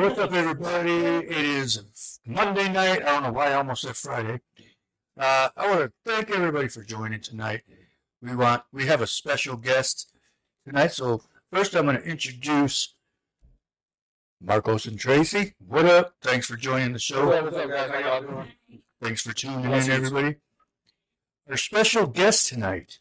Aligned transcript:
what's 0.00 0.18
up, 0.18 0.32
everybody? 0.32 0.90
It 0.90 1.30
is 1.30 2.20
Monday 2.24 2.72
night. 2.72 3.02
I 3.02 3.06
don't 3.06 3.22
know 3.22 3.32
why 3.32 3.50
I 3.50 3.54
almost 3.54 3.82
said 3.82 3.96
Friday. 3.96 4.40
Uh, 5.18 5.50
I 5.54 5.68
want 5.68 5.80
to 5.80 5.92
thank 6.06 6.30
everybody 6.30 6.68
for 6.68 6.82
joining 6.82 7.20
tonight. 7.20 7.62
We 8.22 8.34
want 8.34 8.62
we 8.72 8.86
have 8.86 9.02
a 9.02 9.06
special 9.06 9.56
guest 9.56 10.10
tonight. 10.66 10.92
So 10.92 11.22
first, 11.52 11.74
I'm 11.74 11.84
going 11.84 11.96
to 11.96 12.02
introduce 12.02 12.94
Marcos 14.40 14.86
and 14.86 14.98
Tracy. 14.98 15.52
What 15.66 15.84
up? 15.84 16.14
Thanks 16.22 16.46
for 16.46 16.56
joining 16.56 16.94
the 16.94 16.98
show. 16.98 17.26
What's 17.26 17.54
up, 17.54 17.68
guys? 17.68 17.90
How 17.90 17.98
y'all 17.98 18.22
doing? 18.22 18.52
Thanks 19.02 19.20
for 19.20 19.34
tuning 19.34 19.66
in, 19.66 19.90
everybody. 19.90 20.36
Our 21.50 21.58
special 21.58 22.06
guest 22.06 22.48
tonight 22.48 23.00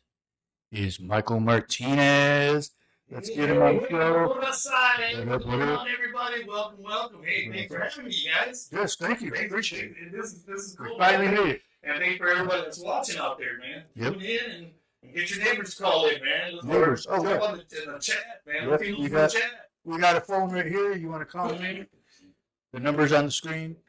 is 0.69 0.99
Michael 0.99 1.39
Martinez. 1.39 2.71
Let's 3.11 3.29
get 3.29 3.49
him 3.49 3.61
on 3.61 3.77
the 3.77 3.87
show. 3.89 4.27
What 4.27 4.43
up, 4.43 4.53
side? 4.53 5.17
What 5.17 5.27
What's 5.27 5.43
up, 5.45 5.49
going 5.49 5.59
what 5.59 5.69
up? 5.69 5.79
on, 5.81 5.87
everybody? 5.89 6.43
Welcome, 6.47 6.83
welcome. 6.83 7.21
Hey, 7.23 7.49
thanks 7.51 7.73
for 7.73 7.79
having 7.81 8.05
me, 8.05 8.15
guys. 8.25 8.69
Yes, 8.71 8.95
thank 8.97 9.21
you. 9.21 9.33
Appreciate 9.33 9.95
it. 9.99 10.11
This 10.11 10.33
is 10.33 10.43
this 10.43 10.61
is 10.61 10.75
cool. 10.75 10.95
finally 10.99 11.27
man. 11.27 11.47
it. 11.47 11.61
And 11.83 11.97
thanks 11.99 12.17
for 12.17 12.29
everybody 12.29 12.61
that's 12.61 12.79
watching 12.79 13.17
out 13.17 13.39
there, 13.39 13.57
man. 13.57 13.83
Yep. 13.95 14.13
Tune 14.13 14.21
in 14.21 14.51
and, 14.51 14.67
and 15.01 15.15
get 15.15 15.35
your 15.35 15.43
neighbors 15.43 15.73
to 15.75 15.83
call 15.83 16.05
in, 16.07 16.21
man. 16.23 16.53
Let's 16.53 16.65
Neighbors, 16.65 17.07
oh, 17.09 17.23
yeah. 17.23 17.37
the, 17.37 17.83
in 17.83 17.93
the 17.93 17.99
chat, 17.99 18.17
man. 18.45 18.55
Yep, 18.55 18.69
Let's 18.69 18.83
see 18.83 18.89
who's 18.89 18.99
you 18.99 19.09
got- 19.09 19.31
the 19.31 19.39
chat. 19.39 19.69
We 19.85 19.97
got 19.97 20.15
a 20.17 20.21
phone 20.21 20.51
right 20.51 20.67
here. 20.67 20.93
You 20.95 21.09
want 21.09 21.21
to 21.21 21.25
call 21.25 21.51
in? 21.51 21.87
The 22.73 22.79
number's 22.79 23.11
on 23.13 23.25
the 23.25 23.31
screen. 23.31 23.75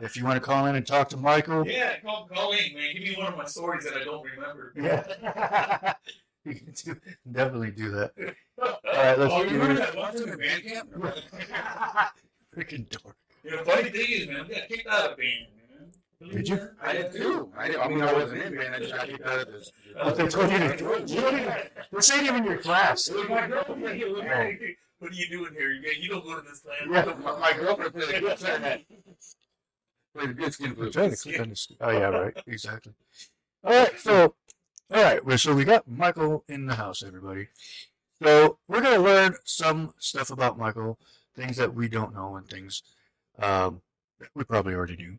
If 0.00 0.16
you 0.16 0.24
want 0.24 0.36
to 0.36 0.40
call 0.40 0.64
in 0.66 0.74
and 0.74 0.86
talk 0.86 1.10
to 1.10 1.18
Michael. 1.18 1.66
Yeah, 1.68 1.98
call, 1.98 2.26
call 2.32 2.52
in, 2.52 2.72
man. 2.72 2.94
Give 2.94 3.02
me 3.02 3.14
one 3.18 3.26
of 3.30 3.36
my 3.36 3.44
stories 3.44 3.84
that 3.84 3.92
I 3.94 4.04
don't 4.04 4.24
remember. 4.24 4.72
Yeah. 4.74 5.92
you 6.44 6.54
can 6.54 6.72
do, 6.72 6.96
definitely 7.30 7.72
do 7.72 7.90
that. 7.90 8.12
All 8.58 8.68
right, 8.84 9.18
let's 9.18 9.32
oh, 9.32 9.42
you 9.42 9.50
remember 9.60 9.74
that 9.74 9.96
one 9.96 10.14
time 10.16 10.28
in 10.28 10.38
band 10.38 10.64
camp? 10.64 10.92
Freaking 12.56 12.88
dork. 12.88 13.16
You 13.44 13.50
know, 13.52 13.64
funny 13.64 13.90
thing 13.90 14.06
is, 14.08 14.28
man, 14.28 14.46
we 14.48 14.54
got 14.54 14.68
kicked 14.68 14.88
out 14.88 15.10
of 15.10 15.16
band, 15.18 15.46
man. 16.20 16.32
Did 16.32 16.48
you? 16.48 16.68
I 16.82 16.92
did 16.94 17.12
too. 17.12 17.52
I 17.56 17.68
did. 17.68 17.76
I 17.76 17.88
mean, 17.88 18.02
I 18.02 18.12
wasn't 18.12 18.42
in 18.42 18.56
band. 18.56 18.74
I 18.74 18.78
just 18.78 18.94
got 18.94 19.06
kicked 19.08 19.26
out 19.26 19.40
of 19.40 19.52
this. 19.52 19.72
But 19.94 20.16
they 20.16 20.28
told 20.28 20.50
you 20.50 20.58
to. 20.58 20.64
You 21.06 21.20
don't 21.20 21.40
even, 21.40 21.54
this 21.92 22.12
ain't 22.14 22.24
even 22.24 22.44
your 22.44 22.58
class. 22.58 23.10
Oh. 23.12 23.24
My 23.28 23.46
girlfriend, 23.46 23.80
What 24.98 25.10
are 25.10 25.14
you 25.14 25.28
doing 25.28 25.52
here? 25.52 25.72
You, 25.72 25.90
you 26.00 26.08
don't 26.08 26.24
go 26.24 26.40
to 26.40 26.42
this 26.48 26.60
class. 26.60 26.76
Yeah. 26.90 27.14
My, 27.22 27.38
my 27.38 27.52
girlfriend 27.52 27.94
played 27.94 28.14
a 28.14 28.20
good 28.20 28.38
skin. 28.38 28.84
Played 30.14 30.30
a 30.30 30.34
good 30.34 30.54
skin 30.54 30.66
I'm 30.70 30.74
flute. 30.76 30.92
trying 30.92 31.10
to 31.10 31.16
click 31.16 31.40
on 31.40 31.48
this. 31.50 31.72
Oh 31.80 31.90
yeah, 31.90 32.08
right. 32.08 32.42
Exactly. 32.46 32.92
All 33.64 33.72
right. 33.72 34.00
So, 34.00 34.34
all 34.92 35.02
right. 35.02 35.24
well, 35.24 35.38
So 35.38 35.54
we 35.54 35.64
got 35.64 35.88
Michael 35.88 36.44
in 36.48 36.66
the 36.66 36.74
house, 36.74 37.02
everybody. 37.02 37.48
So 38.22 38.58
we're 38.66 38.80
gonna 38.80 38.98
learn 39.02 39.34
some 39.44 39.92
stuff 39.98 40.30
about 40.30 40.58
Michael, 40.58 40.98
things 41.34 41.56
that 41.58 41.74
we 41.74 41.88
don't 41.88 42.14
know, 42.14 42.36
and 42.36 42.48
things 42.48 42.82
um, 43.38 43.82
that 44.18 44.28
we 44.34 44.44
probably 44.44 44.74
already 44.74 44.96
knew. 44.96 45.18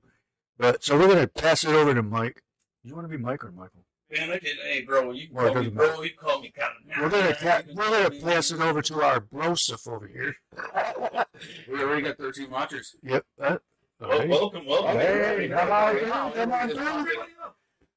But 0.57 0.83
so 0.83 0.97
we're 0.97 1.07
gonna 1.07 1.27
pass 1.27 1.63
it 1.63 1.69
over 1.75 1.93
to 1.93 2.01
Mike. 2.01 2.41
You 2.83 2.95
want 2.95 3.05
to 3.09 3.15
be 3.15 3.21
Mike 3.21 3.43
or 3.43 3.51
Michael? 3.51 3.83
Man, 4.09 4.31
I 4.31 4.39
can, 4.39 4.55
hey, 4.63 4.81
bro, 4.83 5.11
you 5.11 5.27
can 5.27 5.35
Well, 5.35 5.47
it 5.47 5.53
call 5.53 5.63
me 5.63 5.69
bro, 5.69 6.01
you 6.01 6.09
call 6.17 6.41
me 6.41 6.49
kind 6.49 6.71
We're 6.99 7.09
gonna 7.09 7.33
ta- 7.39 7.61
we're 7.75 7.89
gonna 8.09 8.21
pass 8.23 8.51
it 8.51 8.61
over 8.61 8.81
to 8.81 9.01
our 9.03 9.19
brosif 9.21 9.87
over 9.91 10.07
here. 10.07 10.35
We 11.71 11.83
already 11.83 12.01
got 12.01 12.17
13 12.17 12.49
watchers. 12.49 12.95
Yep. 13.03 13.23
All 13.39 13.57
Well, 13.99 14.19
right. 14.19 14.27
welcome, 14.29 14.65
welcome. 14.65 14.97
Hey, 14.97 15.49
come 15.49 15.71
on, 15.71 15.99
come 15.99 16.11
on, 16.11 16.31
come 16.33 16.51
on, 16.51 16.69
come 16.73 16.87
on. 16.87 17.07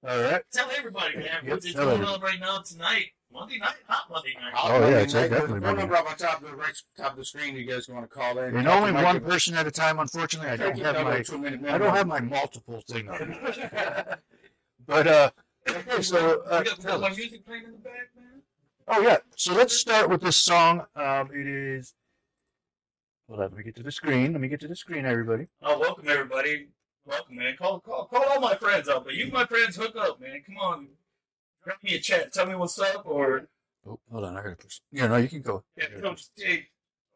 All 0.07 0.23
right. 0.23 0.43
Tell 0.53 0.71
everybody, 0.77 1.17
man, 1.17 1.27
Yep, 1.45 1.49
what's 1.51 1.73
going 1.73 2.05
on 2.05 2.21
right 2.21 2.39
now 2.39 2.59
tonight. 2.59 3.07
Monday 3.33 3.59
night, 3.59 3.75
hot 3.87 4.11
Monday 4.11 4.35
night. 4.41 4.53
Oh, 4.57 4.89
yeah, 4.89 4.99
it's 4.99 5.15
Monday 5.15 5.29
night. 5.29 5.31
definitely 5.31 5.31
There's 5.31 5.45
a 5.45 5.49
phone 5.49 5.61
Monday. 5.61 5.81
number 5.83 5.97
up 5.97 6.11
on 6.11 6.17
top 6.17 6.43
of 6.43 6.51
the 6.51 6.57
right 6.57 6.83
top 6.97 7.13
of 7.13 7.19
the 7.19 7.25
screen. 7.25 7.57
You 7.57 7.65
guys 7.65 7.89
want 7.89 8.03
to 8.05 8.09
call 8.09 8.39
in? 8.39 8.57
And 8.57 8.67
only 8.67 8.93
one 8.93 9.21
person 9.21 9.55
at 9.55 9.67
a 9.67 9.71
time. 9.71 9.99
Unfortunately, 10.01 10.51
I 10.51 10.57
don't 10.57 10.79
have 10.79 10.97
my 11.05 11.71
I 11.71 11.79
don't 11.79 11.95
have 11.97 12.07
my 12.07 12.21
multiple 12.21 12.83
thing 12.89 13.09
on. 13.09 13.37
But 14.87 15.07
uh, 15.07 15.31
okay, 15.69 16.03
so 16.03 16.43
uh, 16.51 16.59
we 16.59 16.65
got, 16.65 16.79
we 16.79 16.85
tell 16.85 16.99
my 16.99 17.11
music 17.11 17.47
playing 17.47 17.65
in 17.65 17.71
the 17.73 17.77
back, 17.79 18.09
man. 18.17 18.43
oh 18.89 19.01
yeah, 19.03 19.19
so 19.37 19.55
let's 19.55 19.77
start 19.77 20.11
with 20.11 20.21
this 20.23 20.37
song. 20.37 20.85
Um, 20.97 21.31
it 21.33 21.47
is. 21.47 21.95
Hold 23.29 23.41
on, 23.41 23.51
let 23.51 23.57
me 23.59 23.63
get 23.63 23.77
to 23.77 23.85
the 23.85 23.93
screen. 23.93 24.33
Let 24.33 24.41
me 24.41 24.49
get 24.49 24.59
to 24.61 24.69
the 24.69 24.75
screen, 24.75 25.07
everybody. 25.07 25.47
Oh, 25.63 25.79
welcome 25.79 26.09
everybody. 26.09 26.69
Welcome, 27.05 27.37
man. 27.37 27.55
Call, 27.57 27.79
call, 27.79 28.07
call 28.07 28.25
all 28.25 28.41
my 28.41 28.57
friends 28.57 28.89
out 28.89 29.05
there. 29.05 29.15
You, 29.15 29.31
my 29.31 29.45
friends, 29.47 29.77
hook 29.77 29.95
up, 29.97 30.21
man. 30.21 30.43
Come 30.45 30.57
on, 30.59 30.89
drop 31.65 31.83
me 31.83 31.95
a 31.95 31.99
chat. 32.01 32.33
Tell 32.33 32.47
me 32.47 32.55
what's 32.55 32.79
up, 32.79 33.03
or 33.07 33.49
Oh, 33.87 33.99
hold 34.13 34.25
on, 34.25 34.37
I 34.37 34.43
gotta 34.43 34.57
push. 34.57 34.81
Yeah, 34.93 35.07
no, 35.07 35.17
you 35.17 35.29
can 35.29 35.41
go. 35.41 35.65
yeah, 35.77 35.87
come, 36.03 36.15
hey, 36.37 36.67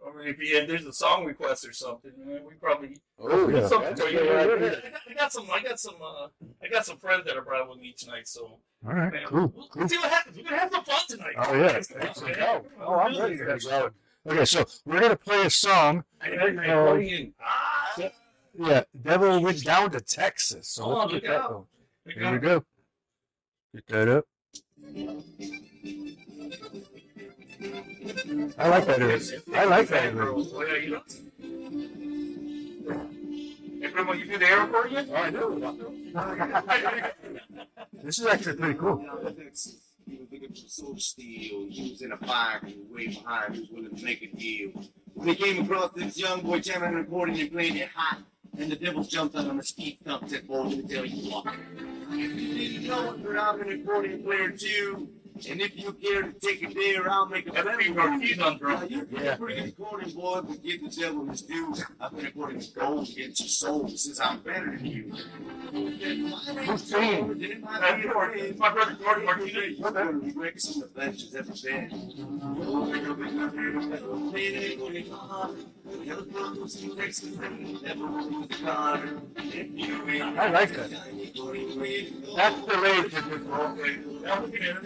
or 0.01 0.23
if, 0.23 0.39
you, 0.39 0.67
there's 0.67 0.87
a 0.87 0.93
song 0.95 1.25
request 1.27 1.67
or 1.67 1.73
something, 1.75 2.13
man, 2.25 2.41
we 2.49 2.55
probably 2.55 2.97
Oh, 3.19 3.49
yeah. 3.49 3.67
something 3.69 3.95
for 3.97 4.09
you. 4.09 4.25
Yeah, 4.25 4.33
I, 4.33 4.45
yeah, 4.47 4.71
got, 4.71 5.01
I 5.11 5.15
got 5.15 5.33
some, 5.33 5.47
I 5.53 5.61
got 5.63 5.79
some, 5.79 5.97
uh, 6.03 6.29
I 6.63 6.69
got 6.71 6.87
some 6.87 6.97
friends 6.97 7.25
that 7.27 7.37
are 7.37 7.43
probably 7.43 7.75
with 7.75 7.83
me 7.83 7.95
tonight. 7.97 8.27
So, 8.29 8.61
All 8.87 8.93
right, 8.95 9.13
man, 9.13 9.27
cool, 9.27 9.41
we'll, 9.55 9.69
cool. 9.69 9.69
we'll 9.77 9.89
see 9.89 9.99
what 9.99 10.11
happens. 10.11 10.37
We're 10.39 10.45
gonna 10.45 10.57
have 10.59 10.73
some 10.73 10.85
fun 10.85 11.01
tonight. 11.09 11.35
Oh, 11.37 11.55
yeah. 11.55 11.61
Let's 11.67 11.87
go, 11.89 11.99
Let's 12.01 12.23
man. 12.23 12.35
go. 12.35 12.67
Oh, 12.81 12.95
I'm 12.95 13.21
ready 13.21 13.37
to 13.39 13.45
Let's 13.45 13.67
go. 13.67 13.91
Okay, 14.27 14.45
so 14.47 14.65
we're 14.87 15.01
gonna 15.01 15.17
play 15.17 15.43
a 15.45 15.51
song. 15.51 16.03
Uh, 16.23 16.29
Ah, 17.41 17.95
Yeah, 18.55 18.85
Devil 19.03 19.43
went 19.43 19.63
down 19.63 19.91
to 19.91 20.01
Texas. 20.01 20.69
So 20.71 20.85
Oh, 20.85 20.89
let's 21.01 21.13
look 21.13 21.23
get 21.23 21.29
that 21.31 21.41
out. 21.43 21.67
we 22.07 22.13
Here 22.15 22.33
we 22.33 22.39
go. 22.39 22.65
Get 23.75 23.87
that 23.89 24.09
up. 24.09 24.25
I 28.59 28.69
like 28.69 28.87
that. 28.87 29.01
area. 29.01 29.21
I 29.55 29.65
like 29.65 29.89
that. 29.89 30.05
area. 30.05 30.35
Yeah, 30.69 30.77
you 30.77 30.91
know. 30.91 31.03
Hey, 33.81 33.91
Grandma, 33.91 34.13
you 34.13 34.25
do 34.27 34.39
the 34.39 34.47
arrow 34.47 34.67
for 34.67 34.89
you? 34.89 34.99
Oh, 35.11 35.15
I 35.15 35.31
know. 35.31 35.59
This 38.03 38.19
is 38.19 38.27
actually 38.27 38.57
pretty 38.57 38.79
cool. 38.79 38.99
He 40.07 40.17
was 40.19 40.29
looking 40.31 40.49
for 40.49 40.69
soul 40.69 40.97
steel. 40.99 41.67
He 41.71 41.91
was 41.91 42.03
in 42.03 42.13
a 42.13 42.19
fire, 42.19 42.61
he 42.65 42.77
was 42.77 42.91
way 42.91 43.07
behind, 43.09 43.55
he 43.55 43.61
was 43.61 43.71
willing 43.71 43.97
to 43.97 44.05
make 44.05 44.23
a 44.23 44.37
deal. 44.37 44.71
When 45.15 45.29
he 45.29 45.35
came 45.35 45.65
across 45.65 45.93
this 45.93 46.19
young 46.19 46.43
boy 46.43 46.61
jamming 46.61 46.95
an 46.95 47.01
accordion 47.01 47.41
and 47.41 47.53
playing 47.53 47.77
it 47.77 47.89
hot, 47.95 48.19
and 48.59 48.71
the 48.71 48.77
devils 48.77 49.09
jumped 49.09 49.37
out 49.37 49.49
on 49.49 49.63
stump, 49.63 50.29
said, 50.29 50.47
boy, 50.47 50.63
let 50.63 50.79
me 50.79 50.83
tell 50.83 51.05
you 51.05 51.31
what. 51.31 51.47
If 52.11 52.41
you 52.41 52.55
didn't 52.55 52.87
know 52.87 53.19
but 53.23 53.39
I'm 53.39 53.61
an 53.63 53.81
accordion 53.81 54.23
player 54.23 54.51
too. 54.51 55.09
And 55.51 55.61
if 55.61 55.77
you 55.77 55.93
care 55.95 56.23
to 56.23 56.33
take 56.33 56.63
a 56.63 56.73
dare, 56.73 57.11
I'll 57.11 57.27
make 57.27 57.49
a 57.49 57.53
better 57.53 57.77
one. 57.93 58.23
On 58.41 58.57
drum. 58.59 58.87
you're 58.89 59.07
Yeah. 59.11 59.37
pretty 59.37 59.61
good 59.63 59.69
accordion 59.71 60.13
boy, 60.13 60.41
but 60.43 60.63
give 60.63 60.83
the 60.83 60.89
devil 60.91 61.27
his 61.27 61.43
due. 61.43 61.75
I've 62.01 62.17
been 62.17 62.27
according 62.27 62.61
to 62.61 62.71
gold 62.79 63.09
against 63.09 63.41
your 63.41 63.49
soul 63.49 63.89
since 63.89 64.21
I'm 64.21 64.41
better 64.41 64.77
than 64.77 64.87
you. 64.87 65.13
Who's 65.73 66.89
George. 66.89 67.39
It's 67.43 68.59
my 68.59 68.71
brother 68.73 68.97
Martinez. 69.25 69.79
You're 69.79 70.13
regret 70.13 70.61
some 70.61 70.83
of 70.83 70.95
the 70.95 71.01
best 71.01 71.21
you've 71.21 71.35
ever 71.35 71.53
been. 71.53 71.91
I 80.37 80.49
like 80.51 80.73
that. 80.75 80.91
That's 82.37 82.61
the 82.67 82.77
rage 82.83 83.15
of 83.15 83.25
this 83.31 83.43
ball. 83.43 84.14
Now 84.25 84.41
look 84.41 84.55
at 84.55 84.61
here. 84.61 84.83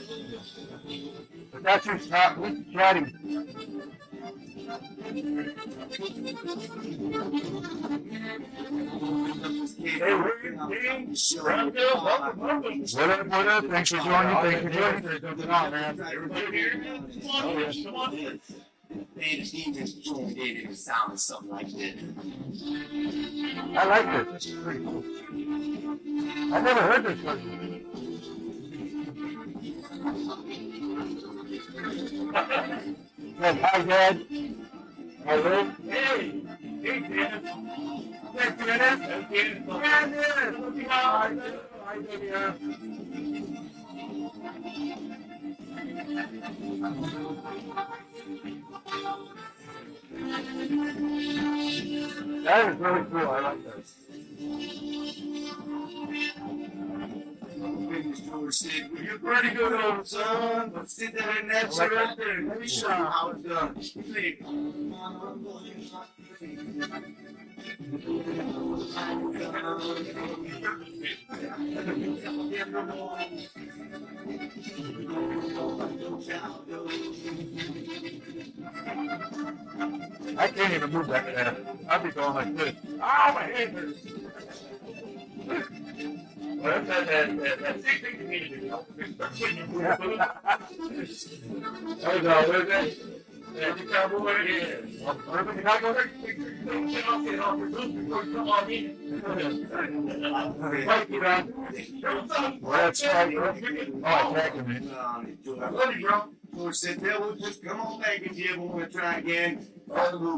But 1.53 1.63
that's 1.63 1.87
your 1.87 1.99
chat. 1.99 2.33
Who's 2.33 2.73
chatting? 2.73 3.07
Hey, 9.79 10.13
Ray, 10.13 10.59
James, 10.71 11.39
Rondo, 11.41 12.05
welcome, 12.05 12.41
welcome. 12.41 12.81
What 12.81 13.11
up, 13.11 13.27
what 13.29 13.49
up? 13.49 13.65
Thanks 13.67 13.91
for 13.91 13.99
joining. 13.99 14.37
Thanks 14.37 14.63
for 14.63 14.71
joining. 14.71 15.05
Everybody 16.01 16.47
here? 16.57 16.71
Come 17.23 17.31
on 17.31 17.63
in, 17.63 17.85
come 17.85 17.95
on 17.95 18.15
in. 18.15 18.41
Man, 18.91 19.07
the 19.17 19.45
demons 19.45 19.93
joined 19.95 20.39
in 20.39 20.57
and 20.57 20.71
it 20.71 20.79
sounded 20.79 21.21
something 21.21 21.51
like 21.51 21.69
this. 21.69 21.95
I 23.77 23.85
like 23.85 24.27
this. 24.27 24.33
This 24.33 24.47
is 24.47 24.65
pretty 24.65 24.85
cool. 24.85 25.05
I've 26.55 26.65
never 26.65 26.81
heard 26.81 27.05
this 27.05 27.23
one. 27.23 27.78
Yeah, 29.99 30.15
hi, 33.63 33.83
Dad. 33.83 34.23
Hi, 35.25 35.35
Ray. 35.35 35.65
Hey, 35.89 36.43
hey, 36.83 37.01
Dennis. 37.01 37.43
Hey, 38.35 38.51
Dennis. 38.59 39.01
Hey, 39.09 39.55
Dennis. 39.59 39.69
Hi, 39.69 40.07
Dennis. 40.07 40.57
Hi. 40.89 41.29
That 52.45 52.61
is 52.69 52.77
really 52.79 53.05
cool. 53.11 53.29
I 53.29 53.41
like 53.41 53.63
this. 53.65 53.89
You're 57.59 59.19
pretty 59.19 59.51
good, 59.55 59.73
old 59.85 60.07
son, 60.07 60.71
but 60.75 60.89
sit 60.89 61.13
there 61.15 61.39
chair 61.77 61.91
right 61.91 62.17
there. 62.17 62.43
Let 62.43 62.61
me 62.61 62.69
show 62.69 62.89
you 62.89 62.95
how 62.95 63.31
it's 63.31 63.43
done. 63.43 63.75
I 80.39 80.49
can't 80.49 80.75
even 80.75 80.93
move 80.93 81.09
that 81.09 81.35
fast. 81.35 81.57
I'd 81.89 82.03
be 82.05 82.11
going 82.11 82.35
like 82.35 82.57
this. 82.57 82.75
Ah, 83.01 83.33
my 83.35 83.47
That's 102.89 103.05
right. 103.05 103.35
Oh, 103.37 104.05
I 104.05 104.33
cracked 104.33 104.57
him. 104.57 104.69
man. 104.69 104.91
I 104.97 105.69
love 105.71 105.97
you, 105.97 106.09
bro. 106.09 106.29
George 106.57 106.75
said, 106.77 107.03
Devil, 107.03 107.37
just 107.37 107.63
come 107.65 107.81
on 107.81 108.01
back 108.01 108.25
and 108.27 108.37
Jib, 108.37 108.57
we're 108.57 108.69
gonna 108.69 108.89
try 108.89 109.19
again. 109.19 109.67
Taco. 109.89 110.29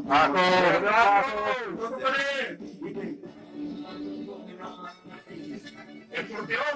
In. 2.49 2.77
We 2.81 2.93
can- 2.93 3.17
Escorpión. 6.13 6.75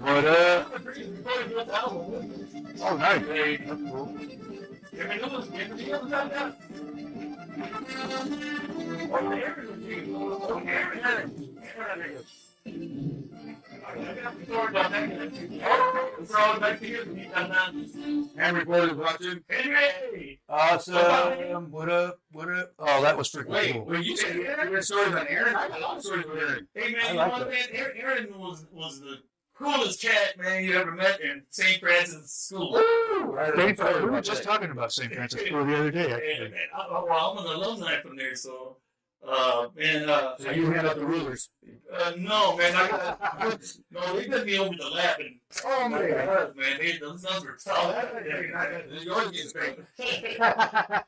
What 0.00 0.24
up? 0.24 0.72
Oh, 2.80 2.96
nice. 2.96 3.26
Hey, 3.26 3.56
That's 3.56 3.82
cool. 3.82 4.16
Oh, 9.10 9.30
there 9.30 9.54
is. 9.60 10.08
Oh, 10.14 10.62
Oh. 14.50 14.58
You 16.80 17.00
is 18.84 18.94
watching. 18.94 19.40
Henry! 19.48 20.40
Awesome. 20.48 21.70
What 21.70 21.88
up? 21.88 22.18
What 22.32 22.48
up? 22.50 22.72
Oh, 22.78 23.02
that 23.02 23.16
was 23.16 23.30
freaking 23.30 23.48
Wait, 23.48 23.72
cool. 23.72 23.84
wait, 23.86 24.04
you 24.04 24.16
said 24.16 24.36
you 24.36 24.44
had 24.44 24.84
stories 24.84 25.14
on 25.14 25.26
Aaron? 25.28 25.54
I 25.56 25.68
got 25.68 25.78
a 25.78 25.82
lot 25.82 25.96
of 25.96 26.02
stories 26.02 26.26
with 26.26 26.38
Aaron. 26.38 26.68
Hey 26.74 26.92
man, 26.92 27.00
I 27.04 27.08
you 27.10 27.14
know 27.16 27.28
what, 27.28 27.48
man? 27.48 27.58
Aaron, 27.72 27.96
Aaron 27.98 28.38
was 28.38 28.66
was 28.72 29.00
the 29.00 29.16
coolest 29.56 30.02
cat 30.02 30.38
man 30.38 30.64
you 30.64 30.74
ever 30.74 30.92
met 30.92 31.20
in 31.20 31.42
St. 31.50 31.80
Francis 31.80 32.32
School. 32.32 32.74
St. 33.56 33.76
Francis- 33.78 34.02
We 34.02 34.10
were 34.10 34.20
just 34.20 34.42
talking 34.44 34.70
about 34.70 34.92
St. 34.92 35.12
Francis 35.12 35.42
School 35.46 35.64
the 35.64 35.76
other 35.78 35.90
day, 35.90 36.10
And, 36.12 36.44
and 36.46 36.54
I- 36.76 36.88
well, 36.88 37.38
I'm 37.38 37.46
an 37.46 37.52
alumni 37.52 38.00
from 38.00 38.16
there, 38.16 38.34
so 38.34 38.76
uh, 39.26 39.66
and 39.80 40.08
uh, 40.10 40.36
So 40.38 40.50
you 40.50 40.70
hand 40.70 40.86
out 40.86 40.96
the 40.96 41.06
rulers. 41.06 41.50
uh, 41.92 42.12
no 42.18 42.56
man, 42.56 42.74
I 42.74 42.88
got 42.88 43.62
no, 43.90 44.16
they 44.16 44.26
got 44.26 44.46
me 44.46 44.58
over 44.58 44.74
the 44.78 44.88
lap 44.88 45.18
and 45.20 45.36
Oh, 45.64 45.88
man. 45.88 46.00
man, 46.10 46.28
man, 46.56 46.78
they, 46.78 46.98
those 46.98 47.22
nuns 47.22 47.44
were 47.44 47.56
tough. 47.62 48.04
You're 49.02 49.14
always 49.14 49.48
straight. 49.48 49.78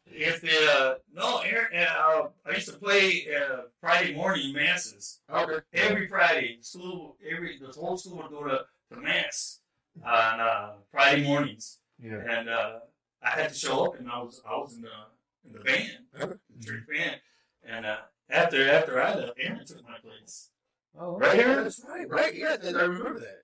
if 0.06 0.40
they, 0.40 0.68
uh, 0.78 0.94
no, 1.14 1.38
Aaron, 1.38 1.86
uh, 1.86 2.22
I 2.46 2.54
used 2.54 2.68
to 2.68 2.78
play 2.78 3.26
uh, 3.34 3.62
Friday 3.80 4.14
morning 4.14 4.52
masses. 4.52 5.20
Okay. 5.32 5.58
every 5.74 6.08
Friday, 6.08 6.58
school, 6.62 7.16
every 7.30 7.58
the 7.58 7.68
whole 7.78 7.96
school 7.96 8.16
would 8.18 8.30
go 8.30 8.44
to, 8.44 8.60
to 8.92 9.00
mass 9.00 9.60
on 10.04 10.40
uh, 10.40 10.72
Friday 10.90 11.22
mornings, 11.24 11.78
Yeah. 12.02 12.18
and 12.28 12.48
uh, 12.48 12.78
I 13.22 13.30
had 13.30 13.50
to 13.50 13.54
show 13.54 13.86
up, 13.86 13.98
and 13.98 14.10
I 14.10 14.18
was 14.22 14.40
I 14.48 14.56
was 14.56 14.74
in 14.76 14.82
the 14.82 14.88
in 15.46 15.52
the 15.52 15.60
band, 15.60 15.90
Okay. 16.20 16.34
the 16.58 16.64
church 16.64 16.84
band, 16.90 17.20
and 17.64 17.86
uh, 17.86 17.96
after 18.30 18.68
after 18.70 19.00
I 19.02 19.14
left, 19.14 19.32
Aaron 19.40 19.64
took 19.66 19.82
my 19.84 19.96
place. 20.02 20.50
Oh, 20.98 21.16
Right 21.18 21.34
here, 21.38 21.62
That's 21.62 21.84
right, 21.88 22.08
right. 22.08 22.34
Yeah, 22.34 22.56
I 22.62 22.68
remember 22.82 23.20
that. 23.20 23.42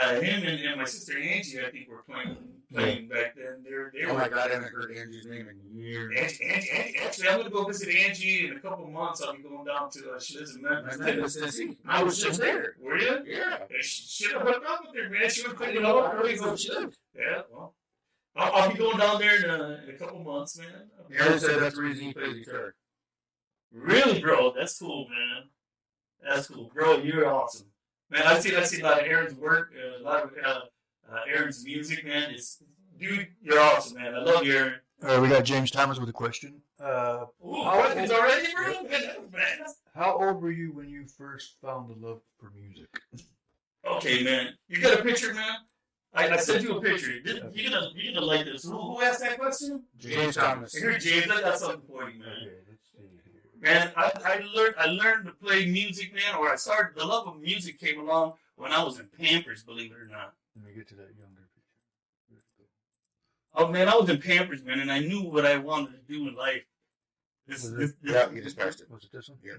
uh, 0.00 0.20
him 0.20 0.44
and, 0.44 0.60
and 0.64 0.80
my 0.80 0.84
sister 0.86 1.18
Angie, 1.18 1.60
I 1.60 1.70
think, 1.70 1.88
were 1.88 2.02
playing 2.08 2.36
playing 2.72 3.08
back 3.08 3.34
then. 3.36 3.62
They're 3.64 3.90
they 3.92 4.04
Oh 4.04 4.12
were. 4.14 4.18
my 4.20 4.28
God, 4.28 4.50
I 4.50 4.54
haven't 4.54 4.72
heard 4.72 4.90
Angie's 4.96 5.26
name 5.26 5.48
in 5.48 5.76
years. 5.78 6.12
Angie, 6.16 6.44
Angie, 6.44 6.70
Angie, 6.70 6.98
actually, 7.04 7.28
I'm 7.28 7.38
gonna 7.38 7.50
go 7.50 7.64
visit 7.64 7.88
Angie 7.94 8.46
in 8.48 8.56
a 8.56 8.60
couple 8.60 8.86
months. 8.86 9.22
I'll 9.22 9.34
be 9.36 9.42
going 9.42 9.64
down 9.64 9.90
to 9.90 10.12
uh, 10.12 10.20
she 10.20 10.38
lives 10.38 10.54
in 10.56 10.62
Memphis. 10.62 10.98
Memphis, 10.98 11.34
Tennessee. 11.36 11.76
I 11.86 12.02
was 12.02 12.22
just 12.22 12.40
there. 12.40 12.76
Were 12.80 12.96
you? 12.98 13.18
Yeah. 13.26 13.58
She 13.80 14.24
Should 14.24 14.32
have 14.34 14.42
hooked 14.42 14.66
up 14.66 14.80
with 14.86 15.02
her, 15.02 15.10
man. 15.10 15.28
She 15.30 15.46
would 15.46 15.56
put 15.56 15.68
it 15.70 15.84
all 15.84 16.02
early. 16.04 16.36
So 16.36 16.54
she 16.56 16.70
lived. 16.70 16.96
Yeah, 17.16 17.42
well, 17.52 17.74
I'll, 18.36 18.52
I'll 18.52 18.72
be 18.72 18.78
going 18.78 18.98
down 18.98 19.18
there 19.20 19.36
in 19.44 19.50
a, 19.50 19.80
in 19.88 19.94
a 19.94 19.98
couple 19.98 20.22
months, 20.24 20.58
man. 20.58 20.68
Aaron 21.16 21.38
said 21.38 21.60
that's 21.60 21.74
the 21.76 21.82
reason 21.82 22.04
he 22.06 22.12
plays 22.14 22.44
guitar. 22.44 22.74
Really, 23.74 24.20
bro? 24.20 24.52
That's 24.56 24.78
cool, 24.78 25.08
man. 25.08 25.44
That's 26.22 26.46
cool, 26.48 26.70
bro. 26.72 26.98
You're 26.98 27.26
awesome, 27.28 27.66
man. 28.10 28.22
I 28.24 28.38
see, 28.38 28.54
I 28.56 28.62
see 28.62 28.80
a 28.80 28.84
lot 28.84 29.00
of 29.00 29.06
Aaron's 29.06 29.34
work, 29.38 29.72
uh, 29.76 30.00
a 30.00 30.02
lot 30.02 30.22
of 30.24 30.30
uh, 30.44 30.48
uh, 31.12 31.20
Aaron's 31.28 31.64
music, 31.64 32.04
man. 32.04 32.30
It's 32.30 32.62
dude, 32.98 33.28
you're 33.42 33.58
awesome, 33.60 33.98
man. 33.98 34.14
I 34.14 34.20
love 34.20 34.44
you, 34.44 34.56
Aaron. 34.56 34.74
All 35.02 35.08
right, 35.10 35.20
we 35.20 35.28
got 35.28 35.44
James 35.44 35.70
Thomas 35.70 35.98
with 35.98 36.08
a 36.08 36.12
question. 36.12 36.62
Uh, 36.82 37.26
Ooh, 37.44 37.62
questions 37.62 38.10
already, 38.10 38.46
bro? 38.54 38.82
Man, 38.84 38.90
that 38.90 39.20
was 39.20 39.30
fast. 39.32 39.76
how 39.94 40.18
old 40.18 40.40
were 40.40 40.50
you 40.52 40.72
when 40.72 40.88
you 40.88 41.06
first 41.06 41.56
found 41.60 41.90
the 41.90 42.06
love 42.06 42.20
for 42.38 42.50
music? 42.54 42.88
Okay, 43.86 44.22
man. 44.22 44.54
You 44.68 44.80
got 44.80 45.00
a 45.00 45.02
picture, 45.02 45.34
man? 45.34 45.56
I, 46.14 46.30
I 46.30 46.36
sent 46.36 46.62
you 46.62 46.76
a 46.78 46.80
picture. 46.80 47.10
You- 47.10 47.50
You're 47.52 47.70
gonna, 47.70 47.88
you're 47.94 48.14
gonna 48.14 48.24
like 48.24 48.44
this. 48.46 48.62
Who, 48.64 48.70
who 48.78 49.02
asked 49.02 49.20
that 49.20 49.38
question? 49.38 49.82
James 49.98 50.36
Thomas. 50.36 50.72
Here, 50.74 50.96
James. 50.96 51.30
I 51.30 51.40
got 51.42 51.58
something 51.58 51.82
for 51.88 52.08
you, 52.08 52.20
man. 52.20 52.28
let's 52.28 52.40
see 52.40 52.44
here. 52.44 52.73
Man, 53.64 53.92
I, 53.96 54.12
I 54.24 54.40
learned 54.54 54.74
I 54.78 54.86
learned 54.86 55.24
to 55.24 55.32
play 55.32 55.64
music, 55.64 56.12
man, 56.14 56.34
or 56.38 56.52
I 56.52 56.56
started 56.56 57.00
the 57.00 57.06
love 57.06 57.26
of 57.26 57.40
music 57.40 57.80
came 57.80 57.98
along 57.98 58.34
when 58.56 58.72
I 58.72 58.84
was 58.84 58.98
in 58.98 59.06
Pampers, 59.18 59.62
believe 59.62 59.90
it 59.90 59.96
or 59.96 60.06
not. 60.06 60.34
Let 60.54 60.66
me 60.66 60.72
get 60.74 60.86
to 60.88 60.94
that 60.96 61.08
younger 61.18 61.48
picture. 62.28 62.68
Oh 63.54 63.68
man, 63.68 63.88
I 63.88 63.96
was 63.96 64.10
in 64.10 64.20
Pampers, 64.20 64.62
man, 64.64 64.80
and 64.80 64.92
I 64.92 64.98
knew 64.98 65.22
what 65.22 65.46
I 65.46 65.56
wanted 65.56 65.92
to 65.92 66.12
do 66.12 66.28
in 66.28 66.34
life. 66.34 66.64
This, 67.46 67.62
Was 67.62 67.72
it- 67.72 67.78
this, 67.78 67.92
this, 68.02 68.12
Yeah, 68.12 68.30
you 68.30 68.42
just 68.42 68.58
passed 68.58 68.82
it. 68.82 68.90
Was 68.90 69.04
it 69.04 69.12
this 69.12 69.30
one? 69.30 69.38
Yeah. 69.42 69.54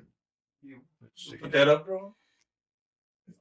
You 0.61 0.81
put 1.39 1.51
that 1.51 1.67
up, 1.67 1.87
bro. 1.87 2.13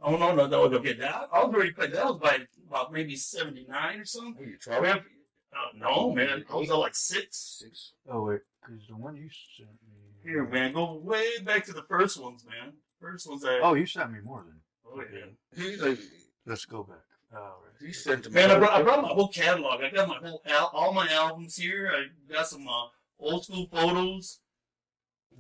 Oh 0.00 0.16
no, 0.16 0.34
no, 0.34 0.46
no, 0.46 0.62
okay, 0.62 0.94
that 0.94 1.28
I 1.31 1.44
was 1.44 1.55
already 1.55 1.72
playing. 1.72 1.93
That 1.93 2.06
was 2.06 2.18
by 2.18 2.38
about 2.68 2.90
maybe 2.90 3.16
seventy 3.16 3.66
nine 3.68 4.00
or 4.00 4.04
something. 4.06 4.37
Oh, 4.40 4.49
you 4.49 4.56
12? 4.56 4.83
Man, 4.83 4.97
uh, 4.99 5.76
no, 5.76 6.11
man, 6.11 6.44
I 6.50 6.56
was 6.56 6.71
uh, 6.71 6.78
like 6.78 6.94
six. 6.94 7.59
Six. 7.61 7.92
Oh 8.11 8.23
wait, 8.23 8.40
because 8.62 8.87
the 8.88 8.97
one 8.97 9.16
you 9.16 9.28
sent 9.56 9.68
me. 9.68 10.03
Here, 10.25 10.45
man, 10.47 10.73
go 10.73 10.95
way 10.95 11.38
back 11.45 11.64
to 11.66 11.73
the 11.73 11.83
first 11.83 12.21
ones, 12.21 12.45
man. 12.47 12.73
First 13.00 13.28
ones 13.28 13.45
I. 13.45 13.61
Oh, 13.62 13.75
you 13.75 13.87
sent 13.87 14.11
me 14.12 14.21
more 14.25 14.43
than. 14.43 14.61
oh 14.87 15.02
yeah. 15.12 15.62
He's 15.62 15.81
like, 15.83 15.99
Let's 16.47 16.64
go 16.64 16.83
back. 16.83 16.99
All 17.35 17.40
right. 17.40 17.87
he 17.87 17.93
sent 17.93 18.26
him. 18.26 18.33
Man, 18.33 18.50
I 18.50 18.59
brought, 18.59 18.73
I 18.73 18.83
brought 18.83 19.02
my 19.02 19.09
whole 19.09 19.28
catalog. 19.28 19.83
I 19.83 19.90
got 19.90 20.09
my 20.09 20.16
whole 20.16 20.43
al- 20.47 20.71
all 20.73 20.93
my 20.93 21.09
albums 21.11 21.57
here. 21.57 21.90
I 21.93 22.33
got 22.33 22.47
some 22.47 22.66
uh, 22.69 22.87
old 23.19 23.45
school 23.45 23.66
photos. 23.73 24.40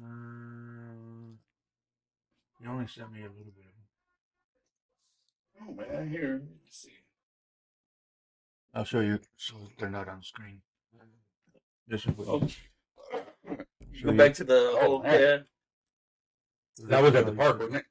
Um, 0.02 1.38
you 2.60 2.68
only 2.68 2.86
sent 2.86 3.12
me 3.12 3.20
a 3.20 3.28
little 3.28 3.52
bit. 3.56 3.64
Oh 5.62 5.72
man, 5.72 6.10
here. 6.10 6.42
Let's 6.64 6.78
see. 6.82 6.90
I'll 8.74 8.84
show 8.84 9.00
you 9.00 9.20
so 9.36 9.54
they're 9.78 9.88
not 9.88 10.08
on 10.08 10.18
the 10.18 10.24
screen. 10.24 10.60
This 11.86 12.06
is 12.06 12.16
what. 12.16 12.28
Oh. 12.28 12.48
Show 13.94 14.04
Go 14.06 14.12
you- 14.12 14.18
back 14.18 14.34
to 14.34 14.44
the 14.44 14.70
Oh, 14.80 14.86
old 14.86 15.02
man. 15.04 15.20
yeah. 15.20 16.86
That 16.88 17.02
was 17.02 17.14
at 17.14 17.26
the 17.26 17.32
park, 17.32 17.58
wasn't 17.58 17.76
it? 17.76 17.84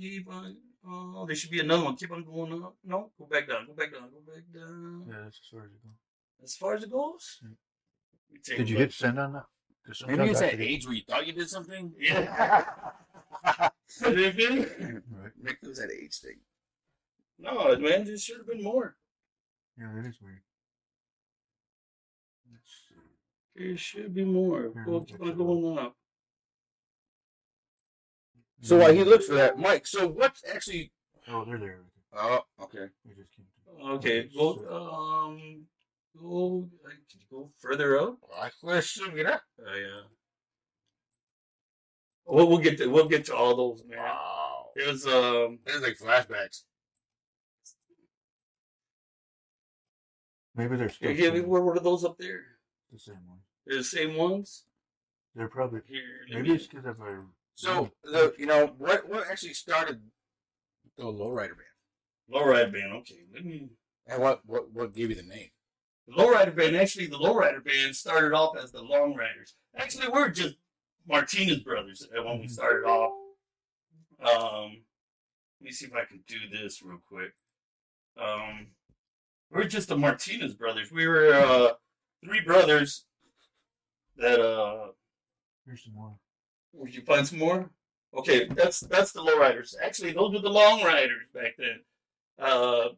Keep 0.00 0.28
on. 0.30 0.56
Oh, 0.86 1.26
there 1.26 1.36
should 1.36 1.50
be 1.50 1.60
another 1.60 1.84
one. 1.84 1.96
Keep 1.96 2.12
on 2.12 2.24
going 2.24 2.62
up. 2.62 2.76
No, 2.84 3.12
go 3.18 3.26
back 3.26 3.48
down. 3.48 3.66
Go 3.66 3.74
back 3.74 3.92
down. 3.92 4.10
Go 4.10 4.20
back 4.32 4.44
down. 4.54 5.04
Yeah, 5.08 5.20
that's 5.24 5.40
as 5.40 5.48
far 5.50 5.64
as 5.64 5.72
it 5.72 5.82
goes. 5.84 5.92
As 6.42 6.56
far 6.56 6.74
as 6.74 6.82
it 6.84 6.90
goes. 6.90 7.38
Yeah. 7.42 7.48
Let 7.48 8.32
me 8.34 8.40
take 8.44 8.56
Did 8.58 8.70
you 8.70 8.76
hit 8.78 8.92
send 8.92 9.18
on 9.18 9.32
that? 9.34 9.46
'Cause 9.84 10.02
Maybe 10.06 10.16
sometimes 10.18 10.30
it's 10.30 10.40
I 10.42 10.50
that 10.56 10.60
age 10.60 10.86
where 10.86 10.94
you 10.94 11.02
thought 11.08 11.26
you 11.26 11.32
did 11.32 11.48
something. 11.50 11.94
Yeah. 12.00 13.70
Did 14.02 14.18
it 14.18 14.36
good? 14.36 15.02
Right. 15.10 15.32
Nick, 15.42 15.58
it 15.62 15.68
was 15.68 15.78
that 15.78 15.90
age 15.90 16.18
thing. 16.18 16.40
no, 17.38 17.76
man. 17.78 18.04
There 18.04 18.16
should 18.18 18.38
have 18.38 18.46
been 18.46 18.62
more. 18.62 18.96
Yeah, 19.78 19.92
that 19.94 20.06
is 20.06 20.20
weird. 20.20 20.42
There 23.58 23.76
should 23.76 24.14
be 24.14 24.24
more. 24.24 24.70
Here, 24.74 24.84
Go, 24.84 24.92
look 24.92 25.08
keep 25.08 25.20
on 25.20 25.36
going 25.36 25.78
up. 25.78 25.96
So 28.62 28.78
while 28.78 28.92
he 28.92 29.02
looks 29.04 29.26
for 29.26 29.34
that, 29.34 29.58
Mike. 29.58 29.86
So 29.86 30.06
what's 30.06 30.42
actually? 30.52 30.92
Oh, 31.28 31.44
they're 31.44 31.58
there. 31.58 31.80
Oh, 32.16 32.40
okay. 32.62 32.86
We 33.04 33.14
just 33.14 33.30
came 33.34 33.46
Okay. 33.90 34.28
Go. 34.34 34.50
Um. 34.70 35.64
go? 36.20 36.68
uh, 36.84 36.90
Can 37.10 37.20
you 37.20 37.26
go 37.30 37.50
further 37.60 37.98
up? 37.98 38.18
I 38.40 38.50
question, 38.60 39.14
mira. 39.14 39.40
Oh 39.60 39.76
yeah. 39.76 40.00
We'll, 42.26 42.48
we'll 42.48 42.58
get 42.58 42.78
to 42.78 42.86
we'll 42.88 43.08
get 43.08 43.24
to 43.26 43.36
all 43.36 43.56
those, 43.56 43.82
man. 43.88 43.98
Wow. 43.98 44.66
It 44.76 44.86
was 44.86 45.06
um 45.06 45.58
This 45.64 45.76
is 45.76 45.82
like 45.82 45.98
flashbacks. 45.98 46.62
Maybe 50.54 50.76
they're 50.76 50.90
yeah, 51.00 51.10
yeah, 51.10 51.40
where 51.40 51.62
were 51.62 51.78
those 51.78 52.04
up 52.04 52.18
there? 52.18 52.42
the 52.92 52.98
same 52.98 53.20
one. 53.26 53.38
They're 53.68 53.76
the 53.78 53.84
same 53.84 54.16
ones. 54.16 54.64
They're 55.34 55.48
probably 55.48 55.80
Here, 55.86 56.02
maybe 56.30 56.52
it's 56.52 56.66
because 56.66 56.86
of 56.86 57.00
a 57.00 57.22
So 57.54 57.90
the 58.02 58.34
you 58.38 58.46
know 58.46 58.74
what 58.78 59.08
what 59.08 59.28
actually 59.30 59.52
started 59.52 60.00
the 60.96 61.04
lowrider 61.04 61.50
band 61.50 62.32
lowrider 62.32 62.72
band. 62.72 62.92
Okay, 62.94 63.20
let 63.32 63.44
me. 63.44 63.68
and 64.06 64.22
what 64.22 64.40
what 64.46 64.72
what 64.72 64.94
gave 64.94 65.10
you 65.10 65.16
the 65.16 65.22
name? 65.22 65.50
The 66.08 66.14
lowrider 66.14 66.56
band. 66.56 66.76
Actually, 66.76 67.06
the 67.06 67.18
lowrider 67.18 67.62
band 67.62 67.94
started 67.94 68.32
off 68.32 68.56
as 68.56 68.72
the 68.72 68.82
Long 68.82 69.14
Riders. 69.14 69.54
Actually, 69.76 70.08
we're 70.08 70.30
just 70.30 70.56
Martinez 71.06 71.60
brothers 71.60 72.06
uh, 72.16 72.22
when 72.22 72.40
we 72.40 72.46
Mhm. 72.46 72.50
started 72.50 72.86
off. 72.86 73.12
Um, 74.20 74.84
let 75.60 75.64
me 75.66 75.70
see 75.70 75.86
if 75.86 75.94
I 75.94 76.04
can 76.06 76.24
do 76.26 76.38
this 76.50 76.82
real 76.82 77.02
quick. 77.06 77.34
Um, 78.16 78.68
we're 79.50 79.64
just 79.64 79.88
the 79.88 79.96
Martinez 79.96 80.54
brothers. 80.54 80.90
We 80.90 81.06
were 81.06 81.32
uh, 81.32 81.74
three 82.24 82.40
brothers 82.40 83.04
that 84.18 84.40
uh 84.40 84.88
here's 85.66 85.84
some 85.84 85.94
more. 85.94 86.14
Would 86.74 86.94
you 86.94 87.02
find 87.02 87.26
some 87.26 87.38
more? 87.38 87.70
Okay, 88.16 88.46
that's 88.46 88.80
that's 88.80 89.12
the 89.12 89.22
low 89.22 89.38
riders. 89.38 89.76
Actually, 89.82 90.12
those 90.12 90.32
were 90.32 90.40
the 90.40 90.48
long 90.50 90.82
riders 90.82 91.26
back 91.34 91.54
then. 91.58 91.80
Uh, 92.38 92.88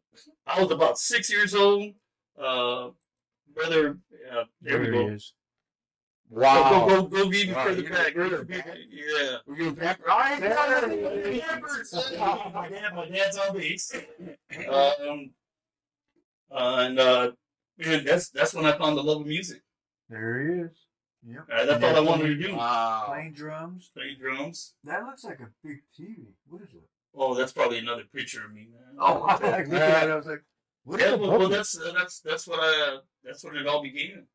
I 0.47 0.63
was 0.63 0.71
about 0.71 0.99
six 0.99 1.31
years 1.31 1.55
old. 1.55 1.93
Uh, 2.41 2.91
brother, 3.55 3.99
uh, 4.33 4.45
there 4.61 4.79
we 4.81 4.87
he 4.87 4.93
go. 4.93 5.09
is. 5.09 5.33
Go, 6.33 6.41
go, 6.41 6.87
go, 6.87 7.03
go 7.25 7.33
even 7.33 7.55
Wow, 7.57 7.65
further 7.65 7.83
you're 7.83 7.91
back. 7.91 8.15
further 8.15 8.47
Yeah. 8.49 8.57
back. 8.63 8.77
Yeah. 8.89 9.37
Were 9.47 9.57
you 9.57 9.69
in 9.69 9.77
Pamper? 9.77 10.05
my 10.07 10.39
dad, 10.39 10.89
my 12.95 13.09
dad's 13.09 13.37
on 13.37 13.57
bass. 13.57 13.93
Um, 14.69 15.31
and 16.53 16.99
uh, 17.01 17.33
man, 17.79 18.05
that's 18.05 18.29
that's 18.31 18.55
when 18.55 18.67
I 18.67 18.79
found 18.79 18.97
the 18.97 19.03
love 19.03 19.23
of 19.23 19.27
music. 19.27 19.63
There 20.09 20.41
he 20.41 20.61
is. 20.63 20.71
Yep. 21.27 21.47
Uh, 21.53 21.65
that's 21.67 21.85
all 21.85 21.97
I 21.97 22.01
wanted 22.01 22.29
to 22.29 22.49
do. 22.49 22.57
Wow. 22.57 23.05
Playing 23.09 23.33
drums. 23.33 23.91
Play 23.95 24.15
drums. 24.15 24.75
That 24.85 25.05
looks 25.05 25.23
like 25.25 25.41
a 25.41 25.49
big 25.63 25.83
TV. 25.99 26.17
What 26.49 26.63
is 26.63 26.69
it? 26.75 26.83
Oh, 27.15 27.35
that's 27.35 27.53
probably 27.53 27.79
another 27.79 28.05
picture 28.15 28.45
of 28.45 28.53
me, 28.53 28.69
man. 28.73 28.97
Oh, 28.99 29.23
I 29.29 29.33
was 29.35 29.41
looking 29.43 29.75
at 29.75 30.05
it. 30.09 30.11
I 30.11 30.17
was 30.17 30.27
like, 30.27 30.43
what 30.85 31.01
is 31.01 31.05
Yeah, 31.07 31.17
the 31.17 31.19
well, 31.19 31.39
well, 31.39 31.49
that's 31.49 31.79
uh, 31.79 31.93
that's 31.97 32.21
that's 32.21 32.47
what 32.47 32.61
I 32.63 32.99
that's 33.23 33.45
when 33.45 33.57
it 33.57 33.67
all 33.67 33.83
began. 33.83 34.27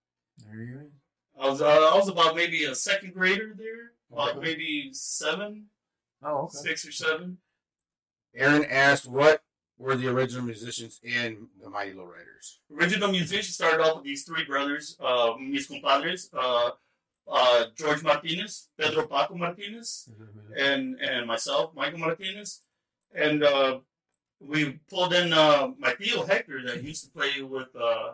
There 0.46 0.62
he 0.63 0.72
is. 0.74 0.92
I 1.39 1.50
was 1.50 1.62
uh, 1.62 1.65
I 1.65 1.96
was 1.96 2.08
about 2.08 2.36
maybe 2.36 2.65
a 2.65 2.75
second 2.75 3.13
grader 3.13 3.54
there, 3.58 3.92
like 4.12 4.36
Okay. 4.36 4.39
maybe 4.46 4.89
seven, 4.94 5.68
Oh, 6.24 6.44
okay. 6.44 6.58
six 6.58 6.86
or 6.88 6.92
seven. 6.92 7.38
Aaron 8.36 8.65
asked 8.65 9.08
what 9.08 9.42
were 9.77 9.96
the 9.96 10.08
original 10.08 10.44
musicians 10.44 11.00
in 11.03 11.48
the 11.62 11.70
Mighty 11.70 11.94
Lowriders. 11.94 12.58
Original 12.74 13.12
musicians 13.12 13.55
started 13.55 13.82
off 13.82 13.98
with 13.98 14.05
these 14.05 14.24
three 14.24 14.46
brothers, 14.46 14.98
uh, 15.03 15.34
mis 15.39 15.67
compadres, 15.67 16.29
uh, 16.34 16.72
uh, 17.27 17.65
George 17.75 18.03
Martinez, 18.03 18.70
Pedro 18.79 19.08
Paco 19.08 19.36
Martinez, 19.36 20.10
and 20.58 21.00
and 21.01 21.27
myself, 21.27 21.74
Michael 21.75 22.00
Martinez, 22.00 22.62
and 23.13 23.44
uh, 23.44 23.79
we 24.39 24.79
pulled 24.89 25.13
in 25.13 25.34
uh, 25.34 25.72
my 25.79 25.94
tío 25.94 26.27
Hector 26.27 26.62
that 26.63 26.84
used 26.84 27.03
to 27.05 27.12
play 27.12 27.41
with 27.41 27.70
uh, 27.75 28.13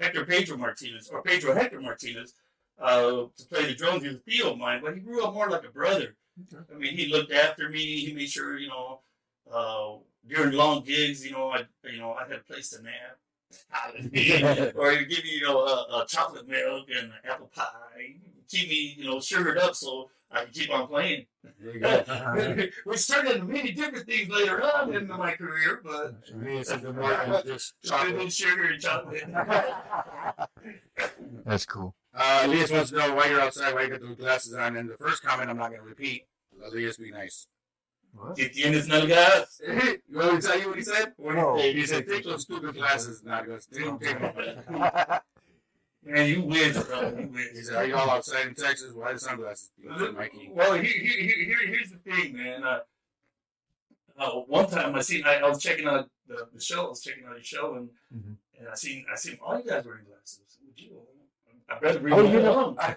Hector 0.00 0.24
Pedro 0.24 0.56
Martinez 0.56 1.08
or 1.08 1.22
Pedro 1.22 1.54
Hector 1.54 1.80
Martinez 1.80 2.34
uh, 2.80 3.24
to 3.36 3.46
play 3.50 3.66
the 3.66 3.74
drums. 3.74 4.02
He 4.02 4.08
was 4.08 4.18
a 4.18 4.30
tío 4.30 4.52
of 4.52 4.58
mine, 4.58 4.80
but 4.82 4.94
he 4.94 5.00
grew 5.00 5.24
up 5.24 5.34
more 5.34 5.50
like 5.50 5.64
a 5.64 5.70
brother. 5.70 6.16
Okay. 6.54 6.62
I 6.74 6.78
mean, 6.78 6.96
he 6.96 7.06
looked 7.08 7.32
after 7.32 7.68
me. 7.68 8.00
He 8.00 8.14
made 8.14 8.30
sure 8.30 8.58
you 8.58 8.68
know 8.68 9.00
uh, 9.52 9.96
during 10.28 10.52
long 10.52 10.82
gigs, 10.84 11.24
you 11.24 11.32
know, 11.32 11.50
I 11.50 11.64
you 11.90 11.98
know 11.98 12.12
I 12.12 12.24
had 12.24 12.38
a 12.38 12.44
place 12.44 12.70
to 12.70 12.82
nap. 12.82 13.18
or 14.76 14.92
he'd 14.92 15.08
give 15.08 15.24
me, 15.24 15.30
you 15.34 15.42
know, 15.42 15.60
a, 15.60 16.02
a 16.02 16.06
chocolate 16.08 16.48
milk 16.48 16.86
and 16.88 17.06
an 17.08 17.12
apple 17.24 17.50
pie. 17.54 18.16
Keep 18.48 18.68
me, 18.68 18.94
you 18.98 19.04
know, 19.04 19.20
sugared 19.20 19.58
up 19.58 19.74
so 19.74 20.08
I 20.30 20.44
could 20.44 20.54
keep 20.54 20.72
on 20.72 20.86
playing. 20.88 21.26
we 21.62 21.74
you 21.74 21.80
go. 21.80 22.66
Which 22.84 23.06
turned 23.06 23.28
into 23.28 23.44
many 23.44 23.72
different 23.72 24.06
things 24.06 24.28
later 24.30 24.62
on 24.62 24.94
in 24.94 25.06
my 25.06 25.32
career, 25.32 25.80
but 25.84 26.14
So 26.24 26.36
we 26.36 26.54
need 26.54 26.66
something 26.66 26.94
more 26.94 27.10
than 27.10 27.42
just 27.46 27.74
chocolate 27.84 28.32
sugar 28.42 28.64
and 28.64 28.80
chocolate. 28.80 29.24
That's 31.44 31.66
cool. 31.66 31.94
Uh, 32.14 32.42
Elias 32.44 32.70
wants 32.70 32.90
to 32.90 32.96
know 32.96 33.14
why 33.14 33.26
you're 33.26 33.40
outside, 33.40 33.74
why 33.74 33.82
you 33.82 33.90
got 33.90 34.00
those 34.00 34.16
glasses 34.16 34.54
on. 34.54 34.76
And 34.76 34.88
the 34.88 34.96
first 34.96 35.22
comment 35.22 35.50
I'm 35.50 35.58
not 35.58 35.70
going 35.70 35.82
to 35.82 35.86
repeat. 35.86 36.26
Elias, 36.64 36.96
be 36.96 37.10
nice. 37.10 37.46
What? 38.14 38.36
Que 38.36 38.48
tienes 38.50 38.86
nalgas. 38.88 39.60
you 40.08 40.18
want 40.18 40.34
me 40.34 40.40
to 40.40 40.46
tell 40.46 40.60
you 40.60 40.68
what 40.68 40.76
he 40.78 40.84
said? 40.84 41.12
What 41.16 41.34
No. 41.34 41.56
do 41.56 41.62
you 41.62 41.72
He 41.80 41.86
said, 41.86 42.06
take 42.06 42.24
those 42.24 42.42
stupid 42.42 42.74
glasses. 42.74 43.22
Not 43.24 43.46
going 43.46 43.60
to 43.60 43.70
take 43.70 44.00
them. 44.20 45.20
Man, 46.04 46.28
you 46.28 46.42
win, 46.42 46.72
bro. 46.72 47.16
You 47.16 47.30
He 47.54 47.62
said, 47.62 47.76
are 47.76 47.86
you 47.86 47.94
all 47.94 48.10
outside 48.10 48.48
in 48.48 48.54
Texas? 48.54 48.92
Why 48.92 49.12
the 49.12 49.18
sunglasses? 49.20 49.70
He 49.80 49.86
Mikey. 49.88 50.50
Well, 50.52 50.74
here, 50.74 50.82
here, 50.82 51.20
here, 51.22 51.44
here- 51.44 51.66
here's 51.68 51.90
the 51.90 51.98
thing, 51.98 52.36
man. 52.36 52.64
Uh, 52.64 52.80
uh, 54.18 54.30
one 54.40 54.68
time 54.68 54.94
I 54.94 55.00
seen, 55.00 55.24
I, 55.24 55.36
I 55.36 55.48
was 55.48 55.62
checking 55.62 55.86
out 55.86 56.10
the, 56.28 56.48
the 56.52 56.60
show. 56.60 56.86
I 56.86 56.88
was 56.88 57.00
checking 57.02 57.24
out 57.24 57.34
your 57.34 57.42
show, 57.44 57.74
and 57.76 57.88
Mhm. 58.14 58.36
and 58.58 58.68
I 58.68 58.74
seen, 58.74 59.06
I 59.10 59.16
seen 59.16 59.38
all 59.42 59.58
you 59.58 59.64
guys 59.68 59.84
wearing 59.86 60.04
glasses. 60.04 60.58
Would 60.66 60.78
you? 60.78 60.98
I 61.68 61.78
better 61.78 61.98
bring 62.00 62.12
Oh, 62.14 62.24
one 62.24 62.32
you 62.32 62.42
know. 62.42 62.76
I, 62.80 62.92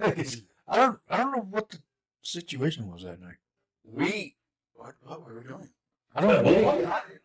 I 0.67 0.75
don't, 0.77 0.99
I 1.09 1.17
don't 1.17 1.31
know 1.31 1.47
what 1.49 1.69
the 1.69 1.77
situation 2.21 2.91
was 2.91 3.03
that 3.03 3.21
night. 3.21 3.37
We, 3.85 4.34
what, 4.75 4.95
what 5.03 5.25
were 5.25 5.39
we 5.39 5.47
doing? 5.47 5.69
I 6.17 6.21
don't 6.21 6.45
know. 6.45 6.65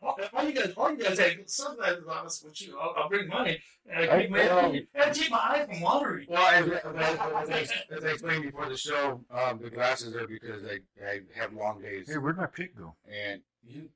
all, 0.02 0.08
all, 0.08 0.18
all 0.32 0.44
you 0.44 0.52
guys, 0.52 0.72
all 0.76 0.90
you 0.90 0.96
guys 0.98 1.16
had 1.18 1.48
sunglasses 1.48 2.04
on 2.08 2.26
us 2.26 2.42
with 2.42 2.60
you. 2.60 2.76
I'll, 2.76 2.92
I'll 2.96 3.08
bring 3.08 3.28
money 3.28 3.60
and 3.88 4.10
I 4.10 4.16
I- 4.16 4.20
keep 4.22 4.30
my, 4.30 4.38
and 4.40 4.86
I 4.96 5.10
keep 5.10 5.30
my 5.30 5.38
eye 5.38 5.66
from 5.70 5.80
watering. 5.80 6.26
Well, 6.28 6.44
as, 6.48 6.66
as, 6.66 6.80
as, 6.96 7.70
I- 7.70 7.94
as 7.96 8.04
I 8.04 8.08
explained 8.08 8.42
before 8.44 8.68
the 8.68 8.76
show, 8.76 9.20
um, 9.30 9.60
the 9.62 9.70
glasses 9.70 10.16
are 10.16 10.26
because 10.26 10.64
I, 10.64 10.80
I 11.06 11.20
have 11.36 11.52
long 11.52 11.80
days. 11.80 12.08
Hey, 12.10 12.18
where'd 12.18 12.36
my 12.36 12.46
pick 12.46 12.76
go? 12.76 12.94
And 13.08 13.42
you, 13.64 13.90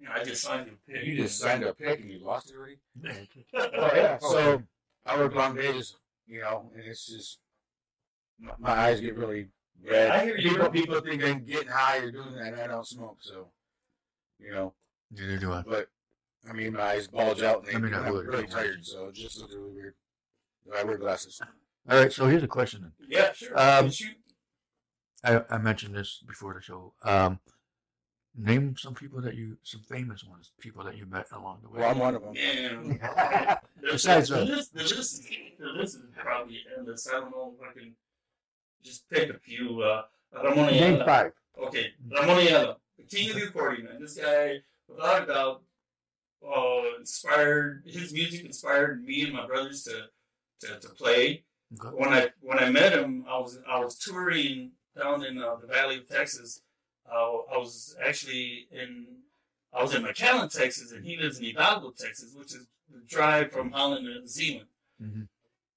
You 0.00 0.06
know, 0.08 0.12
I 0.14 0.24
just 0.24 0.42
signed 0.42 0.68
a 0.70 0.90
pick. 0.92 1.04
you 1.04 1.16
just 1.16 1.38
signed 1.38 1.62
a 1.62 1.72
pick 1.72 2.00
and 2.00 2.10
you 2.10 2.18
lost 2.24 2.50
it 2.50 2.56
already? 2.56 2.78
Oh, 3.54 3.90
yeah. 3.94 4.18
So 4.18 4.62
I 5.06 5.16
work 5.18 5.36
long 5.36 5.54
days, 5.54 5.94
you 6.26 6.40
know, 6.40 6.70
and 6.74 6.82
it's 6.84 7.06
just 7.06 7.38
my, 8.40 8.52
my 8.58 8.72
eyes 8.72 9.00
get 9.00 9.16
really 9.16 9.48
red. 9.88 10.10
I 10.10 10.24
hear 10.24 10.36
you. 10.36 10.50
People, 10.50 10.70
people 10.70 11.00
think 11.00 11.24
I'm 11.24 11.44
getting 11.44 11.68
high 11.68 11.98
or 11.98 12.10
doing 12.10 12.34
that, 12.36 12.54
I 12.54 12.66
don't 12.66 12.86
smoke, 12.86 13.18
so 13.20 13.48
you 14.38 14.52
know. 14.52 14.72
Neither 15.10 15.38
do 15.38 15.52
I. 15.52 15.62
But 15.66 15.88
I 16.48 16.52
mean, 16.52 16.72
my 16.72 16.82
eyes 16.82 17.08
bulge 17.08 17.42
out, 17.42 17.66
and 17.68 17.76
I 17.76 17.80
mean, 17.80 17.94
I 17.94 18.06
I'm 18.06 18.12
would. 18.12 18.26
really 18.26 18.46
tired, 18.46 18.84
so 18.86 19.08
it 19.08 19.14
just 19.14 19.38
looks 19.40 19.54
really 19.54 19.72
weird. 19.72 19.94
I 20.76 20.84
wear 20.84 20.98
glasses. 20.98 21.40
All 21.88 21.98
right, 21.98 22.12
so 22.12 22.26
here's 22.26 22.42
a 22.42 22.48
question. 22.48 22.82
Then. 22.82 22.92
Yeah, 23.08 23.32
sure. 23.32 23.58
Um, 23.58 23.90
I, 25.24 25.42
I 25.50 25.58
mentioned 25.58 25.94
this 25.94 26.22
before 26.26 26.54
the 26.54 26.60
show. 26.60 26.92
Um, 27.02 27.40
name 28.36 28.76
some 28.76 28.94
people 28.94 29.20
that 29.22 29.34
you, 29.34 29.58
some 29.62 29.82
famous 29.82 30.24
ones, 30.24 30.52
people 30.60 30.84
that 30.84 30.96
you 30.96 31.06
met 31.06 31.26
along 31.32 31.58
the 31.62 31.68
way. 31.68 31.80
Well, 31.80 31.90
I'm 31.90 31.98
one 31.98 32.14
of 32.14 32.22
them. 32.22 32.32
Man, 32.34 33.00
Besides 33.82 34.28
the, 34.28 34.44
list, 34.44 34.74
the 34.74 34.82
list, 34.82 34.94
is, 34.96 35.28
the 35.58 35.66
list 35.66 35.96
is 35.96 36.02
probably 36.16 36.60
endless. 36.76 37.08
I 37.08 37.20
don't 37.20 37.30
know 37.30 37.54
if 37.60 37.68
I 37.68 37.72
can 37.78 37.92
just 38.82 39.08
pick 39.10 39.30
a 39.30 39.38
few. 39.38 39.82
Uh, 39.82 40.02
Ramon 40.32 40.66
Name 40.72 40.94
Ayala. 40.94 41.04
five. 41.04 41.32
Okay, 41.62 41.92
Ramon 42.10 42.38
Ayala, 42.38 42.76
the 42.98 43.04
king 43.04 43.30
of 43.30 43.36
the 43.36 43.44
accordion. 43.48 43.86
Man. 43.86 44.00
This 44.00 44.16
guy, 44.16 44.58
without 44.88 45.24
a 45.24 45.26
doubt, 45.26 45.62
uh, 46.46 46.82
inspired 46.98 47.82
his 47.86 48.12
music 48.12 48.44
inspired 48.44 49.04
me 49.04 49.24
and 49.24 49.32
my 49.32 49.46
brothers 49.46 49.82
to 49.84 50.04
to, 50.60 50.78
to 50.80 50.88
play. 50.94 51.44
Okay. 51.78 51.94
When 51.96 52.10
I 52.12 52.28
when 52.40 52.58
I 52.58 52.70
met 52.70 52.92
him, 52.92 53.24
I 53.28 53.38
was 53.38 53.58
I 53.68 53.78
was 53.80 53.96
touring 53.98 54.72
down 54.98 55.24
in 55.24 55.38
uh, 55.42 55.56
the 55.56 55.66
Valley 55.66 55.98
of 55.98 56.08
Texas. 56.08 56.60
Uh, 57.10 57.14
I 57.54 57.58
was 57.58 57.96
actually 58.04 58.68
in 58.72 59.06
I 59.72 59.82
was 59.82 59.94
in 59.94 60.02
McAllen, 60.02 60.50
Texas, 60.52 60.90
and 60.92 61.04
he 61.04 61.16
lives 61.16 61.38
in 61.38 61.44
Hidalgo, 61.44 61.92
Texas, 61.96 62.34
which 62.34 62.54
is 62.54 62.66
the 62.92 63.00
drive 63.06 63.52
from 63.52 63.70
Holland 63.70 64.04
to 64.06 64.26
Zeeland. 64.26 64.66
Mhm. 65.00 65.28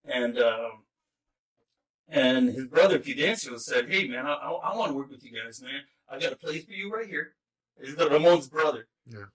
And 0.05 0.37
um, 0.39 0.83
and 2.13 2.49
his 2.49 2.65
brother 2.67 2.99
Fidencio 2.99 3.59
said, 3.59 3.89
"Hey 3.89 4.07
man, 4.07 4.25
I, 4.25 4.33
I, 4.33 4.51
I 4.51 4.77
want 4.77 4.91
to 4.91 4.97
work 4.97 5.09
with 5.09 5.23
you 5.23 5.31
guys, 5.43 5.61
man. 5.61 5.81
I 6.09 6.19
got 6.19 6.31
a 6.33 6.35
place 6.37 6.63
for 6.65 6.71
you 6.71 6.91
right 6.93 7.07
here." 7.07 7.33
He's 7.81 7.95
the 7.95 8.09
Ramon's 8.09 8.47
brother. 8.47 8.87
Yeah. 9.07 9.25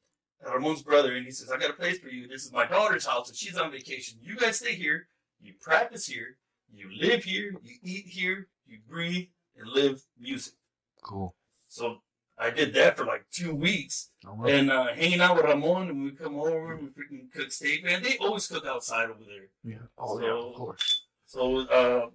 Ramon's 0.47 0.83
brother, 0.83 1.15
and 1.17 1.25
he 1.27 1.33
says, 1.33 1.51
"I 1.51 1.59
got 1.59 1.71
a 1.71 1.75
place 1.75 1.99
for 1.99 2.09
you. 2.09 2.29
This 2.29 2.45
is 2.45 2.53
my 2.53 2.67
daughter's 2.67 3.05
house, 3.07 3.29
and 3.29 3.37
she's 3.37 3.57
on 3.57 3.71
vacation. 3.73 4.19
You 4.23 4.37
guys 4.37 4.59
stay 4.61 4.75
here. 4.75 5.09
You 5.41 5.55
practice 5.61 6.07
here. 6.07 6.39
You 6.73 6.89
live 7.01 7.25
here. 7.25 7.55
You 7.63 7.75
eat 7.83 8.07
here. 8.07 8.49
You 8.67 8.79
breathe 8.89 9.29
and 9.57 9.69
live 9.69 10.03
music." 10.19 10.55
Cool. 11.03 11.35
So 11.67 12.03
I 12.39 12.51
did 12.51 12.73
that 12.75 12.97
for 12.97 13.05
like 13.05 13.25
two 13.33 13.55
weeks 13.55 14.11
Oh, 14.27 14.45
and 14.45 14.71
uh, 14.71 14.89
hanging 14.95 15.21
out 15.21 15.37
with 15.37 15.45
Ramon. 15.47 15.89
And 15.91 16.05
we 16.05 16.13
come 16.13 16.37
over 16.37 16.73
and 16.75 16.83
we 16.83 16.89
freaking 16.89 17.31
cook 17.33 17.51
steak. 17.51 17.85
Man, 17.85 18.03
they 18.03 18.17
always 18.19 18.47
cook 18.47 18.65
outside 18.67 19.11
over 19.11 19.25
there. 19.27 19.49
yeah. 19.65 19.79
Oh, 19.99 20.21
yeah, 20.21 20.29
So- 20.29 20.49
of 20.51 20.55
course. 20.55 21.05
So 21.27 21.59
uh, 21.69 22.07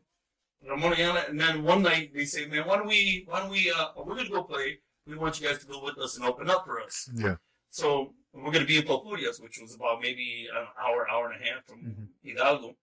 And 0.68 1.40
then 1.40 1.64
one 1.64 1.82
night 1.84 2.14
they 2.14 2.26
say, 2.26 2.46
"Man, 2.46 2.66
why 2.68 2.78
don't 2.78 2.88
we? 2.88 3.24
Why 3.28 3.40
don't 3.40 3.50
we? 3.50 3.72
Uh, 3.72 3.88
we're 3.98 4.16
gonna 4.16 4.30
go 4.30 4.44
play. 4.44 4.80
We 5.06 5.18
want 5.18 5.40
you 5.40 5.48
guys 5.48 5.60
to 5.60 5.66
go 5.68 5.84
with 5.84 5.98
us 5.98 6.16
and 6.16 6.26
open 6.26 6.50
up 6.50 6.66
for 6.66 6.80
us." 6.82 7.10
Yeah. 7.14 7.36
So 7.70 8.14
we're 8.34 8.52
gonna 8.52 8.66
be 8.66 8.78
in 8.78 8.84
Falfurrias, 8.84 9.42
which 9.42 9.60
was 9.62 9.76
about 9.76 10.02
maybe 10.02 10.48
an 10.54 10.68
hour, 10.82 11.10
hour 11.10 11.32
and 11.32 11.42
a 11.42 11.46
half 11.46 11.66
from 11.66 11.80
Mhm. 11.82 12.08
Hidalgo, 12.24 12.76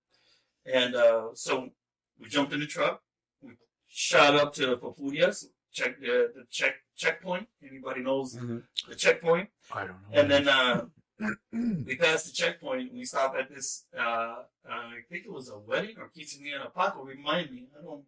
and 0.66 0.94
uh, 0.94 1.28
so 1.34 1.70
we 2.18 2.28
jumped 2.28 2.52
in 2.52 2.60
the 2.60 2.66
truck. 2.66 3.02
We 3.40 3.52
shot 3.88 4.34
up 4.34 4.52
to 4.54 4.76
Falfurrias, 4.76 5.46
check 5.72 5.98
the, 6.00 6.32
the 6.34 6.44
check 6.50 6.74
checkpoint. 6.96 7.48
Anybody 7.62 8.02
knows 8.02 8.36
Mhm. 8.36 8.64
the 8.88 8.94
checkpoint? 8.96 9.50
I 9.72 9.86
don't 9.86 10.02
know. 10.02 10.18
And 10.20 10.30
then 10.30 10.48
uh, 10.48 10.86
we 11.52 11.96
passed 11.96 12.26
the 12.26 12.32
checkpoint. 12.32 12.92
We 12.92 13.04
stopped 13.04 13.38
at 13.38 13.48
this. 13.48 13.84
Uh, 13.96 14.00
uh, 14.00 14.36
I 14.68 15.00
think 15.08 15.24
it 15.26 15.32
was 15.32 15.48
a 15.50 15.58
wedding 15.58 15.96
or 15.98 16.10
quinceañera. 16.16 16.72
Paco, 16.74 17.02
remind 17.02 17.50
me. 17.50 17.68
I 17.78 17.82
don't. 17.82 18.04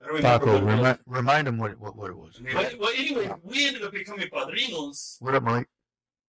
I 0.00 0.06
don't 0.06 0.16
remember. 0.16 0.46
Paco, 0.46 0.52
what 0.52 0.64
was. 0.64 0.74
remind, 0.76 0.98
remind 1.06 1.48
him 1.48 1.58
what, 1.58 1.78
what, 1.78 1.96
what 1.96 2.10
it 2.10 2.16
was. 2.16 2.40
But, 2.52 2.78
well, 2.78 2.92
anyway, 2.96 3.32
we 3.42 3.66
ended 3.66 3.82
up 3.82 3.92
becoming 3.92 4.28
padrinos. 4.28 5.16
What 5.20 5.34
up, 5.34 5.42
Mike? 5.44 5.68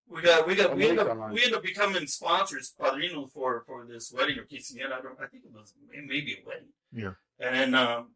We 0.08 0.22
got, 0.22 0.48
we 0.48 0.54
got, 0.56 0.75
we 0.75 0.84
I'm 0.84 0.92
ended 0.92 1.08
up, 1.08 1.32
we 1.32 1.42
ended 1.42 1.54
up 1.56 1.63
becoming 1.63 2.06
sponsors, 2.08 2.74
padrinos 2.80 3.32
for 3.32 3.63
for 3.66 3.86
this 3.86 4.12
wedding 4.16 4.38
or 4.38 4.44
quinceañera. 4.44 4.94
I 4.94 5.02
don't. 5.02 5.18
I 5.22 5.28
think 5.28 5.44
it 5.46 5.52
was 5.54 5.74
maybe 5.92 6.34
a 6.34 6.48
wedding. 6.48 6.70
Yeah. 6.92 7.13
And 7.40 7.56
then, 7.56 7.75
um, 7.75 8.12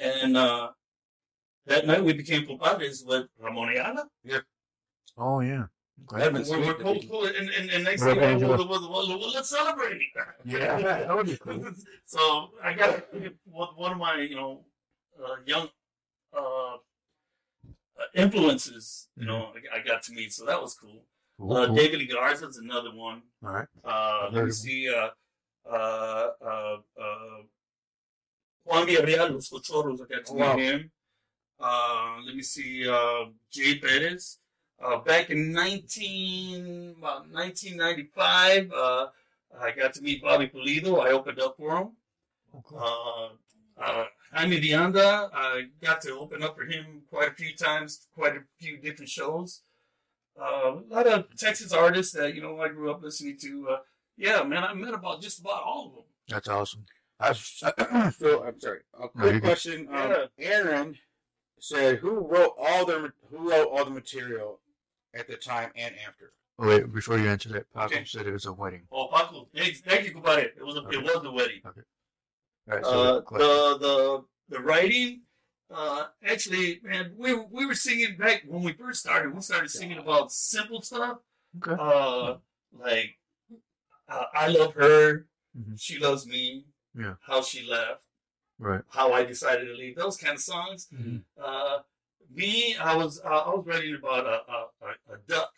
and 0.00 0.36
uh, 0.36 0.68
that 1.66 1.86
night 1.86 2.04
we 2.04 2.12
became 2.12 2.46
compadres 2.46 3.04
with 3.06 3.26
Ramon 3.38 3.70
Ayala. 3.70 4.06
Oh, 5.16 5.40
yeah. 5.40 5.64
Okay. 6.12 6.30
That'd 6.30 6.48
We're, 6.48 6.60
we're 6.66 6.74
cool, 6.74 7.00
cool, 7.10 7.24
and, 7.26 7.50
and, 7.50 7.70
and 7.70 7.84
next 7.84 8.02
What 8.02 8.16
thing 8.16 8.24
up, 8.24 8.40
you 8.40 8.46
know, 8.46 8.52
Angela? 8.52 8.66
well, 8.68 8.80
well, 8.90 9.08
well, 9.08 9.18
well, 9.18 9.32
let's 9.32 9.50
celebrate. 9.50 10.00
Yeah, 10.44 10.78
that 10.80 11.14
would 11.16 11.26
be 11.26 11.36
cool. 11.36 11.70
so 12.06 12.50
I 12.62 12.72
got 12.72 13.04
one 13.44 13.68
one 13.76 13.92
of 13.92 13.98
my, 13.98 14.16
you 14.20 14.36
know, 14.36 14.64
uh, 15.22 15.36
young 15.44 15.68
uh, 16.34 16.74
uh, 16.76 16.76
influences. 18.14 19.08
You 19.16 19.26
know, 19.26 19.52
I, 19.74 19.80
I 19.80 19.82
got 19.82 20.02
to 20.04 20.12
meet, 20.12 20.32
so 20.32 20.46
that 20.46 20.60
was 20.62 20.74
cool. 20.74 21.04
Cool, 21.38 21.56
Uh, 21.56 21.66
cool. 21.66 21.76
David 21.76 22.08
Garza 22.10 22.46
is 22.48 22.56
another 22.56 22.94
one. 22.94 23.22
All 23.44 23.52
right. 23.52 23.68
Uh, 23.84 24.24
let 24.30 24.34
Heard 24.34 24.46
me 24.46 24.52
see. 24.52 24.88
Uh, 24.88 25.08
uh, 25.70 26.28
uh, 26.42 26.76
uh, 26.98 27.38
Juan 28.64 28.86
Villarreal, 28.86 29.30
Los 29.32 29.50
Cachorros. 29.50 30.00
I 30.00 30.14
got 30.14 30.24
to 30.26 30.32
Oh, 30.32 30.34
meet 30.34 30.40
wow. 30.42 30.56
him. 30.56 30.90
Uh, 31.60 32.16
let 32.24 32.34
me 32.34 32.42
see. 32.42 32.88
Uh, 32.88 33.26
Jay 33.52 33.78
Perez. 33.78 34.38
Uh, 34.82 34.98
back 34.98 35.30
in 35.30 35.52
19, 35.52 36.94
about 36.98 37.28
1995, 37.30 38.72
uh, 38.72 39.06
I 39.60 39.72
got 39.72 39.94
to 39.94 40.02
meet 40.02 40.22
Bobby 40.22 40.46
Pulido. 40.46 41.04
I 41.04 41.10
opened 41.10 41.40
up 41.40 41.56
for 41.56 41.76
him. 41.76 41.88
Oh, 42.54 42.62
cool. 42.64 42.78
Uh, 42.78 43.82
uh, 43.82 44.04
Jaime 44.32 44.60
De 44.60 44.74
Anda, 44.74 45.30
I 45.32 45.66
got 45.82 46.00
to 46.02 46.16
open 46.18 46.42
up 46.42 46.56
for 46.56 46.64
him 46.64 47.02
quite 47.10 47.28
a 47.28 47.34
few 47.34 47.54
times, 47.56 48.06
quite 48.14 48.36
a 48.36 48.42
few 48.60 48.76
different 48.76 49.08
shows. 49.08 49.62
Uh, 50.40 50.76
a 50.76 50.94
lot 50.94 51.06
of 51.06 51.36
Texas 51.36 51.72
artists 51.72 52.12
that 52.12 52.34
you 52.34 52.42
know 52.42 52.60
I 52.60 52.68
grew 52.68 52.90
up 52.90 53.02
listening 53.02 53.36
to. 53.38 53.68
Uh, 53.70 53.76
yeah, 54.16 54.42
man, 54.42 54.62
I 54.62 54.74
met 54.74 54.94
about 54.94 55.20
just 55.20 55.40
about 55.40 55.62
all 55.64 55.86
of 55.86 55.94
them. 55.94 56.04
That's 56.28 56.48
awesome. 56.48 56.84
I, 57.18 57.32
so 58.12 58.44
I'm 58.44 58.60
sorry. 58.60 58.80
A 59.00 59.08
quick 59.08 59.32
you're 59.32 59.40
question. 59.40 59.88
Um, 59.90 60.26
Aaron 60.38 60.96
said, 61.58 61.98
"Who 61.98 62.20
wrote 62.20 62.54
all 62.58 62.84
the 62.86 63.12
who 63.30 63.50
wrote 63.50 63.68
all 63.72 63.84
the 63.84 63.90
material 63.90 64.60
at 65.18 65.26
the 65.28 65.36
time 65.36 65.70
and 65.74 65.94
after?" 66.06 66.32
Oh, 66.60 66.66
wait, 66.68 66.92
before 66.92 67.18
you 67.18 67.28
answer 67.28 67.48
that, 67.50 67.72
Paco 67.72 67.94
Okay. 67.96 68.04
said 68.04 68.26
it 68.26 68.32
was 68.32 68.46
a 68.46 68.52
wedding. 68.52 68.86
Oh, 68.90 69.06
Paco, 69.08 69.48
thank, 69.54 69.76
thank 69.84 70.04
you, 70.06 70.12
compadre. 70.12 70.52
It 70.56 70.64
was 70.64 70.76
a, 70.76 70.80
Okay. 70.80 70.96
it 70.96 71.02
was 71.04 71.24
a 71.24 71.30
wedding. 71.30 71.60
Okay. 71.64 71.82
All 72.70 72.74
right, 72.76 72.84
so 72.84 73.00
Uh, 73.00 73.38
the 73.38 73.78
the 73.78 74.24
the 74.56 74.60
writing, 74.60 75.22
uh, 75.70 76.08
actually, 76.22 76.80
man, 76.82 77.14
we 77.16 77.34
we 77.34 77.64
were 77.66 77.74
singing 77.74 78.16
back 78.16 78.42
when 78.46 78.62
we 78.62 78.72
first 78.72 79.00
started. 79.00 79.34
We 79.34 79.40
started 79.40 79.70
singing 79.70 79.98
about 79.98 80.32
simple 80.32 80.82
stuff, 80.82 81.18
Okay. 81.58 81.76
uh, 81.80 82.38
like 82.72 83.18
uh, 84.08 84.24
I 84.34 84.48
love 84.48 84.74
her, 84.74 85.28
Mhm. 85.56 85.78
she 85.80 85.98
loves 85.98 86.26
me, 86.26 86.66
Yeah. 86.94 87.16
how 87.20 87.42
she 87.42 87.62
left, 87.66 88.04
Right. 88.58 88.82
how 88.90 89.12
I 89.12 89.24
decided 89.24 89.66
to 89.66 89.74
leave. 89.74 89.96
Those 89.96 90.16
kind 90.16 90.34
of 90.34 90.42
songs. 90.42 90.88
Mhm. 90.92 91.24
Uh, 91.36 91.82
me, 92.34 92.76
I 92.76 92.96
was 92.96 93.20
uh, 93.24 93.28
I 93.28 93.48
was 93.50 93.64
writing 93.66 93.94
about 93.96 94.26
a 94.26 94.40
a, 94.50 94.66
a, 94.82 95.14
a 95.14 95.18
duck 95.26 95.52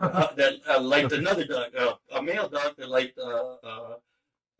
uh, 0.00 0.32
that 0.36 0.54
uh, 0.68 0.80
liked 0.80 1.12
another 1.12 1.44
duck, 1.46 1.70
uh, 1.78 1.94
a 2.14 2.22
male 2.22 2.48
duck 2.48 2.76
that 2.76 2.88
liked 2.88 3.18
uh, 3.18 3.54
uh, 3.62 3.94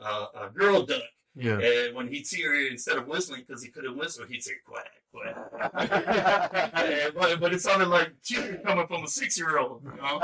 uh, 0.01 0.27
a 0.35 0.51
girl 0.51 0.83
duck. 0.83 1.03
Yeah. 1.39 1.59
And 1.59 1.95
when 1.95 2.09
he'd 2.09 2.27
see 2.27 2.41
her, 2.43 2.55
instead 2.69 2.97
of 2.97 3.07
whistling 3.07 3.45
because 3.47 3.63
he 3.63 3.69
couldn't 3.69 3.97
whistle, 3.99 4.25
he'd 4.27 4.43
say 4.43 4.53
quack, 4.65 4.91
quack. 5.13 5.37
And- 6.75 7.15
but, 7.15 7.41
but 7.41 7.53
it 7.53 7.61
sounded 7.61 7.89
like 7.89 8.23
children 8.23 8.61
coming 8.65 8.87
from 8.87 9.05
a 9.05 9.09
six-year-old, 9.09 9.83
you 9.85 9.97
know. 10.01 10.23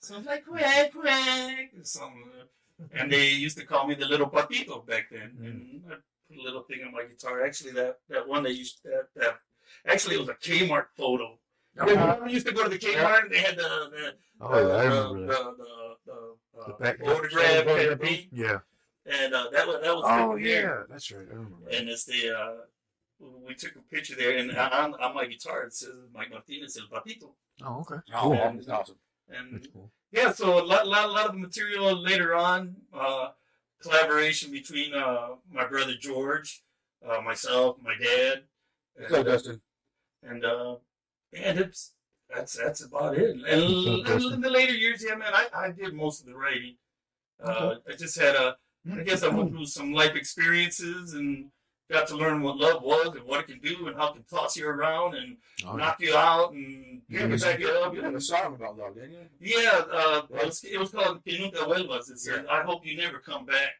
So 0.00 0.14
I 0.14 0.18
was 0.18 0.26
like 0.26 0.44
quack, 0.44 0.92
quack, 0.92 1.70
or 1.78 1.84
something. 1.84 2.24
And 2.92 3.12
they 3.12 3.28
used 3.30 3.56
to 3.58 3.64
call 3.66 3.86
me 3.86 3.94
the 3.94 4.06
little 4.06 4.28
patito 4.28 4.84
back 4.84 5.10
then. 5.12 5.36
And 5.42 5.82
I 5.88 5.94
put 6.28 6.38
a 6.40 6.42
little 6.42 6.62
thing 6.62 6.80
on 6.84 6.92
my 6.92 7.04
guitar. 7.04 7.44
Actually, 7.44 7.72
that, 7.72 7.98
that 8.08 8.26
one 8.26 8.42
they 8.42 8.50
used 8.50 8.80
that, 8.84 9.06
that 9.14 9.38
actually 9.88 10.16
it 10.16 10.20
was 10.20 10.28
a 10.28 10.34
Kmart 10.34 10.86
photo. 10.96 11.38
Remember 11.76 12.24
we 12.24 12.32
used 12.32 12.46
to 12.46 12.52
go 12.52 12.64
to 12.64 12.68
the 12.70 12.78
Kmart 12.78 13.22
and 13.24 13.30
they 13.32 13.38
had 13.38 13.56
the 13.56 13.62
the 13.90 14.14
Oh, 14.40 14.68
yeah, 14.68 14.76
I 14.76 14.82
the, 14.84 14.90
remember 14.90 15.20
the, 15.20 15.26
that. 15.26 15.56
the, 15.58 15.94
the, 16.06 16.60
uh, 16.60 16.66
The 16.68 16.72
back- 16.74 16.98
photograph 17.00 17.66
kind 17.66 17.88
of 17.88 18.00
thing. 18.00 18.28
Yeah. 18.32 18.58
And 19.06 19.34
uh, 19.34 19.46
that 19.52 19.66
was 19.66 19.80
that 19.82 19.94
was 19.96 20.04
Oh, 20.06 20.36
taken 20.36 20.42
there. 20.50 20.62
yeah. 20.80 20.82
That's 20.88 21.10
right. 21.12 21.26
I 21.30 21.34
remember. 21.34 21.56
And 21.70 21.88
it's 21.88 22.04
the 22.04 22.36
uh, 22.38 22.54
we 23.46 23.54
took 23.54 23.74
a 23.76 23.80
picture 23.94 24.14
there, 24.16 24.36
and 24.38 24.50
on, 24.56 24.94
on 24.94 25.14
my 25.14 25.26
guitar 25.26 25.64
it 25.64 25.74
says 25.74 25.90
Mike 26.14 26.30
Martinez 26.30 26.76
El 26.80 26.86
Patito. 26.88 27.30
Oh, 27.64 27.80
okay. 27.80 27.96
Oh, 28.14 28.20
Cool. 28.22 28.34
man, 28.34 28.56
that's 28.56 28.68
awesome. 28.68 28.96
And 29.28 29.66
cool. 29.72 29.90
yeah, 30.12 30.30
so 30.32 30.62
a 30.62 30.64
lot, 30.64 30.86
lot, 30.86 31.10
lot 31.10 31.26
of 31.26 31.32
the 31.32 31.38
material 31.38 31.96
later 32.00 32.34
on, 32.34 32.76
uh, 32.94 33.30
collaboration 33.82 34.50
between 34.52 34.94
uh, 34.94 35.30
my 35.52 35.66
brother 35.66 35.94
George, 36.00 36.62
uh, 37.06 37.20
myself, 37.20 37.76
my 37.82 37.94
dad, 38.00 38.42
What's 38.96 39.12
up, 39.14 39.26
Dustin? 39.26 39.60
And 40.22 40.44
uh, 40.44 40.76
and 41.32 41.58
it's 41.58 41.92
that's 42.32 42.54
that's 42.56 42.82
about 42.82 43.16
it. 43.18 43.30
And, 43.30 43.42
What's 43.44 44.10
up, 44.10 44.14
Dustin? 44.14 44.32
in 44.34 44.40
the 44.40 44.50
later 44.50 44.74
years, 44.74 45.04
yeah, 45.06 45.14
man, 45.16 45.32
I, 45.32 45.46
I 45.54 45.70
did 45.70 45.94
most 45.94 46.20
of 46.20 46.26
the 46.26 46.34
writing. 46.34 46.76
Uh, 47.42 47.76
I 47.88 47.94
just 47.96 48.18
had 48.18 48.34
a, 48.34 48.56
I 48.92 49.02
guess 49.04 49.22
I 49.22 49.28
went 49.28 49.50
through 49.52 49.66
some 49.66 49.92
life 49.92 50.14
experiences 50.16 51.14
and 51.14 51.46
got 51.90 52.06
to 52.08 52.16
learn 52.16 52.42
what 52.42 52.58
love 52.58 52.82
was 52.82 53.14
and 53.16 53.24
what 53.24 53.40
it 53.40 53.46
can 53.46 53.60
do 53.60 53.86
and 53.86 53.96
how 53.96 54.08
it 54.08 54.14
can 54.14 54.24
toss 54.24 54.56
you 54.56 54.66
around 54.68 55.14
and 55.14 55.36
Oh, 55.64 55.76
yeah. 55.76 55.84
knock 55.84 55.96
you 56.00 56.14
out 56.16 56.52
and 56.52 57.00
Yeah, 57.08 57.20
pick 57.22 57.26
it's- 57.34 57.44
back 57.44 57.60
you 57.60 57.68
up. 57.70 57.94
You 57.94 58.02
had 58.02 58.14
a 58.14 58.20
song 58.20 58.54
about 58.56 58.76
love, 58.76 58.94
didn't 58.96 59.12
you? 59.12 59.26
Yeah, 59.40 59.82
uh, 59.90 60.22
it, 60.34 60.46
was, 60.46 60.64
it 60.64 60.78
was 60.78 60.90
called 60.90 61.24
Que 61.24 61.38
Nunca 61.38 61.58
Vuelvas. 61.64 62.10
It 62.10 62.18
said, 62.18 62.44
I 62.50 62.62
hope 62.62 62.84
you 62.84 62.96
never 62.96 63.18
come 63.20 63.46
back. 63.46 63.70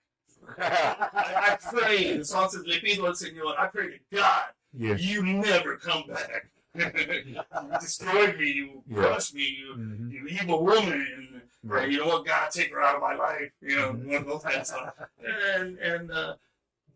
I, 0.58 1.52
I 1.52 1.58
pray, 1.70 2.16
the 2.16 2.24
song 2.24 2.48
says, 2.48 2.64
Le 2.64 2.76
pido 2.80 3.04
al 3.06 3.12
Señor, 3.12 3.58
I 3.58 3.66
pray 3.66 3.88
to 3.88 3.98
God, 4.16 4.44
Yeah. 4.76 4.94
you 4.96 5.22
never 5.22 5.76
come 5.76 6.04
back. 6.08 6.46
you 6.74 7.40
destroyed 7.80 8.38
me, 8.38 8.50
you 8.50 8.82
Yeah. 8.88 8.96
crushed 8.96 9.34
me, 9.34 9.42
you, 9.44 9.74
Mhm. 9.76 10.12
you 10.12 10.26
evil 10.26 10.64
woman. 10.64 10.92
And, 11.16 11.42
Right. 11.64 11.90
you 11.90 11.98
know 11.98 12.06
what, 12.06 12.24
God, 12.26 12.50
take 12.50 12.70
her 12.72 12.80
out 12.80 12.96
of 12.96 13.00
my 13.02 13.14
life. 13.14 13.50
You 13.60 13.76
know, 13.76 13.92
one 13.92 14.14
of 14.16 14.26
those 14.26 14.42
kind 14.42 14.56
of. 14.56 14.92
And, 15.24 15.78
and 15.78 16.10
uh, 16.12 16.36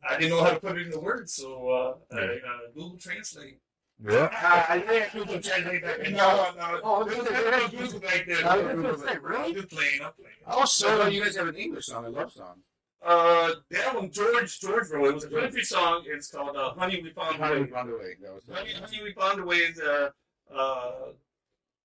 I 0.08 0.16
didn't 0.18 0.30
know 0.30 0.44
how 0.44 0.50
to 0.50 0.60
put 0.60 0.78
it 0.78 0.86
into 0.86 1.00
words, 1.00 1.34
so 1.34 1.68
uh, 1.70 2.16
I 2.16 2.20
uh, 2.20 2.38
Google 2.74 2.96
Translate. 2.98 3.58
Yeah. 4.04 4.28
I 4.68 4.78
didn't 4.78 5.12
Google 5.12 5.40
Translate 5.42 5.82
back 5.82 5.96
then. 5.98 6.12
No, 6.16 6.52
no. 6.56 6.80
Oh, 6.84 7.00
It 7.08 7.18
was 7.18 7.30
never 7.30 7.68
Google 7.68 8.00
back 8.00 8.24
then. 8.26 8.44
I 8.44 8.56
was 8.56 8.74
gonna 8.74 8.98
say, 8.98 9.18
really? 9.18 9.44
I'm 9.44 9.54
just 9.54 9.68
playing, 9.70 10.00
I'm 10.02 10.12
playing. 10.12 10.36
Oh, 10.46 10.64
So 10.64 10.86
so 10.86 11.06
you 11.08 11.24
guys 11.24 11.36
have 11.36 11.48
an 11.48 11.56
English 11.56 11.86
song, 11.86 12.04
a 12.06 12.08
love 12.10 12.32
song. 12.32 12.62
Uh, 13.04 13.50
that 13.70 13.94
one, 13.94 14.10
George, 14.10 14.60
George 14.60 14.88
wrote. 14.90 15.06
It 15.08 15.14
was 15.14 15.24
a 15.24 15.28
country 15.30 15.64
song. 15.64 16.04
It's 16.06 16.30
called 16.30 16.56
uh, 16.56 16.72
"Honey 16.74 17.00
We 17.02 17.10
Found 17.10 17.36
a 17.36 17.38
How 17.38 17.52
Way." 17.52 17.62
we 17.62 17.66
found 17.68 17.90
a 17.90 17.94
way. 17.94 18.14
That 18.22 18.32
was 18.34 18.48
Honey, 18.48 18.72
Honey 18.74 19.02
We 19.02 19.12
Found 19.14 19.40
a 19.40 19.44
Way 19.44 19.56
is 19.56 19.80
uh, 19.80 20.10
uh, 20.54 20.90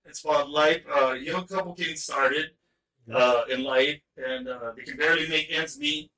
it's 0.04 0.24
about 0.24 0.48
life. 0.50 0.82
Uh, 0.94 1.12
young 1.14 1.46
couple 1.46 1.74
getting 1.74 1.96
started 1.96 2.50
uh, 3.12 3.42
in 3.50 3.64
life, 3.64 4.00
and 4.16 4.48
uh, 4.48 4.72
they 4.76 4.82
can 4.84 4.96
barely 4.96 5.28
make 5.28 5.48
ends 5.50 5.76
meet. 5.78 6.10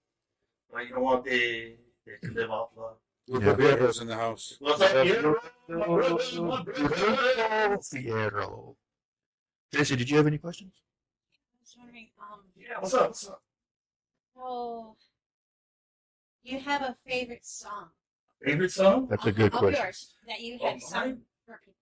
But 0.72 0.86
you 0.86 0.94
know 0.94 1.00
what? 1.00 1.24
They 1.24 1.76
they 2.06 2.12
can 2.22 2.34
live 2.34 2.50
off 2.50 2.70
love. 2.76 2.96
With 3.26 3.42
Yeah. 3.44 3.52
the 3.54 3.62
Beatles 3.62 4.00
in 4.02 4.06
the 4.08 4.16
house. 4.16 4.56
What's 4.58 4.82
up? 4.82 5.06
Yeah, 5.06 5.22
my 5.68 5.86
brother, 5.86 6.42
my 6.42 6.62
brother. 6.62 7.78
Fierro. 7.78 8.74
Jesse, 9.72 9.96
did 9.96 10.10
you 10.10 10.16
have 10.18 10.26
any 10.26 10.38
questions? 10.38 10.72
I 10.76 11.62
was 11.62 11.74
wondering, 11.78 12.08
um, 12.20 12.40
Yeah, 12.56 12.80
what's 12.80 12.92
up? 12.92 13.06
What's 13.08 13.28
up? 13.28 13.42
So 14.40 14.96
you 16.42 16.58
have 16.60 16.82
a 16.82 16.96
favorite 17.06 17.44
song 17.44 17.88
Favorite 18.42 18.72
song? 18.72 19.06
That's 19.10 19.26
a 19.26 19.32
good 19.32 19.52
of 19.52 19.58
question. 19.58 19.82
yours 19.84 20.14
that 20.26 20.40
you 20.40 20.58
Oh, 20.62 20.70
have 20.70 20.80
sung 20.80 21.18
for 21.46 21.60
people? 21.62 21.74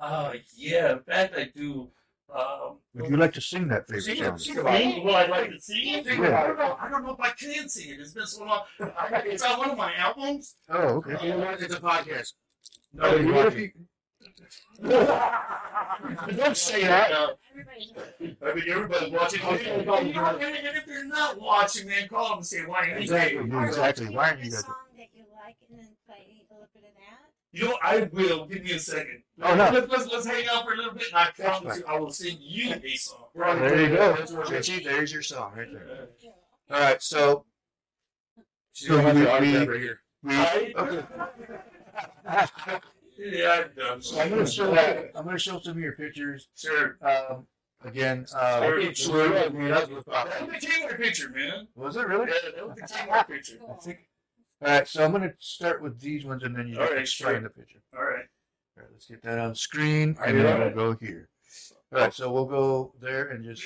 Uh, 0.00 0.32
yeah, 0.56 0.92
in 0.94 0.98
fact, 1.00 1.34
I 1.36 1.50
do. 1.54 1.88
Um, 2.34 2.78
Would 2.94 3.10
you 3.10 3.16
like 3.16 3.32
to 3.34 3.40
sing 3.40 3.68
that 3.68 3.86
favorite 3.86 4.02
Sing 4.02 4.16
song? 4.24 4.38
sing 4.38 4.58
about 4.58 4.80
it. 4.80 5.04
Will 5.04 5.14
I 5.14 5.26
like 5.26 5.50
to 5.50 5.60
sing 5.60 5.94
it? 5.94 6.04
Sing 6.04 6.24
I 6.24 6.46
don't 6.48 6.58
know. 6.58 6.76
I 6.80 6.88
don't 6.88 7.04
know 7.06 7.12
if 7.12 7.20
I 7.20 7.30
can 7.30 7.68
sing 7.68 7.90
it. 7.92 8.00
It's 8.00 8.10
been 8.12 8.26
so 8.26 8.44
long. 8.44 8.62
I- 8.80 9.22
It's 9.26 9.44
on 9.44 9.58
one 9.58 9.70
of 9.70 9.78
my 9.78 9.94
albums. 9.94 10.56
Oh, 10.68 10.78
okay. 10.98 11.16
You 11.28 11.34
know 11.34 11.38
what? 11.44 11.62
It's 11.62 11.74
a 11.74 11.80
podcast. 11.80 12.32
Oh, 13.00 13.02
Nobody's 13.18 13.26
what 13.26 13.36
if 13.36 13.44
watching. 13.44 13.60
you- 13.60 13.86
Don't 14.82 16.56
say 16.56 16.82
that. 16.84 17.12
Uh, 17.12 17.28
Everybody's 17.52 17.92
I 18.42 18.54
mean, 18.54 18.64
everybody's 18.68 19.12
watching. 19.12 19.40
Okay. 19.42 19.70
And, 19.70 19.82
you 20.08 20.14
know, 20.14 20.24
and, 20.26 20.42
and 20.42 20.76
if 20.76 20.84
they're 20.86 21.04
not 21.06 21.40
watching, 21.40 21.86
man, 21.88 22.08
call 22.08 22.28
them 22.30 22.38
and 22.38 22.46
say, 22.46 22.60
why 22.66 22.86
ain't 22.86 23.00
Exactly. 23.02 23.36
you? 23.36 23.60
Exactly. 23.60 24.06
Why 24.14 24.30
aren't 24.30 24.44
you 24.44 24.50
guys? 24.50 24.64
song 24.64 24.74
that 24.96 25.06
you 25.14 25.24
like 25.44 25.56
and 25.70 25.78
then 25.78 25.88
play 26.06 26.42
a 26.50 26.52
little 26.52 26.68
bit 26.74 26.82
of 26.84 26.90
that? 26.96 27.30
You 27.52 27.64
know, 27.68 27.78
I 27.82 28.08
will. 28.12 28.46
Give 28.46 28.62
me 28.64 28.72
a 28.72 28.78
second. 28.78 29.22
Oh, 29.42 29.54
no. 29.54 29.70
Let's, 29.70 29.88
let's, 29.90 30.06
let's 30.12 30.26
hang 30.26 30.44
out 30.52 30.64
for 30.64 30.74
a 30.74 30.76
little 30.76 30.92
bit, 30.94 31.06
and 31.08 31.16
I 31.16 31.30
promise 31.30 31.78
you, 31.78 31.84
I 31.86 31.98
will 31.98 32.10
sing 32.12 32.36
you 32.40 32.74
a 32.74 32.96
song. 32.96 33.26
There 33.34 33.80
you 33.80 33.88
go. 33.96 34.14
That's 34.16 34.32
what 34.32 34.52
it 34.52 34.68
is. 34.68 34.84
There's 34.84 35.12
your 35.12 35.22
song 35.22 35.52
right 35.56 35.72
there. 35.72 36.08
Yeah. 36.20 36.30
All 36.70 36.80
right, 36.80 37.02
so 37.02 37.44
She's 38.72 38.88
gonna 38.88 39.02
have 39.02 39.14
We- 39.14 39.20
the 39.22 39.30
autograph 39.32 39.68
we- 39.68 39.72
right 39.72 39.80
here. 39.80 40.00
we. 40.24 40.34
Okay. 40.74 41.04
Yeah, 43.18 43.64
I'm 43.66 43.70
done. 43.76 44.02
So 44.02 44.20
I'm 44.20 44.30
gonna 44.30 44.46
show. 44.46 44.74
I'm 45.14 45.24
gonna 45.24 45.38
show 45.38 45.60
some 45.60 45.76
of 45.76 45.82
your 45.82 45.92
pictures. 45.92 46.48
Sure. 46.56 46.96
Um, 47.02 47.46
again, 47.84 48.26
uh, 48.36 48.60
Sure. 48.60 48.74
Okay, 48.80 48.94
sure, 48.94 49.38
I 49.38 49.48
mean, 49.50 49.68
that's 49.68 49.90
what's 49.90 50.04
That 50.06 50.30
popping. 50.30 50.46
was 50.52 50.60
the 50.62 50.66
teamwork 50.66 51.00
picture, 51.00 51.28
man. 51.30 51.68
was 51.74 51.96
it 51.96 52.06
really? 52.06 52.26
Yeah, 52.30 52.50
that 52.56 52.66
was 52.68 52.76
the 52.76 52.86
teamwork 52.86 53.28
picture. 53.28 53.58
I 53.70 53.74
think. 53.74 53.98
All 54.62 54.68
right, 54.68 54.88
so 54.88 55.04
I'm 55.04 55.12
gonna 55.12 55.34
start 55.38 55.82
with 55.82 56.00
these 56.00 56.24
ones, 56.24 56.42
and 56.42 56.56
then 56.56 56.66
you 56.68 56.74
All 56.76 56.82
just 56.82 56.92
right, 56.92 57.00
explain 57.02 57.34
sure. 57.34 57.40
the 57.42 57.50
picture. 57.50 57.78
All 57.96 58.04
right. 58.04 58.24
All 58.76 58.82
right, 58.82 58.88
let's 58.92 59.06
get 59.06 59.22
that 59.22 59.38
on 59.38 59.54
screen, 59.54 60.16
and 60.24 60.40
then 60.40 60.60
we'll 60.60 60.70
go 60.70 60.96
here. 61.04 61.28
All 61.92 62.00
right, 62.00 62.12
so 62.14 62.32
we'll 62.32 62.46
go 62.46 62.94
there 63.00 63.28
and 63.28 63.44
just. 63.44 63.62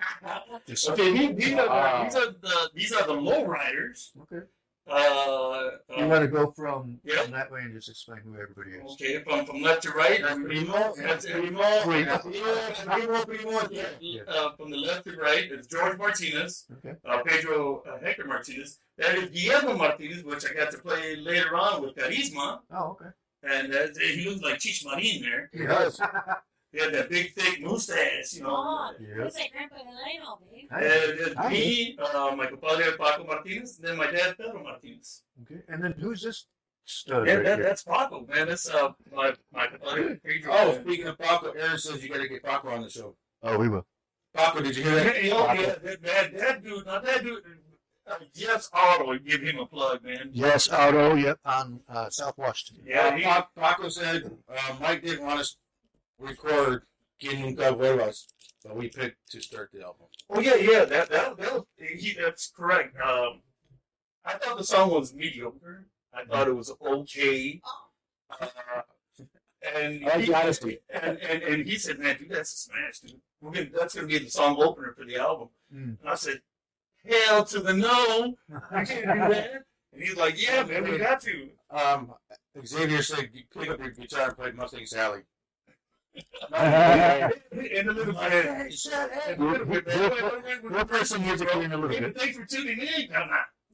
just 0.66 0.88
Okay, 0.90 1.12
these, 1.12 1.36
these 1.36 1.58
are 1.58 1.66
Wow. 1.68 2.04
the, 2.04 2.04
these 2.04 2.16
are 2.16 2.30
the 2.40 2.70
these 2.74 2.92
are 2.92 3.06
the 3.06 3.12
low 3.12 3.44
riders. 3.44 4.12
Okay. 4.22 4.46
Uh, 4.90 5.70
You 5.96 6.04
uh, 6.04 6.08
want 6.08 6.22
to 6.22 6.28
go 6.28 6.50
from, 6.50 6.98
Yeah. 7.04 7.22
from 7.22 7.32
that 7.32 7.50
way 7.50 7.60
and 7.60 7.72
just 7.72 7.88
explain 7.88 8.20
who 8.24 8.34
everybody 8.34 8.72
is. 8.72 8.92
okay, 8.92 9.22
from 9.22 9.46
from 9.46 9.62
left 9.62 9.82
to 9.84 9.90
right. 9.92 10.20
That's 10.20 10.34
Primo. 10.40 10.94
That's 10.96 11.26
Primo. 11.26 11.88
Wait. 11.88 12.04
That's 12.06 12.80
Primo. 12.82 13.24
Primo. 13.24 13.68
Yeah. 13.70 13.84
Yeah. 14.00 14.22
Uh, 14.26 14.56
from 14.56 14.70
the 14.70 14.76
left 14.76 15.04
to 15.04 15.16
right, 15.16 15.50
it's 15.50 15.66
George 15.68 15.96
Martinez. 15.98 16.66
Okay. 16.78 16.96
uh, 17.04 17.22
Pedro 17.24 17.82
uh, 17.88 17.98
Hector 18.04 18.24
Martinez. 18.24 18.78
That 18.98 19.16
is 19.16 19.30
Guillermo 19.30 19.76
Martinez, 19.76 20.24
which 20.24 20.44
I 20.44 20.54
got 20.54 20.70
to 20.72 20.78
play 20.78 21.16
later 21.16 21.54
on 21.56 21.82
with 21.82 21.94
Carisma. 21.94 22.58
Oh, 22.72 22.90
okay. 23.00 23.10
And 23.42 23.72
uh, 23.74 23.86
he 23.98 24.28
looks 24.28 24.42
like 24.42 24.58
Cheech 24.58 24.84
Marin 24.84 25.22
there. 25.22 25.50
He 25.52 25.66
does. 25.66 26.00
He 26.72 26.78
had 26.78 26.94
that 26.94 27.10
big, 27.10 27.34
thick 27.34 27.60
mustache, 27.62 28.34
you 28.34 28.42
know. 28.42 28.50
Oh, 28.50 28.94
Yeah. 29.00 29.24
what's 29.24 29.36
that 29.36 29.50
Grandpa 29.50 29.76
Lionel, 29.76 30.40
babe? 30.52 30.68
And 30.70 30.82
there's 30.82 31.34
Hi. 31.36 31.48
me, 31.48 31.98
uh, 31.98 32.34
my 32.36 32.46
compadre 32.46 32.96
Paco 32.96 33.24
Martinez, 33.24 33.78
and 33.78 33.88
then 33.88 33.96
my 33.96 34.08
dad 34.10 34.36
Pedro 34.38 34.62
Martinez. 34.62 35.24
Okay. 35.42 35.62
And 35.68 35.82
then 35.82 35.92
who's 35.98 36.22
this 36.22 36.46
stud 36.84 37.26
Yeah, 37.26 37.34
right 37.34 37.44
that, 37.44 37.58
that's 37.58 37.82
Paco, 37.82 38.24
man. 38.28 38.48
That's 38.48 38.68
uh, 38.70 38.92
my 39.12 39.34
my 39.52 39.66
compadre 39.66 40.20
Pedro. 40.22 40.52
Oh, 40.54 40.80
speaking 40.80 41.08
of 41.08 41.18
Paco, 41.18 41.50
Aaron 41.50 41.78
says 41.78 42.04
you 42.04 42.10
gotta 42.10 42.28
get 42.28 42.44
Paco 42.44 42.68
on 42.68 42.82
the 42.82 42.90
show. 42.90 43.16
Oh, 43.42 43.58
we 43.58 43.68
will. 43.68 43.86
Paco, 44.32 44.60
did 44.62 44.76
you 44.76 44.84
hear 44.84 44.96
yeah, 44.96 45.04
that? 45.04 45.24
yeah, 45.24 45.46
Paco. 45.46 45.60
yeah, 45.62 45.74
that, 45.82 46.02
that, 46.02 46.38
that 46.38 46.62
dude, 46.62 46.86
now 46.86 47.00
that 47.00 47.22
dude, 47.24 47.42
uh, 48.08 48.14
yes, 48.34 48.70
Auto, 48.72 49.18
give 49.18 49.42
him 49.42 49.58
a 49.58 49.66
plug, 49.66 50.04
man. 50.04 50.30
Yes, 50.32 50.68
Auto. 50.70 51.16
Yep, 51.16 51.38
on 51.44 51.80
uh, 51.88 52.10
South 52.10 52.38
Washington. 52.38 52.84
Yeah, 52.86 53.16
he, 53.16 53.24
Paco 53.60 53.88
said 53.88 54.30
uh, 54.48 54.74
Mike 54.80 55.02
didn't 55.02 55.24
want 55.24 55.40
us 55.40 55.50
to 55.52 55.56
record 56.20 56.84
Nunca 57.22 57.72
Vuelvas, 57.72 58.26
but 58.64 58.76
we 58.76 58.88
picked 58.88 59.30
to 59.30 59.40
start 59.40 59.70
the 59.72 59.82
album. 59.82 60.06
Oh 60.28 60.40
yeah, 60.40 60.56
yeah, 60.56 60.84
that 60.84 61.10
that 61.10 61.36
that 61.38 61.64
he, 61.76 62.14
that's 62.20 62.52
correct. 62.54 62.96
Um, 63.00 63.42
I 64.24 64.34
thought 64.34 64.58
the 64.58 64.64
song 64.64 64.90
was 64.90 65.14
mediocre. 65.14 65.86
I 66.14 66.24
thought 66.24 66.48
it 66.48 66.56
was 66.56 66.72
okay. 66.80 67.60
Uh, 68.40 68.46
and 69.76 70.04
I 70.06 70.16
like 70.16 70.24
he, 70.24 70.34
honesty. 70.34 70.78
and, 70.88 71.18
and 71.18 71.42
and 71.42 71.66
he 71.66 71.76
said, 71.76 71.98
"Man, 71.98 72.16
dude, 72.18 72.30
that's 72.30 72.52
a 72.52 72.56
smash, 72.56 73.00
dude. 73.00 73.20
We're 73.40 73.52
gonna 73.52 73.70
that's 73.76 73.94
gonna 73.94 74.06
be 74.06 74.18
the 74.18 74.30
song 74.30 74.56
opener 74.60 74.94
for 74.96 75.04
the 75.04 75.16
album." 75.16 75.48
Mm. 75.74 75.98
And 76.00 76.08
I 76.08 76.14
said, 76.14 76.40
"Hell 77.08 77.44
to 77.44 77.60
the 77.60 77.74
no! 77.74 78.34
I 78.70 78.84
can't 78.84 79.06
do 79.06 79.34
that." 79.34 79.50
And 79.92 80.00
he's 80.04 80.16
like, 80.16 80.40
"Yeah, 80.40 80.62
man, 80.62 80.84
we 80.84 80.98
got 80.98 81.20
to." 81.22 81.48
Um, 81.68 82.14
Xavier 82.64 83.02
said 83.02 83.30
you 83.32 83.42
pick 83.52 83.70
up 83.70 83.80
your 83.80 83.90
guitar 83.90 84.28
and 84.28 84.36
play 84.36 84.52
Mustang 84.52 84.86
Sally. 84.86 85.22
And 86.54 87.88
a 87.88 87.92
little 87.92 88.14
bit. 88.14 88.46
And 88.46 89.40
a 89.40 89.44
little 89.44 89.66
bit, 89.66 89.86
man. 89.86 90.10
We'll- 90.10 90.72
we'll 90.72 90.84
play 90.84 91.04
some 91.04 91.22
music 91.22 91.48
in 91.54 91.72
a 91.72 91.76
little 91.76 91.88
bit. 91.88 92.16
Thanks 92.18 92.36
for 92.36 92.44
tuning 92.46 92.78
in. 92.80 93.08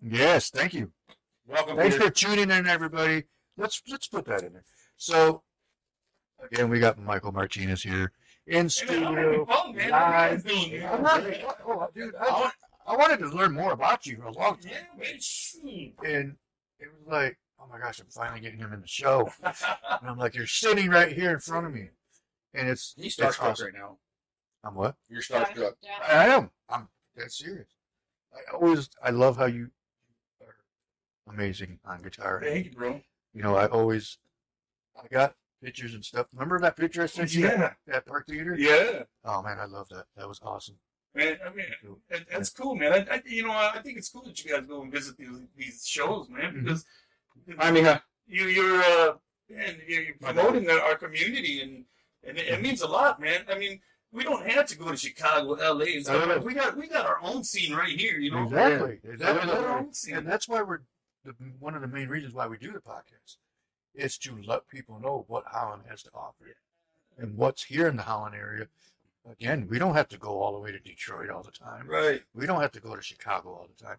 Yes, 0.02 0.50
thank 0.50 0.74
you. 0.74 0.92
Welcome, 1.46 1.76
Thanks 1.76 1.96
for 1.96 2.10
tuning 2.10 2.50
in, 2.50 2.66
everybody. 2.66 3.24
Let's 3.56 3.80
let's 3.88 4.08
put 4.08 4.24
that 4.26 4.42
in 4.42 4.52
there. 4.52 4.64
So, 4.96 5.42
again, 6.50 6.68
we 6.68 6.80
got 6.80 6.98
Michael 6.98 7.32
Martinez 7.32 7.82
here 7.82 8.12
in 8.46 8.68
studio. 8.68 9.14
having 9.14 9.46
fun, 9.46 9.74
man. 9.76 9.90
live. 9.90 9.90
What 9.90 10.02
are 10.02 10.30
you 10.30 10.40
guys 10.40 10.42
doing, 10.70 10.86
I'm 10.86 11.02
not- 11.02 11.24
oh, 11.66 11.88
dude, 11.94 12.14
I, 12.16 12.24
oh. 12.28 12.50
I 12.88 12.96
wanted 12.96 13.18
to 13.20 13.28
learn 13.28 13.52
more 13.52 13.72
about 13.72 14.06
you 14.06 14.16
for 14.18 14.26
a 14.26 14.32
long 14.32 14.58
time, 14.58 14.72
and 16.04 16.36
it 16.78 16.88
was 16.88 17.06
like, 17.08 17.36
oh 17.60 17.64
my 17.68 17.78
gosh, 17.80 17.98
I'm 17.98 18.06
finally 18.10 18.40
getting 18.40 18.58
him 18.60 18.72
in 18.72 18.80
the 18.80 18.86
show. 18.86 19.28
And 19.42 20.08
I'm 20.08 20.18
like, 20.18 20.34
you're 20.36 20.46
sitting 20.46 20.90
right 20.90 21.10
here 21.12 21.32
in 21.32 21.40
front 21.40 21.66
of 21.66 21.72
me, 21.72 21.88
and 22.54 22.68
it's 22.68 22.94
He's 22.96 23.06
it's 23.06 23.16
starstruck 23.16 23.50
awesome. 23.50 23.66
right 23.66 23.74
now. 23.74 23.98
I'm 24.64 24.74
what? 24.74 24.96
You're 25.08 25.22
starstruck. 25.22 25.74
Yeah. 25.82 25.90
I 26.08 26.26
am. 26.28 26.50
I'm 26.68 26.88
dead 27.16 27.30
serious. 27.32 27.68
I 28.34 28.54
always, 28.54 28.90
I 29.02 29.10
love 29.10 29.36
how 29.36 29.46
you 29.46 29.70
are 30.42 30.56
amazing 31.32 31.78
on 31.84 32.02
guitar. 32.02 32.40
Thank 32.44 32.66
you, 32.66 32.72
bro. 32.72 33.00
You 33.32 33.42
know, 33.42 33.56
I 33.56 33.66
always, 33.66 34.18
I 35.02 35.06
got 35.08 35.34
pictures 35.62 35.94
and 35.94 36.04
stuff. 36.04 36.26
Remember 36.32 36.58
that 36.60 36.76
picture 36.76 37.02
I 37.02 37.06
sent 37.06 37.34
you 37.34 37.44
Yeah. 37.46 37.72
at, 37.88 37.94
at 37.94 38.06
Park 38.06 38.26
Theater? 38.26 38.54
Yeah. 38.58 39.04
Oh 39.24 39.42
man, 39.42 39.58
I 39.58 39.64
love 39.66 39.88
that. 39.90 40.04
That 40.16 40.28
was 40.28 40.40
awesome. 40.42 40.76
Man, 41.14 41.38
I 41.46 41.50
mean, 41.54 41.64
that, 42.10 42.26
that's 42.30 42.50
cool, 42.50 42.74
man. 42.76 42.92
I, 42.92 43.14
I, 43.14 43.22
you 43.24 43.42
know, 43.42 43.52
I 43.52 43.80
think 43.82 43.96
it's 43.96 44.10
cool 44.10 44.22
that 44.24 44.44
you 44.44 44.52
guys 44.52 44.66
go 44.66 44.82
and 44.82 44.92
visit 44.92 45.16
these, 45.16 45.28
these 45.56 45.86
shows, 45.86 46.28
man, 46.28 46.52
Mhm. 46.52 46.64
because 46.64 46.86
I 47.58 47.70
mean, 47.70 47.86
uh, 47.86 48.00
you, 48.26 48.44
you're, 48.48 48.82
uh, 48.82 49.14
man, 49.48 49.76
you're, 49.88 50.02
you're 50.02 50.14
promoting 50.20 50.68
our, 50.68 50.78
our 50.80 50.96
community, 50.96 51.62
and 51.62 51.84
and 52.26 52.38
it, 52.38 52.48
it 52.48 52.62
means 52.62 52.82
a 52.82 52.86
lot, 52.88 53.20
man. 53.20 53.44
I 53.50 53.58
mean, 53.58 53.80
we 54.12 54.24
don't 54.24 54.48
have 54.50 54.66
to 54.66 54.78
go 54.78 54.90
to 54.90 54.96
Chicago, 54.96 55.54
L.A. 55.54 55.94
and 55.96 56.04
stuff. 56.04 56.44
We 56.44 56.54
got 56.54 56.76
we 56.76 56.88
got 56.88 57.06
our 57.06 57.18
own 57.22 57.44
scene 57.44 57.74
right 57.74 57.98
here, 57.98 58.18
you 58.18 58.30
know. 58.30 58.44
Exactly. 58.44 58.98
We 59.04 59.10
Exactly. 59.12 59.46
got 59.52 59.64
our 59.64 59.78
own 59.78 59.92
scene. 59.92 60.16
And 60.16 60.26
that's 60.26 60.48
why 60.48 60.62
we're 60.62 60.80
the, 61.24 61.34
one 61.58 61.74
of 61.74 61.82
the 61.82 61.88
main 61.88 62.08
reasons 62.08 62.34
why 62.34 62.46
we 62.46 62.56
do 62.58 62.72
the 62.72 62.78
podcast 62.80 63.36
is 63.94 64.16
to 64.18 64.38
let 64.46 64.68
people 64.68 65.00
know 65.00 65.24
what 65.28 65.44
Holland 65.46 65.82
has 65.88 66.02
to 66.04 66.10
offer 66.14 66.44
and 67.18 67.36
what's 67.36 67.64
here 67.64 67.88
in 67.88 67.96
the 67.96 68.02
Holland 68.02 68.34
area. 68.34 68.68
Again, 69.30 69.66
we 69.68 69.78
don't 69.80 69.94
have 69.94 70.08
to 70.10 70.18
go 70.18 70.40
all 70.40 70.52
the 70.52 70.60
way 70.60 70.70
to 70.70 70.78
Detroit 70.78 71.30
all 71.30 71.42
the 71.42 71.50
time. 71.50 71.88
Right. 71.88 72.22
We 72.34 72.46
don't 72.46 72.60
have 72.60 72.70
to 72.72 72.80
go 72.80 72.94
to 72.94 73.02
Chicago 73.02 73.48
all 73.50 73.66
the 73.76 73.84
time. 73.84 73.96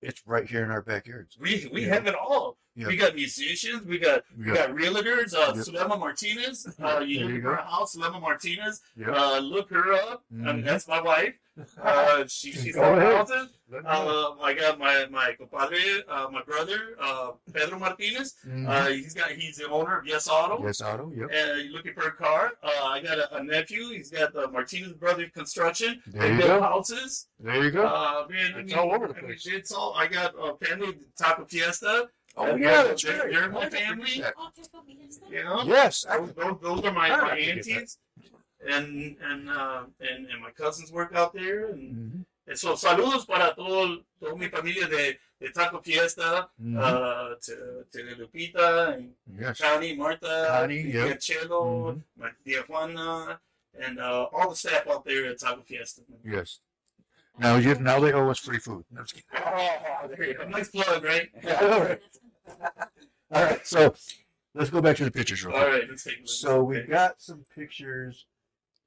It's 0.00 0.22
right 0.26 0.48
here 0.48 0.62
in 0.64 0.70
our 0.70 0.82
backyards. 0.82 1.36
We 1.38 1.68
we 1.72 1.86
Yeah. 1.86 1.94
have 1.94 2.06
it 2.06 2.14
all. 2.14 2.58
Yeah. 2.74 2.86
We 2.86 2.96
got 2.96 3.14
musicians. 3.14 3.84
We 3.86 3.98
got 3.98 4.22
We 4.36 4.46
we 4.46 4.52
got- 4.52 4.68
got 4.68 4.76
realtors. 4.76 5.34
Uh, 5.34 5.52
Yep. 5.54 5.66
Sulema 5.66 5.98
Martinez. 5.98 6.66
Uh, 6.82 7.00
you 7.00 7.18
There 7.18 7.26
look 7.26 7.34
you 7.34 7.40
her 7.42 7.56
house, 7.56 7.94
Sulema 7.96 8.20
Martinez. 8.20 8.80
Yep. 8.96 9.08
Uh, 9.08 9.38
look 9.40 9.68
her 9.70 9.92
up. 9.92 10.24
I 10.32 10.34
mean, 10.34 10.62
Mhm. 10.62 10.64
that's 10.64 10.88
my 10.88 11.00
wife. 11.00 11.34
Uh, 11.82 12.24
she, 12.26 12.50
she's 12.50 12.74
Go 12.74 12.80
got 12.80 12.96
ahead. 12.98 13.14
houses. 13.14 13.48
Let 13.70 13.82
me 13.84 13.90
know. 13.90 14.36
Uh, 14.40 14.42
I 14.42 14.54
got 14.54 14.78
my 14.78 15.04
my 15.10 15.34
compadre, 15.38 16.02
uh, 16.08 16.28
my 16.30 16.42
brother, 16.44 16.96
uh, 16.98 17.32
Pedro 17.52 17.78
Martinez. 17.78 18.36
Mhm. 18.46 18.66
Uh, 18.66 18.86
he's 18.88 19.12
got 19.12 19.32
he's 19.32 19.56
the 19.58 19.68
owner 19.68 19.98
of 19.98 20.06
Yes 20.06 20.28
Auto. 20.28 20.64
yes, 20.64 20.80
Auto. 20.80 21.12
Yep. 21.14 21.28
Uh, 21.30 21.54
you 21.56 21.72
looking 21.72 21.92
for 21.92 22.08
a 22.08 22.12
car? 22.12 22.52
Uh, 22.62 22.84
I 22.84 23.00
got 23.02 23.18
a, 23.18 23.36
a 23.36 23.42
nephew. 23.44 23.90
He's 23.90 24.10
got 24.10 24.32
the 24.32 24.48
Martinez 24.48 24.94
Brothers 24.94 25.30
Construction. 25.34 26.02
There 26.06 26.22
They 26.22 26.30
you 26.32 26.38
build 26.38 26.60
go. 26.60 26.62
houses. 26.62 27.26
There 27.38 27.62
you 27.62 27.70
go. 27.70 27.84
Uh, 27.84 28.26
man, 28.30 28.54
I 28.54 28.60
It's 28.60 28.70
mean, 28.70 28.78
all 28.78 28.94
over 28.94 29.08
the 29.08 29.14
I 29.14 29.16
mean, 29.18 29.26
place. 29.26 29.46
it's 29.46 29.72
all. 29.72 29.92
I 29.94 30.06
got 30.06 30.32
a 30.38 30.56
family, 30.64 30.96
Taco 31.18 31.44
Fiesta. 31.44 32.08
Oh 32.36 32.44
and 32.46 32.60
yeah, 32.62 32.70
they're- 32.70 32.88
that's 32.88 33.02
they're- 33.02 33.18
right. 33.20 33.32
they're 33.32 33.48
my 33.50 33.68
family. 33.70 34.20
that. 34.20 34.34
Taco 34.36 34.50
Fiesta? 34.86 35.24
You 35.30 35.44
know, 35.44 35.62
Yes. 35.64 36.06
I, 36.08 36.18
those, 36.18 36.32
those, 36.34 36.56
those 36.62 36.84
are 36.84 36.92
my, 36.92 37.10
I 37.10 37.20
my 37.20 37.30
forget 37.30 37.48
aunties, 37.58 37.98
and 38.68 39.16
and 39.22 39.50
uh, 39.50 39.82
and 40.00 40.26
and 40.30 40.40
my 40.40 40.50
cousins 40.50 40.92
work 40.92 41.14
out 41.14 41.32
there, 41.34 41.66
and, 41.70 41.82
Mhm. 41.94 42.24
and 42.48 42.58
so 42.58 42.74
saludos 42.74 43.26
para 43.26 43.54
todo 43.54 44.02
toda 44.20 44.36
mi 44.36 44.48
familia 44.48 44.86
de, 44.88 45.18
de 45.40 45.50
Taco 45.50 45.80
Fiesta, 45.82 46.48
Mhm. 46.62 46.78
uh, 46.78 47.34
to 47.42 47.84
to 47.90 47.98
Lupita 48.16 48.94
and 48.94 49.14
yes. 49.38 49.60
Connie, 49.60 49.96
Marta, 49.96 50.46
Connie, 50.48 50.84
Tia 50.84 51.06
yep. 51.08 51.18
Chelo, 51.18 51.94
Mhm. 51.96 52.02
my 52.16 52.30
Tia 52.44 52.62
Juana, 52.68 53.40
and 53.78 53.98
uh, 53.98 54.28
all 54.32 54.50
the 54.50 54.56
staff 54.56 54.86
out 54.88 55.04
there 55.04 55.26
at 55.26 55.38
Taco 55.40 55.62
Fiesta. 55.62 56.02
Yes. 56.24 56.60
Now 57.38 57.56
you 57.56 57.74
now 57.76 57.98
they 57.98 58.12
owe 58.12 58.28
us 58.30 58.38
free 58.38 58.58
food. 58.58 58.84
No, 58.90 59.00
I'm 59.00 59.06
just 59.06 59.14
kidding. 59.14 59.46
Oh, 59.46 60.06
there 60.08 60.26
you 60.28 60.34
go. 60.34 60.46
Nice 60.48 60.68
plug, 60.68 61.02
right? 61.02 61.30
All 61.62 61.80
right. 61.80 62.00
All 63.30 63.42
right. 63.44 63.66
So 63.66 63.94
let's 64.54 64.70
go 64.70 64.80
back 64.80 64.96
to 64.96 65.04
the 65.04 65.10
pictures 65.10 65.44
real 65.44 65.54
quick. 65.56 65.66
right, 65.68 65.82
let's 65.88 66.04
take 66.04 66.18
a 66.18 66.20
look. 66.20 66.28
So 66.28 66.62
we 66.64 66.78
Okay. 66.78 66.88
got 66.88 67.20
some 67.20 67.44
pictures. 67.54 68.26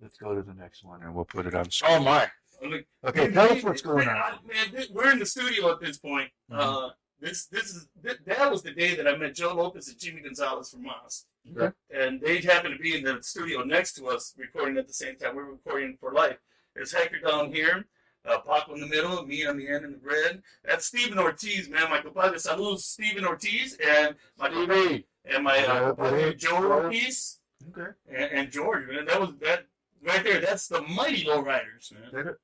Let's 0.02 0.18
go 0.18 0.36
to 0.36 0.41
the 0.41 0.54
next 0.54 0.84
one 0.84 1.02
and 1.04 1.15
we'll 1.15 1.26
put 1.26 1.46
it 1.46 1.56
on 1.56 1.65
Oh 1.68 1.70
screen. 1.70 2.04
my! 2.04 2.30
Oh, 2.62 2.68
look. 2.68 2.86
Okay, 3.06 3.32
tell 3.32 3.52
us 3.52 3.63
what's 3.63 3.82
going 3.82 4.06
Man, 4.06 4.15
on. 4.18 4.22
I- 4.22 4.39
Man, 4.72 4.86
we're 4.91 5.12
in 5.12 5.20
the 5.20 5.26
studio 5.26 5.72
at 5.72 5.80
this 5.80 5.98
point. 5.98 6.32
Mhm. 6.52 6.58
Uh, 6.60 6.94
this 7.20 7.46
this 7.48 7.74
is 7.74 7.88
th- 8.04 8.20
that 8.26 8.52
was 8.52 8.62
the 8.62 8.72
day 8.72 8.94
that 8.96 9.08
I 9.08 9.15
met 9.15 9.36
Joe 9.36 9.56
Lopez 9.56 9.88
and 9.88 9.98
Jimmy 9.98 10.22
Gonzalez 10.22 10.70
from 10.72 10.84
Mazz, 10.84 11.26
Okay. 11.58 11.74
and 11.89 12.20
they 12.22 12.41
happened 12.41 12.76
to 12.76 12.80
be 12.80 12.96
in 12.96 13.04
the 13.04 13.24
studio 13.24 13.63
next 13.63 13.94
to 13.94 14.08
us, 14.08 14.34
recording 14.38 14.78
at 14.78 14.88
the 14.88 14.94
same 14.94 15.15
time. 15.18 15.36
We 15.36 15.44
were 15.44 15.52
recording 15.54 15.98
for 15.98 16.12
life. 16.12 16.38
There's 16.76 16.91
Hector 16.94 17.20
down 17.20 17.52
here, 17.54 17.86
uh, 18.27 18.39
Paco 18.39 18.73
in 18.73 18.79
the 18.81 18.88
middle, 18.88 19.25
me 19.25 19.45
on 19.45 19.57
the 19.57 19.67
end 19.67 19.85
in 19.85 19.91
the 19.93 19.99
red. 20.01 20.41
That's 20.63 20.85
Stephen 20.85 21.17
Ortiz, 21.19 21.69
man. 21.69 21.89
My 21.89 22.01
compadre, 22.01 22.38
saludos, 22.38 22.79
Stephen 22.79 23.25
Ortiz, 23.25 23.77
and 23.85 24.15
my 24.38 24.49
TV. 24.49 25.05
and 25.25 25.43
my 25.43 25.57
uh, 25.65 25.93
Yeah, 26.17 26.31
Joe 26.33 26.63
Ortiz 26.63 27.39
Okay. 27.69 27.91
and, 28.09 28.31
and 28.31 28.51
George, 28.51 28.88
man. 28.88 29.05
That 29.05 29.19
was 29.19 29.35
that 29.41 29.65
right 30.03 30.23
there. 30.23 30.39
That's 30.41 30.67
the 30.67 30.81
mighty 30.81 31.23
lowriders, 31.25 31.91
man. 31.93 32.35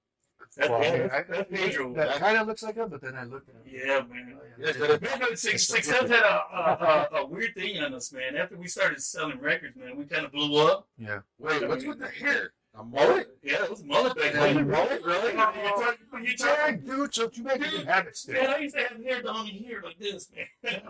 That, 0.58 0.70
well, 0.70 0.84
yeah, 0.84 1.08
I- 1.14 1.22
that's 1.24 1.50
Pedro. 1.50 1.94
that 1.94 2.18
kind 2.18 2.38
of 2.38 2.46
looks 2.48 2.62
like 2.64 2.76
him, 2.76 2.90
but 2.90 3.02
then 3.02 3.16
I 3.16 3.24
looked 3.24 3.48
at 3.50 3.56
him. 3.56 3.62
Yeah, 3.66 4.02
man. 4.12 4.38
Yes, 4.60 4.76
Yeah. 4.80 5.26
Six- 5.36 5.68
Success 5.68 6.10
had 6.10 6.12
a, 6.24 6.44
a, 6.54 7.08
a, 7.14 7.22
a 7.22 7.26
weird 7.26 7.56
thing 7.56 7.82
on 7.82 7.94
us, 7.94 8.12
man. 8.12 8.36
After 8.36 8.58
we 8.58 8.68
started 8.68 9.02
selling 9.02 9.40
records, 9.40 9.78
man, 9.78 9.96
we 9.96 10.04
kind 10.06 10.26
of 10.26 10.32
blew 10.34 10.58
up. 10.68 10.88
Yeah. 10.98 11.20
Wait, 11.40 11.66
what's 11.68 11.86
with 11.86 12.00
the 12.00 12.08
hair? 12.10 12.52
A 12.74 12.84
mullet? 12.84 13.38
Yeah, 13.44 13.66
it 13.66 13.70
was 13.70 13.82
a 13.82 13.86
mullet 13.86 14.16
back 14.16 14.34
Yeah, 14.34 14.46
you 14.48 14.54
then. 14.56 14.70
mullet, 14.70 15.04
really? 15.04 15.32
You 15.32 15.38
talk, 15.38 15.98
you 16.24 16.38
Sorry, 16.38 16.72
talk, 16.78 16.86
dude, 16.86 17.14
so 17.14 17.28
too 17.28 17.44
bad 17.44 17.60
you 17.60 17.70
didn't 17.70 17.88
have 17.88 18.08
it 18.08 18.16
still. 18.16 18.36
man, 18.36 18.50
I 18.50 18.58
used 18.60 18.76
to 18.78 18.84
have 18.84 19.04
hair 19.04 19.22
down 19.22 19.42
in 19.48 19.56
here 19.56 19.82
like 19.84 20.00
this, 20.00 20.30
man. 20.34 20.82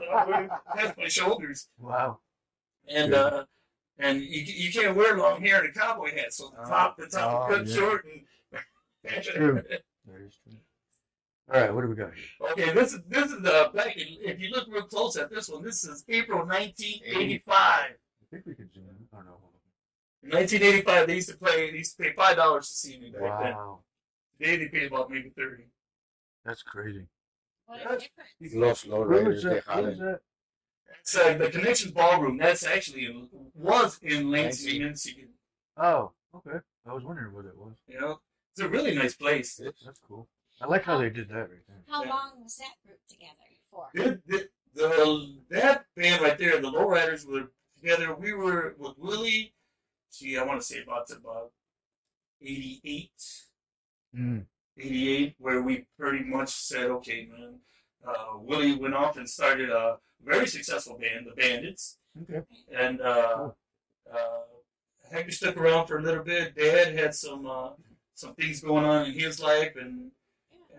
That's 0.76 0.96
my 0.98 1.08
shoulders. 1.08 1.70
Wow. 1.80 2.20
And, 2.88 3.13
uh, 3.15 3.46
and 3.98 4.22
you, 4.22 4.41
you 4.41 4.72
can't 4.72 4.96
wear 4.96 5.17
long 5.17 5.41
hair 5.41 5.62
and 5.63 5.70
a 5.70 5.72
cowboy 5.80 6.13
hat, 6.15 6.34
so 6.34 6.50
the 6.56 6.62
Oh. 6.65 6.70
top, 6.70 6.98
the 6.98 7.08
top 7.08 7.50
Oh, 7.50 7.56
cut 7.56 7.65
yeah. 7.67 7.76
short. 7.76 8.06
And, 8.06 8.62
That's 9.04 9.28
true. 9.34 9.56
That 9.56 10.22
is 10.22 10.38
true. 10.44 10.58
All 11.52 11.60
right, 11.62 11.74
what 11.74 11.82
do 11.82 11.88
we 11.88 11.96
got 11.96 12.12
here? 12.13 12.52
Okay, 12.52 12.72
this 12.74 12.94
is 12.94 13.00
this 13.10 13.30
is 13.32 13.44
uh, 13.46 13.70
back. 13.74 13.98
In, 13.98 14.06
if 14.22 14.39
you 14.39 14.52
look 14.52 14.67
real 14.70 14.84
close 14.84 15.17
at 15.17 15.30
this 15.30 15.50
one, 15.50 15.63
this 15.63 15.84
is 15.84 16.06
April 16.08 16.46
1985. 16.46 17.50
I 17.58 17.89
think 18.30 18.46
we 18.46 18.54
could 18.54 18.74
zoom 18.74 18.86
in. 18.88 19.01
Oh, 20.24 20.28
no. 20.28 20.38
In 20.38 20.40
1985, 20.40 21.08
they 21.08 21.16
used 21.16 21.30
to 21.30 21.38
play. 21.38 21.72
They 21.72 21.78
used 21.78 21.98
to 21.98 22.04
pay 22.04 22.14
five 22.14 22.36
dollars 22.38 22.68
to 22.70 22.74
see 22.76 23.00
me 23.00 23.10
back 23.12 23.22
then. 23.44 23.54
Wow. 23.56 23.80
Today 24.40 24.58
they 24.58 24.68
pay 24.68 24.88
about 24.88 25.10
maybe 25.12 25.30
thirty. 25.30 25.64
That's 26.46 26.64
crazy. 26.64 27.06
What 27.66 27.80
a 27.80 27.84
difference. 27.98 28.56
Los 28.56 28.86
Where 28.86 29.24
de 29.34 29.42
that? 29.42 29.68
Where 29.68 29.84
was 29.84 29.96
Jalen. 29.96 30.00
that? 30.00 30.20
It's 31.00 31.18
uh, 31.18 31.34
the 31.38 31.50
Connections 31.50 31.92
Ballroom. 31.92 32.38
That's 32.38 32.66
actually 32.66 33.06
in, 33.06 33.28
was 33.56 34.00
in 34.04 34.30
Lansing, 34.30 34.82
Lansing. 34.84 35.14
Michigan. 35.14 35.30
Oh, 35.78 36.12
okay. 36.36 36.58
I 36.88 36.94
was 36.94 37.04
wondering 37.04 37.34
what 37.34 37.46
it 37.46 37.58
was. 37.58 37.74
You 37.88 38.00
know, 38.02 38.20
it's 38.54 38.62
a 38.62 38.68
really 38.68 38.94
nice 38.96 39.16
place. 39.16 39.56
That's 39.64 40.00
cool. 40.08 40.28
I 40.60 40.68
like 40.68 40.84
how 40.84 40.98
they 40.98 41.10
did 41.10 41.30
that 41.30 41.50
right 41.50 41.66
there. 41.68 41.78
How 41.88 42.04
Yeah. 42.04 42.10
long 42.10 42.32
was 42.44 42.58
that 42.58 42.74
group 42.86 43.00
together 43.08 43.32
for? 43.72 43.88
The, 43.96 44.22
the, 44.28 44.50
the, 44.76 45.36
that 45.50 45.86
band 45.96 46.22
right 46.22 46.38
there, 46.38 46.60
the 46.60 46.70
Lowriders 46.70 47.26
were 47.28 47.52
together. 47.80 48.14
We 48.14 48.34
were 48.34 48.76
with 48.78 48.98
Willie. 49.00 49.54
Gee, 50.12 50.38
I 50.38 50.43
want 50.43 50.60
to 50.60 50.65
say 50.65 50.82
about 50.82 51.10
about 51.12 51.52
88. 52.41 53.12
Mm. 54.15 54.45
88, 54.78 55.36
where 55.38 55.62
we 55.62 55.86
pretty 55.97 56.24
much 56.24 56.50
said, 56.50 56.86
okay, 56.86 57.28
man. 57.32 57.60
Uh, 58.08 58.38
Willie 58.38 58.76
went 58.76 58.95
off 58.95 59.17
and 59.17 59.30
started 59.30 59.69
a 59.69 59.97
very 60.24 60.47
successful 60.47 60.97
band, 60.97 61.28
the 61.28 61.36
Bandits. 61.39 61.97
Okay. 62.24 62.41
And 62.76 63.00
uh, 63.02 63.50
uh, 64.12 64.41
Hector 65.12 65.32
stuck 65.32 65.58
around 65.58 65.88
for 65.88 66.00
a 66.00 66.02
little 66.02 66.24
bit. 66.24 66.56
Dad 66.56 66.97
had 66.97 67.13
some 67.13 67.45
uh, 67.45 67.69
some 68.15 68.34
things 68.34 68.62
going 68.62 68.86
on 68.86 69.06
in 69.06 69.13
his 69.17 69.39
life, 69.39 69.74
and 69.80 70.12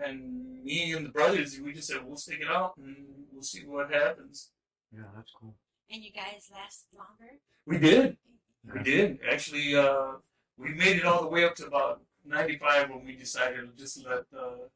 and 0.05 0.63
me 0.65 0.93
and 0.93 1.07
the 1.07 1.11
brothers, 1.11 1.61
we 1.61 1.73
just 1.73 1.89
said, 1.89 2.05
we'll 2.05 2.17
stick 2.17 2.41
it 2.41 2.49
out 2.49 2.75
and 2.77 2.97
we'll 3.33 3.43
see 3.43 3.61
what 3.61 3.93
happens. 3.93 4.51
Yeah, 4.93 5.05
that's 5.15 5.33
cool. 5.39 5.55
And 5.91 6.03
you 6.03 6.11
guys 6.13 6.51
last 6.53 6.87
longer? 6.97 7.35
We 7.67 7.79
did. 7.79 8.17
We 8.65 8.83
did. 8.83 9.19
Actually, 9.29 9.75
uh, 9.77 10.13
we 10.57 10.75
made 10.75 10.97
it 10.97 11.05
all 11.05 11.23
the 11.23 11.29
way 11.29 11.45
up 11.45 11.55
to 11.57 11.67
about 11.67 12.01
95 12.25 12.91
when 12.91 13.05
we 13.05 13.17
decided 13.17 13.61
to 13.71 13.77
just 13.77 14.05
let 14.07 14.21
uh, 14.39 14.69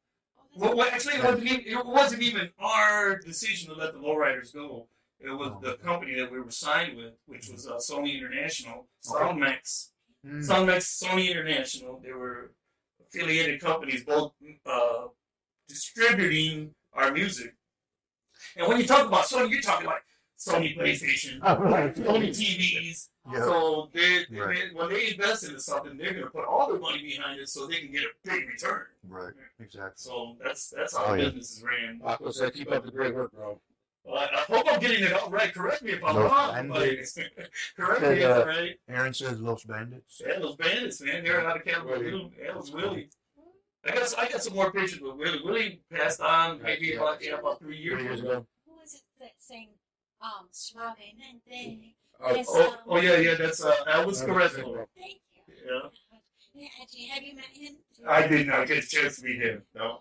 Well, 0.56 0.76
well, 0.76 0.88
actually, 0.90 1.14
it 1.14 1.24
wasn't, 1.24 1.46
even, 1.46 1.64
it 1.66 1.86
wasn't 1.86 2.22
even 2.22 2.50
our 2.58 3.18
decision 3.18 3.72
to 3.72 3.78
let 3.80 3.92
the 3.92 4.00
lowriders 4.00 4.52
go. 4.52 4.88
It 5.20 5.30
was 5.30 5.52
Oh. 5.54 5.60
the 5.62 5.74
company 5.76 6.14
that 6.20 6.30
we 6.30 6.40
were 6.40 6.50
signed 6.50 6.96
with, 6.96 7.14
which 7.26 7.48
was 7.48 7.66
uh, 7.66 7.76
Sony 7.76 8.18
International, 8.18 8.88
Soundmax. 9.04 9.90
Mm. 10.26 10.44
Soundmax, 10.46 11.02
Sony 11.02 11.30
International. 11.30 12.00
They 12.04 12.12
were 12.12 12.52
affiliated 13.00 13.60
companies, 13.60 14.04
both 14.04 14.32
uh, 14.66 15.06
distributing 15.68 16.74
our 16.92 17.12
music. 17.12 17.54
And 18.56 18.66
when 18.68 18.78
you 18.80 18.86
talk 18.86 19.06
about 19.06 19.24
Sony, 19.26 19.50
you're 19.50 19.60
talking 19.62 19.86
like 19.86 20.02
Sony 20.38 20.76
PlayStation, 20.76 21.38
Oh, 21.42 21.56
right. 21.56 21.94
Sony 21.94 22.28
TVs. 22.28 23.08
Yeah. 23.32 23.38
So 23.40 23.88
they, 23.92 24.24
they- 24.30 24.38
Right. 24.38 24.74
when 24.74 24.90
they 24.90 25.08
invest 25.12 25.44
into 25.44 25.60
something, 25.60 25.96
they're 25.96 26.12
going 26.12 26.24
to 26.24 26.30
put 26.30 26.44
all 26.44 26.70
their 26.70 26.78
money 26.80 27.02
behind 27.02 27.40
it 27.40 27.48
so 27.48 27.66
they 27.66 27.80
can 27.80 27.90
get 27.90 28.02
a 28.02 28.08
big 28.30 28.46
return. 28.48 28.84
Right. 29.08 29.32
Exactly. 29.60 29.94
So 29.96 30.36
that's 30.44 30.70
that's 30.70 30.96
how 30.96 31.06
Oh, 31.06 31.14
yeah. 31.14 31.24
business 31.24 31.56
is 31.56 31.62
ran. 31.64 32.00
Paco 32.04 32.30
said, 32.30 32.52
keep 32.54 32.70
up 32.70 32.84
the 32.84 32.90
great 32.90 33.14
work, 33.14 33.32
bro. 33.32 33.58
Well, 34.04 34.18
I, 34.18 34.24
I 34.26 34.40
hope 34.42 34.66
I'm 34.70 34.78
getting 34.78 35.02
it 35.02 35.12
all 35.14 35.30
right. 35.30 35.52
Correct 35.52 35.82
me 35.82 35.92
if 35.92 36.04
I'm 36.04 36.14
Los 36.16 36.30
wrong. 36.30 36.68
but- 36.68 36.80
Correct 37.76 38.00
Said, 38.02 38.16
me 38.18 38.22
if 38.22 38.30
uh, 38.30 38.40
I'm 38.42 38.46
right. 38.48 38.80
Aaron 38.88 39.14
says 39.14 39.40
Los 39.40 39.64
Bandits. 39.64 40.22
Yeah, 40.24 40.38
those 40.38 40.54
bandits, 40.56 41.00
man. 41.00 41.24
They're 41.24 41.44
out 41.44 41.56
of 41.56 41.64
California. 41.64 42.28
Yeah, 42.38 42.48
it 42.50 42.56
was 42.56 42.70
Willie. 42.70 43.08
I 43.84 43.94
got 43.94 44.14
I 44.18 44.28
got 44.28 44.42
some 44.42 44.54
more 44.54 44.70
pictures 44.72 45.00
with 45.00 45.16
Willie. 45.16 45.40
Willie 45.44 45.80
passed 45.92 46.20
on 46.20 46.60
maybe 46.62 46.88
Yeah. 46.88 46.96
about 46.96 47.24
yeah, 47.24 47.34
about 47.38 47.58
three 47.60 47.78
years 47.78 47.94
Three 47.98 48.04
years 48.04 48.20
ago. 48.20 48.30
ago. 48.30 48.46
Who 48.66 48.72
was 48.80 48.94
it 48.94 49.02
that 49.20 49.30
sang 49.38 49.68
um, 50.20 50.48
Suavemente? 50.52 51.94
Oh, 52.20 52.34
Yes. 52.34 52.46
Oh, 52.48 52.76
oh 52.88 53.00
yeah, 53.00 53.16
yeah. 53.18 53.34
That's 53.34 53.62
uh, 53.64 53.74
Elvis 53.88 54.24
Crespo. 54.24 54.86
Thank 54.98 55.20
you. 55.34 55.42
Yeah, 55.66 55.88
Yeah, 56.54 56.68
have 56.78 56.88
you, 56.92 57.08
have 57.12 57.22
you 57.22 57.34
met 57.36 57.44
him? 57.52 57.76
I 58.08 58.26
did 58.26 58.46
not 58.46 58.66
get 58.66 58.84
a 58.84 58.86
chance 58.86 59.16
to 59.18 59.24
meet 59.24 59.42
him. 59.42 59.62
No. 59.74 60.00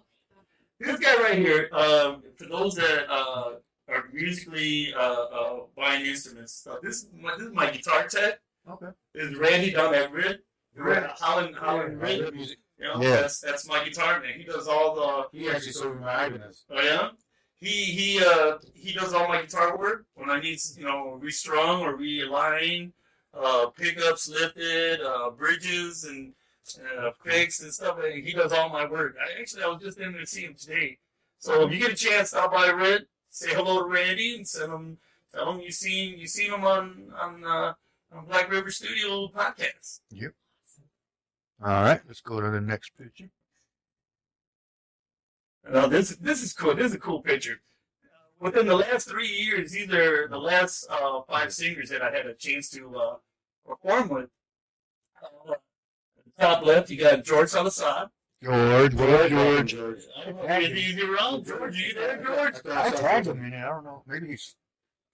This 0.80 1.00
guy 1.00 1.16
right 1.22 1.38
here. 1.38 1.70
Um, 1.74 2.24
for 2.38 2.46
those 2.48 2.76
that 2.76 3.10
uh, 3.10 3.54
are 3.90 4.06
musically 4.14 4.94
uh, 4.94 5.00
uh, 5.00 5.60
buying 5.76 6.06
instruments, 6.06 6.66
uh, 6.70 6.76
this 6.82 7.04
is 7.04 7.10
my, 7.22 7.32
this 7.38 7.48
is 7.48 7.54
my 7.54 7.70
guitar 7.72 8.08
tech. 8.08 8.40
Okay. 8.70 8.88
This 9.14 9.32
is 9.32 9.38
Randy 9.38 9.72
down 9.72 9.94
at 9.94 10.12
Rid. 10.12 10.40
Rid. 10.76 11.04
Holland 11.18 11.56
Holland 11.56 12.00
Yeah, 12.02 12.08
Rid. 12.26 12.34
music. 12.34 12.58
You 12.78 12.86
know, 12.88 13.02
Yeah. 13.02 13.22
that's 13.22 13.40
that's 13.40 13.68
my 13.68 13.84
guitar 13.86 14.20
man. 14.22 14.34
He 14.38 14.44
does 14.44 14.68
all 14.68 14.96
the 15.32 15.38
He 15.38 15.50
actually 15.50 15.72
sold 15.72 15.96
me 15.96 16.02
my 16.02 16.26
Ibanez. 16.26 16.66
oh 16.70 16.82
yeah. 16.82 17.10
He 17.66 17.86
he 17.86 18.24
uh 18.24 18.60
he 18.76 18.94
does 18.94 19.12
all 19.12 19.28
my 19.28 19.42
guitar 19.42 19.76
work 19.76 20.06
when 20.14 20.30
I 20.30 20.40
need 20.40 20.60
you 20.78 20.86
know 20.86 21.20
restrung 21.20 21.82
or 21.82 21.98
realign, 21.98 22.92
uh 23.34 23.68
pickups 23.68 24.30
lifted, 24.30 25.02
uh 25.02 25.32
bridges 25.32 26.04
and 26.04 26.34
uh, 27.00 27.10
picks 27.26 27.62
and 27.62 27.74
stuff. 27.74 27.98
He 28.14 28.34
does 28.34 28.52
all 28.52 28.70
my 28.70 28.86
work. 28.86 29.16
I 29.20 29.42
actually 29.42 29.64
I 29.64 29.68
was 29.68 29.82
just 29.82 30.00
in 30.00 30.12
there 30.12 30.22
to 30.22 30.28
see 30.28 30.44
him 30.44 30.54
today. 30.54 31.00
So 31.40 31.66
if 31.66 31.74
you 31.74 31.80
get 31.80 31.92
a 31.92 31.96
chance, 31.96 32.30
stop 32.30 32.52
by 32.52 32.70
Red, 32.70 33.06
say 33.30 33.54
hello 33.56 33.80
to 33.80 33.90
Randy, 33.90 34.36
and 34.36 34.48
send 34.48 34.72
him 34.72 34.98
tell 35.34 35.52
him 35.52 35.60
you 35.60 35.72
seen 35.72 36.20
you 36.20 36.28
seen 36.28 36.54
him 36.54 36.66
on 36.66 37.12
on 37.20 37.44
uh, 37.44 37.74
on 38.16 38.26
Black 38.26 38.52
River 38.52 38.70
Studio 38.70 39.28
podcast. 39.30 40.02
Yep. 40.12 40.34
All 41.64 41.82
right. 41.84 42.02
Let's 42.08 42.22
go 42.22 42.42
to 42.42 42.52
the 42.52 42.62
next 42.62 42.92
picture. 42.96 43.30
Now 45.72 45.88
this 45.88 46.16
this 46.18 46.44
is 46.44 46.54
cool. 46.54 46.76
This 46.76 46.88
is 46.88 46.96
a 46.96 47.00
cool 47.00 47.22
picture. 47.22 47.62
Within 48.40 48.68
the 48.68 48.76
last 48.76 49.08
three 49.10 49.28
years, 49.30 49.72
these 49.72 49.92
are 49.92 50.28
the 50.28 50.38
last 50.38 50.86
uh, 50.90 51.22
five 51.28 51.54
singers 51.54 51.90
that 51.90 52.02
I 52.02 52.12
had 52.12 52.26
a 52.28 52.34
chance 52.34 52.70
to 52.72 52.96
uh, 52.96 53.16
perform 53.66 54.10
with. 54.10 54.30
Uh, 55.24 55.54
the 56.26 56.44
top 56.44 56.66
left, 56.66 56.90
you 56.90 56.98
got 56.98 57.24
George 57.24 57.50
Salazar. 57.50 58.10
George. 58.44 58.94
What 58.94 59.10
up, 59.10 59.30
George? 59.30 59.72
George. 59.72 60.00
I 60.20 60.26
don't 60.26 60.36
know 60.36 60.44
if 60.60 60.74
he's 60.74 61.02
around. 61.02 61.46
George, 61.46 61.78
you 61.78 61.94
there, 61.94 62.22
George? 62.24 62.56
I 62.70 62.92
tagged 62.92 63.28
him 63.28 63.44
in 63.44 63.54
it. 63.54 63.58
I 63.58 63.70
don't 63.70 63.86
know. 63.86 64.04
Maybe 64.06 64.28
he's 64.28 64.56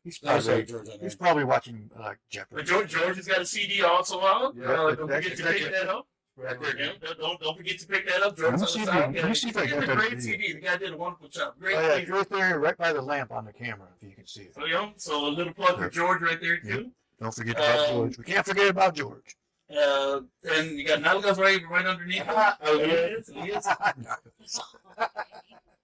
he's 0.04 0.20
I 0.26 0.40
saw 0.40 0.48
probably 0.50 0.66
George 0.66 0.88
he's 1.00 1.16
probably 1.16 1.44
watching 1.44 1.90
uh, 1.98 2.02
But 2.10 2.18
Jeopardy. 2.30 2.64
George, 2.64 2.90
George 2.90 3.16
has 3.18 3.28
got 3.28 3.40
a 3.42 3.46
CD 3.46 3.84
also 3.84 4.20
out. 4.22 4.56
Yeah, 4.58 4.66
uh, 4.66 4.96
don't 4.96 5.08
forget 5.08 5.38
to 5.38 5.44
that's- 5.44 5.62
pick 5.64 5.72
that 5.72 5.88
up. 5.90 6.08
Right 6.38 6.58
Yeah, 6.78 6.94
don't- 7.02 7.20
don't 7.20 7.40
don't 7.42 7.58
forget 7.58 7.78
to 7.80 7.88
pick 7.88 8.08
that 8.08 8.24
up. 8.24 8.38
Let 8.40 8.58
George 8.58 8.62
me 8.62 8.68
see 8.68 8.82
if 8.84 8.90
I- 8.90 9.08
let 9.12 9.26
me 9.30 9.36
see 9.36 9.50
if 9.50 9.58
I 9.58 9.66
He 9.66 9.74
did 9.74 9.84
a 9.84 9.88
that 9.88 9.98
great 9.98 10.10
video. 10.12 10.22
CD. 10.40 10.54
The 10.54 10.60
guy 10.62 10.78
did 10.78 10.94
a 10.94 10.98
wonderful 10.98 11.28
job. 11.28 11.54
Great. 11.60 11.76
Oh, 11.76 11.82
yeah, 11.82 11.96
thing. 11.96 12.10
right 12.10 12.30
there, 12.30 12.60
right 12.60 12.78
by 12.78 12.94
the 12.94 13.02
lamp 13.02 13.32
on 13.32 13.46
the 13.46 13.54
camera, 13.54 13.88
if 13.98 14.08
you 14.10 14.16
can 14.16 14.26
see 14.26 14.44
it. 14.44 14.56
So, 14.56 14.66
you 14.66 14.74
know, 14.74 14.94
so 14.96 15.28
a 15.28 15.30
little 15.30 15.54
plug 15.54 15.78
for 15.78 15.90
George 15.90 16.22
right 16.22 16.40
there 16.42 16.58
too. 16.58 16.92
Don't 17.20 17.34
forget 17.36 17.56
about 17.58 17.80
Um, 17.80 17.96
George. 17.96 18.18
We 18.18 18.24
can't 18.24 18.46
forget 18.46 18.68
about 18.70 18.96
George. 18.96 19.36
Uh, 19.70 20.22
and 20.44 20.72
you 20.78 20.86
got 20.86 21.00
Nalgas 21.00 21.38
right, 21.38 21.62
right 21.70 21.86
underneath 21.86 22.24
him. 22.24 22.36
Oh, 22.62 22.80
yes, 22.80 23.30
yes. 23.34 23.68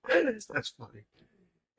That's 0.53 0.69
funny. 0.69 1.03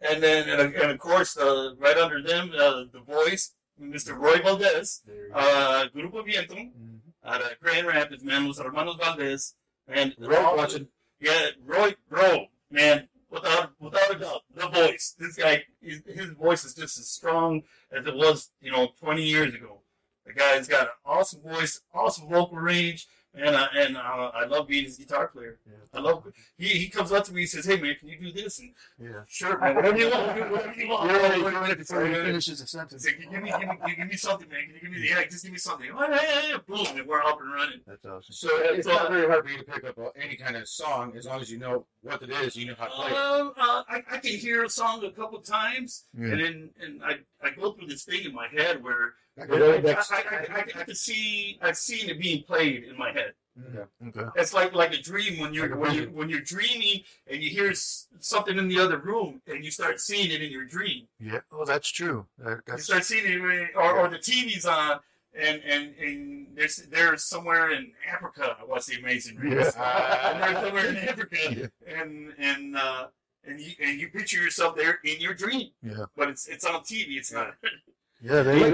And 0.01 0.23
then, 0.23 0.49
and, 0.49 0.75
and 0.75 0.91
of 0.93 0.99
course, 0.99 1.37
uh, 1.37 1.75
right 1.79 1.97
under 1.97 2.23
them, 2.23 2.53
uh, 2.57 2.85
the 2.93 3.01
voice, 3.05 3.55
Mr. 3.83 4.17
Roy 4.17 4.39
Valdez, 4.41 5.03
There 5.07 5.27
you 5.27 5.33
go. 5.33 5.39
uh, 5.39 5.89
Grupo 5.89 6.25
Viento, 6.25 6.55
Mhm. 6.55 6.98
Out 7.29 7.43
of 7.43 7.61
Grand 7.61 7.87
Rapids, 7.87 8.25
man, 8.25 8.47
Los 8.47 8.59
Hermanos 8.59 8.97
Valdez, 8.97 9.55
and 9.87 10.15
Roy 10.19 10.57
watching. 10.57 10.89
Yeah, 11.21 11.49
Roy, 11.65 11.95
bro, 12.09 12.47
man, 12.71 13.09
without 13.31 13.73
without 13.79 14.15
a 14.15 14.19
doubt, 14.19 14.43
the 14.55 14.69
voice. 14.69 15.15
This 15.19 15.37
guy, 15.37 15.65
his, 15.81 16.03
his 16.07 16.31
voice 16.31 16.65
is 16.65 16.75
just 16.75 16.99
as 16.99 17.09
strong 17.09 17.63
as 17.93 18.07
it 18.07 18.15
was, 18.15 18.51
you 18.61 18.71
know, 18.71 18.89
20 19.01 19.23
years 19.23 19.55
ago. 19.55 19.81
The 20.27 20.33
guy's 20.33 20.69
got 20.69 20.83
an 20.83 20.93
awesome 21.05 21.41
voice, 21.43 21.81
awesome 21.93 22.29
vocal 22.29 22.59
range, 22.59 23.07
and 23.35 23.55
uh, 23.55 23.69
and 23.77 23.97
uh, 23.97 24.01
I 24.35 24.45
love 24.47 24.67
being 24.69 24.85
his 24.85 24.97
guitar 24.97 25.29
player. 25.29 25.59
Yeah. 25.67 25.75
I 25.95 26.01
love. 26.01 26.25
He 26.57 26.69
he 26.69 26.89
comes 26.89 27.13
up 27.13 27.25
to 27.25 27.33
me, 27.35 27.43
he 27.43 27.47
says, 27.47 27.65
"Hey 27.67 27.81
man, 27.81 27.95
can 28.01 28.09
you 28.09 28.19
do 28.19 28.33
this?" 28.33 28.59
And 28.59 28.73
Yeah. 29.01 29.21
sure, 29.29 29.59
man, 29.59 29.77
whatever 29.77 29.99
you 29.99 30.11
want, 30.11 30.35
do 30.37 30.43
whatever 30.51 30.75
you 30.81 30.89
want. 30.89 31.11
Yeah, 31.11 31.37
you're 31.37 31.51
doing 31.51 31.71
it 31.71 31.79
before 31.79 32.07
he 32.07 32.15
finishes 32.15 32.59
the 32.59 32.65
He 32.65 32.69
sentence. 32.69 33.05
said, 33.05 33.15
give 33.19 33.43
me, 33.43 33.51
give 33.51 33.69
me, 33.69 33.95
give 33.97 34.09
me 34.09 34.17
something, 34.17 34.49
man. 34.49 34.61
Can 34.67 34.75
you 34.75 34.81
give 34.81 34.91
me, 34.91 35.01
the 35.01 35.07
yeah, 35.09 35.25
just 35.25 35.43
give 35.45 35.53
me 35.53 35.59
something. 35.59 35.91
Oh, 35.95 36.01
yeah, 36.09 36.21
yeah, 36.23 36.49
yeah. 36.51 36.57
Boom, 36.67 36.87
and 36.99 37.07
we're 37.07 37.23
up 37.23 37.41
and 37.41 37.53
running. 37.53 37.81
That's 37.87 38.05
awesome. 38.07 38.33
So 38.35 38.49
it's 38.53 38.87
not 38.87 39.11
very 39.11 39.27
hard 39.29 39.45
for 39.45 39.51
you 39.51 39.59
to 39.59 39.65
pick 39.65 39.85
up 39.85 39.97
any 40.17 40.37
kind 40.37 40.57
of 40.57 40.69
song 40.69 41.15
as 41.17 41.27
long 41.27 41.41
as 41.41 41.51
you 41.51 41.59
know 41.59 41.87
what 42.03 42.23
it 42.23 42.31
is. 42.31 42.57
You 42.57 42.67
know 42.67 42.75
how 42.79 42.87
to 42.87 42.91
play. 42.91 43.11
Um, 43.13 43.53
uh, 43.59 43.83
I, 43.89 44.03
I 44.11 44.19
can 44.19 44.33
hear 44.33 44.65
a 44.65 44.71
song 44.71 45.05
a 45.05 45.11
couple 45.11 45.39
times, 45.41 46.05
Yeah. 46.19 46.29
and 46.29 46.41
then 46.41 46.71
and 46.81 47.03
I, 47.05 47.19
I 47.43 47.51
go 47.51 47.73
through 47.73 47.87
this 47.89 48.05
thing 48.05 48.25
in 48.25 48.35
my 48.35 48.49
head 48.49 48.83
where 48.83 49.15
Like 49.39 49.51
I, 49.51 49.57
a 49.57 49.61
I, 49.61 49.93
I, 49.93 50.47
I, 50.59 50.81
I 50.81 50.85
can 50.85 50.95
see 50.95 51.59
I've 51.63 51.77
seen 51.77 52.09
it 52.11 52.21
being 52.21 52.43
played 52.45 52.85
in 52.85 52.97
my 52.99 53.13
head. 53.13 53.35
Mhm. 53.59 53.87
Okay. 54.09 54.29
It's 54.37 54.55
like 54.55 54.73
like 54.75 54.93
a 54.95 55.03
dream 55.03 55.41
when 55.41 55.53
you're 55.55 55.77
when 55.77 55.93
you 55.95 56.05
when 56.13 56.29
you're 56.29 56.41
dreaming 56.41 57.03
and 57.27 57.43
you 57.43 57.51
hear 57.51 57.73
something 57.75 58.57
in 58.57 58.69
the 58.69 58.79
other 58.79 58.99
room 58.99 59.43
and 59.49 59.65
you 59.65 59.71
start 59.71 60.01
seeing 60.01 60.31
it 60.31 60.41
in 60.43 60.51
your 60.53 60.65
dream. 60.65 61.09
Yeah. 61.19 61.41
Oh, 61.53 61.65
that's 61.65 61.89
true. 61.91 62.27
That, 62.39 62.51
You 62.51 62.63
that's 62.67 62.85
start 62.85 63.05
seeing 63.05 63.25
it, 63.27 63.41
when- 63.43 63.69
or, 63.75 63.99
or 63.99 64.09
the 64.09 64.19
TV's 64.19 64.65
on. 64.67 65.01
And, 65.39 65.63
and 65.63 65.95
and 66.01 66.47
there's 66.57 66.77
there's 66.91 67.23
somewhere 67.23 67.71
in 67.71 67.93
Africa 68.11 68.57
What's 68.67 68.87
the 68.87 68.97
Amazing 68.99 69.37
Race. 69.37 69.73
Yeah. 69.77 70.31
and 70.33 70.43
there's 70.43 70.65
somewhere 70.65 70.87
in 70.89 70.97
Africa, 70.97 71.37
Yeah. 71.51 71.67
and 72.01 72.33
and 72.39 72.77
uh, 72.77 73.07
and 73.45 73.61
you 73.61 73.73
and 73.81 74.01
you 74.01 74.09
picture 74.09 74.41
yourself 74.43 74.75
there 74.75 74.99
in 75.05 75.21
your 75.21 75.35
dream, 75.35 75.69
yeah. 75.83 76.07
but 76.17 76.29
it's 76.31 76.49
it's 76.49 76.65
on 76.65 76.81
TV. 76.81 77.19
It's 77.19 77.31
not 77.33 77.55
Yeah. 78.21 78.43
They. 78.43 78.71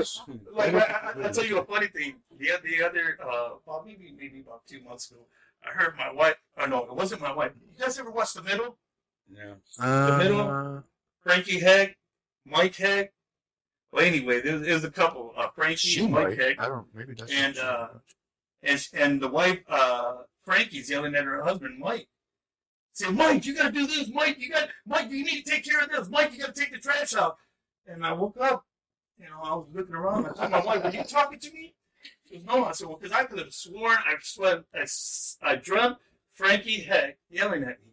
like 0.53 0.75
I, 0.75 0.79
I, 0.79 1.23
I'll 1.25 1.33
tell 1.33 1.45
you 1.45 1.59
a 1.59 1.65
funny 1.65 1.89
thing. 1.89 2.17
The 2.39 2.51
the 2.65 2.83
other 2.85 3.19
uh, 3.23 3.51
well 3.67 3.83
maybe 3.87 4.13
maybe 4.19 4.41
about 4.41 4.67
two 4.67 4.83
months 4.83 5.11
ago, 5.11 5.21
I 5.65 5.71
heard 5.71 5.97
my 5.97 6.11
wife. 6.13 6.37
Oh 6.59 6.67
no, 6.67 6.85
it 6.85 6.95
wasn't 6.95 7.21
my 7.21 7.33
wife. 7.33 7.53
You 7.73 7.79
guys 7.85 7.99
ever 7.99 8.11
watch 8.11 8.33
The 8.35 8.43
Middle? 8.43 8.79
Yeah. 9.31 9.55
Uh, 9.79 10.19
middle? 10.19 10.85
Frankie 11.23 11.61
Heck, 11.61 11.97
Mike 12.45 12.77
Heck. 12.77 13.13
Well, 13.93 14.05
anyway, 14.05 14.41
there, 14.41 14.59
was- 14.59 14.85
a 14.85 14.91
couple. 14.91 15.33
Uh, 15.37 15.49
Frankie, 15.55 15.77
She 15.77 16.03
and 16.05 16.13
Mike 16.13 16.29
might. 16.31 16.39
Heck, 16.39 16.61
I 16.61 16.69
don't. 16.69 16.87
Maybe 16.95 17.15
that's. 17.15 17.33
And, 17.33 17.59
uh, 17.59 17.89
and 18.63 18.89
and 18.93 19.21
the 19.21 19.29
wife 19.29 19.61
uh, 19.69 20.17
Frankie's 20.45 20.91
yelling 20.91 21.15
at 21.15 21.25
her 21.25 21.43
husband 21.45 21.79
Mike. 21.79 22.09
Say, 22.93 23.11
Mike, 23.11 23.45
you 23.45 23.55
gotta 23.57 23.73
do 23.73 23.87
this. 23.87 24.09
Mike, 24.13 24.37
you 24.39 24.51
got 24.51 24.69
Mike, 24.87 25.11
you 25.11 25.25
need 25.25 25.45
to 25.45 25.51
take 25.51 25.65
care 25.65 25.81
of 25.81 25.91
this. 25.91 26.09
Mike, 26.09 26.33
you 26.33 26.39
gotta 26.41 26.53
take 26.53 26.73
the 26.73 26.79
trash 26.79 27.15
out. 27.15 27.37
And 27.87 28.05
I 28.07 28.13
woke 28.13 28.37
up, 28.41 28.65
you 29.19 29.27
know, 29.27 29.41
I 29.43 29.55
was 29.55 29.67
looking 29.73 29.95
around. 29.95 30.27
I 30.27 30.33
told 30.33 30.51
my 30.51 30.61
wife, 30.65 30.85
"Were 30.85 30.91
you 30.91 31.05
talking 31.05 31.39
to 31.39 31.51
me?" 31.53 31.75
She 32.29 32.37
goes, 32.37 32.45
"No." 32.47 32.65
I 32.65 32.73
said, 32.73 32.89
"Well, 32.89 32.97
because 33.01 33.17
I 33.17 33.25
could 33.25 33.39
have 33.39 33.53
sworn 33.53 33.97
I 33.99 34.15
sweat, 34.21 34.65
I, 34.75 34.81
s- 34.81 35.39
I 35.43 35.57
dreamt 35.57 35.99
Frankie 36.33 36.81
Heck 36.81 37.19
yelling 37.31 37.63
at 37.63 37.79
me." 37.85 37.93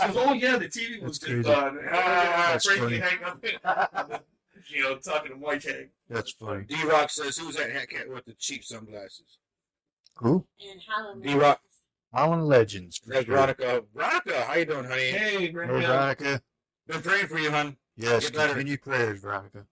She 0.00 0.06
goes, 0.12 0.16
"Oh 0.16 0.32
yeah, 0.32 0.56
the 0.56 0.68
TV 0.68 1.02
was 1.02 1.18
That's 1.18 1.32
just 1.32 1.44
crazy. 1.44 1.52
on. 1.54 1.78
Ah, 1.92 2.48
That's 2.52 2.66
Frankie 2.66 2.82
funny. 2.82 2.98
Heck 2.98 3.26
up 3.26 4.22
you 4.70 4.82
know, 4.82 4.96
talking 4.98 5.32
to 5.32 5.36
Mike 5.38 5.62
Heck." 5.64 5.88
That's 6.08 6.32
funny. 6.32 6.64
D 6.64 6.74
Rock 6.84 7.10
says, 7.10 7.36
"Who's 7.38 7.56
that 7.56 7.70
hat 7.70 7.88
cat 7.90 8.08
with 8.08 8.24
the 8.24 8.34
cheap 8.34 8.64
sunglasses?" 8.64 9.38
Who? 10.16 10.46
And 10.60 10.80
Halloween. 10.88 11.22
D-Rock. 11.22 11.60
Holland 12.12 12.48
Legends. 12.48 13.00
That's 13.06 13.24
sure. 13.24 13.36
Veronica. 13.36 13.84
Veronica, 13.94 14.42
how 14.46 14.54
you 14.54 14.64
doing, 14.64 14.84
honey? 14.84 15.10
Hey, 15.10 15.38
Hey, 15.46 15.50
Veronica. 15.52 16.42
Been 16.88 17.02
praying 17.02 17.26
for 17.28 17.38
you, 17.38 17.52
hon. 17.52 17.76
Yes. 17.96 18.24
Get 18.24 18.34
better. 18.34 18.54
Continue 18.54 18.78
prayers, 18.78 19.20
Veronica. 19.20 19.66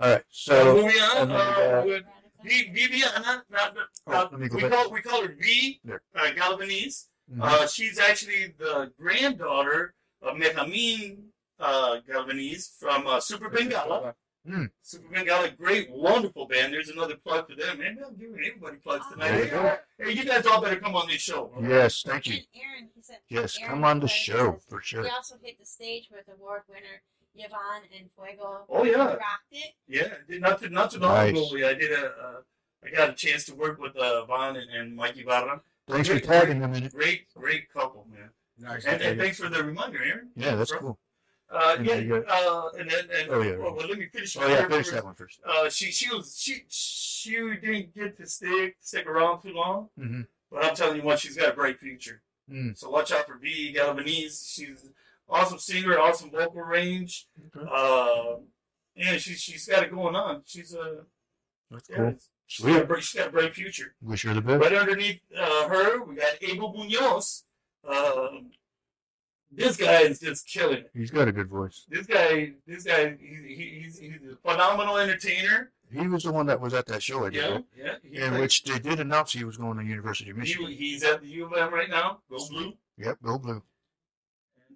All 0.00 0.10
right. 0.12 0.24
So, 0.30 0.52
So. 0.64 0.74
moving 0.82 1.00
on, 1.00 1.16
and 1.18 1.30
then, 1.30 1.36
uh, 1.40 1.80
uh, 1.80 1.82
with 1.86 2.04
V- 2.44 2.70
Viviana, 2.72 3.44
not, 3.50 3.76
Oh, 4.06 4.12
not, 4.12 4.32
let 4.32 4.40
me 4.40 4.48
go 4.48 4.56
we 4.56 4.62
back. 4.62 4.72
call 4.72 4.90
we 4.90 5.00
call 5.02 5.22
her 5.22 5.32
V 5.38 5.80
There. 5.84 6.02
uh, 6.14 6.32
Galvanese. 6.32 7.08
Mhm. 7.32 7.40
Uh, 7.42 7.66
she's 7.68 7.98
actually 8.00 8.48
the 8.58 8.92
granddaughter 8.98 9.94
of 10.20 10.36
Mejamin 10.36 11.28
uh, 11.60 12.00
Galvanese 12.00 12.76
from 12.80 13.06
uh, 13.06 13.20
Super 13.20 13.48
Bengala. 13.48 14.14
Hmm. 14.44 14.64
Super 14.82 15.06
Bengala, 15.14 15.56
great, 15.56 15.88
wonderful 15.92 16.48
band. 16.48 16.72
There's 16.72 16.88
another 16.88 17.14
plug 17.14 17.48
for 17.48 17.54
them. 17.54 17.78
Man, 17.78 17.98
I'm 18.04 18.16
giving 18.16 18.34
everybody 18.44 18.78
plugs 18.78 19.06
tonight. 19.12 19.28
There 19.30 19.38
you 19.38 19.44
Hey, 19.44 19.50
go. 19.50 19.78
hey, 20.00 20.10
you 20.10 20.24
guys 20.24 20.44
all 20.46 20.60
better 20.60 20.80
come 20.80 20.96
on 20.96 21.06
this 21.06 21.22
show. 21.22 21.52
Yes. 21.62 22.02
Thank 22.02 22.26
you. 22.26 22.34
And 22.38 22.46
Aaron, 22.56 22.90
he 22.96 23.02
said. 23.02 23.18
Yes. 23.28 23.56
Aaron 23.60 23.70
Come 23.70 23.84
on 23.84 24.00
the 24.00 24.08
Perez 24.08 24.12
show 24.20 24.52
says 24.54 24.64
for 24.68 24.82
sure. 24.82 25.04
He 25.04 25.10
also 25.10 25.36
hit 25.40 25.60
the 25.60 25.64
stage 25.66 26.08
with 26.10 26.24
award 26.36 26.62
winner 26.68 27.02
Yvonne 27.34 27.82
and 27.98 28.08
Fuego. 28.14 28.64
Oh, 28.68 28.84
yeah. 28.84 28.96
Rocked 29.04 29.20
it. 29.52 29.72
Yeah, 29.88 30.08
did 30.28 30.40
not 30.42 30.60
too, 30.60 30.68
not 30.68 30.90
too 30.90 30.98
long 30.98 31.32
Nice. 31.32 31.52
ago. 31.52 31.68
I 31.68 31.74
did 31.74 31.92
a, 31.92 32.06
uh, 32.06 32.40
I 32.84 32.90
got 32.94 33.10
a 33.10 33.12
chance 33.14 33.44
to 33.46 33.54
work 33.54 33.80
with 33.80 33.96
uh, 33.96 34.24
Vaughn 34.26 34.56
and, 34.56 34.70
and 34.70 34.94
Mikey 34.96 35.22
Barra. 35.24 35.60
Thanks 35.88 36.08
for 36.08 36.14
Great, 36.14 36.24
tagging 36.24 36.60
them 36.60 36.74
in 36.74 36.84
it. 36.84 36.92
Great, 36.94 37.26
great 37.34 37.72
couple, 37.72 38.06
man. 38.10 38.30
Nice. 38.58 38.84
And, 38.84 39.00
and 39.02 39.20
thanks 39.20 39.38
for 39.38 39.48
the 39.48 39.62
reminder, 39.64 40.02
Aaron. 40.02 40.30
Yeah, 40.36 40.54
that's 40.56 40.70
Bro. 40.70 40.80
cool. 40.80 40.98
Uh, 41.50 41.76
yeah, 41.82 41.94
uh, 42.30 42.68
and 42.78 42.90
then, 42.90 43.04
and, 43.14 43.30
Oh, 43.30 43.42
yeah. 43.42 43.56
well, 43.56 43.74
well, 43.76 43.86
let 43.86 43.98
me 43.98 44.06
finish. 44.06 44.36
Oh 44.38 44.40
my 44.40 44.48
yeah, 44.48 44.56
finish 44.68 44.86
first. 44.86 44.92
that 44.92 45.04
one 45.04 45.14
first. 45.14 45.40
Uh, 45.46 45.68
she, 45.68 45.86
she 45.90 46.08
was, 46.14 46.38
she, 46.38 46.62
she 46.68 47.32
didn't 47.60 47.94
get 47.94 48.16
to 48.16 48.26
stick, 48.26 48.76
stick 48.80 49.06
around 49.06 49.42
too 49.42 49.52
long. 49.52 49.88
Mm-hmm. 50.00 50.22
But 50.50 50.64
I'm 50.64 50.74
telling 50.74 50.96
you 50.96 51.02
what, 51.02 51.18
she's 51.18 51.36
got 51.36 51.50
a 51.50 51.52
bright 51.52 51.78
future. 51.78 52.22
Mm. 52.50 52.76
So 52.76 52.88
watch 52.88 53.12
out 53.12 53.26
for 53.26 53.36
V 53.36 53.72
Galvanese. 53.72 54.50
She's 54.50 54.82
an 54.84 54.94
awesome 55.28 55.58
singer, 55.58 55.98
awesome 55.98 56.30
vocal 56.30 56.62
range. 56.62 57.26
Okay. 57.56 57.66
Uh, 57.70 58.36
and 58.96 59.20
she's 59.20 59.40
she's 59.40 59.66
got 59.66 59.82
it 59.84 59.90
going 59.90 60.14
on. 60.16 60.42
She's 60.44 60.74
a 60.74 61.04
That's 61.70 61.88
yeah, 61.90 61.96
cool. 61.96 62.14
she's, 62.46 62.66
got 62.66 62.90
a 62.90 63.00
she's 63.00 63.18
got 63.20 63.28
a 63.28 63.32
bright 63.32 63.54
future. 63.54 63.94
Wish 64.02 64.22
her 64.24 64.34
the 64.34 64.40
best. 64.42 64.62
Right 64.62 64.72
underneath 64.74 65.20
uh, 65.38 65.68
her, 65.68 66.02
we 66.04 66.16
got 66.16 66.34
Abel 66.42 66.74
Munoz. 66.76 67.44
Um, 67.88 68.50
this 69.50 69.76
guy 69.76 70.02
is 70.02 70.20
just 70.20 70.46
killing 70.46 70.78
it. 70.78 70.90
He's 70.94 71.10
got 71.10 71.28
a 71.28 71.32
good 71.32 71.48
voice. 71.48 71.84
This 71.88 72.06
guy, 72.06 72.52
this 72.66 72.84
guy, 72.84 73.16
he, 73.20 73.54
he, 73.54 73.80
he's, 73.82 73.98
he's 73.98 74.14
a 74.32 74.36
phenomenal 74.50 74.96
entertainer. 74.96 75.72
He 75.92 76.06
was 76.06 76.22
the 76.22 76.32
one 76.32 76.46
that 76.46 76.58
was 76.58 76.72
at 76.72 76.86
that 76.86 77.02
show 77.02 77.26
I 77.26 77.30
did, 77.30 77.64
Yeah, 77.76 77.94
yeah. 78.10 78.24
In 78.24 78.30
played- 78.30 78.40
which 78.40 78.62
they 78.64 78.78
did 78.78 78.98
announce 79.00 79.32
he 79.32 79.44
was 79.44 79.58
going 79.58 79.76
to 79.76 79.84
University 79.84 80.30
of 80.30 80.38
Michigan. 80.38 80.68
he, 80.68 80.74
he's 80.74 81.02
at 81.02 81.20
the 81.20 81.28
U 81.28 81.44
of 81.46 81.52
M 81.52 81.72
right 81.74 81.90
now. 81.90 82.20
Go 82.30 82.38
blue. 82.48 82.72
Yep, 82.96 83.18
go 83.22 83.38
blue. 83.38 83.62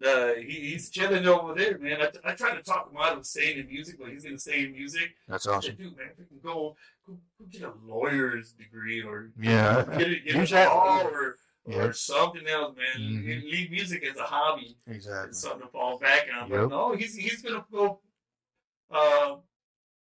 Uh, 0.05 0.35
he, 0.35 0.71
he's 0.73 0.91
chilling 0.91 1.27
over 1.27 1.55
there, 1.55 1.79
man. 1.79 2.01
I, 2.03 2.31
I 2.31 2.35
try 2.35 2.55
to 2.55 2.63
talk 2.63 2.91
him 2.91 2.99
out 3.01 3.17
of 3.17 3.27
staying 3.27 3.59
in 3.59 3.67
music, 3.67 3.97
but 3.99 4.09
he's 4.11 4.25
to 4.25 4.39
stay 4.39 4.65
in 4.65 4.73
music. 4.73 5.15
That's 5.29 5.47
awesome. 5.47 5.71
said, 5.71 5.79
dude, 5.79 5.97
man, 5.97 6.09
you 6.19 6.25
can 6.27 6.39
go, 6.43 6.77
go, 7.07 7.15
go 7.39 7.45
get 7.51 7.63
a 7.63 7.73
lawyer's 7.87 8.53
degree 8.53 9.03
or 9.03 9.31
Yeah, 9.41 9.85
get 9.97 10.09
a, 10.11 10.21
get 10.21 10.51
a 10.53 10.69
law 10.69 11.03
or, 11.03 11.37
Yeah. 11.67 11.79
or 11.85 11.93
something 11.93 12.47
else, 12.47 12.77
man. 12.77 13.09
Mhm. 13.09 13.43
Leave 13.51 13.71
music 13.71 14.05
as 14.05 14.17
a 14.19 14.25
hobby. 14.25 14.77
exactly. 14.87 15.31
It's 15.31 15.41
something 15.41 15.63
to 15.63 15.69
fall 15.69 15.99
back 15.99 16.27
on. 16.35 16.51
Yep. 16.51 16.61
But 16.61 16.69
no, 16.69 16.95
he's 16.95 17.15
he's 17.17 17.41
gonna 17.43 17.65
go 17.73 18.01
uh, 18.91 19.37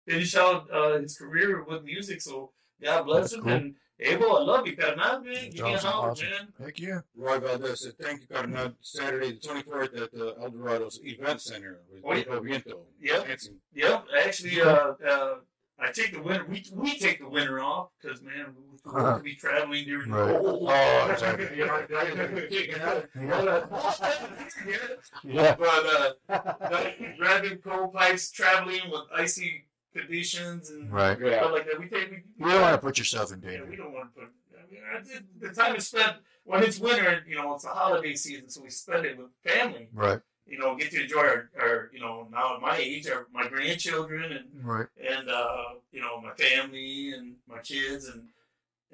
finish 0.08 0.36
out 0.36 0.70
uh, 0.72 1.00
his 1.00 1.18
career 1.18 1.64
with 1.64 1.84
music. 1.84 2.22
So 2.22 2.52
God 2.82 3.04
bless 3.04 3.32
That's 3.32 3.34
him. 3.34 3.42
cool. 3.44 3.52
And 3.54 3.76
Abel, 4.02 4.38
I 4.38 4.42
love 4.44 4.66
you, 4.68 4.78
Carnal, 4.78 5.20
man. 5.22 5.34
That's 5.34 5.56
Give 5.56 5.66
me 5.66 5.74
a 5.74 5.78
holler, 5.80 6.12
awesome. 6.12 6.30
man. 6.30 6.48
Heck 6.64 6.80
yeah. 6.80 7.00
Roy 7.18 7.40
Valdez 7.40 7.82
said, 7.84 7.94
"Thank 8.02 8.22
you, 8.22 8.28
Cardinal. 8.28 8.74
Saturday, 8.82 9.34
the 9.34 9.40
twenty 9.40 9.64
fourth, 9.64 9.94
at 9.96 10.12
the 10.14 10.36
El 10.42 10.52
Dorados 10.52 11.00
Event 11.04 11.42
Center 11.42 11.82
with 11.92 12.04
Oh, 12.06 12.14
yeah. 12.14 12.24
Grupo 12.24 12.44
Viento. 12.46 12.80
Yeah. 13.02 13.24
Dancing. 13.24 13.56
Yep, 13.74 14.06
actually, 14.26 14.62
uh, 14.62 14.94
uh, 15.08 15.36
I 15.82 15.92
take 15.92 16.12
the 16.14 16.22
winter. 16.22 16.46
We, 16.50 16.66
we 16.74 16.98
take 17.00 17.20
the 17.20 17.30
winter 17.30 17.60
off 17.62 17.90
because 18.02 18.22
man, 18.22 18.54
we 18.58 18.64
we 18.64 18.70
Uh-huh. 18.86 19.18
to 19.18 19.24
be 19.24 19.36
traveling 19.36 19.84
during 19.86 20.10
Right. 20.10 20.28
the 20.32 20.40
cold. 20.40 20.70
Oh, 20.72 21.10
exactly. 21.12 21.48
Yeah. 25.26 25.56
But 25.56 26.16
uh, 26.30 26.92
driving 27.18 27.58
cold 27.60 27.94
pipes, 27.94 28.32
traveling 28.32 28.82
with 28.90 29.02
icy 29.14 29.66
conditions 29.96 30.70
and 30.70 30.92
Right. 30.92 31.18
stuff 31.18 31.52
like 31.52 31.66
that. 31.66 31.80
We 31.80 31.88
take. 31.90 32.10
We, 32.12 32.46
You 32.46 32.52
don't 32.52 32.62
want 32.62 32.74
to 32.76 32.86
put 32.86 32.98
yourself 32.98 33.32
in 33.34 33.42
Yeah, 33.42 33.62
we 33.70 33.76
don't 33.76 33.94
want 33.94 34.14
to 34.14 34.22
put. 34.22 34.30
I 34.58 34.72
mean, 34.72 34.82
I 34.96 35.00
did, 35.02 35.26
the 35.40 35.50
time 35.50 35.76
is 35.76 35.88
spent 35.88 36.18
when 36.44 36.64
it's 36.64 36.80
winter. 36.80 37.24
You 37.28 37.36
know, 37.38 37.54
it's 37.56 37.64
the 37.64 37.70
holiday 37.70 38.16
season, 38.16 38.50
so 38.50 38.62
we 38.62 38.70
spend 38.70 39.06
it 39.06 39.18
with 39.18 39.28
family. 39.44 39.90
Right. 39.94 40.20
You 40.46 40.58
know, 40.58 40.76
get 40.76 40.92
to 40.92 41.04
enjoy 41.04 41.20
our, 41.20 41.50
our 41.60 41.90
you 41.94 42.00
know, 42.00 42.28
now 42.32 42.56
at 42.56 42.62
my 42.62 42.78
age, 42.78 43.08
our, 43.08 43.28
my 43.32 43.48
grandchildren 43.48 44.32
and 44.32 44.46
Right. 44.66 44.88
and 45.00 45.30
uh, 45.30 45.64
you 45.92 46.02
know 46.02 46.20
my 46.22 46.34
family 46.34 47.14
and 47.14 47.36
my 47.48 47.60
kids 47.60 48.08
and 48.08 48.24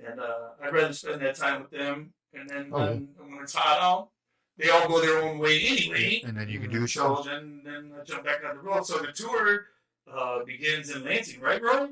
and 0.06 0.20
uh, 0.20 0.50
I'd 0.62 0.74
rather 0.74 0.91
spend 0.93 1.22
that 1.22 1.36
time 1.36 1.62
with 1.62 1.72
them. 1.72 2.14
And 2.34 2.50
then 2.50 2.70
Oh, 2.74 2.80
when, 2.80 3.08
when 3.18 3.43
it's 3.43 3.56
hot 3.56 3.80
out, 3.82 4.10
they 4.58 4.70
all 4.70 4.88
go 4.89 5.00
their 5.00 5.22
own 5.24 5.39
way 5.39 5.62
anyway. 5.66 6.22
And 6.26 6.36
then 6.36 6.50
you 6.50 6.60
can 6.60 6.70
do 6.70 6.84
a 6.84 6.88
So 6.88 7.16
show. 7.16 7.24
then 7.24 7.62
then 7.64 7.93
I 7.98 8.04
jump 8.04 8.26
back 8.26 8.41
on 8.46 8.58
the 8.58 8.62
road. 8.62 8.86
So 8.86 8.98
the 9.00 9.14
tour 9.14 9.68
uh, 10.12 10.43
begins 10.45 10.89
in 10.89 11.03
Lansing, 11.03 11.41
right, 11.41 11.62
Roy? 11.62 11.88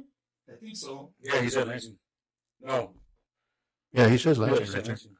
I 0.49 0.55
think 0.59 0.75
so. 0.75 1.11
Yeah, 1.21 1.41
he 1.41 1.49
said 1.49 1.67
Lansing. 1.67 1.97
No. 2.61 2.93
Yeah, 3.93 4.09
he 4.09 4.17
says 4.17 4.37
Yeah, 4.37 4.45
Lansing 4.45 4.65
he 4.65 4.71
said 4.71 4.75
right 4.77 4.83
there. 4.85 4.91
Lansing. 4.93 5.11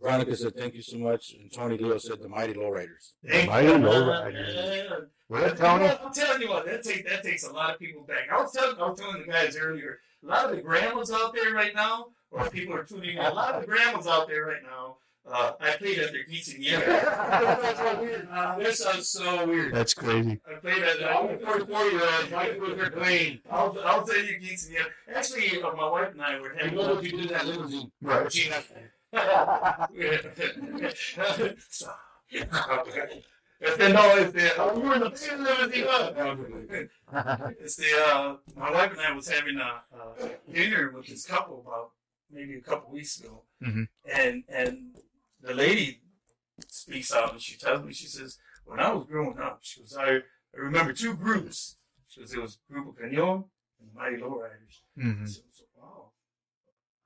Veronica 0.00 0.34
said 0.36 0.56
thank 0.56 0.74
you 0.74 0.82
so 0.82 0.98
much, 0.98 1.32
and 1.38 1.52
Tony 1.52 1.78
Leo 1.78 1.96
said 1.98 2.20
the 2.20 2.28
Mighty 2.28 2.54
Lowriders. 2.54 3.12
Thank 3.24 3.48
Mighty 3.48 3.68
you, 3.68 3.74
Lowriders. 3.74 4.54
man. 4.54 5.06
Well, 5.28 5.54
Tony. 5.54 5.84
I'm 5.86 6.12
telling 6.12 6.42
you 6.42 6.48
what, 6.48 6.66
that 6.66 6.82
takes 6.82 7.08
that 7.08 7.22
takes 7.22 7.46
a 7.46 7.52
lot 7.52 7.72
of 7.74 7.78
people 7.78 8.02
back. 8.02 8.28
I 8.30 8.40
was 8.42 8.52
telling 8.52 8.76
I 8.80 8.88
was 8.88 8.98
telling 8.98 9.22
the 9.24 9.30
guys 9.32 9.56
earlier, 9.56 10.00
a 10.24 10.26
lot 10.26 10.50
of 10.50 10.56
the 10.56 10.62
grandmas 10.62 11.12
out 11.12 11.32
there 11.34 11.52
right 11.54 11.74
now, 11.74 12.06
or 12.32 12.50
people 12.50 12.74
are 12.74 12.82
tuning 12.82 13.16
in. 13.16 13.18
A 13.24 13.32
lot 13.32 13.54
of 13.54 13.60
the 13.60 13.66
grandmas 13.68 14.08
out 14.08 14.26
there 14.26 14.44
right 14.46 14.62
now. 14.64 14.96
Uh, 15.30 15.52
I 15.60 15.70
played 15.76 15.98
at 16.00 16.12
their 16.12 16.24
quinceanera. 16.24 16.84
That's 16.86 17.78
so. 17.78 18.56
This 18.58 18.78
sounds 18.80 19.08
so 19.08 19.46
weird. 19.46 19.72
That's 19.74 19.94
crazy. 19.94 20.40
I 20.50 20.54
played 20.58 20.82
at 20.82 21.02
I'm 21.04 21.30
a 21.30 21.38
44 21.38 21.84
year 21.86 22.00
old. 22.02 22.30
My 22.32 22.50
was 22.58 22.78
her 22.78 22.90
clean. 22.90 23.40
I'll 23.50 23.76
I'll 23.84 24.04
tell 24.04 24.18
you 24.22 24.38
quinceanera. 24.40 24.86
Actually, 25.14 25.62
uh, 25.62 25.72
my 25.76 25.88
wife 25.88 26.10
and 26.12 26.22
I 26.22 26.40
were 26.40 26.50
Hey, 26.50 26.64
having. 26.64 26.78
what 26.78 27.04
if 27.04 27.12
you 27.12 27.18
did 27.20 27.28
that 27.30 27.46
limousine? 27.46 27.92
Right. 28.02 28.32
She 28.32 28.48
had- 28.50 28.64
It's 33.64 33.76
the 33.78 33.88
no, 33.90 34.16
it's 34.16 34.32
the 34.32 34.52
oh, 34.58 34.76
you 34.76 34.82
were 34.88 34.94
in 34.94 35.00
the 35.02 35.10
pin 35.10 35.44
limousine. 35.44 36.88
huh? 37.12 37.36
It's 37.60 37.76
the 37.76 37.86
uh, 38.06 38.36
my 38.56 38.70
wife 38.72 38.90
and 38.92 39.00
I 39.00 39.12
was 39.14 39.28
having 39.28 39.58
a, 39.58 39.82
a 39.96 40.52
dinner 40.52 40.90
with 40.90 41.06
this 41.06 41.24
couple 41.26 41.60
about 41.64 41.90
maybe 42.30 42.56
a 42.56 42.60
couple 42.60 42.90
weeks 42.92 43.20
ago, 43.20 43.42
Mhm. 43.62 43.86
and 44.12 44.42
and 44.48 44.96
the 45.42 45.54
lady 45.54 46.00
speaks 46.68 47.12
out 47.12 47.32
and 47.32 47.40
she 47.42 47.56
tells 47.56 47.82
me 47.84 47.92
she 47.92 48.06
says 48.06 48.38
when 48.64 48.80
I 48.80 48.92
was 48.92 49.04
growing 49.04 49.38
up, 49.38 49.58
she 49.62 49.80
goes 49.80 49.96
I, 49.98 50.16
I 50.16 50.20
remember 50.56 50.92
two 50.92 51.14
groups. 51.14 51.76
She 52.08 52.20
goes 52.20 52.32
it 52.32 52.40
was 52.40 52.58
Grupo 52.70 52.94
Cañon 52.94 53.44
and 53.80 53.94
Mighty 53.94 54.16
Lowriders. 54.16 54.80
hmm 54.96 55.24
I 55.24 55.26
said, 55.26 55.42
wow. 55.80 56.10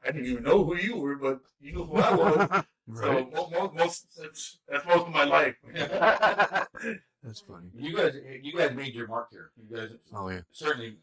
I 0.05 0.11
didn't 0.13 0.27
even 0.27 0.45
know 0.45 0.65
who 0.65 0.77
you 0.77 0.97
were, 0.97 1.17
but 1.17 1.41
you 1.61 1.73
know 1.73 1.85
who 1.85 1.97
I 1.97 2.15
was. 2.15 2.65
Right. 2.89 3.27
So 3.35 3.51
most, 3.51 3.75
most 3.75 4.07
that's, 4.17 4.59
that's 4.69 4.87
most 4.87 5.07
of 5.09 5.13
my 5.13 5.25
life. 5.25 5.57
That's 5.75 7.41
funny. 7.41 7.67
You 7.75 7.97
guys, 7.97 8.15
you 8.43 8.57
guys 8.57 8.77
made 8.77 8.95
your 8.95 9.09
mark 9.09 9.27
here. 9.33 9.51
You 9.57 9.77
guys 9.77 9.89
Oh 10.15 10.29
yeah. 10.29 10.43
certainly 10.53 10.97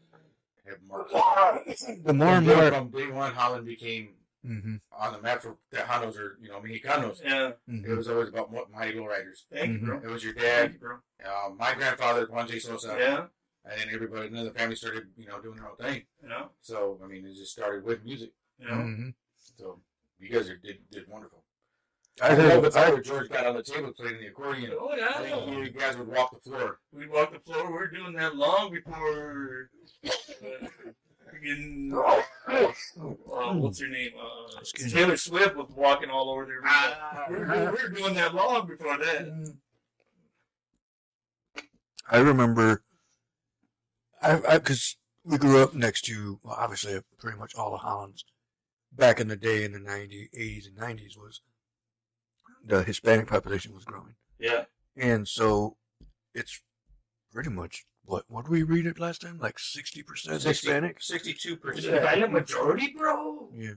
have 0.66 0.78
marked. 0.88 1.12
The 2.04 2.14
more 2.14 2.28
and 2.28 2.46
more. 2.46 2.70
from 2.70 2.88
day 2.88 3.10
one, 3.10 3.32
Holland 3.34 3.66
became 3.66 4.14
hmm 4.44 4.76
on 4.96 5.12
the 5.12 5.20
map 5.20 5.42
for 5.42 5.56
Tejanos 5.72 6.16
or 6.16 6.38
you 6.40 6.48
know 6.48 6.60
Mexicanos. 6.60 7.18
yeah, 7.24 7.52
It 7.68 7.96
was 7.96 8.08
always 8.08 8.28
about 8.28 8.50
what 8.52 8.70
Mighty 8.70 8.94
Lowriders. 8.94 9.44
thank 9.52 9.72
you, 9.72 9.78
bro. 9.78 9.98
It 9.98 10.06
was 10.10 10.22
your 10.22 10.34
dad. 10.34 10.70
Thank 10.70 10.72
you, 10.74 10.78
bro. 10.78 10.96
uh, 11.24 11.50
my 11.58 11.74
grandfather, 11.74 12.26
Juan 12.26 12.46
J. 12.46 12.58
Sosa, 12.60 12.96
Yeah, 12.98 13.26
and 13.64 13.80
then 13.80 13.88
everybody, 13.92 14.28
another 14.28 14.50
family 14.52 14.76
started, 14.76 15.08
you 15.16 15.26
know, 15.26 15.40
doing 15.40 15.56
their 15.56 15.68
own 15.68 15.76
thing. 15.76 16.02
you 16.22 16.28
know, 16.28 16.50
So 16.60 17.00
I 17.02 17.06
mean, 17.08 17.26
it 17.26 17.34
just 17.34 17.52
started 17.52 17.84
with 17.84 18.04
music. 18.04 18.30
you 18.58 18.68
know. 18.68 18.74
hmm 18.82 19.08
So 19.34 19.80
you 20.20 20.28
guys 20.28 20.48
are, 20.48 20.56
did 20.56 20.78
did 20.90 21.08
wonderful. 21.08 21.42
I 22.22 22.26
I 22.28 22.34
heard. 22.36 22.62
heard 22.62 22.76
I, 22.76 22.90
where 22.90 23.00
George 23.02 23.28
got 23.28 23.46
on 23.46 23.56
the 23.56 23.62
table 23.64 23.90
playing 23.92 24.18
the 24.20 24.28
accordion. 24.28 24.72
Oh 24.78 24.92
I 24.92 25.22
think 25.22 25.46
yeah, 25.46 25.58
you 25.58 25.70
guys 25.70 25.96
would 25.96 26.06
walk 26.08 26.30
the 26.32 26.38
floor. 26.48 26.78
we 26.92 27.08
walked 27.08 27.32
the 27.32 27.40
floor. 27.52 27.72
We 27.72 27.78
are 27.78 27.88
doing 27.88 28.12
that 28.14 28.36
long 28.36 28.70
before. 28.72 29.70
Freaking, 31.34 31.92
uh, 31.92 32.72
what's 33.54 33.80
her 33.80 33.88
name? 33.88 34.10
Uh, 34.18 34.58
Excuse 34.60 34.94
me. 34.94 35.00
Taylor 35.00 35.16
Swift 35.16 35.56
was 35.56 35.68
walking 35.74 36.10
all 36.10 36.30
over 36.30 36.44
there. 36.44 36.60
Ah. 36.64 37.24
we, 37.28 37.36
were, 37.36 37.46
we 37.46 37.82
were 37.82 37.88
doing 37.88 38.14
that 38.14 38.34
long 38.34 38.66
before 38.66 38.98
that. 38.98 39.54
I 42.10 42.18
remember. 42.18 42.82
I 44.22 44.58
because 44.58 44.96
we 45.24 45.38
grew 45.38 45.62
up 45.62 45.74
next 45.74 46.02
to 46.02 46.40
well, 46.42 46.56
obviously 46.58 46.98
pretty 47.18 47.38
much 47.38 47.54
all 47.54 47.74
of 47.74 47.80
Holland's 47.80 48.24
back 48.92 49.20
in 49.20 49.28
the 49.28 49.36
day 49.36 49.64
in 49.64 49.72
the 49.72 49.78
90s, 49.78 50.28
80s, 50.38 50.66
and 50.66 50.76
90s 50.76 51.16
was 51.16 51.40
the 52.64 52.82
Hispanic 52.82 53.26
population 53.26 53.74
was 53.74 53.84
growing, 53.84 54.14
Yeah, 54.38 54.64
and 54.96 55.26
so 55.28 55.76
it's 56.34 56.62
pretty 57.32 57.50
much 57.50 57.84
what 58.04 58.24
what 58.28 58.44
did 58.44 58.50
we 58.50 58.62
read 58.62 58.86
it 58.86 58.98
last 59.00 59.22
time? 59.22 59.38
Like 59.40 59.58
sixty 59.58 60.02
percent 60.02 60.42
Hispanic. 60.42 61.02
Sixty-two 61.02 61.50
the 61.50 61.56
percent. 61.56 62.02
silent 62.04 62.32
majority, 62.32 62.94
bro. 62.96 63.48
Yeah. 63.54 63.70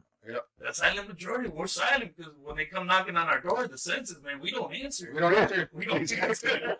The 0.59 0.73
silent 0.73 1.07
majority. 1.07 1.47
We're 1.47 1.67
silent 1.67 2.11
because 2.17 2.33
when 2.43 2.57
they 2.57 2.65
come 2.65 2.85
knocking 2.85 3.15
on 3.15 3.27
our 3.27 3.39
door, 3.39 3.65
the 3.65 3.77
census, 3.77 4.21
man, 4.21 4.41
we 4.41 4.51
don't 4.51 4.73
answer. 4.73 5.09
We 5.13 5.21
don't 5.21 5.33
answer. 5.33 5.69
We 5.73 5.85
don't 5.85 6.11
answer. 6.21 6.75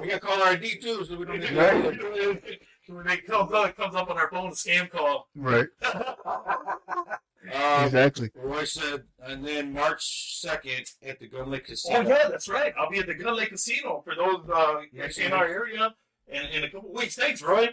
We 0.00 0.08
got 0.08 0.20
caller 0.20 0.46
ID 0.46 0.80
too, 0.80 1.04
so 1.04 1.16
we 1.16 1.24
don't. 1.24 1.40
Get 1.40 1.52
Right. 1.54 2.58
when 2.88 3.06
they 3.06 3.18
comes 3.18 3.52
up, 3.52 3.68
it 3.68 3.76
comes 3.76 3.94
up 3.94 4.10
on 4.10 4.18
our 4.18 4.28
phone, 4.30 4.50
scam 4.50 4.90
call. 4.90 5.28
Right. 5.36 5.68
Um, 5.84 7.14
exactly. 7.84 8.30
Roy 8.34 8.64
said, 8.64 9.04
and 9.22 9.44
then 9.44 9.72
March 9.72 10.40
second 10.40 10.86
at 11.06 11.20
the 11.20 11.28
Gun 11.28 11.50
Lake 11.50 11.66
Casino. 11.66 11.98
Oh 12.00 12.02
yeah, 12.02 12.28
that's 12.28 12.48
right. 12.48 12.72
I'll 12.78 12.90
be 12.90 12.98
at 12.98 13.06
the 13.06 13.14
Gun 13.14 13.36
Lake 13.36 13.50
Casino 13.50 14.02
for 14.04 14.16
those 14.16 14.40
uh, 14.52 14.80
Yes, 14.92 15.18
in 15.18 15.32
our 15.32 15.46
area 15.46 15.94
in, 16.28 16.42
in 16.46 16.64
a 16.64 16.70
couple 16.70 16.92
weeks. 16.92 17.16
Thanks, 17.16 17.42
Roy. 17.42 17.68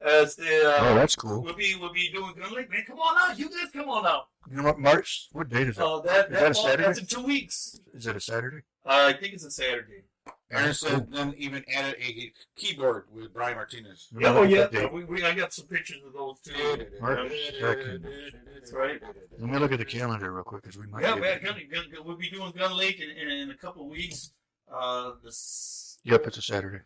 As 0.00 0.36
the 0.36 0.46
uh, 0.46 0.78
Oh, 0.80 0.94
that's 0.94 1.16
cool. 1.16 1.42
we'll 1.42 1.54
be 1.56 1.74
we'll 1.74 1.92
be 1.92 2.08
doing 2.12 2.32
Gun 2.38 2.54
Lake, 2.54 2.70
man. 2.70 2.84
Come 2.86 2.98
on 3.00 3.30
out, 3.30 3.38
you 3.38 3.48
guys, 3.48 3.68
come 3.72 3.88
on 3.88 4.06
out. 4.06 4.28
You 4.48 4.56
know 4.58 4.62
what? 4.62 4.78
March. 4.78 5.26
What 5.32 5.48
date 5.48 5.66
is 5.68 5.76
it? 5.76 5.82
Uh, 5.82 6.00
that, 6.02 6.26
Is 6.26 6.32
that 6.32 6.50
a 6.50 6.54
fall- 6.54 6.64
Saturday? 6.64 6.82
that's 6.84 6.98
in 7.00 7.06
two 7.06 7.22
weeks. 7.22 7.80
Is 7.94 8.06
it 8.06 8.14
a 8.14 8.20
Saturday? 8.20 8.58
Uh, 8.86 9.12
I 9.14 9.18
think 9.18 9.34
it's 9.34 9.44
a 9.44 9.50
Saturday. 9.50 10.04
Aaron 10.50 10.72
said, 10.72 11.10
then 11.12 11.34
even 11.36 11.62
added 11.74 11.96
a 12.00 12.32
keyboard 12.56 13.04
with 13.12 13.34
Brian 13.34 13.56
Martinez. 13.56 14.08
Yeah, 14.18 14.32
oh 14.34 14.42
yeah. 14.44 14.66
That. 14.66 14.92
We, 14.92 15.04
we, 15.04 15.24
I 15.24 15.34
got 15.34 15.52
some 15.52 15.66
pictures 15.66 15.98
of 16.06 16.12
those 16.12 16.38
too. 16.40 16.86
March 17.00 17.32
second. 17.60 18.06
That's 18.54 18.72
right. 18.72 19.00
Let 19.38 19.50
me 19.50 19.58
look 19.58 19.72
at 19.72 19.78
the 19.78 19.84
calendar 19.84 20.32
real 20.32 20.44
quick 20.44 20.62
because 20.62 20.78
we 20.78 20.86
might. 20.86 21.02
Yeah, 21.02 21.14
get- 21.18 21.20
man. 21.22 21.40
Gun, 21.42 21.54
gun, 21.72 21.84
gun, 21.92 22.06
we'll 22.06 22.16
be 22.16 22.30
doing 22.30 22.52
Gun 22.56 22.76
Lake 22.76 23.00
in, 23.00 23.10
in, 23.10 23.28
in 23.28 23.50
a 23.50 23.56
couple 23.56 23.82
of 23.82 23.88
weeks. 23.88 24.30
Uh, 24.72 25.12
this. 25.24 25.98
Yep, 26.04 26.26
it's 26.28 26.38
a 26.38 26.42
Saturday. 26.42 26.84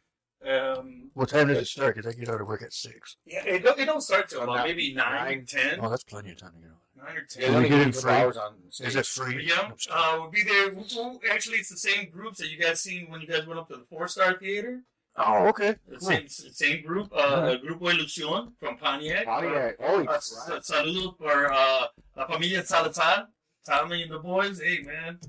Um, 0.49 1.11
What 1.14 1.28
time 1.28 1.49
does 1.49 1.59
it 1.59 1.66
start? 1.66 1.95
Because 1.97 2.12
I 2.14 2.18
get 2.18 2.28
out 2.28 2.40
of 2.40 2.47
work 2.47 2.62
at 2.62 2.72
six. 2.72 3.16
yeah, 3.24 3.45
it 3.45 3.62
don't, 3.62 3.78
it 3.78 3.84
don't 3.86 4.01
start 4.01 4.28
till 4.28 4.43
about 4.43 4.57
nine- 4.57 4.66
maybe 4.68 4.95
nine, 4.95 5.47
ten, 5.47 5.78
Oh, 5.80 5.88
that's 5.88 6.05
plenty 6.05 6.30
of 6.32 6.38
time 6.38 6.53
to 6.55 6.59
get 6.61 6.70
out. 6.70 7.07
nine 7.07 7.16
or 7.16 7.24
ten. 7.24 7.43
they 7.43 7.51
we 7.51 7.55
only 7.57 7.68
get 7.68 7.76
give 7.78 7.80
it 7.80 7.84
you 7.84 7.90
a 7.90 7.93
couple 7.93 8.11
free? 8.11 8.12
hours 8.20 8.36
on 8.36 8.55
stage. 8.70 8.88
Is 8.88 8.97
it 8.97 9.07
free? 9.07 9.47
Yeah, 9.49 9.70
uh, 9.90 10.16
we'll 10.20 10.30
be 10.30 10.43
there. 10.43 10.72
We'll, 10.72 10.84
we'll- 10.97 11.20
actually, 11.30 11.59
it's 11.59 11.68
the 11.70 11.76
same 11.76 12.11
groups 12.11 12.38
that 12.38 12.51
you 12.51 12.59
guys 12.59 12.80
seen 12.80 13.09
when 13.11 13.20
you 13.20 13.26
guys 13.28 13.47
went 13.47 13.61
up 13.61 13.68
to 13.68 13.76
the 13.76 13.84
Four 13.88 14.09
Star 14.09 14.36
Theater. 14.38 14.80
Oh, 15.14 15.47
okay. 15.49 15.76
The 15.88 15.99
Cool. 15.99 16.09
same 16.09 16.28
same 16.28 16.82
group, 16.86 17.12
uh, 17.14 17.57
Grupo 17.62 17.93
Ilusión 17.93 18.53
from 18.59 18.78
Pontiac. 18.78 19.26
Pontiac. 19.26 19.76
Oh, 19.78 20.03
Uh, 20.05 20.18
sa- 20.18 20.59
saludos 20.61 21.18
for 21.18 21.53
uh, 21.53 21.86
La 22.16 22.26
Familia 22.26 22.64
Salazar, 22.64 23.28
Tommy 23.66 24.03
and 24.03 24.11
the 24.11 24.18
boys. 24.18 24.59
Hey, 24.61 24.80
man. 24.80 25.20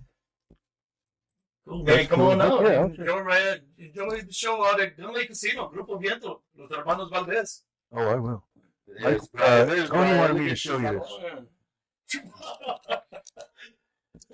Cool, 1.67 1.77
man. 1.83 1.85
That's 1.85 2.07
Come 2.09 2.19
cool. 2.19 2.31
on 2.31 2.41
out. 2.41 2.61
Yeah, 2.63 2.67
okay. 2.79 3.01
Enjoy, 3.01 3.19
right, 3.21 3.59
enjoy 3.77 4.21
the 4.21 4.33
show 4.33 4.65
out 4.65 4.81
at 4.81 4.97
Gun 4.97 5.13
Lake 5.13 5.29
Casino, 5.29 5.71
Grupo 5.73 6.01
Viento, 6.01 6.41
Los 6.57 6.71
Hermanos 6.71 7.09
Valdez. 7.11 7.61
Oh, 7.93 7.99
I 8.07 8.15
will. 8.15 8.43
There's 9.01 9.21
Uh, 9.23 9.25
Brian- 9.33 9.67
there's 9.69 9.89
Tony 9.89 10.01
Brian. 10.01 10.17
wanted 10.19 10.37
me 10.43 10.49
to 10.49 10.55
show 10.55 10.77
you 10.77 10.99
this. 10.99 12.21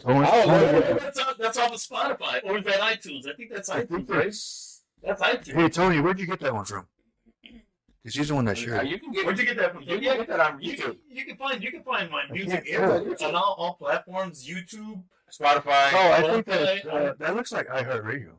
Tony, 0.02 0.28
Oh, 0.32 0.46
Tony- 0.46 0.64
yeah. 0.80 0.94
that's, 0.94 1.20
off, 1.20 1.38
that's 1.38 1.58
off 1.58 1.74
of 1.74 1.80
Spotify. 1.80 2.42
Or 2.46 2.58
is 2.58 2.64
that 2.66 2.80
iTunes? 2.80 3.28
I 3.28 3.34
think 3.36 3.52
that's 3.54 3.70
I 3.70 3.86
think 3.86 4.08
iTunes, 4.08 4.10
right? 4.10 4.18
that's- 4.24 4.82
That's 5.04 5.22
iTunes. 5.22 5.54
Hey, 5.54 5.70
Tony, 5.70 6.00
where'd 6.02 6.20
you 6.20 6.26
get 6.28 6.40
that 6.40 6.54
one 6.54 6.66
from? 6.66 6.88
Because 8.10 8.18
he's 8.22 8.28
the 8.30 8.36
one 8.36 8.46
that 8.46 8.58
Yeah, 8.60 8.66
shared 8.66 8.86
it. 8.88 8.90
you 8.90 9.00
can 9.00 9.12
get 9.12 9.24
Where'd 9.26 9.38
you 9.38 9.46
get 9.46 9.58
that 9.58 9.72
from? 9.74 9.82
You 9.84 9.88
can 10.00 10.18
get 10.18 10.28
that 10.28 10.40
on 10.40 10.60
You 10.62 10.74
can, 10.76 10.92
YouTube, 10.94 10.98
you 11.10 11.26
can 11.26 11.38
find 11.38 11.64
you 11.64 11.72
can 11.72 11.84
find 11.84 12.10
my 12.10 12.24
music 12.32 12.66
can't 12.66 12.82
everywhere 12.82 13.16
tell. 13.16 13.30
on 13.30 13.36
all, 13.36 13.56
all 13.60 13.74
platforms, 13.76 14.48
YouTube. 14.48 15.04
Spotify. 15.32 15.90
Oh, 15.94 16.12
I 16.12 16.22
think 16.24 16.46
that, 16.48 16.86
uh, 16.88 16.90
uh, 16.90 17.14
that 17.20 17.36
looks 17.36 17.52
like 17.52 17.68
iHeartRadio. 17.68 18.32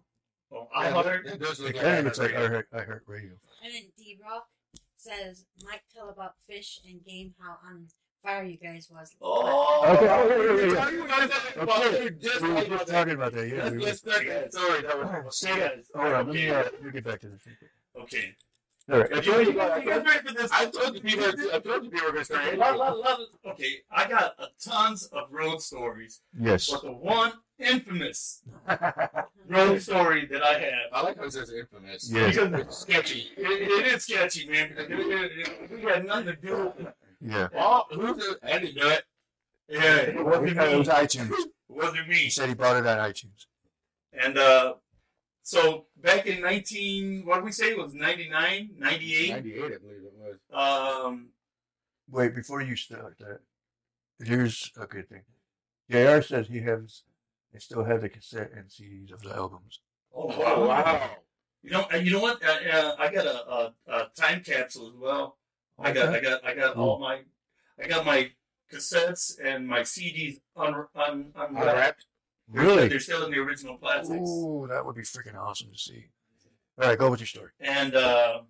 Oh, 0.52 0.66
Yeah, 0.74 0.90
iHeart. 0.92 1.26
it 1.26 1.38
does 1.40 1.60
It 1.60 1.62
look 1.66 1.76
kind 1.76 1.98
of 1.98 2.04
looks 2.06 2.18
like 2.18 2.32
iHeartRadio. 2.32 2.64
iHeart, 2.72 2.88
iHeartRadio. 2.88 3.30
And 3.62 3.72
then 3.74 3.82
D 3.96 4.18
Rock 4.20 4.48
says, 4.96 5.44
Mike, 5.64 5.82
tell 5.94 6.08
about 6.08 6.32
fish 6.48 6.80
and 6.84 7.04
game 7.04 7.34
how 7.40 7.58
on 7.64 7.86
fire 8.24 8.42
you 8.42 8.56
guys 8.56 8.88
was. 8.90 9.14
Oh, 9.22 9.94
Okay, 9.94 10.08
oh, 10.08 10.26
yeah, 10.28 10.64
yeah, 10.66 10.74
yeah. 10.74 10.82
Sorry, 10.82 10.94
you 10.96 11.06
guys 11.06 11.30
are- 11.30 11.62
Okay. 11.62 11.64
well, 11.64 11.92
we 11.92 12.04
were 12.04 12.10
just 12.10 12.40
We 12.42 12.48
were 12.48 12.54
talking 12.54 12.70
just 12.70 12.72
about 12.74 12.86
that. 12.88 12.92
talking 12.92 13.14
about 13.14 13.32
that, 13.34 13.48
yeah. 13.48 13.62
Let's 13.62 13.70
we 13.76 13.78
let's 13.84 14.04
were- 14.04 14.10
start 14.12 14.26
that. 14.26 14.52
Sorry, 14.52 14.82
that 14.82 15.24
was 15.24 15.38
Say 15.38 15.58
that. 15.60 15.74
Hold 15.94 16.12
on, 16.12 16.26
let 16.26 16.34
me, 16.34 16.50
uh, 16.50 16.54
let 16.64 16.82
me 16.82 16.90
get 16.90 17.04
back 17.04 17.20
to 17.20 17.28
this. 17.28 17.40
Okay. 18.00 18.34
All 18.90 18.98
right. 18.98 19.24
You, 19.24 19.32
you, 19.40 19.40
you 19.50 19.54
guys 19.54 19.84
ready 20.04 20.26
for 20.26 20.34
this? 20.34 20.50
I 20.52 20.66
told 20.66 20.94
you 20.94 21.00
people. 21.00 21.24
I 21.52 21.58
told 21.60 21.84
you 21.84 21.90
people 21.90 22.06
were 22.06 22.12
going 22.12 22.18
to 22.18 22.24
start. 22.24 22.46
Okay, 22.46 22.56
lot, 22.56 22.76
lot, 22.78 22.98
lot 22.98 23.20
of- 23.20 23.52
okay, 23.52 23.82
I 23.90 24.08
got 24.08 24.34
a 24.38 24.46
tons 24.62 25.06
of 25.12 25.24
road 25.30 25.60
stories, 25.62 26.22
Yes. 26.38 26.68
but 26.70 26.82
the 26.82 26.92
one 26.92 27.32
infamous 27.58 28.42
road 29.48 29.80
story 29.82 30.26
that 30.26 30.42
I 30.42 30.54
have 30.58 30.72
I 30.92 31.02
like 31.02 31.18
how 31.18 31.24
it 31.24 31.32
says 31.32 31.52
infamous. 31.52 32.10
Yes. 32.10 32.34
because 32.36 32.60
It's 32.60 32.78
sketchy. 32.78 33.28
it, 33.36 33.46
it 33.70 33.86
is 33.94 34.04
sketchy, 34.04 34.48
man. 34.48 34.70
Because 34.70 34.88
it, 34.90 35.70
we 35.70 35.82
had 35.82 36.06
nothing 36.06 36.26
to 36.26 36.36
do 36.36 36.56
with 36.76 36.86
it. 36.86 36.94
Yeah. 37.20 37.48
Oh, 37.56 37.84
who's 37.90 38.16
the 38.16 38.38
Andy 38.42 38.72
do 38.72 38.88
it? 38.88 39.04
Yeah, 39.68 39.96
it 39.96 40.24
wasn't 40.24 40.48
It 40.58 40.78
was 40.78 40.88
me. 40.88 40.94
iTunes. 40.94 41.30
It 41.32 41.50
wasn't 41.68 42.06
He 42.12 42.30
said 42.30 42.48
he 42.48 42.54
bought 42.54 42.76
it 42.76 42.86
on 42.86 42.98
iTunes. 42.98 43.46
And 44.12 44.36
uh, 44.38 44.74
so 45.42 45.86
back 45.96 46.26
in 46.26 46.40
19, 46.42 47.24
what 47.26 47.36
did 47.36 47.44
we 47.44 47.52
say? 47.52 47.70
It 47.70 47.78
was 47.78 47.94
99, 47.94 48.70
98. 48.76 49.30
98, 49.30 49.34
I 49.34 49.40
believe 49.40 49.76
it 50.04 50.12
was. 50.52 51.06
Um, 51.06 51.28
Wait, 52.08 52.34
before 52.34 52.60
you 52.60 52.76
start 52.76 53.16
that, 53.18 53.40
here's 54.24 54.70
a 54.80 54.86
good 54.86 55.08
thing. 55.08 55.22
JR 55.90 56.20
says 56.22 56.48
he 56.48 56.60
has, 56.60 57.02
they 57.52 57.58
still 57.58 57.84
have 57.84 58.00
the 58.00 58.08
cassette 58.08 58.50
and 58.54 58.68
CDs 58.68 59.12
of 59.12 59.22
the 59.22 59.34
albums. 59.34 59.80
oh, 60.14 60.30
Oh, 60.44 60.66
wow. 60.66 61.10
You 61.62 61.70
know, 61.70 61.86
and 61.92 62.06
you 62.06 62.12
know 62.12 62.20
what? 62.20 62.42
Uh, 62.42 62.70
uh, 62.72 62.94
I 62.98 63.12
got 63.12 63.26
a, 63.26 63.50
a, 63.50 63.74
a 63.88 64.08
time 64.16 64.42
capsule 64.42 64.88
as 64.88 64.94
well. 64.96 65.36
I 65.78 65.92
got, 65.92 66.14
I 66.14 66.20
got, 66.20 66.44
I 66.44 66.54
got 66.54 66.76
all 66.76 66.98
my, 66.98 67.20
I 67.82 67.86
got 67.86 68.04
my 68.06 68.30
cassettes 68.72 69.32
and 69.44 69.66
my 69.66 69.80
CDs 69.80 70.40
un, 70.56 70.74
un, 70.94 71.32
unwrapped. 71.34 71.68
Unwrapped? 71.68 72.06
Really? 72.52 72.88
They're 72.88 73.00
still 73.00 73.24
in 73.24 73.30
the 73.30 73.38
original 73.38 73.76
plastics. 73.76 74.28
Ooh, 74.28 74.66
that 74.68 74.84
would 74.84 74.96
be 74.96 75.02
freaking 75.02 75.36
awesome 75.36 75.70
to 75.72 75.78
see. 75.78 76.06
All 76.80 76.88
right, 76.88 76.98
go 76.98 77.10
with 77.10 77.20
your 77.20 77.26
story. 77.26 77.50
And 77.60 77.94
uh, 77.94 78.40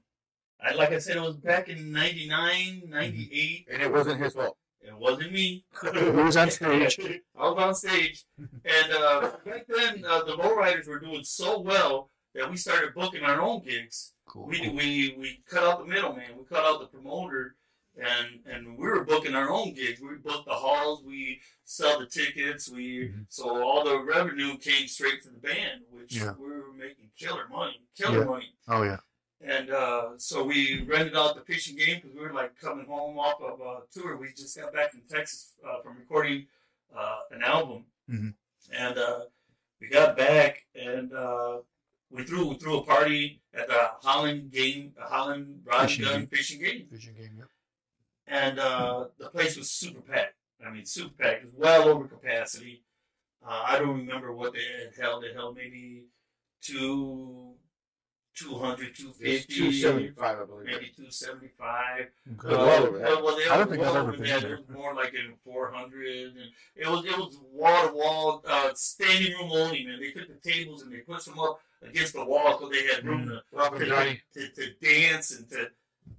I, 0.63 0.75
like 0.75 0.93
I 0.93 0.99
said, 0.99 1.17
it 1.17 1.23
was 1.23 1.37
back 1.37 1.69
in 1.69 1.93
99, 1.93 2.83
98. 2.87 3.69
And 3.73 3.83
it 3.83 3.93
wasn't 3.93 4.21
his 4.21 4.35
fault. 4.35 4.57
It 4.83 4.97
wasn't 4.97 5.33
me. 5.33 5.65
Who 5.75 6.13
was 6.13 6.37
on 6.37 6.51
stage. 6.51 6.99
I 7.39 7.51
was 7.51 7.59
on 7.59 7.75
stage. 7.75 8.25
And 8.39 8.93
uh, 8.93 9.33
back 9.45 9.67
then, 9.69 10.05
uh, 10.09 10.25
the 10.25 10.33
lowriders 10.33 10.89
were 10.89 10.99
doing 10.99 11.25
so 11.25 11.61
well 11.61 12.11
that 12.35 12.51
we 12.51 12.57
started 12.57 12.95
booking 12.95 13.23
our 13.23 13.41
own 13.41 13.63
gigs. 13.63 14.13
Cool. 14.27 14.47
We, 14.47 14.69
we, 14.69 15.17
we 15.19 15.43
cut 15.51 15.65
out 15.65 15.81
the 15.81 15.93
middleman. 15.93 16.39
We 16.39 16.45
cut 16.45 16.65
out 16.65 16.81
the 16.81 16.87
promoter. 16.87 17.57
And, 17.97 18.41
and 18.47 18.79
we 18.79 18.87
were 18.87 19.05
booking 19.05 19.35
our 19.35 19.51
own 19.51 19.75
gigs. 19.75 20.01
We 20.01 20.15
booked 20.17 20.47
the 20.47 20.55
halls. 20.55 21.03
We 21.05 21.41
sell 21.65 21.99
the 21.99 22.07
tickets. 22.07 22.69
We 22.71 23.09
Mhm. 23.09 23.27
so 23.29 23.63
all 23.63 23.85
the 23.85 23.99
revenue 24.01 24.57
came 24.59 24.87
straight 24.89 25.23
to 25.23 25.31
the 25.31 25.39
band, 25.39 25.83
which 25.91 26.15
Yeah. 26.17 26.33
we 26.39 26.47
were 26.49 26.73
making 26.73 27.11
killer 27.17 27.49
money, 27.49 27.83
killer 27.97 28.21
Yeah. 28.21 28.25
money. 28.25 28.55
Oh 28.69 28.83
yeah. 28.85 29.01
And 29.43 29.71
uh, 29.71 30.19
so 30.19 30.45
we 30.45 30.83
rented 30.83 31.17
out 31.17 31.35
the 31.35 31.43
fishing 31.43 31.77
game 31.77 32.01
because 32.01 32.15
we 32.15 32.21
were 32.23 32.33
like 32.33 32.59
coming 32.61 32.87
home 32.87 33.19
off 33.19 33.41
of 33.43 33.61
a 33.61 33.83
tour. 33.91 34.17
We 34.17 34.33
just 34.33 34.57
got 34.57 34.73
back 34.73 34.93
from 34.93 35.03
Texas 35.09 35.59
uh, 35.67 35.81
from 35.83 35.99
recording 35.99 36.47
uh, 36.95 37.21
an 37.31 37.43
album, 37.43 37.87
Mhm. 38.09 38.35
and 38.73 38.99
uh, 38.99 39.27
we 39.81 39.89
got 39.89 40.17
back 40.17 40.67
and 40.75 41.13
uh, 41.13 41.61
we 42.11 42.25
threw 42.25 42.47
we 42.49 42.57
threw 42.59 42.79
a 42.79 42.85
party 42.85 43.43
at 43.55 43.67
the 43.69 43.91
Holland 44.03 44.51
game, 44.53 44.93
the 44.97 45.03
Holland 45.05 45.63
Rod 45.65 45.83
and 45.83 46.29
Fishing 46.31 46.61
Gun 46.61 46.71
game. 46.79 46.89
fishing 46.89 47.15
game. 47.15 47.37
Yep. 47.39 47.49
And 48.31 48.59
uh, 48.59 49.07
the 49.19 49.29
place 49.29 49.57
was 49.57 49.71
super 49.71 50.01
packed. 50.01 50.35
I 50.67 50.71
mean, 50.71 50.85
super 50.87 51.15
packed. 51.19 51.43
It 51.43 51.45
was 51.45 51.55
well 51.57 51.89
over 51.89 52.07
capacity. 52.07 52.85
Uh, 53.47 53.65
I 53.67 53.79
don't 53.79 53.97
remember 53.97 54.33
what 54.35 54.53
they 54.53 54.61
had 54.61 54.95
held. 55.03 55.25
They 55.25 55.33
held 55.33 55.57
maybe 55.57 56.05
two, 56.63 57.55
200, 58.37 58.95
250, 58.95 59.55
275, 59.55 60.39
I 60.39 60.45
believe. 60.45 60.67
maybe 60.67 60.93
275. 60.97 62.01
Okay. 62.01 62.55
Uh, 62.55 62.59
well 62.59 62.93
well, 62.93 63.25
well, 63.25 63.37
they 63.37 63.49
I 63.49 63.57
don't 63.57 63.71
think 63.71 63.83
I've 63.83 63.97
ever 63.97 64.13
been 64.13 64.23
there. 64.23 64.55
It 64.55 64.59
was 64.61 64.69
more 64.77 64.95
like 64.95 65.15
in 65.15 65.35
400. 65.45 66.27
And 66.27 66.37
it 66.77 66.89
was 66.89 67.05
it 67.07 67.17
was 67.17 67.39
wall 67.51 67.89
to 67.89 67.95
wall, 67.95 68.45
uh, 68.47 68.71
standing 68.75 69.33
room 69.33 69.51
only, 69.53 69.85
man. 69.87 69.99
They 70.01 70.11
took 70.11 70.29
the 70.29 70.51
tables 70.51 70.83
and 70.83 70.93
they 70.93 70.99
put 70.99 71.25
them 71.25 71.39
up 71.39 71.61
against 71.83 72.13
the 72.13 72.25
wall 72.25 72.59
so 72.61 72.69
they 72.69 72.87
had 72.87 73.05
room 73.07 73.27
to 73.29 73.43
Robert 73.53 73.87
Johnny. 73.87 74.21
to, 74.35 74.49
to 74.51 74.75
dance 74.83 75.31
and 75.37 75.49
to 75.49 75.71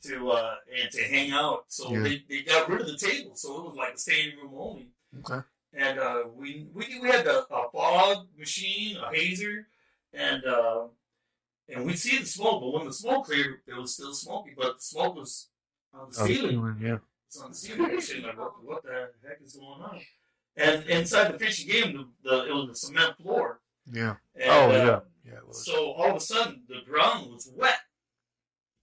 to 0.03 0.29
uh, 0.31 0.55
and 0.81 0.91
to 0.91 1.03
hang 1.03 1.31
out. 1.31 1.65
So 1.67 1.91
Yeah. 1.91 1.99
they, 2.03 2.23
they 2.29 2.41
got 2.43 2.69
rid 2.69 2.81
of 2.81 2.87
the 2.87 2.97
table, 2.97 3.35
so 3.35 3.57
it 3.59 3.65
was 3.67 3.75
like 3.75 3.93
a 3.95 3.97
standing 3.97 4.37
room 4.37 4.53
only. 4.55 4.87
Okay. 5.19 5.39
And 5.73 5.99
uh, 5.99 6.23
we 6.35 6.67
we 6.73 6.99
we 7.01 7.07
had 7.09 7.25
a, 7.27 7.45
a 7.53 7.69
fog 7.71 8.27
machine, 8.37 8.97
a 8.97 9.13
hazer, 9.13 9.67
and 10.13 10.43
uh, 10.45 10.87
and 11.69 11.85
we 11.85 11.93
see 11.93 12.17
the 12.19 12.25
smoke. 12.25 12.61
But 12.61 12.73
when 12.73 12.85
the 12.87 12.93
smoke 12.93 13.25
cleared, 13.25 13.59
it 13.67 13.75
was 13.75 13.93
still 13.93 14.13
smoky, 14.13 14.51
but 14.57 14.77
the 14.77 14.83
smoke 14.83 15.15
was 15.15 15.49
on 15.93 16.09
the 16.11 16.21
Oh, 16.21 16.25
ceiling. 16.27 16.77
yeah. 16.81 16.97
It's 17.27 17.39
on 17.39 17.51
the 17.51 17.55
ceiling. 17.57 17.81
We're 17.89 17.95
like, 18.27 18.37
what, 18.37 18.63
what 18.65 18.83
the 18.83 19.09
heck 19.25 19.39
is 19.43 19.55
going 19.55 19.81
on? 19.81 20.01
And 20.57 20.83
inside 20.89 21.33
the 21.33 21.39
fishing 21.39 21.69
game, 21.71 22.07
the, 22.23 22.29
the 22.29 22.47
it 22.49 22.53
was 22.53 22.69
a 22.71 22.75
cement 22.75 23.15
floor. 23.17 23.61
Yeah. 23.89 24.15
And, 24.35 24.43
Oh 24.51 24.69
uh, 24.71 24.73
yeah. 24.73 24.99
Yeah. 25.31 25.37
It 25.37 25.47
was. 25.47 25.63
so 25.65 25.91
all 25.93 26.09
of 26.09 26.15
a 26.17 26.19
sudden, 26.19 26.63
the 26.67 26.81
ground 26.89 27.31
was 27.31 27.49
wet. 27.55 27.79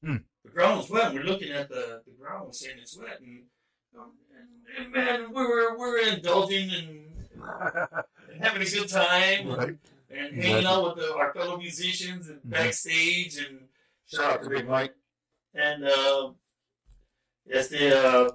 Hmm. 0.02 0.16
The 0.48 0.54
ground 0.54 0.78
was 0.78 0.90
wet. 0.90 1.12
We're 1.12 1.22
looking 1.24 1.50
at 1.52 1.68
the, 1.68 2.02
the 2.06 2.12
ground, 2.18 2.46
we're 2.46 2.52
saying 2.52 2.78
it's 2.80 2.96
wet, 2.96 3.20
and, 3.20 3.44
and, 3.94 4.84
and 4.84 4.92
man, 4.92 5.28
we 5.32 5.42
were 5.42 5.72
we 5.76 5.86
were 5.86 5.98
indulging 5.98 6.70
and, 6.70 7.06
and 8.30 8.42
having 8.42 8.62
a 8.62 8.64
good 8.70 8.88
time, 8.88 9.48
right. 9.48 9.76
and 10.10 10.34
hanging 10.34 10.64
out 10.66 10.84
with 10.84 10.96
the, 11.04 11.14
our 11.14 11.32
fellow 11.32 11.56
musicians 11.58 12.28
and 12.28 12.40
Mhm. 12.42 12.50
backstage, 12.50 13.36
and 13.38 13.68
Shout 14.06 14.24
out 14.24 14.42
to 14.42 14.48
Big 14.48 14.66
Mike. 14.68 14.94
and 15.54 15.84
uh, 15.84 16.32
yes, 17.46 17.68
the 17.68 18.06
uh, 18.08 18.30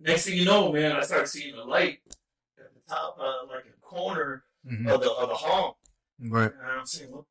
next 0.00 0.24
thing 0.26 0.38
you 0.38 0.44
know, 0.46 0.72
man, 0.72 0.92
I 0.92 1.02
started 1.02 1.28
seeing 1.28 1.54
a 1.54 1.64
light 1.64 1.98
at 2.58 2.72
the 2.74 2.80
top, 2.88 3.16
uh, 3.20 3.46
like 3.46 3.64
a 3.66 3.80
corner 3.80 4.44
Mhm. 4.66 4.88
of 4.90 5.00
the 5.02 5.10
of 5.10 5.28
the 5.28 5.34
hall, 5.34 5.78
Right. 6.20 6.50
and 6.52 6.62
I'm 6.66 6.86
saying, 6.86 7.10
what, 7.12 7.24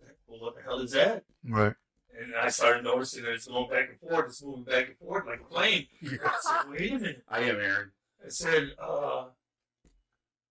the, 0.00 0.34
what 0.38 0.54
the 0.56 0.62
hell 0.62 0.78
is 0.80 0.92
that? 0.92 1.24
Right. 1.44 1.74
And 2.20 2.34
I 2.36 2.48
started 2.50 2.84
noticing 2.84 3.24
that 3.24 3.32
it's 3.32 3.46
going 3.46 3.70
back 3.70 3.88
and 3.88 3.98
forth, 3.98 4.26
it's 4.26 4.44
moving 4.44 4.64
back 4.64 4.88
and 4.88 4.98
forth 4.98 5.26
like 5.26 5.40
a 5.40 5.44
plane. 5.44 5.86
I 6.04 6.36
said, 6.40 6.70
wait 6.70 6.92
a 6.92 6.94
minute. 6.98 7.22
I 7.26 7.40
am 7.40 7.56
Aaron. 7.56 7.92
I 8.22 8.28
said, 8.28 8.72
uh, 8.78 9.28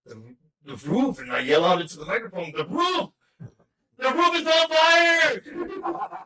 the, 0.05 0.35
the 0.65 0.75
roof, 0.89 1.19
and 1.19 1.31
I 1.31 1.41
yell 1.41 1.65
out 1.65 1.79
into 1.79 1.97
the 1.97 2.05
microphone, 2.05 2.51
the 2.57 2.65
roof! 2.65 3.09
The 3.99 4.09
roof 4.09 4.35
is 4.35 4.47
on 4.47 4.69
fire! 4.69 5.41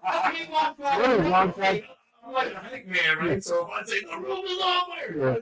I'm 0.06 0.54
on 0.54 0.76
fire! 0.76 1.00
What 1.02 1.20
is 1.20 1.32
on 1.34 1.54
fire? 1.54 1.84
I'm 2.26 2.34
like 2.34 2.54
a 2.54 2.60
hype 2.60 2.88
man, 2.88 3.18
right? 3.18 3.44
So 3.44 3.66
if 3.66 3.72
I 3.72 3.84
say, 3.84 4.00
the 4.00 4.18
roof 4.18 4.46
is 4.46 4.60
on 4.62 4.90
fire! 4.90 5.18
Yeah. 5.18 5.40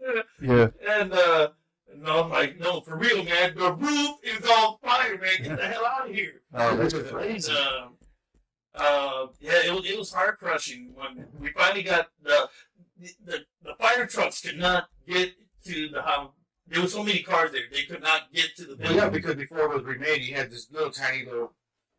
they're 0.00 0.14
like, 0.14 0.26
yeah. 0.40 0.68
Yeah. 0.86 1.00
And, 1.00 1.12
uh, 1.12 1.48
no, 1.96 2.24
I'm 2.24 2.30
like, 2.30 2.58
no, 2.58 2.80
for 2.80 2.96
real, 2.96 3.22
man, 3.24 3.54
the 3.56 3.72
roof 3.72 4.10
is 4.22 4.48
on 4.48 4.76
fire, 4.82 5.18
man. 5.18 5.30
Get 5.42 5.56
the 5.58 5.66
hell 5.66 5.84
out 5.86 6.08
of 6.08 6.14
here. 6.14 6.40
Oh, 6.54 6.76
that's 6.76 6.92
crazy. 7.10 7.52
uh, 7.52 7.88
uh, 8.74 9.26
yeah, 9.40 9.60
it 9.66 9.72
was, 9.74 9.84
it 9.90 9.98
was 9.98 10.12
heart 10.12 10.38
crushing 10.38 10.92
when 10.94 11.26
we 11.38 11.50
finally 11.52 11.82
got 11.82 12.08
the, 12.22 12.48
the 13.24 13.44
the 13.62 13.74
fire 13.78 14.06
trucks 14.06 14.40
could 14.40 14.58
not 14.58 14.88
get 15.06 15.32
to 15.64 15.88
the 15.88 16.02
house. 16.02 16.30
There 16.68 16.80
were 16.80 16.88
so 16.88 17.02
many 17.02 17.22
cars 17.22 17.52
there; 17.52 17.62
they 17.72 17.82
could 17.82 18.02
not 18.02 18.32
get 18.32 18.54
to 18.56 18.62
the 18.64 18.68
Well, 18.76 18.78
building. 18.78 18.96
yeah, 18.98 19.08
because 19.08 19.34
before 19.34 19.60
it 19.60 19.70
was 19.74 19.82
remade, 19.84 20.22
you 20.22 20.34
had 20.34 20.50
this 20.50 20.68
little 20.70 20.90
tiny 20.90 21.24
little 21.24 21.52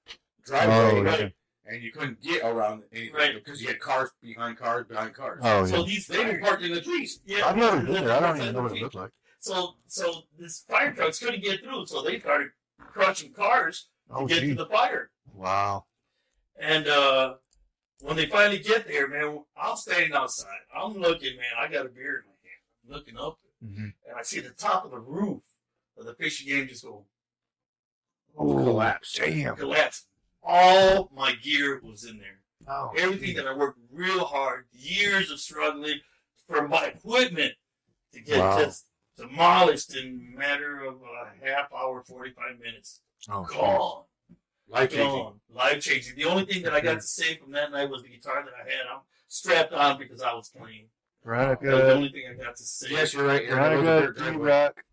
Oh, 0.10 0.46
driveway, 0.46 1.04
yeah. 1.22 1.30
and 1.74 1.82
you 1.84 1.92
couldn't 1.92 2.22
get 2.22 2.44
around 2.44 2.84
anything 2.92 3.14
Right. 3.16 3.34
because 3.34 3.62
you 3.62 3.68
had 3.70 3.80
cars 3.80 4.10
behind 4.22 4.58
cars 4.58 4.86
behind 4.88 5.14
cars. 5.14 5.40
Oh 5.44 5.66
So 5.66 5.78
yeah. 5.80 5.86
these 5.86 6.08
They 6.08 6.26
were 6.26 6.40
parked 6.40 6.64
in 6.64 6.74
the 6.74 6.82
trees. 6.82 7.22
yeah, 7.26 7.48
I've 7.48 7.56
never 7.58 7.80
been 7.82 8.06
there. 8.06 8.12
I 8.18 8.20
don't 8.20 8.42
even 8.42 8.54
know 8.56 8.64
what 8.64 8.72
it 8.74 8.82
looked 8.82 8.96
like. 8.96 9.12
So, 9.44 9.74
so 9.88 10.22
this 10.40 10.64
fire 10.70 10.94
trucks 10.94 11.20
couldn't 11.20 11.44
get 11.44 11.62
through, 11.62 11.86
so 11.88 12.02
they 12.02 12.18
started 12.18 12.52
crushing 12.80 13.34
cars 13.34 13.90
to 14.08 14.16
Oh 14.16 14.26
get 14.26 14.40
gee. 14.40 14.50
to 14.52 14.56
the 14.56 14.68
fire. 14.68 15.12
Wow. 15.34 15.84
And 16.58 16.88
uh, 16.88 17.34
when 18.00 18.16
they 18.16 18.28
finally 18.28 18.60
get 18.60 18.88
there, 18.88 19.10
man, 19.10 19.44
I'm 19.62 19.76
standing 19.76 20.14
outside. 20.14 20.48
I'm 20.74 20.94
looking, 20.94 21.36
man. 21.36 21.46
I 21.60 21.68
got 21.68 21.86
a 21.86 21.90
beer 21.90 22.20
in 22.20 22.24
my 22.26 22.38
hand. 22.42 22.62
I'm 22.88 22.94
looking 22.94 23.18
up, 23.18 23.38
hmm 23.62 23.90
and 24.08 24.18
I 24.18 24.24
see 24.24 24.40
the 24.40 24.52
top 24.52 24.86
of 24.86 24.92
the 24.92 25.00
roof 25.00 25.42
of 25.98 26.06
the 26.06 26.14
fishing 26.14 26.48
game 26.48 26.70
just 26.70 26.86
go 26.86 27.04
collapsed. 28.38 29.18
Damn. 29.18 29.58
collapse. 29.58 30.06
All 30.42 31.10
my 31.14 31.34
gear 31.34 31.82
was 31.84 32.06
in 32.06 32.18
there. 32.18 32.40
Oh, 32.66 32.92
Everything 32.98 33.36
that 33.36 33.46
I 33.48 33.54
worked 33.54 33.80
real 33.92 34.24
hard, 34.24 34.68
years 34.72 35.32
of 35.32 35.42
struggling 35.42 36.00
for 36.48 36.66
my 36.66 36.86
equipment 36.86 37.56
to 38.14 38.22
get 38.22 38.40
Wow. 38.40 38.58
just 38.58 38.86
demolished 39.18 39.96
in 39.96 40.34
a 40.34 40.38
matter 40.38 40.84
of 40.84 40.96
a 40.96 41.46
half 41.46 41.72
hour, 41.74 42.04
45 42.04 42.60
minutes. 42.60 43.02
Oh, 43.30 43.44
Gone. 43.44 44.04
Life 44.70 44.92
changing. 44.92 45.34
Life 45.54 45.82
changing. 45.82 46.16
The 46.16 46.26
only 46.26 46.46
thing 46.46 46.64
that 46.64 46.74
I 46.74 46.82
got 46.82 46.96
to 46.96 47.02
say 47.02 47.36
from 47.36 47.52
that 47.52 47.72
night 47.72 47.90
was 47.90 48.04
the 48.04 48.10
guitar 48.10 48.44
that 48.44 48.54
I 48.54 48.64
had. 48.70 48.88
I'm 48.94 49.02
strapped 49.28 49.74
on 49.74 50.00
because 50.00 50.22
I 50.22 50.34
was 50.34 50.50
playing. 50.50 50.88
That 51.26 51.62
was 51.62 51.82
the 51.82 51.94
only 51.94 52.10
thing 52.10 52.24
I 52.30 52.34
got 52.34 52.56
to 52.56 52.64
say. 52.64 52.88
Yes, 52.92 53.14
you're 53.14 53.26
right. 53.26 53.44
Aaron. 53.44 53.74
It 53.74 53.76
was 53.78 53.80
a 53.80 53.84
Veronica, 53.84 54.20
dirt 54.20 54.32
D. 54.32 54.38
Rock, 54.38 54.84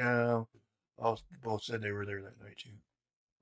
uh, 0.00 0.42
all 0.98 1.20
both 1.42 1.62
said 1.64 1.82
they 1.82 1.90
were 1.90 2.06
there 2.06 2.22
that 2.22 2.40
night 2.42 2.56
too. 2.56 2.70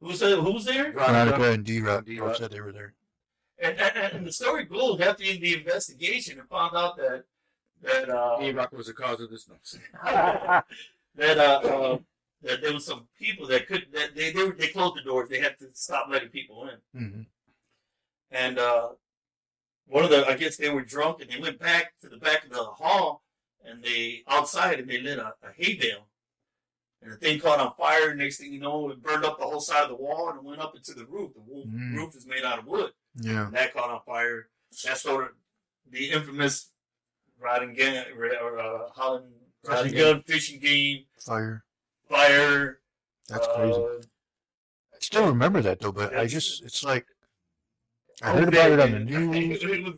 Who 0.01 0.15
said 0.15 0.39
who 0.39 0.53
was 0.53 0.65
there? 0.65 0.93
Veronica 0.93 1.53
and 1.53 1.65
D 1.65 1.81
Rock 1.81 2.07
both 2.19 2.37
said 2.37 2.51
they 2.51 2.61
were 2.61 2.73
there. 2.73 2.95
And, 3.63 3.79
and, 3.79 4.13
and 4.15 4.27
the 4.27 4.33
story 4.33 4.65
goes 4.65 5.01
after 5.01 5.23
the 5.23 5.55
investigation 5.55 6.41
and 6.41 6.49
found 6.49 6.77
out 6.77 6.97
that 6.97 7.25
that 7.83 8.09
uh, 8.09 8.39
E-Rock 8.43 8.73
was 8.73 8.87
the 8.87 8.93
cause 8.93 9.21
of 9.21 9.31
this. 9.31 9.49
mess. 9.49 9.79
that 11.17 11.39
uh, 11.39 11.61
uh, 11.67 11.99
that 12.43 12.63
there 12.63 12.73
was 12.73 12.85
some 12.87 13.07
people 13.19 13.47
that 13.49 13.67
could 13.67 13.87
that 13.93 14.15
they 14.15 14.33
they, 14.33 14.43
were, 14.45 14.53
they 14.53 14.69
closed 14.69 14.97
the 14.97 15.03
doors. 15.03 15.29
They 15.29 15.41
had 15.41 15.59
to 15.59 15.67
stop 15.75 16.09
letting 16.11 16.29
people 16.31 16.69
in. 16.69 17.01
hmm 17.09 17.21
And 18.31 18.59
uh, 18.59 18.91
one 19.87 20.05
of 20.05 20.11
the 20.11 20.27
I 20.27 20.37
guess 20.37 20.57
they 20.57 20.71
were 20.71 20.83
drunk 20.85 21.21
and 21.21 21.31
they 21.31 21.39
went 21.39 21.59
back 21.59 21.93
to 22.01 22.09
the 22.09 22.17
back 22.17 22.45
of 22.45 22.51
the 22.51 22.63
hall 22.65 23.23
and 23.65 23.83
they 23.83 24.23
outside 24.29 24.81
and 24.81 24.89
they 24.89 25.01
lit 25.01 25.19
a, 25.19 25.35
a 25.43 25.53
hay 25.57 25.75
bale. 25.75 26.07
and 27.03 27.13
the 27.13 27.17
thing 27.17 27.39
caught 27.39 27.61
on 27.61 27.73
fire. 27.79 28.15
Next 28.15 28.39
thing 28.39 28.53
you 28.53 28.61
know, 28.61 28.91
it 28.91 29.03
burned 29.03 29.25
up 29.25 29.39
the 29.39 29.45
whole 29.47 29.61
side 29.61 29.83
of 29.85 29.89
the 29.91 29.95
wall 29.97 30.31
and 30.31 30.39
it 30.39 30.45
went 30.45 30.61
up 30.61 30.75
into 30.77 30.93
the 30.95 31.07
roof. 31.07 31.33
The 31.35 31.41
wo- 31.41 31.65
Mm. 31.67 31.95
roof 31.97 32.15
is 32.15 32.27
made 32.27 32.45
out 32.45 32.59
of 32.59 32.67
wood, 32.67 32.93
Yeah. 33.21 33.47
and 33.47 33.55
that 33.55 33.73
caught 33.73 33.89
on 33.91 34.01
fire. 34.05 34.49
That's 34.85 35.01
sort 35.03 35.25
of 35.25 35.31
the 35.91 36.11
infamous 36.11 36.71
riding 37.41 37.75
gun 37.75 38.05
or 38.17 38.59
uh, 38.59 38.89
Holland 38.95 39.27
riding 39.67 39.93
Fishing 39.93 39.99
gun 39.99 40.23
fishing 40.27 40.61
game 40.61 41.05
Fire. 41.19 41.65
fire. 42.09 42.79
That's 43.29 43.47
uh, 43.47 43.55
crazy. 43.57 43.81
I 43.81 44.97
still 45.01 45.27
remember 45.27 45.61
that 45.63 45.81
though, 45.81 45.93
but 45.93 46.17
I 46.17 46.27
just 46.27 46.63
it's 46.65 46.83
like 46.85 47.07
I 48.23 48.31
Oh, 48.33 48.35
heard 48.39 48.49
about 48.49 48.71
it 48.73 48.81
on 48.81 48.93
the 48.93 48.99
news. 49.11 49.65
was- 49.65 49.95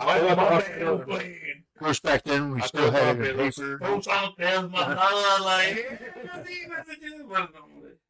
I 0.00 0.04
my- 0.04 0.18
love 0.20 0.36
my 0.38 0.58
it. 0.60 0.84
was 0.86 1.04
playing. 1.06 1.38
Of 1.74 1.80
course, 1.84 2.00
back 2.00 2.22
then 2.24 2.52
we 2.52 2.60
I 2.62 2.66
still 2.66 2.90
feel 2.90 2.90
had 2.92 3.20
it 3.20 3.30
in 3.30 3.36
popular. 3.36 3.78
paper. 3.78 3.86
Folks 3.92 4.08
out 4.08 4.36
there, 4.36 4.62
my 4.68 4.94
mother, 4.94 5.44
like, 5.44 6.00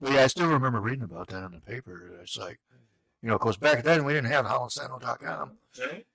But 0.01 0.13
yeah, 0.13 0.25
I 0.25 0.27
still 0.27 0.49
remember 0.49 0.81
reading 0.81 1.03
about 1.05 1.29
that 1.29 1.45
in 1.45 1.53
the 1.53 1.61
paper. 1.61 2.11
It's 2.23 2.37
like, 2.39 2.59
you 3.23 3.29
know, 3.29 3.39
because 3.39 3.57
back 3.57 3.83
then 3.85 4.05
we 4.05 4.13
didn't 4.13 4.31
have 4.31 4.47
HollandSano.com. 4.47 5.53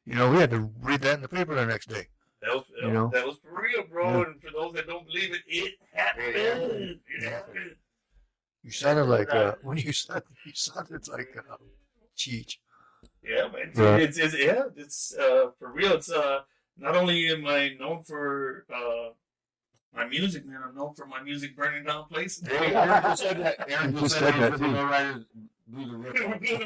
You 0.06 0.16
know, 0.16 0.32
we 0.32 0.38
had 0.38 0.50
to 0.52 0.72
read 0.82 1.02
that 1.02 1.16
in 1.16 1.22
the 1.22 1.28
paper 1.28 1.54
the 1.56 1.66
next 1.66 1.90
day. 1.90 2.08
That 2.44 2.56
was, 2.56 2.64
You 2.82 2.91
know? 2.91 3.10
that 3.14 3.26
was 3.26 3.38
for 3.38 3.62
real, 3.62 3.84
bro. 3.89 4.24
And 4.24 4.41
for 4.41 4.52
those 4.52 4.74
that 4.74 4.88
don't 4.88 5.06
believe 5.06 5.34
it, 5.34 5.41
it 5.48 5.76
happened. 5.94 7.00
It 7.08 7.24
happened. 7.24 7.76
You 8.64 8.72
sounded 8.72 9.06
like 9.06 9.34
uh, 9.34 9.56
when 9.64 9.78
you 9.78 9.94
said 9.94 10.24
you 10.46 10.52
sounded 10.54 11.08
like 11.08 11.36
uh, 11.38 11.56
Cheech. 12.18 12.58
Yeah, 13.24 13.48
man. 13.48 13.72
Right. 13.76 14.02
It's, 14.02 14.18
it's 14.18 14.38
yeah, 14.38 14.64
it's 14.76 15.16
uh 15.18 15.52
for 15.58 15.72
real. 15.72 15.94
It's 15.94 16.12
uh 16.12 16.39
not 16.78 16.96
only 16.96 17.30
am 17.30 17.46
I 17.48 17.76
known 17.80 18.04
for 18.04 18.66
uh 18.74 19.10
my 19.94 20.06
music, 20.08 20.46
man. 20.46 20.60
I'm 20.66 20.76
known 20.76 20.94
for 20.96 21.06
my 21.06 21.22
music 21.22 21.56
burning 21.56 21.84
down 21.86 22.06
places. 22.06 22.48
Hey, 22.48 22.74
Aaron 22.74 23.04
just 23.04 23.22
said 23.22 23.38
that. 23.39 23.72
Aaron 23.72 23.94
He 23.94 24.02
just 24.02 24.18
said 24.18 24.34
said 24.34 24.60
that 24.60 25.26
that. 25.72 26.16
too. 26.16 26.24
Lowriders 26.24 26.39
blew 26.43 26.57
the 26.57 26.66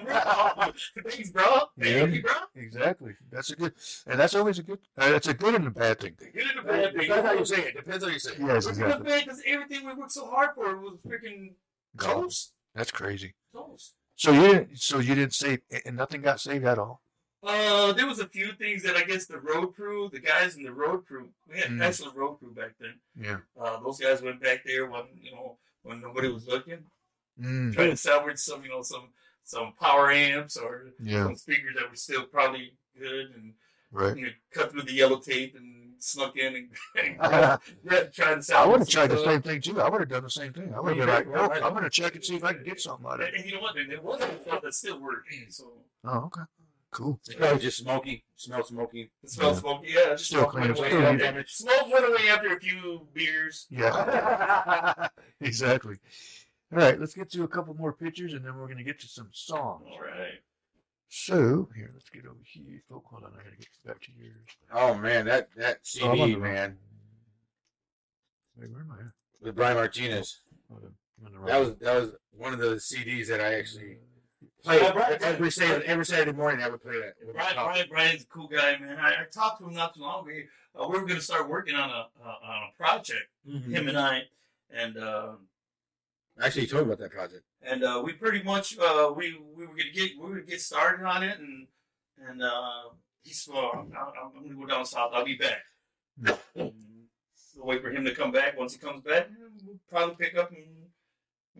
roof. 0.65 0.91
Thanks, 1.07 1.29
bro. 1.31 1.59
Thank 1.79 2.13
you, 2.15 2.21
bro. 2.23 2.31
Exactly. 2.55 3.13
That's 3.31 3.51
a 3.51 3.55
good, 3.55 3.73
and 4.07 4.19
that's 4.19 4.35
always 4.35 4.59
a 4.59 4.63
good. 4.63 4.79
Uh, 4.97 5.13
it's 5.15 5.27
a 5.27 5.33
good 5.33 5.55
and 5.55 5.67
a 5.67 5.71
bad 5.71 5.99
thing. 5.99 6.15
Good 6.17 6.43
and 6.55 6.59
a 6.59 6.63
bad 6.63 6.93
thing. 6.95 7.07
Depends 7.07 7.25
how 7.27 7.33
you 7.33 7.45
say 7.45 7.61
it. 7.63 7.75
Depends 7.75 8.03
how 8.03 8.09
you 8.09 8.19
say 8.19 8.31
it. 8.31 8.39
Yes, 8.39 8.65
It's 8.67 8.77
good, 8.77 8.85
exactly. 8.85 9.09
man, 9.09 9.19
because 9.25 9.41
everything 9.45 9.85
we 9.85 9.93
worked 9.93 10.11
so 10.11 10.27
hard 10.29 10.49
for 10.55 10.77
was 10.77 10.97
freaking 11.07 11.53
Gone. 11.95 12.23
toast. 12.23 12.53
That's 12.75 12.91
crazy. 12.91 13.33
Toast. 13.53 13.93
So 14.15 14.31
you 14.31 14.41
didn't. 14.41 14.77
So 14.79 14.99
you 14.99 15.15
didn't 15.15 15.33
save, 15.33 15.59
and 15.85 15.95
nothing 15.95 16.21
got 16.21 16.39
saved 16.39 16.65
at 16.65 16.79
all. 16.79 17.01
Uh, 17.43 17.93
there 17.93 18.07
was 18.07 18.19
a 18.19 18.27
few 18.27 18.51
things 18.53 18.81
that 18.83 18.95
I 18.97 19.03
guess 19.03 19.27
the 19.27 19.39
road 19.39 19.67
crew, 19.75 20.09
the 20.11 20.19
guys 20.19 20.55
in 20.57 20.63
the 20.63 20.73
road 20.73 21.05
crew, 21.05 21.29
we 21.47 21.59
had 21.59 21.69
Mm. 21.69 21.81
excellent 21.83 22.15
road 22.17 22.37
crew 22.39 22.51
back 22.51 22.71
then. 22.79 22.95
Yeah. 23.15 23.37
Uh, 23.59 23.79
those 23.79 23.99
guys 23.99 24.21
went 24.23 24.41
back 24.41 24.63
there 24.65 24.87
when 24.89 25.03
you 25.21 25.31
know 25.31 25.57
when 25.83 26.01
nobody 26.01 26.29
was 26.29 26.47
looking, 26.47 26.79
Mm. 27.41 27.73
trying 27.73 27.91
to 27.91 27.97
salvage 27.97 28.39
some 28.39 28.63
you 28.63 28.69
know 28.69 28.81
some 28.81 29.09
some 29.43 29.73
power 29.79 30.11
amps 30.11 30.57
or 30.57 30.88
Yeah. 31.01 31.23
some 31.25 31.35
speakers 31.35 31.75
that 31.75 31.89
were 31.89 31.95
still 31.95 32.23
probably 32.25 32.73
good, 32.99 33.27
and 33.35 33.53
Right. 33.91 34.17
you 34.17 34.25
know, 34.25 34.31
cut 34.51 34.71
through 34.71 34.81
the 34.81 34.91
yellow 34.93 35.19
tape 35.19 35.55
and 35.55 35.93
snuck 35.99 36.35
in 36.38 36.55
and, 36.55 36.69
and 37.19 37.21
I 37.21 37.57
tried 38.13 38.35
to 38.35 38.41
salvage. 38.43 38.51
I 38.51 38.65
would 38.65 38.79
have 38.81 38.89
tried 38.89 39.07
the 39.11 39.23
same 39.23 39.41
thing 39.41 39.61
too. 39.61 39.79
I 39.79 39.88
would 39.89 40.01
have 40.01 40.09
done 40.09 40.23
the 40.23 40.29
same 40.29 40.51
thing. 40.51 40.73
I 40.75 40.79
would 40.81 40.97
have 40.97 41.05
been 41.05 41.15
like, 41.15 41.27
nope, 41.29 41.51
I'm 41.63 41.71
going 41.71 41.83
to 41.83 41.89
check 41.89 42.15
and 42.15 42.23
see 42.25 42.35
if 42.35 42.43
I 42.43 42.53
can 42.53 42.63
get 42.63 42.81
something 42.81 43.05
out 43.07 43.21
of 43.21 43.27
it. 43.27 43.35
and 43.35 43.45
you 43.45 43.53
know 43.55 43.61
what? 43.61 43.77
And 43.77 43.89
there 43.89 44.01
was 44.01 44.19
some 44.19 44.29
stuff 44.43 44.61
that 44.63 44.73
still 44.73 44.99
worked. 44.99 45.29
So 45.49 45.71
Oh, 46.03 46.17
okay. 46.25 46.41
Cool. 46.91 47.19
It's 47.25 47.35
probably 47.35 47.59
just 47.59 47.77
smoky. 47.77 48.23
Smell 48.35 48.63
smoky. 48.63 49.11
it 49.23 49.29
smelled 49.29 49.55
Yeah. 49.55 49.59
smoky. 49.61 49.88
Yeah, 49.89 50.09
just 50.11 50.25
Still 50.25 50.39
smoke 50.41 50.51
clean. 50.51 50.63
went 50.67 50.79
away. 50.79 50.89
Still 50.89 51.05
after- 51.05 51.45
Smoke 51.47 51.93
went 51.93 52.05
away 52.09 52.29
after 52.29 52.55
a 52.55 52.59
few 52.59 53.07
beers. 53.13 53.67
Yeah. 53.69 55.07
exactly. 55.41 55.95
All 56.72 56.80
right, 56.80 56.99
let's 56.99 57.13
get 57.13 57.32
to 57.32 57.43
a 57.43 57.47
couple 57.47 57.74
more 57.76 57.93
pictures 57.93 58.34
and 58.34 58.43
then 58.45 58.55
we're 58.57 58.65
going 58.65 58.78
to 58.78 58.84
get 58.84 58.99
to 59.01 59.07
some 59.07 59.30
songs. 59.32 59.86
All 59.89 60.01
right. 60.01 60.39
So, 61.09 61.70
here, 61.76 61.89
let's 61.93 62.09
get 62.09 62.26
over 62.26 62.36
here. 62.43 62.82
Oh, 62.91 63.01
hold 63.09 63.24
on. 63.24 63.32
I 63.34 63.43
got 63.43 63.51
to 63.51 63.57
get 63.57 63.68
back 63.86 64.01
to 64.01 64.11
yours. 64.11 64.36
Oh 64.74 64.93
man, 64.95 65.26
that 65.28 65.47
that 65.55 65.80
Oh, 66.01 66.05
I'm 66.05 66.11
on 66.11 66.18
CD 66.18 66.34
the 66.34 66.39
wrong- 66.39 66.53
man 66.53 66.78
Wait, 68.57 68.72
where 68.72 68.82
am 68.82 68.91
I 68.91 68.99
at? 69.05 69.11
with 69.41 69.55
Brian 69.55 69.78
Martinez. 69.78 70.41
Hold 70.70 70.84
on. 70.84 70.93
The 71.41 71.47
That 71.47 71.59
was 71.59 71.76
that 71.78 71.95
was 72.01 72.11
one 72.32 72.53
of 72.53 72.59
the 72.59 72.76
CDs 72.76 73.28
that 73.30 73.39
I 73.39 73.53
actually 73.53 73.99
Brian- 74.65 74.82
played 74.82 74.93
Brian- 74.93 75.24
every 75.24 75.51
Saturday 75.51 75.86
every 75.86 76.05
Saturday 76.05 76.34
morning. 76.34 76.61
I 76.61 76.70
would 76.70 76.82
play 76.82 76.99
that. 76.99 77.13
Brian. 77.34 77.55
Brian, 77.55 77.88
Brian's 77.89 78.24
a 78.24 78.28
cool 78.28 78.47
guy, 78.49 78.78
man. 78.78 78.97
I, 78.99 79.22
I 79.22 79.26
talked 79.32 79.61
to 79.61 79.68
him 79.68 79.76
not 79.76 79.95
too 79.95 80.01
long 80.01 80.28
ago. 80.30 80.39
Uh, 80.78 80.88
we 80.89 80.99
were 80.99 81.05
going 81.05 81.20
to 81.20 81.22
start 81.26 81.47
working 81.49 81.76
on 81.76 81.89
a 81.89 82.07
uh, 82.22 82.36
on 82.43 82.63
a 82.70 82.78
project, 82.78 83.30
Mhm. 83.49 83.70
him 83.72 83.88
and 83.88 83.97
I, 83.97 84.24
and 84.70 84.97
um 84.97 85.38
Actually, 86.41 86.61
he 86.61 86.67
told 86.67 86.88
me 86.88 86.93
about 86.93 86.99
that 87.03 87.11
project. 87.11 87.43
and 87.63 87.83
uh, 87.83 88.01
we 88.03 88.13
pretty 88.13 88.43
much 88.43 88.77
uh, 88.79 89.11
we 89.15 89.38
we 89.55 89.65
were 89.65 89.75
gonna 89.75 89.91
get 89.93 90.11
we 90.17 90.23
were 90.23 90.29
gonna 90.35 90.41
get 90.41 90.61
started 90.61 91.05
on 91.05 91.23
it, 91.23 91.39
and 91.39 91.67
and 92.27 92.43
uh, 92.43 92.89
he's 93.23 93.47
well, 93.51 93.71
I'm, 93.73 93.91
I'm, 93.97 94.31
I'm 94.38 94.43
gonna 94.43 94.55
go 94.55 94.65
down 94.67 94.85
south. 94.85 95.11
I'll 95.13 95.25
be 95.25 95.35
back. 95.35 95.61
We'll 96.55 97.65
wait 97.65 97.81
for 97.81 97.89
him 97.89 98.05
to 98.05 98.13
come 98.13 98.31
back. 98.31 98.57
Once 98.57 98.73
he 98.73 98.79
comes 98.79 99.01
back, 99.03 99.27
we'll 99.65 99.77
probably 99.89 100.15
pick 100.15 100.38
up 100.38 100.51
and 100.51 100.65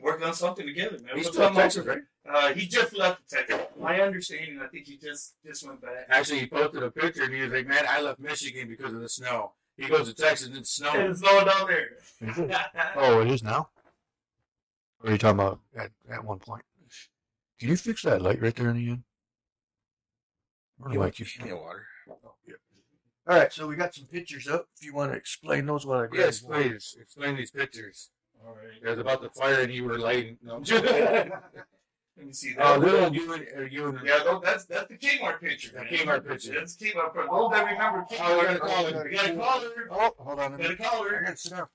work 0.04 0.24
on 0.24 0.34
something 0.34 0.66
together, 0.66 0.98
man. 1.04 1.18
He's 1.18 1.28
still 1.28 1.48
in 1.48 1.54
Texas, 1.56 1.86
right? 1.86 2.02
Uh, 2.30 2.54
he 2.54 2.68
just 2.68 2.96
left 2.96 3.28
Texas. 3.30 3.62
My 3.80 4.00
understanding, 4.02 4.60
I 4.62 4.68
think 4.68 4.86
he 4.86 4.98
just 4.98 5.36
just 5.46 5.66
went 5.66 5.82
back. 5.82 6.06
Actually, 6.10 6.40
he 6.42 6.48
posted 6.48 6.84
a 6.84 6.92
picture 6.92 7.24
and 7.24 7.34
he 7.34 7.42
was 7.42 7.52
like, 7.52 7.66
"Man, 7.68 7.86
I 7.90 8.02
left 8.02 8.20
Michigan 8.20 8.68
because 8.68 8.94
of 8.94 9.00
the 9.02 9.10
snow." 9.10 9.54
He 9.76 9.88
goes 9.88 10.08
to 10.08 10.14
Texas 10.14 10.48
and 10.48 10.58
it's 10.58 10.72
snowing. 10.72 11.12
It's 11.12 11.20
snowing 11.20 11.46
down 11.46 11.68
there. 11.68 12.62
Oh, 12.96 13.22
it 13.22 13.30
is 13.32 13.44
now? 13.44 13.70
What 15.00 15.10
are 15.10 15.12
you 15.14 15.18
talking 15.18 15.40
about 15.40 15.60
at, 15.78 15.92
at 16.12 16.24
one 16.24 16.40
point? 16.40 16.64
Can 17.60 17.70
you 17.70 17.78
fix 17.78 18.04
that 18.04 18.22
light 18.22 18.42
right 18.42 18.56
there 18.56 18.70
in 18.70 18.78
the 18.78 18.90
end? 18.92 19.04
Or 20.80 20.92
You 20.92 21.00
like 21.00 21.20
you- 21.20 21.26
me 21.44 21.52
a 21.52 21.56
water? 21.56 21.86
All 23.30 23.36
right, 23.38 23.52
so 23.52 23.68
we 23.68 23.76
got 23.76 23.94
some 23.94 24.06
pictures 24.06 24.48
up. 24.48 24.68
If 24.78 24.86
you 24.86 24.94
want 24.94 25.12
to 25.12 25.18
explain 25.18 25.66
those, 25.66 25.86
what 25.86 25.98
I 25.98 26.08
grabbed. 26.08 26.16
Yes, 26.16 26.40
please 26.40 26.96
explain 27.00 27.36
these 27.36 27.52
pictures. 27.52 28.10
All 28.46 28.54
right. 28.54 28.82
It 28.82 28.88
was 28.90 29.00
about 29.00 29.22
the 29.22 29.30
fire 29.32 29.62
and 29.62 29.74
you 29.74 29.84
were 29.84 29.98
lighting. 29.98 30.38
No. 30.42 30.62
Let 32.18 32.26
me 32.26 32.32
see 32.34 32.54
that. 32.54 32.66
Oh, 32.66 32.78
little 32.80 33.14
you 33.14 33.34
and 33.34 33.48
uh, 33.58 33.62
you 33.62 33.88
and 33.90 34.00
Yeah, 34.04 34.22
no, 34.26 34.40
that's 34.40 34.66
that's 34.66 34.88
the 34.88 34.98
Kmart 34.98 35.40
picture. 35.42 35.72
The 35.74 35.80
man. 35.80 35.88
Kmart 35.88 36.28
picture. 36.28 36.54
That's 36.54 36.76
Kmart 36.78 37.14
picture. 37.14 37.28
Those 37.30 37.52
that 37.52 37.66
remember 37.66 38.06
Kmart. 38.10 38.18
Oh, 38.22 38.38
we 38.40 38.46
gotta 38.46 38.60
call 38.60 38.86
her. 38.86 39.04
We 39.04 39.16
gotta 39.16 39.36
call 39.36 39.60
her. 39.60 39.88
Oh, 39.92 40.12
hold 40.18 40.40
on 40.40 40.54
a 40.54 40.58
We 40.58 40.76
gotta 40.76 41.04
minute. 41.04 41.24
I 41.30 41.34
sit 41.36 41.52
down. 41.52 41.68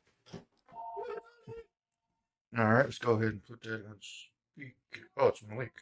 All 2.58 2.66
right, 2.66 2.84
let's 2.84 2.98
go 2.98 3.12
ahead 3.12 3.28
and 3.28 3.46
put 3.46 3.62
that 3.62 3.86
on 3.86 3.96
speaker. 4.00 5.08
Oh, 5.16 5.28
it's 5.28 5.42
Malik. 5.42 5.72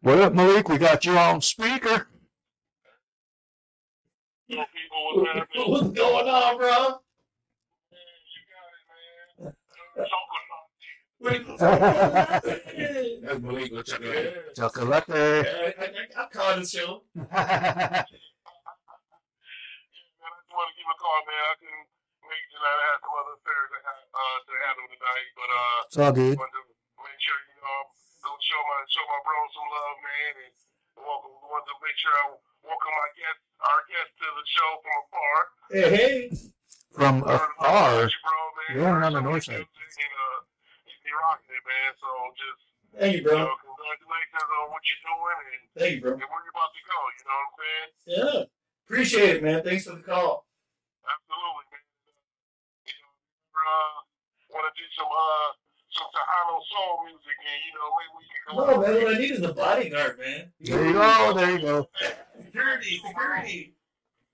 What 0.00 0.18
up, 0.20 0.32
Malik? 0.32 0.68
We 0.68 0.78
got 0.78 1.04
you 1.04 1.18
on 1.18 1.40
speaker. 1.40 2.06
What's 5.66 5.90
going 5.90 6.28
on, 6.28 6.58
bro? 6.58 7.00
Chocolate. 9.96 10.42
That's 13.22 13.40
Malik. 13.40 13.72
What's 13.72 13.92
up, 13.92 14.00
man? 14.02 14.26
I, 15.18 15.74
I, 15.78 16.22
I 16.22 16.26
called 16.32 16.62
the 16.62 16.66
show. 16.66 17.02
man, 17.14 17.26
I 17.32 18.04
just 18.04 18.22
want 20.52 20.68
to 20.70 20.74
give 20.78 20.86
a 20.86 20.96
call, 20.98 21.20
man. 21.26 21.42
I 21.42 21.54
couldn't 21.58 21.78
make 21.78 21.86
it 21.86 21.90
tonight. 21.90 21.91
I 22.62 22.74
had 22.86 22.98
some 23.02 23.14
other 23.18 23.34
affairs 23.38 23.68
to, 23.74 23.78
uh, 23.82 24.36
to 24.46 24.52
handle 24.62 24.86
tonight, 24.92 25.28
but 25.34 25.50
uh, 25.50 25.80
It's 25.90 25.98
all 25.98 26.12
good. 26.14 26.36
wanted 26.38 26.56
to 26.62 26.62
make 27.02 27.18
sure 27.20 27.38
you 27.50 27.58
know 27.62 27.78
go 28.22 28.30
show 28.38 28.60
my 28.70 28.78
show 28.86 29.04
my 29.10 29.20
bro 29.26 29.36
some 29.50 29.68
love, 29.72 29.96
man, 30.02 30.32
and 30.46 30.52
welcome. 31.02 31.34
Wanted 31.42 31.68
to 31.68 31.76
make 31.82 31.96
sure 31.98 32.14
I 32.14 32.24
welcome 32.62 32.94
my 32.94 33.10
guest, 33.18 33.40
our 33.66 33.80
guest, 33.90 34.10
to 34.22 34.26
the 34.30 34.44
show 34.46 34.70
from 34.82 34.94
afar. 35.02 35.38
Hey, 35.74 35.86
hey. 35.90 36.14
From 36.94 37.16
afar. 37.26 38.06
you, 38.06 38.20
bro, 38.22 38.36
man. 38.56 38.70
You're 38.76 39.00
on 39.02 39.12
the 39.16 39.22
north 39.24 39.42
good 39.48 39.58
side. 39.58 39.66
music, 39.66 39.96
And, 39.98 40.12
uh, 40.12 40.38
you 40.86 40.94
be 41.02 41.10
rocking 41.18 41.50
it, 41.56 41.64
man. 41.66 41.90
So 41.98 42.08
just 42.38 42.60
Thank 42.92 43.12
you, 43.16 43.20
you 43.24 43.26
bro. 43.26 43.36
know, 43.48 43.56
congratulations 43.64 44.48
on 44.52 44.64
what 44.70 44.82
you're 44.84 45.02
doing 45.08 45.40
and, 45.50 45.62
Thank 45.80 45.92
you, 45.96 46.00
bro. 46.04 46.12
and 46.14 46.28
where 46.28 46.42
you're 46.44 46.52
about 46.54 46.70
to 46.76 46.82
go. 46.84 46.98
You 47.16 47.22
know 47.24 47.38
what 47.40 47.48
I'm 47.48 47.56
saying? 47.58 47.88
Yeah. 48.12 48.40
Appreciate 48.84 49.32
it, 49.36 49.42
man. 49.42 49.58
Thanks 49.64 49.88
for 49.88 49.96
the 49.96 50.04
call. 50.04 50.44
Absolutely, 51.00 51.64
man. 51.71 51.71
You 51.71 51.71
know, 51.71 51.71
uh, 53.62 53.96
want 54.50 54.64
to 54.68 54.72
do 54.74 54.86
some 54.98 55.08
uh 55.08 55.48
some 55.92 56.08
Tejano 56.08 56.56
soul 56.72 57.04
music, 57.04 57.36
and 57.36 57.58
you 57.62 57.72
know, 57.76 57.88
maybe 57.96 58.12
we 58.16 58.24
can 58.32 58.40
No, 58.56 58.64
man. 58.80 58.92
What 59.04 59.14
I 59.14 59.18
need 59.18 59.32
is 59.36 59.44
a 59.44 59.52
bodyguard, 59.52 60.18
man. 60.18 60.52
There 60.60 60.86
you 60.86 60.92
go. 60.92 61.32
There 61.36 61.50
you 61.52 61.60
go. 61.60 61.76
Security, 62.40 63.00
security. 63.04 63.76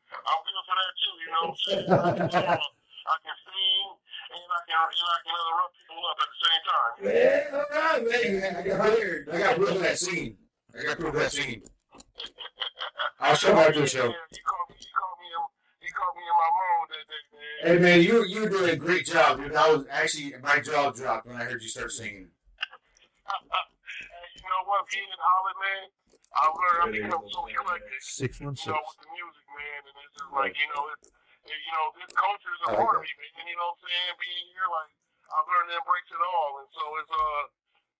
I'm 0.09 0.41
good 0.45 0.65
for 0.65 0.75
that 0.79 0.93
too. 0.99 1.15
You 1.19 1.29
know 1.35 1.45
I'm 1.45 1.57
saying? 1.59 2.59
I 3.09 3.17
can 3.25 3.37
sing 3.41 3.89
and 4.29 4.51
I 4.53 4.61
can 4.69 4.77
and 4.77 5.09
I 5.09 5.19
can 5.25 5.33
uh, 5.33 5.57
rub 5.57 5.71
people 5.73 6.05
up 6.05 6.19
at 6.21 6.29
the 6.29 6.39
same 6.45 6.63
time. 6.69 6.93
Yeah, 7.09 7.57
all 7.57 7.65
right, 7.73 8.03
man. 8.05 8.57
I 8.57 8.63
got 8.63 8.79
hired. 8.81 9.29
I 9.33 9.39
got 9.39 9.57
proof 9.57 9.71
of 9.71 9.81
that 9.81 9.99
scene. 9.99 10.37
I 10.77 10.83
got 10.85 10.99
proof 10.99 11.15
of 11.15 11.21
that 11.21 11.33
scene. 11.33 11.63
I'll 13.21 13.35
show 13.35 13.49
you 13.49 13.59
after 13.59 13.87
show. 13.87 14.05
Yeah, 14.05 14.13
he 14.31 14.41
called 14.45 14.69
me. 14.71 14.77
He 14.79 14.87
called 14.93 15.19
me. 15.19 15.29
Caught 15.93 16.17
me 16.17 16.23
in 16.25 16.37
my 16.37 16.51
mode 16.57 16.89
that 16.93 17.05
day, 17.09 17.25
man. 17.33 17.59
Hey 17.65 17.79
man, 17.79 18.03
you 18.03 18.25
you 18.25 18.43
were 18.47 18.53
doing 18.53 18.71
a 18.71 18.77
great 18.77 19.07
job, 19.07 19.39
dude. 19.39 19.55
I 19.55 19.71
was 19.73 19.87
actually 19.91 20.35
my 20.43 20.61
jaw 20.61 20.91
dropped 20.91 21.27
when 21.27 21.37
I 21.37 21.45
heard 21.45 21.63
you 21.63 21.69
start 21.69 21.93
singing. 21.93 22.29
And 22.29 22.33
you 24.35 24.49
know 24.49 24.63
what? 24.65 24.89
Being 24.89 25.09
in 25.09 25.21
Holland, 25.21 25.59
man, 25.61 25.85
I've 26.33 26.57
learned 26.57 26.81
I've 26.85 26.93
become 26.97 27.29
so 27.29 27.47
eclectic. 27.49 28.01
Six 28.01 28.41
one 28.41 28.57
you 28.57 28.73
know, 28.73 28.81
with 28.81 28.99
the 29.05 29.09
music, 29.13 29.47
man, 29.53 29.81
and 29.85 29.97
it's 30.01 30.13
just 30.17 30.33
like, 30.33 30.57
you 30.57 30.69
know, 30.73 30.89
it's, 30.97 31.13
you 31.45 31.73
know, 31.77 31.93
this 31.97 32.09
culture 32.17 32.53
is 32.57 32.63
a 32.69 32.71
part 32.73 32.97
of 32.97 33.03
me, 33.05 33.13
man. 33.17 33.45
You 33.49 33.57
know 33.57 33.69
what 33.73 33.81
I'm 33.81 33.89
saying? 33.89 34.17
Being 34.17 34.47
here, 34.57 34.69
like, 34.69 34.93
I've 35.29 35.45
learned 35.49 35.69
to 35.73 35.77
embrace 35.77 36.09
it 36.09 36.23
all, 36.25 36.53
and 36.65 36.69
so 36.73 36.83
it's 37.05 37.13
uh, 37.13 37.45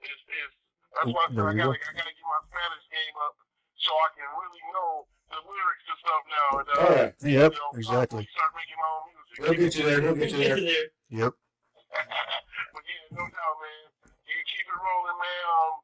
it's 0.01 0.23
it's 0.33 0.57
that's 0.97 1.13
why 1.13 1.25
I 1.25 1.29
said 1.29 1.45
I 1.45 1.53
gotta. 1.53 1.77
I 1.77 1.93
gotta 1.93 2.15
get 2.17 2.25
my 2.25 2.41
Spanish 2.49 2.89
game 2.89 3.17
up 3.21 3.37
so 3.77 3.93
I 3.93 4.09
can 4.17 4.29
really 4.33 4.65
know 4.73 5.05
the 5.31 5.41
lyrics 5.45 5.85
and 5.89 5.99
stuff 6.03 6.23
now. 6.29 6.49
And, 6.59 6.69
uh, 6.69 6.81
All 6.81 6.93
right, 6.97 7.13
Yep, 7.21 7.53
you 7.53 7.59
know, 7.59 7.71
exactly. 7.79 8.25
Start 8.33 8.51
making 8.57 8.79
my 8.81 8.91
own 8.93 9.05
music. 9.13 9.37
we'll 9.45 9.59
get 9.59 9.73
you 9.77 9.85
there. 9.89 10.01
We'll 10.03 10.19
get 10.19 10.31
you 10.33 10.41
there. 10.43 10.57
there. 10.61 10.89
Yep. 11.13 11.33
but 12.75 12.83
yeah, 12.85 13.05
no 13.17 13.25
doubt, 13.29 13.57
man. 13.63 13.85
You 14.29 14.41
keep 14.49 14.67
it 14.69 14.77
rolling, 14.79 15.19
man. 15.19 15.45
Um, 15.49 15.75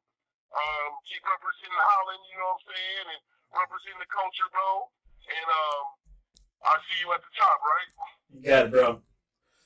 um, 0.55 0.89
keep 1.09 1.21
representing 1.25 1.81
Holland, 1.81 2.21
you 2.29 2.37
know 2.39 2.49
what 2.55 2.61
I'm 2.61 2.69
saying, 2.71 3.05
and 3.15 3.21
representing 3.53 4.01
the 4.01 4.09
culture, 4.13 4.49
bro. 4.53 4.69
And 5.25 5.47
um, 5.49 5.85
I'll 6.69 6.83
see 6.89 6.97
you 7.01 7.09
at 7.13 7.21
the 7.25 7.33
top, 7.35 7.57
right? 7.65 7.89
You 8.29 8.39
got 8.45 8.65
it, 8.65 8.71
bro. 8.71 8.89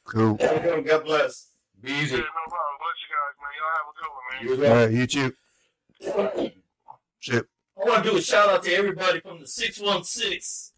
Cool. 0.07 0.33
Have 0.39 0.79
a. 0.79 0.81
God 0.81 1.03
bless. 1.05 1.51
Be 1.81 1.91
Yeah, 1.91 2.01
easy. 2.01 2.17
no 2.17 2.23
problem. 2.47 2.75
Bless 2.79 2.97
you 3.03 3.09
guys, 3.13 3.35
man. 3.39 3.53
Y'all 3.59 3.75
have 3.77 3.87
a 3.87 3.95
good 3.99 4.11
one, 4.15 4.25
man. 4.31 4.39
You 4.41 4.49
as 4.53 4.59
well. 4.59 4.75
right, 4.79 4.91
you 4.91 5.05
too. 5.07 5.29
Shit. 7.19 7.45
I 7.81 7.87
want 7.87 8.03
to 8.03 8.09
do 8.11 8.17
a 8.17 8.21
shout 8.21 8.49
out 8.49 8.63
to 8.63 8.73
everybody 8.73 9.21
from 9.21 9.39
the 9.39 9.47
616. 9.47 10.73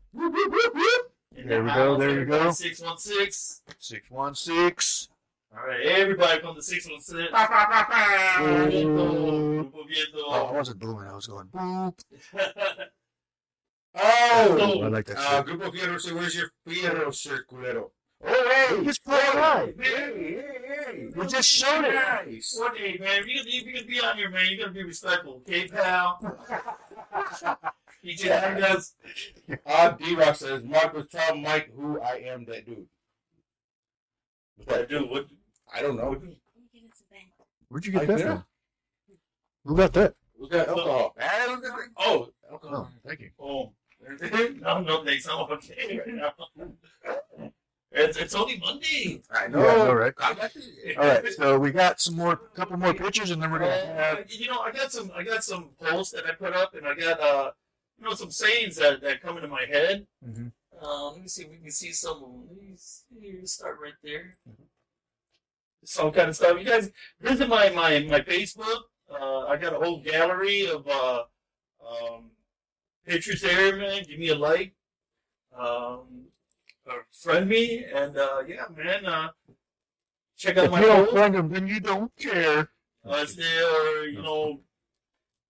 There 1.33 1.63
we 1.63 1.71
go, 1.71 1.97
there 1.97 2.19
we 2.19 2.25
go. 2.25 2.51
616. 2.51 3.61
Six 3.79 4.11
one 4.11 4.35
six. 4.35 5.07
All 5.57 5.65
right, 5.65 5.81
everybody 5.81 6.41
from 6.41 6.55
the 6.55 6.61
616. 6.61 7.27
Oh, 10.27 10.45
I 10.45 10.51
wasn't 10.53 10.79
booming. 10.79 11.07
I 11.07 11.13
was 11.15 11.27
going. 11.27 11.47
boop. 11.47 11.99
Oh, 13.93 14.81
I 14.83 14.87
like 14.87 15.05
that 15.07 15.17
uh, 15.17 15.43
shit. 15.43 15.47
Grupo 15.47 15.69
Fierro, 15.73 15.99
so 15.99 16.15
where's 16.15 16.33
your 16.33 16.51
Fierro 16.65 17.13
shirt, 17.13 17.45
culero? 17.49 17.89
Hey, 18.23 18.83
just 18.83 19.03
play 19.03 19.19
it 19.19 19.35
live. 19.35 19.73
Hey, 19.77 19.89
hey, 19.89 20.43
hey. 20.85 21.07
We 21.15 21.27
just 21.27 21.49
showed 21.49 21.83
it. 21.83 21.93
Nice. 21.93 22.55
One 22.57 22.73
day, 22.75 22.97
man, 22.99 23.21
if 23.21 23.27
you're, 23.27 23.43
if 23.45 23.65
you're 23.65 23.73
gonna 23.73 23.87
be 23.87 23.99
on 23.99 24.15
here, 24.17 24.29
man, 24.29 24.47
you 24.47 24.57
gotta 24.57 24.71
be 24.71 24.83
respectful, 24.83 25.41
okay, 25.47 25.67
pal? 25.67 26.19
DJ 28.03 28.39
Hernandez. 28.39 28.95
Uh, 29.66 29.89
D-Rock 29.91 30.36
says, 30.36 30.64
Marcus, 30.64 31.05
tell 31.12 31.36
Mike 31.36 31.70
who 31.76 31.99
I 32.01 32.16
am 32.26 32.45
that 32.45 32.66
dude. 32.66 32.88
What 34.66 34.89
dude? 34.89 35.09
What? 35.09 35.28
I 35.74 35.82
don't 35.82 35.97
know. 35.97 36.09
Let 36.12 36.22
me 36.24 36.38
get 36.74 36.84
into 36.84 36.97
the 36.97 37.03
bank. 37.16 37.30
Where'd 37.70 37.86
you 37.86 37.91
get 37.91 37.99
Like 37.99 38.07
that 38.09 38.18
that? 38.18 38.26
from? 38.28 38.43
Who 39.66 39.76
got 39.78 39.93
that? 39.93 40.16
Who's 40.38 40.49
got 40.49 40.68
alcohol? 40.68 41.14
Look 41.16 41.24
at 41.24 41.62
that. 41.62 41.88
Oh, 41.97 42.30
Oh, 42.47 42.51
Alcohol. 42.51 42.89
thank 43.05 43.20
you. 43.22 43.30
oh. 43.39 43.72
no, 44.59 44.82
no, 44.82 45.03
thanks. 45.05 45.28
I'm 45.30 45.39
okay 45.51 46.01
right 46.05 46.16
now. 46.16 46.34
It's, 47.93 48.17
it's 48.17 48.33
only 48.35 48.57
Monday. 48.57 49.21
I 49.29 49.47
know. 49.47 49.63
Yeah, 49.63 49.71
I 49.71 49.75
know 49.75 49.93
right? 49.93 50.13
I 50.19 50.29
all 50.97 51.07
right. 51.07 51.27
so 51.33 51.59
we 51.59 51.71
got 51.71 51.99
some 51.99 52.15
more, 52.15 52.37
couple 52.55 52.77
more 52.77 52.93
pictures, 52.93 53.31
and 53.31 53.41
then 53.41 53.51
we're 53.51 53.59
gonna 53.59 53.71
Uh, 53.71 53.95
have. 53.95 54.31
you 54.31 54.47
know, 54.47 54.59
I 54.61 54.71
got 54.71 54.91
some, 54.93 55.11
I 55.15 55.23
got 55.23 55.43
some 55.43 55.71
posts 55.79 56.13
that 56.13 56.25
I 56.25 56.31
put 56.31 56.53
up, 56.53 56.73
and 56.73 56.87
I 56.87 56.93
got, 56.95 57.19
uh, 57.19 57.51
you 57.99 58.05
know, 58.05 58.13
some 58.13 58.31
sayings 58.31 58.77
that, 58.77 59.01
that 59.01 59.21
come 59.21 59.35
into 59.35 59.49
my 59.49 59.65
head. 59.65 60.07
Mhm. 60.25 60.51
Uh, 60.81 61.11
let 61.11 61.21
me 61.21 61.27
see 61.27 61.43
if 61.43 61.49
we 61.51 61.57
can 61.57 61.69
see 61.71 61.91
some. 61.91 62.15
of 62.15 62.21
them. 62.21 62.47
Let 62.49 62.57
me 62.61 62.75
see, 62.75 63.45
start 63.45 63.77
right 63.83 63.93
there. 64.03 64.35
Some 65.83 66.11
kind 66.11 66.29
of 66.29 66.35
stuff. 66.35 66.57
You 66.59 66.65
guys 66.65 66.91
visit 67.19 67.49
my 67.49 67.69
my 67.69 67.99
my 67.99 68.21
Facebook. 68.21 68.83
Uh, 69.09 69.47
I 69.47 69.57
got 69.57 69.73
a 69.73 69.77
whole 69.77 70.01
gallery 70.01 70.65
of 70.67 70.87
uh, 70.87 71.23
um, 71.85 72.31
pictures 73.05 73.41
there, 73.41 73.75
man. 73.75 74.03
Give 74.07 74.17
me 74.17 74.29
a 74.29 74.35
like. 74.35 74.73
Um, 75.55 76.27
or 76.91 77.05
friend 77.11 77.49
me, 77.49 77.85
and 77.85 78.17
uh, 78.17 78.41
yeah, 78.47 78.65
man. 78.75 79.05
Uh, 79.05 79.29
check 80.37 80.57
out 80.57 80.65
If 80.65 80.71
my 80.71 80.81
you 80.81 80.87
don't 80.87 81.11
friend 81.11 81.35
them, 81.35 81.49
then 81.49 81.67
you 81.67 81.79
don't 81.79 82.15
care. 82.17 82.71
Uh, 83.05 83.19
it's 83.23 83.35
there, 83.35 84.07
you 84.07 84.21
know, 84.21 84.61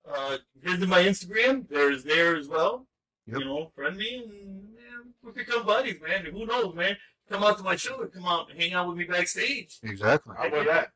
uh, 0.09 0.37
visit 0.61 0.87
my 0.87 1.03
Instagram. 1.03 1.67
There's 1.69 2.03
there 2.03 2.35
as 2.35 2.47
well. 2.47 2.87
Yep. 3.27 3.39
You 3.39 3.45
know, 3.45 3.71
friend 3.75 3.97
me 3.97 4.17
and 4.17 4.73
man, 4.73 5.13
we 5.23 5.31
become 5.31 5.65
buddies, 5.65 5.99
man. 6.01 6.25
Who 6.25 6.45
knows, 6.45 6.73
man? 6.73 6.97
Come 7.29 7.43
out 7.43 7.57
to 7.57 7.63
my 7.63 7.75
show 7.75 8.05
come 8.07 8.25
out 8.25 8.49
and 8.49 8.59
hang 8.59 8.73
out 8.73 8.87
with 8.87 8.97
me 8.97 9.05
backstage. 9.05 9.79
Exactly. 9.83 10.35
How 10.37 10.47
about 10.47 10.65
that? 10.65 10.89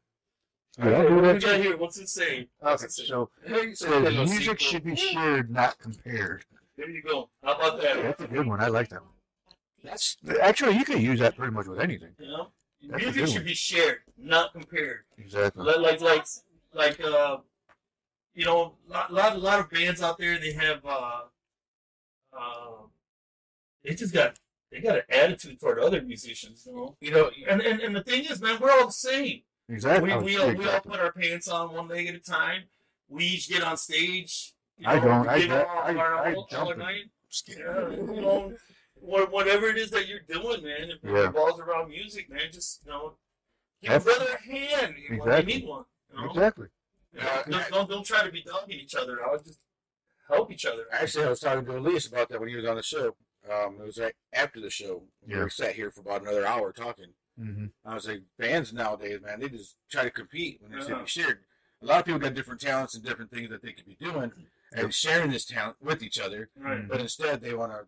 What 0.78 1.34
we 1.34 1.40
got 1.40 1.62
here? 1.62 1.78
What's 1.78 1.98
it 1.98 2.10
say? 2.10 2.50
Okay, 2.62 2.88
so 2.90 3.30
says 3.74 4.30
music 4.30 4.60
should 4.60 4.84
be 4.84 4.96
shared, 4.96 5.50
not 5.50 5.80
compared. 5.80 6.44
There 6.76 6.90
you 6.90 7.02
go. 7.02 7.30
How 7.42 7.54
about 7.54 7.82
that? 7.82 8.04
That's 8.04 8.24
a 8.24 8.28
good 8.28 8.46
one. 8.46 8.60
I 8.60 8.68
like 8.68 8.90
that 8.90 9.02
one. 9.02 9.12
That's 9.86 10.18
actually 10.42 10.78
you 10.78 10.86
can 10.86 11.00
use 11.02 11.20
that 11.20 11.36
pretty 11.38 11.54
much 11.54 11.68
with 11.68 11.80
anything. 11.80 12.12
You 12.20 12.28
know, 12.28 12.48
That's 12.90 13.02
a 13.02 13.06
music 13.06 13.16
good 13.22 13.30
should 13.30 13.38
one. 13.40 13.46
be 13.46 13.54
shared, 13.54 14.00
not 14.18 14.54
compared. 14.54 15.02
Exactly. 15.18 15.64
Like 15.64 15.78
like 15.80 16.02
like 16.02 16.26
like 16.74 17.00
uh, 17.04 17.38
you 18.34 18.46
know, 18.46 18.74
lot 18.88 19.12
lot 19.14 19.40
lot 19.40 19.60
of 19.60 19.70
bands 19.70 20.02
out 20.02 20.18
there. 20.18 20.38
They 20.38 20.54
have 20.54 20.86
uh, 20.86 21.22
uh, 22.38 22.88
they 23.84 23.94
just 23.96 24.14
got 24.14 24.38
they 24.72 24.80
got 24.82 24.98
an 24.98 25.04
attitude 25.10 25.60
toward 25.60 25.80
other 25.80 26.02
musicians, 26.02 26.64
you 26.66 26.76
know. 26.76 26.96
You 27.00 27.12
know, 27.12 27.32
And 27.48 27.62
and, 27.62 27.80
and 27.82 27.96
the 27.96 28.04
thing 28.04 28.26
is, 28.26 28.42
man, 28.42 28.58
we're 28.60 28.72
all 28.72 28.88
the 28.88 28.92
same. 28.92 29.42
Exactly. 29.70 30.14
We 30.18 30.24
we 30.24 30.38
all, 30.38 30.54
we 30.54 30.68
all 30.68 30.80
put 30.82 31.00
our 31.00 31.12
pants 31.12 31.48
on 31.48 31.74
one 31.74 31.88
leg 31.88 32.08
at 32.08 32.16
a 32.16 32.20
time. 32.20 32.64
We 33.08 33.24
each 33.26 33.50
get 33.50 33.64
on 33.64 33.78
stage. 33.78 34.54
You 34.78 34.88
I 34.90 35.00
don't. 35.00 35.28
I- 35.28 35.36
I- 35.36 35.92
I- 35.94 36.30
I 36.30 36.34
all 36.34 36.48
jump 36.52 36.68
our 36.68 36.74
in. 36.74 36.80
night. 36.80 37.04
Just 37.30 37.46
kidding. 37.46 37.64
Yeah, 37.66 37.90
you 37.92 38.22
know, 38.22 38.54
what, 39.00 39.32
whatever 39.32 39.68
it 39.68 39.78
is 39.78 39.92
that 39.92 40.08
you're 40.08 40.20
doing, 40.22 40.64
man. 40.64 40.90
If 40.92 41.00
Yeah. 41.04 41.10
it 41.10 41.28
revolves 41.28 41.60
around 41.60 41.90
music, 41.90 42.30
man, 42.30 42.52
just 42.52 42.84
you 42.86 42.92
know, 42.92 43.14
give 43.82 43.92
Have- 43.92 44.02
a 44.02 44.06
brother 44.06 44.34
a 44.34 44.42
hand 44.42 44.96
when 45.10 45.20
Exactly. 45.20 45.54
need 45.54 45.68
one. 45.68 45.86
You 46.14 46.22
know? 46.22 46.30
Exactly. 46.32 46.68
You 47.14 47.22
know, 47.22 47.44
don't, 47.50 47.70
don't 47.72 47.90
don't 47.90 48.06
try 48.06 48.24
to 48.26 48.32
be 48.32 48.42
dogging 48.42 48.80
each 48.80 48.96
other. 48.96 49.26
I'll 49.26 49.40
just 49.40 49.60
help 50.28 50.52
each 50.52 50.66
other. 50.66 50.86
actually, 50.92 51.26
I 51.26 51.30
was 51.30 51.40
talking 51.40 51.66
to 51.66 51.78
Elias 51.78 52.08
about 52.08 52.30
that 52.30 52.40
when 52.40 52.50
he 52.50 52.56
was 52.56 52.66
on 52.66 52.76
the 52.76 52.84
show. 52.84 53.16
Um, 53.52 53.78
it 53.80 53.86
was 53.86 54.00
right 54.00 54.16
after 54.34 54.60
the 54.60 54.72
show. 54.72 55.04
Yeah. 55.28 55.44
We 55.44 55.50
sat 55.52 55.76
here 55.76 55.92
for 55.92 56.02
about 56.02 56.24
another 56.24 56.46
hour 56.48 56.72
talking. 56.74 57.14
Mm-hmm. 57.40 57.66
I 57.86 57.94
was 57.94 58.08
like, 58.08 58.24
bands 58.40 58.74
nowadays, 58.74 59.20
man, 59.22 59.40
they 59.40 59.50
just 59.50 59.76
try 59.92 60.04
to 60.04 60.10
compete 60.10 60.62
when 60.62 60.72
they 60.72 60.80
should 60.82 60.94
Uh-huh. 60.94 61.04
be 61.04 61.08
shared. 61.10 61.44
A 61.82 61.86
lot 61.86 62.00
of 62.00 62.06
people 62.06 62.20
got 62.20 62.34
different 62.34 62.60
talents 62.62 62.96
and 62.96 63.04
different 63.04 63.30
things 63.30 63.50
that 63.50 63.62
they 63.62 63.74
could 63.74 63.86
be 63.86 63.96
doing 63.96 64.32
and 64.74 64.84
Yep. 64.84 64.94
sharing 64.94 65.30
this 65.32 65.46
talent 65.46 65.78
with 65.80 66.02
each 66.02 66.20
other. 66.20 66.50
Right. 66.58 66.88
But 66.88 67.02
instead, 67.02 67.42
they 67.42 67.54
want 67.54 67.72
to 67.74 67.88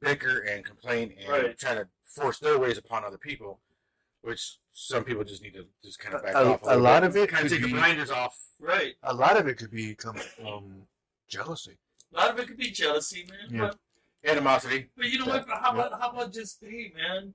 bicker 0.00 0.40
and 0.40 0.64
complain 0.64 1.14
and 1.18 1.28
Right. 1.28 1.58
try 1.58 1.74
to 1.74 1.88
force 2.04 2.38
their 2.38 2.58
ways 2.58 2.78
upon 2.78 3.04
other 3.04 3.18
people, 3.18 3.60
which 4.22 4.58
some 4.72 5.04
people 5.04 5.24
just 5.24 5.42
need 5.42 5.54
to 5.54 5.66
just 5.82 5.98
kind 5.98 6.14
of 6.14 6.22
back 6.22 6.34
A- 6.34 6.38
off. 6.46 6.62
a 6.62 6.66
little 6.66 6.82
lot 6.82 7.00
bit. 7.02 7.10
of 7.10 7.16
it 7.16 7.28
kind 7.30 7.44
of 7.44 7.50
could 7.50 7.56
take 7.58 7.62
the 7.66 7.72
be- 7.72 7.78
blinders 7.78 8.10
off. 8.10 8.38
Right. 8.58 8.94
A 9.02 9.14
lot 9.14 9.36
of 9.36 9.46
it 9.48 9.56
could 9.58 9.70
be 9.70 9.94
come 9.94 10.16
from 10.16 10.86
jealousy. 11.28 11.78
A 12.12 12.16
lot 12.16 12.30
of 12.30 12.38
it 12.38 12.48
could 12.48 12.56
be 12.56 12.70
jealousy, 12.70 13.26
man. 13.28 13.48
Yeah. 13.50 13.60
But 13.70 13.78
Animosity. 14.30 14.90
but 14.96 15.06
you 15.08 15.18
know 15.18 15.26
what? 15.26 15.48
How 15.48 15.72
about 15.72 15.98
how 16.00 16.10
about 16.10 16.32
just 16.32 16.58
hey, 16.62 16.92
man. 16.94 17.34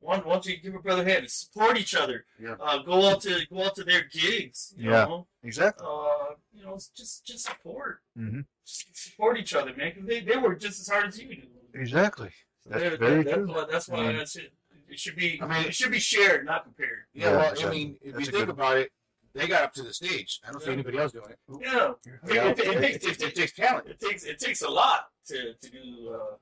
Why 0.00 0.18
why 0.18 0.34
don't 0.34 0.44
you 0.46 0.58
give 0.58 0.74
a 0.74 0.78
brother 0.80 1.00
a 1.02 1.04
hand 1.06 1.20
and 1.20 1.30
support 1.30 1.78
each 1.78 1.94
other? 1.94 2.26
Yeah. 2.38 2.56
Uh, 2.60 2.78
go 2.82 3.08
out 3.08 3.22
to 3.22 3.46
go 3.46 3.64
out 3.64 3.74
to 3.76 3.84
their 3.84 4.02
gigs. 4.04 4.74
You 4.76 4.90
Yeah. 4.90 5.04
know. 5.06 5.28
Exactly. 5.42 5.86
Uh, 5.88 6.34
you 6.52 6.62
know, 6.64 6.74
just 6.94 7.24
just 7.24 7.46
support. 7.46 8.02
hmm 8.14 8.40
Just 8.66 8.94
support 8.96 9.38
each 9.38 9.54
other, 9.54 9.74
man. 9.74 9.94
'cause 9.94 10.04
they 10.06 10.20
they 10.20 10.36
work 10.36 10.60
just 10.60 10.80
as 10.80 10.88
hard 10.88 11.06
as 11.06 11.18
you 11.18 11.34
do. 11.34 11.48
Exactly. 11.80 12.30
That's 12.66 12.82
That- 12.82 12.98
very 12.98 13.22
that- 13.24 13.34
true. 13.34 13.46
That's 13.46 13.54
why, 13.56 13.64
that's 13.70 13.88
why 13.88 14.04
Yeah. 14.10 14.12
that's 14.18 14.36
it. 14.36 14.52
It 14.88 14.98
should 14.98 15.16
be. 15.16 15.40
I 15.42 15.46
mean- 15.46 15.66
it 15.66 15.74
should 15.74 15.90
be 15.90 15.98
shared, 16.00 16.44
not 16.44 16.64
compared. 16.64 17.06
Yeah, 17.12 17.30
Yeah, 17.30 17.36
well, 17.36 17.66
I 17.66 17.70
mean, 17.70 17.98
if 18.00 18.14
That's 18.14 18.26
you 18.26 18.32
think 18.32 18.46
good- 18.46 18.48
about 18.50 18.76
it, 18.78 18.92
they 19.34 19.46
got 19.48 19.62
up 19.64 19.72
to 19.74 19.82
the 19.82 19.92
stage. 19.92 20.40
I 20.46 20.50
don't 20.52 20.62
see 20.62 20.70
anybody 20.72 20.98
else 20.98 21.12
doing 21.12 21.30
it. 21.30 21.38
Yeah, 21.60 21.92
Yeah, 22.26 22.48
It- 22.50 22.58
it- 22.58 22.66
it 22.66 22.76
it, 22.76 22.80
takes- 22.80 23.06
it, 23.06 23.22
it 23.22 23.34
takes 23.34 23.52
talent. 23.52 23.88
it 23.88 23.98
takes 24.00 24.24
it 24.24 24.38
takes 24.38 24.62
a 24.62 24.68
lot 24.70 25.10
to 25.26 25.54
to 25.54 25.70
do 25.70 26.14
uh, 26.14 26.36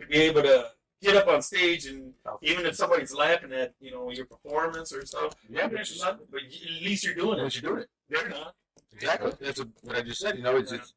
to 0.00 0.06
be 0.06 0.16
able 0.16 0.42
to 0.42 0.72
get 1.02 1.16
up 1.16 1.28
on 1.28 1.42
stage 1.42 1.86
and 1.86 2.14
even 2.42 2.64
if 2.66 2.74
somebody's 2.76 3.12
laughing 3.12 3.52
at 3.52 3.74
you 3.80 3.90
know 3.90 4.10
your 4.10 4.24
performance 4.26 4.92
or 4.92 5.04
stuff, 5.04 5.34
Yeah, 5.48 5.68
but, 5.68 5.78
but, 5.78 5.92
not, 6.00 6.30
but 6.30 6.42
at 6.42 6.82
least 6.82 7.04
you're 7.04 7.14
doing 7.14 7.38
Unless 7.38 7.56
it. 7.56 7.62
you're 7.62 7.72
doing 7.72 7.82
it. 7.82 7.90
They're 8.08 8.28
not. 8.28 8.54
Exactly. 8.92 9.32
That's 9.40 9.60
a, 9.60 9.68
what 9.82 9.96
I 9.96 10.02
just 10.02 10.20
said. 10.20 10.36
You 10.36 10.42
know, 10.44 10.56
it's 10.56 10.72
it's 10.72 10.94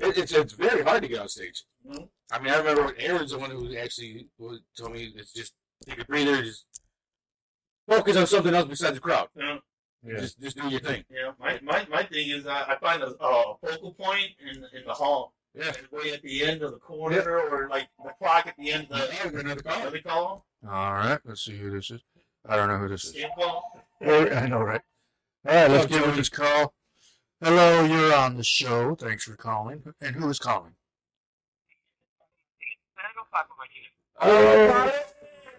it, 0.00 0.18
it's 0.18 0.32
it's 0.32 0.52
very 0.52 0.82
hard 0.82 1.02
to 1.02 1.08
get 1.08 1.20
on 1.20 1.28
stage. 1.28 1.64
Mhm. 1.86 2.08
I 2.32 2.38
mean, 2.38 2.52
I 2.52 2.58
remember 2.58 2.94
Aaron's 2.98 3.32
the 3.32 3.38
one 3.38 3.50
who 3.50 3.74
actually 3.76 4.28
told 4.38 4.92
me 4.92 5.12
it's 5.16 5.32
just 5.32 5.52
take 5.86 6.00
a 6.00 6.04
breather, 6.04 6.42
just 6.42 6.66
focus 7.88 8.16
on 8.16 8.26
something 8.26 8.54
else 8.54 8.68
besides 8.68 8.94
the 8.94 9.00
crowd. 9.00 9.28
You 9.34 9.42
know? 9.42 9.58
Yeah. 10.02 10.20
Just 10.20 10.40
just 10.40 10.56
do 10.56 10.68
your 10.68 10.80
thing. 10.80 11.04
You 11.10 11.22
know, 11.24 11.32
my, 11.38 11.58
my, 11.62 11.86
my 11.90 12.02
thing 12.04 12.30
is 12.30 12.46
I, 12.46 12.72
I 12.72 12.76
find 12.80 13.02
a, 13.02 13.08
a 13.22 13.54
focal 13.62 13.92
point 13.94 14.30
in 14.40 14.56
in 14.78 14.84
the 14.86 14.94
hall. 14.94 15.34
Yeah. 15.52 15.72
way 15.90 16.12
at 16.12 16.22
the 16.22 16.44
end 16.44 16.62
of 16.62 16.70
the 16.70 16.78
corner, 16.78 17.20
or 17.50 17.68
like 17.68 17.88
the 18.04 18.12
clock 18.20 18.46
at 18.46 18.54
the 18.56 18.70
end 18.70 18.86
of 18.92 19.00
Yeah, 19.12 19.28
the 19.30 19.40
another 19.40 19.54
what 19.56 19.64
call. 19.64 19.82
do 19.84 19.90
they 19.90 19.98
call 20.00 20.46
All 20.64 20.92
right, 20.92 21.18
let's 21.24 21.44
see 21.44 21.56
who 21.58 21.72
this 21.72 21.90
is. 21.90 22.00
I 22.48 22.54
don't 22.54 22.68
know 22.68 22.78
who 22.78 22.88
this 22.88 23.04
is. 23.04 23.10
Skin 23.14 23.30
call. 23.36 23.84
I 24.00 24.46
know, 24.46 24.60
right? 24.60 24.80
All 25.48 25.54
right, 25.54 25.68
let's 25.70 25.86
Hello, 25.86 25.86
give 25.88 25.98
him 26.04 26.10
Joey. 26.10 26.16
this 26.18 26.28
call. 26.28 26.72
Hello, 27.42 27.84
you're 27.84 28.14
on 28.14 28.36
the 28.36 28.44
show. 28.44 28.94
Thanks 28.94 29.24
for 29.24 29.34
calling. 29.34 29.82
And 30.02 30.14
who 30.14 30.28
is 30.28 30.38
calling? 30.38 30.74
Oh, 34.20 34.92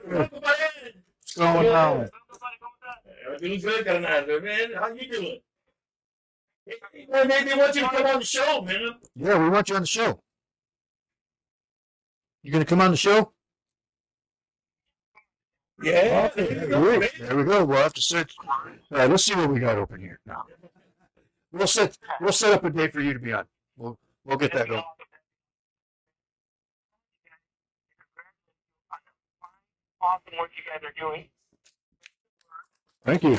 What's 0.05 1.35
going 1.35 1.67
on? 1.69 2.09
Everything's 3.25 3.63
good, 3.63 3.85
Carnal, 3.85 4.41
man. 4.41 4.73
How 4.75 4.89
you 4.89 5.11
doing? 5.11 5.39
Maybe 6.67 7.49
they 7.49 7.55
want 7.55 7.73
you 7.75 7.81
to 7.81 7.89
come 7.89 8.05
on 8.05 8.19
the 8.19 8.25
show, 8.25 8.61
man. 8.61 8.95
Yeah, 9.15 9.39
we 9.39 9.49
want 9.49 9.67
you 9.69 9.75
on 9.75 9.81
the 9.81 9.87
show. 9.87 10.21
You 12.43 12.51
gonna 12.51 12.65
come 12.65 12.81
on 12.81 12.91
the 12.91 12.97
show? 12.97 13.31
Yeah. 15.81 16.29
Okay, 16.37 16.67
great. 16.67 17.11
There 17.19 17.35
we 17.35 17.43
go. 17.43 17.65
We'll 17.65 17.81
have 17.81 17.93
to 17.93 18.01
set. 18.01 18.29
All 18.47 18.99
right, 18.99 19.09
let's 19.09 19.25
see 19.25 19.33
what 19.33 19.49
we 19.49 19.59
got 19.59 19.79
open 19.79 19.99
here 19.99 20.19
now. 20.27 20.45
We'll 21.51 21.67
set. 21.67 21.97
We'll 22.21 22.31
set 22.31 22.53
up 22.53 22.63
a 22.63 22.69
day 22.69 22.87
for 22.89 23.01
you 23.01 23.13
to 23.13 23.19
be 23.19 23.33
on. 23.33 23.45
We'll 23.77 23.97
we'll 24.23 24.37
get 24.37 24.53
that 24.53 24.67
going. 24.69 24.83
Awesome 30.01 30.33
what 30.37 30.49
you 30.57 30.63
guys 30.65 30.81
are 30.81 30.95
doing. 30.97 31.29
Thank 33.05 33.21
you. 33.23 33.37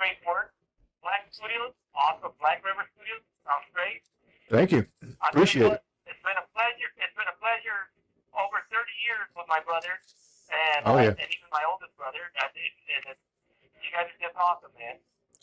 Great 0.00 0.18
work. 0.24 0.52
Black 1.04 1.28
Studios, 1.30 1.74
awesome. 1.94 2.32
Black 2.40 2.62
River 2.64 2.86
Studios, 2.96 3.22
sounds 3.44 3.66
great. 3.74 4.00
Thank 4.50 4.72
you. 4.72 4.86
Appreciate 5.20 5.68
what, 5.68 5.84
It's 6.06 6.20
been 6.22 6.38
a 6.38 6.46
pleasure. 6.54 6.90
It's 6.96 7.14
been 7.18 7.28
a 7.28 7.38
pleasure 7.42 7.90
over 8.34 8.62
30 8.70 8.88
years 9.04 9.26
with 9.36 9.46
my 9.50 9.60
brother 9.64 10.00
and, 10.48 10.86
Oh, 10.88 10.96
yeah. 10.96 11.12
and 11.16 11.28
even 11.28 11.48
my 11.52 11.64
oldest 11.68 11.92
brother. 11.98 12.22
It, 12.34 12.50
and 12.54 13.04
it, 13.14 13.18
you 13.82 13.90
guys 13.92 14.08
are 14.08 14.20
just 14.22 14.36
awesome, 14.38 14.72
man. 14.78 14.96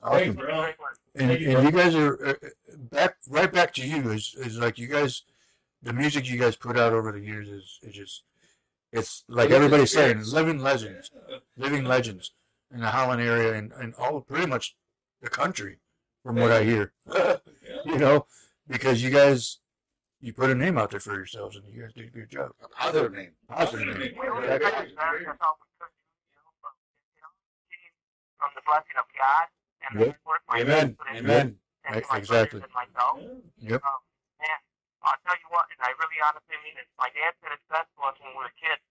Thanks, 0.03 0.35
bro. 0.35 0.63
And, 1.15 1.27
Thank 1.29 1.39
you, 1.41 1.57
and 1.57 1.65
you 1.65 1.71
guys 1.71 1.95
are 1.95 2.27
uh, 2.29 2.33
back 2.77 3.15
right 3.27 3.51
back 3.51 3.73
to 3.75 3.85
you 3.87 4.11
is 4.11 4.35
is 4.37 4.57
like 4.57 4.77
you 4.77 4.87
guys 4.87 5.23
the 5.81 5.91
music 5.93 6.29
you 6.29 6.37
guys 6.37 6.55
put 6.55 6.77
out 6.77 6.93
over 6.93 7.11
the 7.11 7.19
years 7.19 7.49
is 7.49 7.79
is 7.81 7.93
just 7.95 8.23
it's 8.93 9.23
like 9.27 9.49
everybody's 9.51 9.91
saying 9.91 10.17
experience. 10.19 10.33
living 10.33 10.59
legends 10.59 11.11
living 11.57 11.83
legends 11.83 12.31
in 12.73 12.79
the 12.79 12.87
Holland 12.89 13.21
area 13.21 13.53
and, 13.53 13.71
and 13.73 13.93
all 13.95 14.21
pretty 14.21 14.45
much 14.45 14.75
the 15.21 15.29
country 15.29 15.79
from 16.23 16.35
what 16.37 16.51
I 16.51 16.63
hear 16.63 16.93
you 17.85 17.97
know 17.97 18.25
because 18.67 19.03
you 19.03 19.09
guys 19.09 19.57
you 20.21 20.31
put 20.33 20.49
a 20.49 20.55
name 20.55 20.77
out 20.77 20.91
there 20.91 20.99
for 20.99 21.15
yourselves 21.15 21.55
and 21.57 21.65
you 21.73 21.81
guys 21.81 21.93
do 21.93 22.03
a 22.03 22.07
good 22.07 22.29
job 22.29 22.51
A 22.63 22.67
positive 22.69 23.13
name. 23.13 23.31
positive 23.47 23.87
name. 23.97 24.13
We 24.19 24.27
really 24.27 24.43
Exactly. 24.47 24.69
try 24.69 24.83
to 24.83 24.89
embarrass 24.89 25.27
ourselves 25.27 25.59
with 25.63 25.71
good 25.79 25.91
news, 25.95 26.11
you 26.27 26.35
know, 26.35 26.51
but, 26.61 26.75
you 27.15 27.21
know, 27.23 27.31
came 27.71 27.93
from 28.37 28.51
the 28.55 28.63
blessing 28.67 28.97
of 28.99 29.07
God 29.17 29.47
and 29.89 29.99
Yep. 29.99 30.17
hard 30.25 30.41
my 30.47 30.59
Amen. 30.61 30.95
parents 30.95 31.19
Amen. 31.25 31.47
and 31.85 31.95
Right, 31.95 32.05
my 32.09 32.17
exactly. 32.17 32.61
and 32.61 32.73
myself. 32.73 33.17
Yep. 33.57 33.81
Um, 33.83 33.99
man, 34.39 34.59
I'll 35.01 35.17
tell 35.25 35.35
you 35.37 35.49
what, 35.49 35.65
and 35.73 35.79
I 35.81 35.89
really 35.97 36.19
honestly 36.21 36.57
mean 36.63 36.77
it. 36.77 36.87
My 36.97 37.09
dad 37.17 37.33
said 37.41 37.51
it 37.53 37.61
best 37.69 37.89
to 37.97 38.01
us 38.05 38.15
when 38.21 38.31
we 38.33 38.43
were 38.45 38.53
kids. 38.59 38.83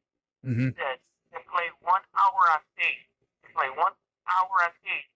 hmm 0.43 0.69
He 0.71 0.75
said, 0.75 0.99
to 1.35 1.39
play 1.51 1.69
one 1.85 2.03
hour 2.19 2.43
on 2.57 2.61
stage, 2.75 3.07
to 3.45 3.49
play 3.55 3.69
one 3.77 3.93
hour 4.27 4.55
on 4.67 4.73
stage, 4.83 5.09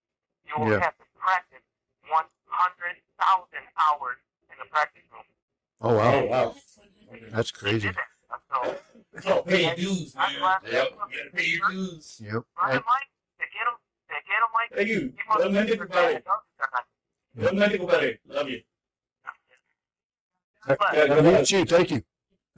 you 0.46 0.54
will 0.58 0.70
Yeah. 0.70 0.80
have 0.86 0.96
to 0.98 1.06
practice 1.18 1.64
100,000 2.06 3.68
hours 3.78 4.18
in 4.50 4.56
the 4.58 4.66
practice 4.70 5.02
room. 5.12 5.24
oh 5.80 5.94
wow 5.96 6.14
Oh, 6.14 6.24
wow. 6.26 6.56
that's 7.32 7.50
crazy 7.50 7.88
did 7.88 7.96
that. 7.96 8.10
So, 8.50 8.58
Oh, 9.26 9.42
pay 9.42 9.66
your 9.66 9.74
dues, 9.76 10.14
man. 10.14 10.32
Yep. 10.32 10.62
You 10.64 10.72
gotta 10.72 11.30
pay 11.34 11.44
your 11.46 11.68
dues. 11.70 12.20
yep 12.22 12.42
Brother 12.56 12.76
And- 12.76 12.84
Mike, 12.86 13.10
te 13.38 13.44
quiero, 14.12 14.20
te 14.20 14.26
quiero, 14.26 14.46
Mike. 14.52 14.76
Thank 14.76 14.88
you. 14.88 15.00
Keep 15.10 15.30
on 15.30 15.40
Don't 15.40 15.52
let 15.52 15.66
doing 15.66 15.72
it 15.72 15.76
your 15.76 15.86
go 15.86 15.94
better. 15.94 16.12
job, 16.14 16.24
carnal. 16.58 17.44
Don't 17.50 17.56
let 17.58 17.72
it 17.72 17.78
go 17.80 17.86
better. 17.86 18.18
Love 18.28 18.48
you. 18.48 18.60
But, 20.66 20.78
Yeah, 20.92 21.14
Have 21.14 21.26
a 21.26 21.44
thank 21.66 21.90
you 21.90 22.02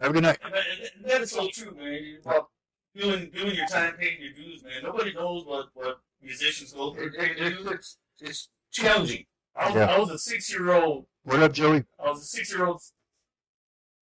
have 0.00 0.10
a 0.10 0.12
good 0.12 0.22
night 0.24 0.38
And 0.44 1.04
that 1.06 1.20
is 1.22 1.30
so 1.30 1.48
true, 1.48 1.74
man. 1.74 2.18
About 2.24 2.48
doing 2.94 3.30
doing 3.30 3.54
your 3.54 3.66
time, 3.66 3.94
paying 3.98 4.20
your 4.20 4.32
dues, 4.32 4.62
man. 4.62 4.82
Nobody 4.82 5.14
knows 5.14 5.46
what 5.46 5.68
what 5.74 6.00
musicians 6.20 6.72
go 6.72 6.92
through. 6.92 7.06
It, 7.06 7.14
it, 7.14 7.38
it, 7.40 7.66
it's, 7.72 7.98
it's 8.20 8.48
challenging. 8.72 9.24
I 9.56 9.66
was, 9.66 9.74
Yeah. 9.74 9.86
I 9.86 9.98
was 9.98 10.10
a 10.10 10.18
six 10.18 10.52
year 10.52 10.72
old. 10.74 11.06
what 11.22 11.40
up 11.42 11.52
Joey 11.52 11.84
I 12.04 12.10
was 12.10 12.22
a 12.22 12.26
six 12.26 12.52
year 12.52 12.66
old 12.66 12.82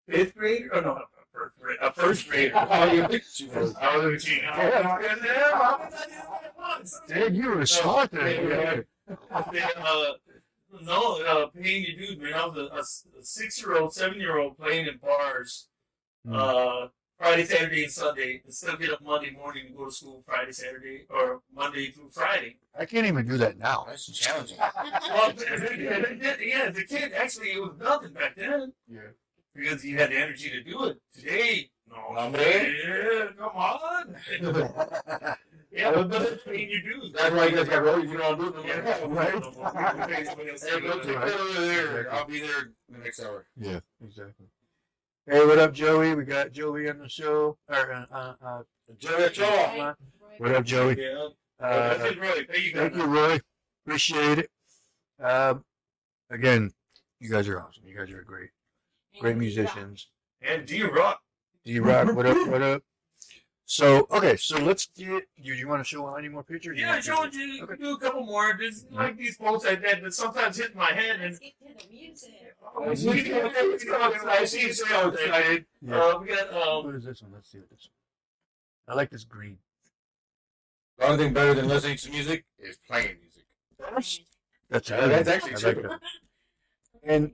fifth 0.08 0.36
grader. 0.36 0.70
Oh 0.74 0.80
no, 0.82 1.00
a 1.46 1.50
first 1.50 1.60
grader. 1.60 1.76
A 1.82 1.94
first 1.94 2.30
grader. 2.30 2.54
Oh, 2.56 2.92
you 2.92 3.04
I 3.80 3.98
was 3.98 4.24
a 4.24 4.28
teen. 4.28 4.40
Yeah, 4.44 5.90
Dang, 7.08 7.36
you 7.36 7.50
were 7.50 7.66
smart 7.66 8.12
there 8.12 8.86
uh, 9.32 10.12
no, 10.82 11.22
uh, 11.26 11.46
paying 11.48 11.86
your 11.86 11.96
dues, 11.96 12.18
man. 12.20 12.34
I 12.34 12.46
was 12.46 12.58
a, 12.58 12.76
a 12.76 12.80
s- 12.80 13.08
a 13.20 13.24
six-year-old, 13.24 13.94
seven-year-old 13.94 14.58
playing 14.58 14.88
in 14.88 14.98
bars, 14.98 15.68
Hmm. 16.26 16.34
uh, 16.36 16.88
Friday, 17.18 17.46
Saturday, 17.46 17.84
and 17.84 17.92
Sunday, 17.92 18.42
and 18.44 18.54
still 18.54 18.76
get 18.76 18.92
up 18.92 19.02
Monday 19.02 19.32
morning 19.32 19.68
and 19.68 19.76
go 19.78 19.86
to 19.86 19.92
school 19.92 20.22
Friday, 20.26 20.52
Saturday, 20.52 21.06
or 21.10 21.42
Monday 21.56 21.90
through 21.90 22.10
Friday. 22.10 22.58
I 22.78 22.86
can't 22.86 23.08
even 23.08 23.26
do 23.28 23.38
that 23.38 23.58
now. 23.58 23.86
That's 23.88 24.06
challenging. 24.12 24.58
Well, 25.10 25.34
yeah, 25.38 26.70
the 26.70 26.86
kid 26.88 27.14
actually 27.14 27.52
it 27.54 27.62
was 27.62 27.72
nothing 27.80 28.12
back 28.14 28.36
then 28.36 28.74
Yeah. 28.88 29.00
Because 29.58 29.84
you 29.84 29.98
had 29.98 30.12
the 30.12 30.18
energy 30.18 30.50
to 30.50 30.64
do 30.64 30.86
it. 30.86 30.98
Today, 31.14 31.70
no, 31.90 32.14
No, 32.14 32.30
man. 32.30 32.74
yeah, 32.86 33.26
come 33.38 33.50
on. 33.56 34.16
yeah, 35.72 35.92
but, 35.92 36.10
but 36.10 36.22
it's 36.22 36.44
paying 36.44 36.70
your 36.70 36.82
dues. 36.82 37.12
That's 37.14 37.34
why 37.34 37.48
you 37.48 37.56
guys 37.56 37.68
got 37.68 37.84
road. 37.84 38.08
You 38.08 38.18
don't 38.18 38.40
do 38.40 38.48
it. 38.60 38.66
Yeah, 38.66 38.98
no 39.02 39.08
more. 39.10 39.16
right. 39.24 39.34
Go 39.42 39.42
take 40.54 40.74
that 40.76 41.40
over 41.40 41.62
there. 41.62 42.14
I'll 42.14 42.26
be 42.26 42.40
there 42.42 42.72
the 42.90 42.98
next 43.00 43.20
hour. 43.22 43.46
Yeah, 43.60 43.80
exactly. 44.04 44.46
Hey, 45.26 45.46
what 45.46 45.60
up, 45.60 45.74
Joey? 45.74 46.16
We 46.16 46.24
got 46.24 46.52
Joey 46.52 46.90
on 46.90 47.00
the 47.00 47.10
show. 47.10 47.58
Or, 47.68 47.94
uh, 47.94 48.06
uh, 48.12 48.34
uh, 48.46 48.62
Joey, 48.98 49.30
Joe. 49.32 49.94
what 50.38 50.56
up, 50.56 50.64
Joey? 50.66 51.02
Yeah. 51.02 51.28
Uh, 51.60 51.98
That's 51.98 52.12
it, 52.12 52.22
Roy. 52.22 52.46
Thank 52.50 52.64
you, 52.66 52.72
thank 52.74 52.96
you, 52.96 53.04
Roy. 53.06 53.40
Appreciate 53.86 54.40
it. 54.40 54.50
Um, 55.22 55.64
again, 56.30 56.72
you 57.20 57.30
guys 57.30 57.48
are 57.48 57.60
awesome. 57.60 57.84
You 57.86 57.98
guys 57.98 58.12
are 58.12 58.22
great, 58.22 58.52
great 59.20 59.38
musicians. 59.38 60.08
And 60.42 60.66
D 60.66 60.84
Rock. 60.84 61.22
D 61.66 61.80
Rock, 61.80 62.16
what 62.16 62.26
up? 62.26 62.48
What 62.48 62.62
up? 62.62 62.84
So, 63.70 64.08
okay, 64.12 64.38
so 64.38 64.58
let's 64.60 64.88
get. 64.98 65.24
You, 65.36 65.54
you 65.54 65.68
want 65.68 65.82
to 65.82 65.84
show 65.84 66.16
any 66.16 66.30
more 66.30 66.44
pictures? 66.44 66.78
You 66.80 66.86
Yeah, 66.86 67.02
want 67.10 67.34
to- 67.34 67.40
you 67.40 67.64
Okay. 67.64 67.76
do 67.76 67.94
a 67.96 68.00
couple 68.00 68.26
more. 68.26 68.54
Just 68.54 68.90
like 68.92 69.18
these 69.18 69.36
quotes 69.36 69.66
I 69.66 69.76
did 69.76 70.04
that 70.04 70.14
sometimes 70.14 70.56
hit 70.58 70.74
my 70.76 70.92
head 70.94 71.20
and 71.20 71.32
Let's 71.32 71.40
get 71.40 71.54
to 71.60 71.84
the 71.84 71.92
music. 71.92 73.90
I 74.28 74.46
see 74.46 74.62
you 74.62 74.74
say 74.74 74.94
all 74.96 75.10
excited. 75.10 75.66
Yeah. 75.82 75.96
Uh, 76.02 76.20
we 76.20 76.28
got 76.28 76.54
um, 76.54 76.86
What 76.86 76.96
is 76.96 77.04
this 77.04 77.22
one? 77.22 77.32
Let's 77.34 77.52
see 77.52 77.58
what 77.58 77.70
this. 77.70 77.90
One. 78.86 78.94
I 78.94 78.96
like 78.98 79.10
this 79.10 79.26
green. 79.26 79.58
The 80.98 81.06
only 81.08 81.18
thing 81.26 81.34
better 81.34 81.54
than 81.54 81.68
listening 81.68 81.98
to 81.98 82.10
music 82.12 82.46
is 82.60 82.78
playing 82.88 83.18
music. 83.20 83.46
That's 84.70 84.90
Yeah, 84.90 85.08
that's 85.08 85.28
actually 85.30 85.52
I 85.56 85.68
like 85.68 85.80
true. 85.82 85.90
that. 85.90 86.00
And 87.04 87.32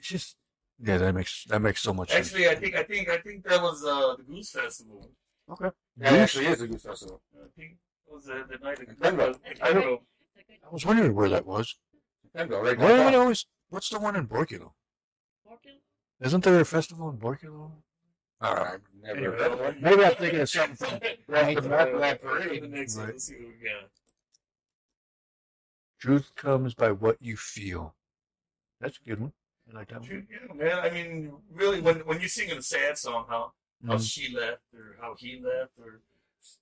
it's 0.00 0.08
just 0.08 0.36
yeah, 0.82 0.96
that 0.96 1.14
makes 1.14 1.44
that 1.44 1.60
makes 1.60 1.82
so 1.82 1.92
much 1.92 2.10
sense. 2.10 2.28
actually 2.28 2.48
I 2.48 2.54
think 2.54 2.74
I 2.74 2.82
think 2.82 3.08
I 3.10 3.18
think 3.18 3.44
that 3.44 3.60
was 3.62 3.84
uh 3.84 4.16
the 4.16 4.22
Goose 4.22 4.50
Festival. 4.50 5.10
Okay. 5.50 5.70
That 5.98 6.12
actually 6.14 6.46
is 6.46 6.62
a 6.62 6.68
good 6.68 6.80
festival. 6.80 7.20
I 7.34 7.48
think 7.56 7.72
it 8.08 8.14
was 8.14 8.28
uh, 8.28 8.44
the 8.50 8.58
night 8.58 8.80
of 8.80 8.88
the 8.88 8.94
Pembroke. 8.94 9.40
I 9.62 9.72
don't 9.72 9.84
know. 9.84 10.00
I 10.38 10.72
was 10.72 10.86
wondering 10.86 11.14
where 11.14 11.28
that 11.28 11.44
was. 11.44 11.76
Pembroke, 12.34 12.64
right 12.64 12.78
Why 12.78 12.88
do 12.88 13.02
I 13.02 13.10
now. 13.10 13.20
always? 13.20 13.44
What's 13.68 13.90
the 13.90 13.98
one 13.98 14.16
in 14.16 14.26
Borculo? 14.26 14.72
Isn't 16.20 16.44
there 16.44 16.60
a 16.60 16.64
festival 16.64 17.08
in 17.10 17.16
Borculo? 17.16 17.72
All 18.42 18.54
right. 18.54 18.74
I've 18.74 18.80
never 19.02 19.18
Anyway, 19.18 19.38
heard 19.38 19.52
of 19.52 19.60
one. 19.60 19.76
Maybe 19.80 20.04
I'm 20.04 20.14
thinking 20.14 20.40
of 20.40 20.48
something 20.50 20.76
from 20.76 20.98
Right, 21.28 21.58
from 21.58 21.70
right, 21.72 22.00
that 22.00 22.22
parade. 22.22 22.62
The 22.62 22.68
next 22.68 22.96
one, 22.96 23.06
let's 23.08 23.24
see 23.24 23.34
what 23.34 23.48
we 23.48 23.68
got. 23.68 23.90
Truth 25.98 26.34
comes 26.36 26.74
by 26.74 26.90
what 26.92 27.16
you 27.20 27.36
feel. 27.36 27.94
That's 28.80 28.98
a 29.04 29.08
good 29.08 29.20
one. 29.20 29.32
I 29.70 29.76
like 29.78 29.88
that 29.90 30.00
one. 30.00 30.26
Yeah, 30.30 30.54
man. 30.54 30.78
I 30.78 30.90
mean, 30.90 31.32
really, 31.52 31.80
when 31.80 32.00
when 32.00 32.20
you're 32.20 32.28
singing 32.28 32.56
a 32.58 32.62
sad 32.62 32.98
song, 32.98 33.26
how 33.28 33.52
how 33.86 33.94
Mhm. 33.94 34.10
she 34.10 34.34
left 34.34 34.62
or 34.74 34.96
how 35.00 35.14
he 35.18 35.40
left 35.40 35.72
or 35.78 36.00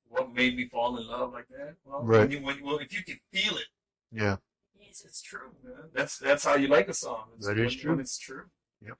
what 0.08 0.32
made 0.32 0.56
me 0.56 0.66
fall 0.66 0.96
in 0.98 1.06
love 1.06 1.32
like 1.32 1.48
that. 1.48 1.76
Well, 1.84 2.02
Right. 2.02 2.20
when 2.20 2.30
you, 2.30 2.40
when, 2.42 2.62
well, 2.62 2.78
if 2.78 2.92
you 2.92 3.02
can 3.04 3.20
feel 3.32 3.56
it, 3.56 3.68
Yeah. 4.10 4.36
yes, 4.78 5.04
it's 5.04 5.22
true, 5.22 5.54
man. 5.62 5.90
That's 5.92 6.18
that's 6.18 6.44
how 6.44 6.54
you 6.56 6.68
like 6.68 6.88
a 6.88 6.94
song. 6.94 7.30
It's 7.36 7.46
That 7.46 7.58
is 7.58 7.74
when, 7.74 7.78
true. 7.80 7.90
When 7.92 8.00
it's 8.00 8.18
true. 8.18 8.50
Yep. 8.80 8.98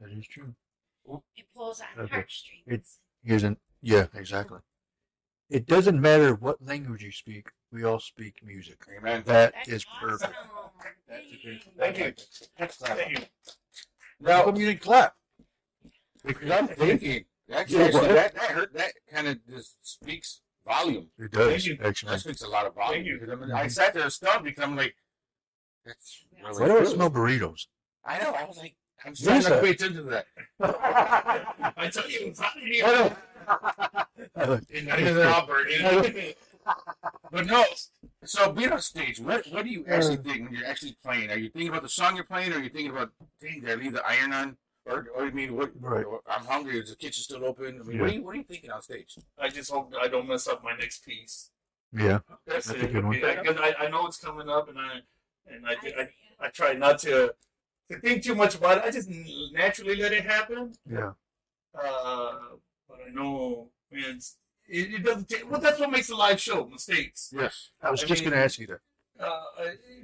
That 0.00 0.10
is 0.10 0.26
true. 0.26 0.54
It 1.36 1.46
pulls 1.54 1.80
on 1.80 1.86
Okay. 1.98 2.14
heartstrings. 2.16 2.62
It- 2.66 2.86
Here's 3.22 3.42
an 3.42 3.58
yeah, 3.82 4.06
exactly. 4.14 4.60
It 5.50 5.66
doesn't 5.66 6.00
matter 6.00 6.34
what 6.34 6.62
language 6.62 7.02
you 7.02 7.12
speak. 7.12 7.50
We 7.70 7.84
all 7.84 7.98
speak 8.00 8.42
music. 8.42 8.86
Amen. 8.88 9.22
That 9.24 9.52
That's 9.52 9.68
is 9.68 9.86
awesome. 9.86 10.08
perfect. 10.08 10.36
Thank 11.08 11.44
you. 11.44 11.62
Thank 11.78 11.98
you. 11.98 12.12
How 12.58 12.96
Now, 14.20 14.42
come 14.44 14.56
you 14.56 14.66
didn't 14.66 14.80
clap? 14.80 15.14
Because 16.24 16.50
I'm 16.50 16.68
thinking. 16.76 17.24
Actually, 17.52 17.84
actually 17.84 18.08
that, 18.08 18.34
that 18.34 18.42
hurt. 18.50 18.72
That 18.74 18.92
kind 19.12 19.26
of 19.28 19.38
just 19.48 19.76
speaks 19.82 20.40
volume. 20.66 21.08
It 21.18 21.32
does, 21.32 21.48
Thank 21.48 21.66
you. 21.66 21.78
actually. 21.84 22.12
That 22.12 22.20
speaks 22.20 22.42
a 22.42 22.48
lot 22.48 22.66
of 22.66 22.74
volume. 22.74 22.94
Thank 22.94 23.06
you. 23.06 23.18
Because, 23.18 23.32
I, 23.32 23.46
mean, 23.46 23.52
I 23.52 23.66
sat 23.66 23.94
there 23.94 24.08
stunned 24.10 24.44
because 24.44 24.62
I'm 24.62 24.76
like, 24.76 24.94
that's 25.84 26.24
really 26.44 26.60
Why 26.60 26.66
do 26.68 26.74
I 26.76 26.76
true. 26.82 26.86
smell 26.94 27.10
burritos? 27.10 27.66
I 28.04 28.18
know. 28.18 28.32
I 28.32 28.44
was 28.44 28.58
like, 28.58 28.76
I'm 29.04 29.12
What 29.12 29.18
trying 29.24 29.38
is 29.38 29.44
to 29.44 29.50
that? 29.50 29.62
pay 29.64 29.70
attention 29.70 29.96
to 30.04 30.10
that. 30.10 30.26
I 31.76 31.88
tell 31.88 32.08
you, 32.08 32.18
it's 32.26 32.38
hot 32.40 32.56
in 32.56 32.62
I 32.62 32.72
here. 32.72 33.16
know. 34.36 34.60
And 34.74 34.86
not 34.86 35.00
even 35.00 35.18
Albert. 35.18 35.66
But 37.32 37.46
no. 37.46 37.64
So 38.24 38.52
being 38.52 38.72
on 38.72 38.80
stage, 38.80 39.20
what 39.20 39.46
what 39.50 39.64
do 39.64 39.70
you 39.70 39.84
actually 39.88 40.16
think 40.16 40.44
when 40.44 40.58
you're 40.58 40.66
actually 40.66 40.96
playing? 41.02 41.30
Are 41.30 41.36
you 41.36 41.48
thinking 41.48 41.68
about 41.68 41.82
the 41.82 41.88
song 41.88 42.16
you're 42.16 42.24
playing, 42.24 42.52
or 42.52 42.56
are 42.56 42.62
you 42.62 42.68
thinking 42.68 42.90
about, 42.90 43.12
dang, 43.40 43.60
did 43.60 43.70
I 43.70 43.74
leave 43.74 43.92
the 43.92 44.06
iron 44.06 44.32
on? 44.32 44.56
Or, 44.86 45.06
or 45.14 45.26
I 45.26 45.30
mean, 45.30 45.56
what? 45.56 45.72
Right. 45.78 46.04
I'm 46.28 46.44
hungry. 46.44 46.78
Is 46.78 46.90
the 46.90 46.96
kitchen 46.96 47.22
still 47.22 47.44
open? 47.44 47.80
I 47.80 47.84
mean, 47.84 48.00
what 48.00 48.10
are 48.10 48.12
you 48.12 48.22
what 48.22 48.34
are 48.34 48.38
you 48.38 48.44
thinking 48.44 48.70
on 48.70 48.82
stage? 48.82 49.16
I 49.38 49.48
just 49.48 49.70
hope 49.70 49.92
I 50.00 50.08
don't 50.08 50.28
mess 50.28 50.48
up 50.48 50.64
my 50.64 50.74
next 50.76 51.04
piece. 51.04 51.50
Yeah. 51.92 52.20
That's, 52.46 52.66
That's 52.66 52.82
it. 52.82 52.84
a 52.84 52.92
good 52.92 53.04
one. 53.04 53.14
Because 53.14 53.56
I, 53.58 53.74
I 53.78 53.90
know 53.90 54.06
it's 54.06 54.18
coming 54.18 54.48
up, 54.48 54.68
and 54.68 54.78
I 54.78 55.00
and 55.46 55.66
I, 55.66 55.72
I, 55.72 56.08
I 56.46 56.48
try 56.48 56.72
not 56.74 56.98
to 57.00 57.34
to 57.90 58.00
think 58.00 58.22
too 58.22 58.34
much 58.34 58.54
about 58.54 58.78
it. 58.78 58.84
I 58.84 58.90
just 58.90 59.08
naturally 59.52 59.96
let 59.96 60.12
it 60.12 60.24
happen. 60.24 60.72
Yeah. 60.88 61.12
Uh, 61.74 62.38
but 62.88 62.98
I 63.06 63.10
know, 63.10 63.68
man, 63.92 64.16
it's, 64.16 64.36
it, 64.70 64.94
it 64.94 65.04
doesn't 65.04 65.28
take. 65.28 65.50
Well, 65.50 65.60
that's 65.60 65.78
what 65.80 65.90
makes 65.90 66.08
a 66.10 66.16
live 66.16 66.40
show: 66.40 66.66
mistakes. 66.66 67.32
Yes. 67.36 67.70
I 67.82 67.90
was 67.90 68.02
I 68.02 68.06
just 68.06 68.22
going 68.22 68.32
to 68.32 68.38
ask 68.38 68.58
you 68.58 68.66
that. 68.68 68.80
Uh, 69.18 69.42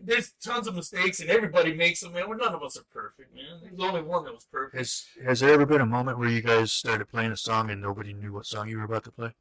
there's 0.04 0.32
tons 0.44 0.66
of 0.66 0.74
mistakes, 0.74 1.20
and 1.20 1.30
everybody 1.30 1.72
makes 1.74 2.00
them. 2.00 2.12
Man, 2.12 2.28
well, 2.28 2.36
none 2.38 2.54
of 2.54 2.62
us 2.62 2.76
are 2.76 2.84
perfect, 2.92 3.34
man. 3.34 3.60
There's 3.62 3.80
only 3.80 4.02
one 4.02 4.24
that 4.24 4.34
was 4.34 4.44
perfect. 4.52 4.76
Has 4.76 5.06
Has 5.24 5.40
there 5.40 5.50
ever 5.54 5.64
been 5.64 5.80
a 5.80 5.86
moment 5.86 6.18
where 6.18 6.28
you 6.28 6.42
guys 6.42 6.72
started 6.72 7.08
playing 7.08 7.32
a 7.32 7.36
song 7.36 7.70
and 7.70 7.80
nobody 7.80 8.12
knew 8.12 8.32
what 8.34 8.44
song 8.44 8.68
you 8.68 8.76
were 8.78 8.84
about 8.84 9.04
to 9.04 9.12
play? 9.12 9.32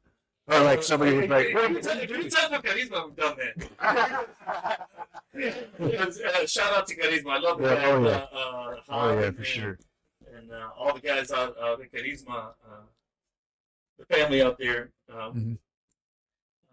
Or 0.48 0.60
like 0.60 0.82
somebody 0.82 1.12
was 1.16 1.28
like, 1.28 1.48
He's 1.48 1.54
we've 1.54 1.82
done 3.16 3.36
that. 3.36 3.68
uh, 5.36 6.46
shout 6.46 6.72
out 6.72 6.86
to 6.86 6.96
Carisma. 6.96 7.30
I 7.32 7.38
love 7.38 7.58
the 7.58 7.64
Yeah, 7.68 7.74
guy. 7.74 7.84
oh, 7.90 8.02
yeah. 8.04 8.26
uh, 8.32 8.38
uh, 8.38 8.76
"Oh 8.88 9.18
yeah, 9.18 9.26
and- 9.26 9.36
for 9.36 9.44
sure." 9.44 9.78
And 10.34 10.50
uh, 10.52 10.68
all 10.78 10.94
the 10.94 11.00
guys 11.00 11.30
out, 11.32 11.56
uh, 11.58 11.76
the 11.76 11.84
Carisma, 11.86 12.52
uh, 12.64 12.82
the 13.98 14.04
family 14.06 14.42
out 14.42 14.58
there. 14.58 14.90
Um, 15.08 15.34
Mhm. 15.34 15.58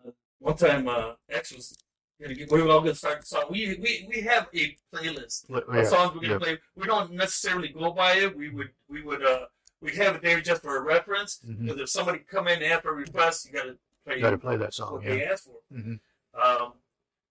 uh, 0.07 0.11
one 0.39 0.55
time, 0.57 0.87
uh, 0.87 1.15
X 1.29 1.51
was 1.53 1.77
gonna 2.21 2.33
get. 2.35 2.51
We 2.51 2.61
were 2.61 2.69
all 2.69 2.79
gonna 2.81 2.95
start 2.95 3.21
the 3.21 3.25
song. 3.27 3.45
We 3.49 3.75
we 3.75 4.05
we 4.09 4.21
have 4.21 4.47
a 4.53 4.77
playlist 4.93 5.49
Li- 5.49 5.61
of 5.67 5.75
Yeah. 5.75 5.83
songs 5.83 6.13
we're 6.13 6.21
gonna 6.21 6.33
yeah. 6.33 6.39
play. 6.39 6.59
We 6.75 6.85
don't 6.87 7.11
necessarily 7.13 7.69
go 7.69 7.91
by 7.91 8.13
it. 8.15 8.35
We 8.35 8.49
would 8.49 8.71
we 8.87 9.01
would 9.01 9.23
uh 9.25 9.47
we'd 9.81 9.95
have 9.95 10.15
it 10.15 10.21
there 10.21 10.41
just 10.41 10.61
for 10.61 10.77
a 10.77 10.81
reference. 10.81 11.37
Because 11.39 11.79
if 11.79 11.89
somebody 11.89 12.19
come 12.19 12.47
in 12.47 12.61
and 12.61 12.71
have 12.71 12.85
a 12.85 12.91
request, 12.91 13.45
you 13.45 13.51
gotta 13.51 13.77
play 14.05 14.15
You 14.15 14.21
got 14.21 14.31
to 14.31 14.37
play 14.37 14.57
that 14.57 14.73
song. 14.73 14.93
what 14.93 15.03
Yeah. 15.03 15.09
they 15.11 15.25
asked 15.25 15.45
for. 15.45 15.59
Mhm. 15.73 15.99
Um, 16.33 16.73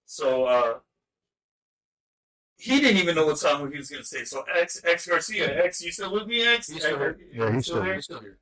so 0.07 0.45
uh, 0.45 0.81
he 2.57 2.81
didn't 2.81 2.99
even 2.99 3.15
know 3.15 3.27
what 3.27 3.39
song 3.39 3.71
he 3.73 3.79
was 3.79 3.91
going 3.91 4.03
to 4.03 4.09
say. 4.09 4.25
So 4.25 4.43
X 4.43 4.81
X 4.85 5.07
Garcia, 5.07 5.65
X, 5.65 5.83
you 5.83 5.91
still 5.93 6.13
with 6.13 6.27
me, 6.29 6.43
X? 6.47 6.69
He's 6.69 6.83
still 6.83 6.99
here. 6.99 7.19
Yeah, 7.33 7.53
he's 7.53 7.65
still 7.67 7.83
there. 7.83 7.95
He's 7.95 8.05
still 8.05 8.21
here. 8.21 8.39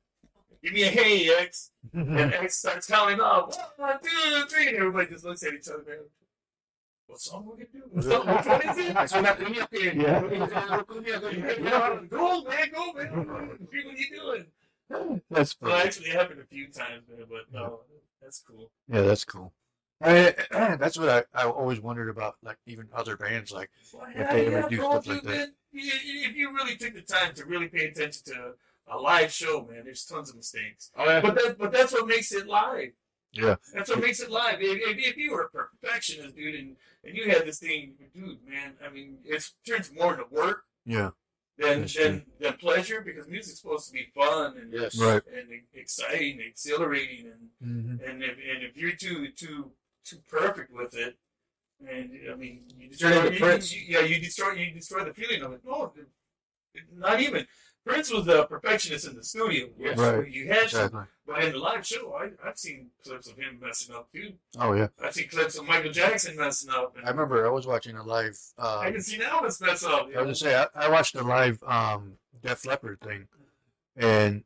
Give 0.63 0.73
me 0.73 0.83
a 0.83 0.87
hey, 0.89 1.29
X. 1.39 1.71
And 1.93 2.15
X 2.33 2.57
starts 2.57 2.87
counting 2.87 3.19
up. 3.19 3.53
Oh, 3.57 3.65
one, 3.77 3.99
two, 4.01 4.45
three. 4.47 4.67
And 4.69 4.77
everybody 4.77 5.09
just 5.09 5.25
looks 5.25 5.43
at 5.43 5.53
each 5.53 5.67
other. 5.67 5.83
Man. 5.87 5.97
What 7.07 7.19
song 7.19 7.45
we 7.45 7.65
gonna 7.65 7.67
do? 7.73 7.81
What 7.91 8.03
song? 8.05 8.27
Which 8.37 8.45
one 8.45 8.61
is 8.69 8.77
it? 8.77 9.09
So 9.09 9.17
you're 9.19 9.63
up 9.63 9.73
here, 9.73 9.93
Yeah. 9.93 10.21
Go, 12.09 12.41
man, 12.43 12.69
go, 12.73 12.93
man. 12.93 13.27
What 13.27 13.73
are 13.73 13.97
you 13.97 14.09
doing? 14.15 15.21
That's 15.29 15.59
Well, 15.59 15.75
actually, 15.75 16.09
it 16.09 16.15
happened 16.15 16.39
a 16.39 16.45
few 16.45 16.67
times, 16.67 17.03
man, 17.09 17.25
but 17.29 17.51
no, 17.51 17.81
that's 18.21 18.41
cool. 18.47 18.71
Yeah, 18.87 19.01
that's 19.01 19.25
cool. 19.25 19.51
I, 20.01 20.33
that's 20.51 20.97
what 20.97 21.09
I, 21.09 21.23
I 21.43 21.45
always 21.47 21.79
wondered 21.81 22.09
about, 22.09 22.37
like 22.43 22.57
even 22.65 22.87
other 22.95 23.17
bands. 23.17 23.51
Like, 23.51 23.69
Well, 23.93 24.05
If 24.09 24.15
yeah, 24.15 24.33
they 24.33 24.47
ever 24.47 24.59
yeah, 24.61 24.67
do 24.69 24.75
stuff 24.77 25.07
like 25.07 25.23
that. 25.23 25.49
If 25.73 26.35
you 26.35 26.53
really 26.53 26.75
took 26.77 26.93
the 26.93 27.01
time 27.01 27.33
to 27.35 27.45
really 27.45 27.67
pay 27.67 27.87
attention 27.87 28.23
to 28.27 28.53
a 28.91 28.97
live 28.97 29.31
show, 29.31 29.67
man, 29.69 29.83
there's 29.85 30.05
tons 30.05 30.29
of 30.29 30.35
mistakes. 30.35 30.91
Oh 30.97 31.05
yeah. 31.05 31.21
But 31.21 31.35
that, 31.35 31.57
but 31.57 31.71
that's 31.71 31.93
what 31.93 32.07
makes 32.07 32.31
it 32.31 32.45
live. 32.47 32.91
yeah, 33.33 33.55
That's 33.73 33.89
what 33.89 34.01
makes 34.01 34.19
it 34.19 34.29
live. 34.29 34.57
If, 34.61 34.77
if, 34.89 34.97
if 35.11 35.17
you 35.17 35.31
were 35.31 35.43
a 35.43 35.49
perfectionist, 35.49 36.35
dude, 36.35 36.55
and, 36.55 36.75
and 37.05 37.15
you 37.17 37.29
had 37.29 37.45
this 37.45 37.59
thing, 37.59 37.93
dude, 38.13 38.39
man, 38.47 38.73
I 38.85 38.89
mean, 38.89 39.17
it 39.23 39.43
turns 39.67 39.91
more 39.97 40.13
into 40.13 40.25
work 40.29 40.63
yeah, 40.85 41.11
than 41.57 41.81
That's 41.81 41.95
than, 41.95 42.25
than 42.39 42.53
pleasure 42.57 43.01
because 43.01 43.27
music's 43.29 43.61
supposed 43.61 43.87
to 43.87 43.93
be 43.93 44.07
fun 44.13 44.57
and 44.57 44.73
Yes. 44.73 44.97
Right. 44.99 45.21
and 45.35 45.47
exciting, 45.73 46.41
exhilarating, 46.41 47.27
and 47.31 47.49
hmm 47.61 47.95
and 48.05 48.23
if 48.23 48.37
and 48.51 48.63
if 48.63 48.75
you're 48.75 48.91
too 49.05 49.29
too 49.31 49.71
too 50.03 50.17
perfect 50.27 50.73
with 50.73 50.93
it, 50.95 51.15
and 51.87 52.11
I 52.31 52.35
mean, 52.35 52.63
you 52.77 52.89
Turn 52.89 53.11
destroy, 53.11 53.19
into 53.27 53.33
you, 53.33 53.39
Prince. 53.39 53.73
you- 53.73 53.85
yeah, 53.87 54.01
you 54.01 54.19
destroy 54.19 54.51
you 54.53 54.71
destroy 54.73 55.03
the 55.05 55.13
feeling 55.13 55.41
of 55.43 55.53
it. 55.53 55.61
No, 55.65 55.93
it- 55.95 56.07
not 56.95 57.21
even. 57.21 57.47
Prince 57.85 58.13
was 58.13 58.27
a 58.27 58.45
perfectionist 58.45 59.07
in 59.07 59.15
the 59.15 59.23
studio. 59.23 59.67
Yes. 59.79 59.97
Right. 59.97 60.31
You 60.31 60.47
had 60.47 60.63
exactly. 60.63 61.01
but 61.25 61.43
in 61.43 61.53
the 61.53 61.57
live 61.57 61.85
show, 61.85 62.13
I, 62.13 62.29
I've 62.47 62.57
seen 62.57 62.89
clips 63.03 63.27
of 63.27 63.37
him 63.37 63.59
messing 63.61 63.95
up 63.95 64.11
too. 64.11 64.33
Oh 64.59 64.73
yeah, 64.73 64.87
I've 65.03 65.13
seen 65.13 65.27
clips 65.29 65.57
of 65.57 65.65
Michael 65.65 65.91
Jackson 65.91 66.37
messing 66.37 66.69
up. 66.69 66.95
I 67.03 67.09
remember 67.09 67.45
I 67.45 67.49
was 67.49 67.65
watching 67.65 67.97
a 67.97 68.03
live. 68.03 68.37
Uh, 68.57 68.79
I 68.79 68.91
can 68.91 69.01
see 69.01 69.17
Elvis 69.17 69.61
mess 69.61 69.83
up. 69.83 70.09
you 70.09 70.17
I 70.17 70.21
was 70.21 70.41
gonna 70.41 70.51
say 70.51 70.55
I, 70.55 70.85
I 70.85 70.89
watched 70.89 71.15
a 71.15 71.23
live 71.23 71.61
um, 71.63 72.13
Def 72.43 72.65
Leppard 72.67 73.01
thing, 73.01 73.27
and 73.95 74.43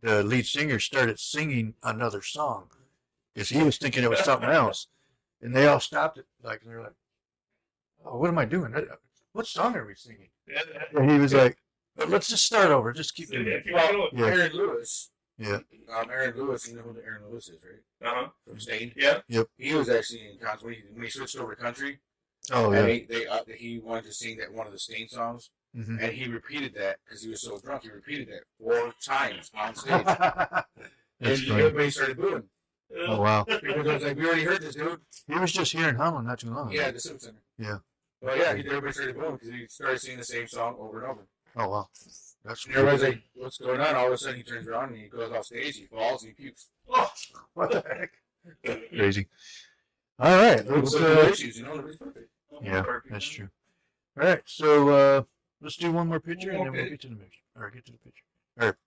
the 0.00 0.24
lead 0.24 0.46
singer 0.46 0.80
started 0.80 1.20
singing 1.20 1.74
another 1.82 2.22
song 2.22 2.66
because 3.32 3.50
he 3.50 3.62
was 3.62 3.78
thinking 3.78 4.02
it 4.02 4.10
was 4.10 4.20
something 4.20 4.50
else, 4.50 4.88
and 5.40 5.54
they 5.54 5.68
all 5.68 5.80
stopped 5.80 6.18
it 6.18 6.26
like 6.42 6.62
they're 6.64 6.82
like, 6.82 6.94
"Oh, 8.04 8.18
what 8.18 8.28
am 8.28 8.38
I 8.38 8.46
doing? 8.46 8.74
What 9.32 9.46
song 9.46 9.76
are 9.76 9.86
we 9.86 9.94
singing?" 9.94 10.30
Yeah, 10.48 10.60
And 10.98 11.10
he 11.10 11.18
was 11.18 11.32
like, 11.32 11.56
"Let's 11.96 12.28
just 12.28 12.44
start 12.46 12.70
over. 12.70 12.92
Just 12.92 13.14
keep 13.14 13.28
yeah, 13.30 13.38
doing 13.38 13.48
yeah, 13.48 13.54
it." 13.54 13.64
keep 13.64 13.72
going. 13.74 14.08
Yeah. 14.12 14.26
Aaron 14.26 14.52
Lewis. 14.52 15.10
Yeah. 15.38 15.58
Um, 15.96 16.10
Aaron 16.10 16.36
Lewis. 16.36 16.68
You 16.68 16.76
know 16.76 16.82
who 16.82 16.96
Aaron 17.04 17.22
Lewis 17.30 17.48
is, 17.48 17.58
right? 17.64 18.08
Uh-huh. 18.08 18.28
From 18.46 18.60
Staind. 18.60 18.92
Yeah. 18.96 19.18
Yep. 19.28 19.46
He 19.58 19.74
was 19.74 19.88
actually 19.88 20.28
in 20.30 20.38
concert 20.38 20.64
when 20.64 20.74
he, 20.74 20.80
when 20.92 21.02
he 21.04 21.10
switched 21.10 21.36
over 21.36 21.54
to 21.54 21.60
country. 21.60 22.00
Oh 22.52 22.72
and 22.72 22.86
yeah, 22.88 22.94
he, 22.94 23.06
they 23.08 23.26
uh, 23.26 23.38
he 23.56 23.78
wanted 23.78 24.04
to 24.04 24.12
sing 24.12 24.36
that 24.38 24.52
one 24.52 24.66
of 24.66 24.72
the 24.72 24.78
Staind 24.78 25.10
songs, 25.10 25.50
Mhm. 25.74 25.98
and 26.02 26.12
he 26.12 26.28
repeated 26.28 26.74
that 26.74 26.98
because 27.04 27.22
he 27.22 27.30
was 27.30 27.40
so 27.40 27.58
drunk. 27.58 27.82
He 27.84 27.90
repeated 27.90 28.28
that 28.28 28.42
four 28.60 28.92
times 29.04 29.50
on 29.54 29.74
stage, 29.74 30.04
That's 30.04 30.66
and 31.20 31.38
funny. 31.38 31.62
everybody 31.62 31.90
started 31.90 32.16
booing. 32.18 32.44
Oh 33.08 33.20
wow, 33.22 33.44
Because 33.44 33.86
I 33.88 33.94
was 33.94 34.02
like, 34.04 34.16
"We 34.18 34.26
already 34.26 34.44
heard 34.44 34.60
this, 34.60 34.74
dude." 34.74 35.00
he 35.26 35.34
was 35.38 35.52
just 35.52 35.72
here 35.72 35.88
in 35.88 35.94
Holland 35.96 36.26
not 36.28 36.38
too 36.38 36.50
long. 36.50 36.70
Yeah, 36.70 36.90
the 36.90 37.00
Civic 37.00 37.22
Center. 37.22 37.42
Yeah. 37.58 37.78
But 38.20 38.36
yeah, 38.38 38.54
he- 38.54 38.66
everybody 38.66 38.92
started 38.92 39.16
booing 39.16 39.32
because 39.36 39.48
he 39.48 39.66
started 39.66 39.98
singing 40.00 40.18
the 40.18 40.24
same 40.24 40.46
song 40.46 40.76
over 40.78 41.00
and 41.02 41.10
over. 41.10 41.26
Oh 41.56 41.68
wow, 41.68 41.88
that's 42.44 42.66
And 42.66 42.74
everybody's 42.74 43.02
like, 43.02 43.22
"What's 43.34 43.58
going 43.58 43.80
on?" 43.80 43.94
All 43.94 44.08
of 44.08 44.12
a 44.12 44.18
sudden, 44.18 44.36
he 44.36 44.42
turns 44.42 44.66
around 44.68 44.90
and 44.92 44.98
he 44.98 45.08
goes 45.08 45.30
off 45.32 45.44
stage. 45.44 45.76
He 45.76 45.86
falls 45.86 46.22
he 46.24 46.32
pukes. 46.32 46.68
Oh, 46.88 47.10
what 47.54 47.70
the 47.70 47.84
heck? 47.86 48.12
Crazy. 48.90 49.28
All 50.18 50.30
right, 50.36 50.66
let's. 50.68 50.92
But 50.92 51.00
no 51.00 51.20
Uh, 51.22 51.28
issues, 51.28 51.58
you 51.58 51.64
know. 51.64 51.76
Nobody's 51.76 51.96
perfect. 51.96 52.30
yeah, 52.62 52.82
perfect, 52.82 53.12
that's 53.12 53.24
true. 53.26 53.48
All 54.20 54.26
right, 54.26 54.42
so 54.46 54.88
uh, 54.88 55.22
let's 55.60 55.76
do 55.76 55.92
one 55.92 56.08
more 56.08 56.20
picture 56.20 56.50
and 56.50 56.66
then 56.66 56.72
we'll 56.72 56.80
Okay. 56.82 56.90
get 56.90 57.00
to 57.02 57.08
the 57.08 57.14
mix. 57.16 57.36
Or 57.56 57.70
get 57.70 57.84
to 57.86 57.92
the 57.92 57.98
picture. 57.98 58.24
Or 58.60 58.78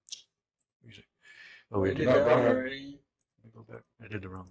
music. 0.84 1.05
Oh, 1.72 1.80
we 1.82 1.89
Wait, 1.89 1.97
did 1.97 2.05
no, 2.07 2.13
that. 2.13 2.28
wrong 2.28 2.43
one. 2.45 2.55
Already. 2.55 2.99
Let 3.43 3.45
me 3.45 3.51
go 3.53 3.74
back. 3.74 3.84
I 4.03 4.07
did 4.07 4.22
the 4.22 4.30
wrong 4.30 4.47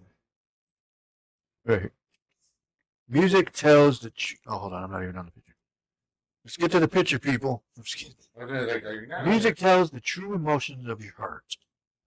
one. 1.65 1.75
Right 1.75 1.81
here. 1.83 1.93
Music 3.09 3.53
tells 3.53 4.01
the. 4.01 4.11
Tr- 4.11 4.35
oh, 4.47 4.59
hold 4.59 4.73
on. 4.75 4.85
I'm 4.85 4.91
not 4.91 5.03
even 5.03 5.17
on 5.17 5.27
the 5.27 5.31
picture. 5.33 5.46
Let's 6.47 6.57
get 6.57 6.71
to 6.71 6.79
the 6.79 6.87
picture, 6.87 7.19
people. 7.19 7.65
I'm 7.77 7.83
just 7.83 7.97
kidding. 7.97 8.15
I 8.41 8.45
was 8.45 8.53
gonna, 8.53 8.67
like, 8.73 8.85
are 8.85 9.01
you 9.01 9.07
not- 9.09 9.27
Music 9.27 9.57
tells 9.57 9.91
the 9.91 9.99
true 9.99 10.33
emotions 10.33 10.87
of 10.89 11.03
your 11.03 11.15
heart. 11.15 11.57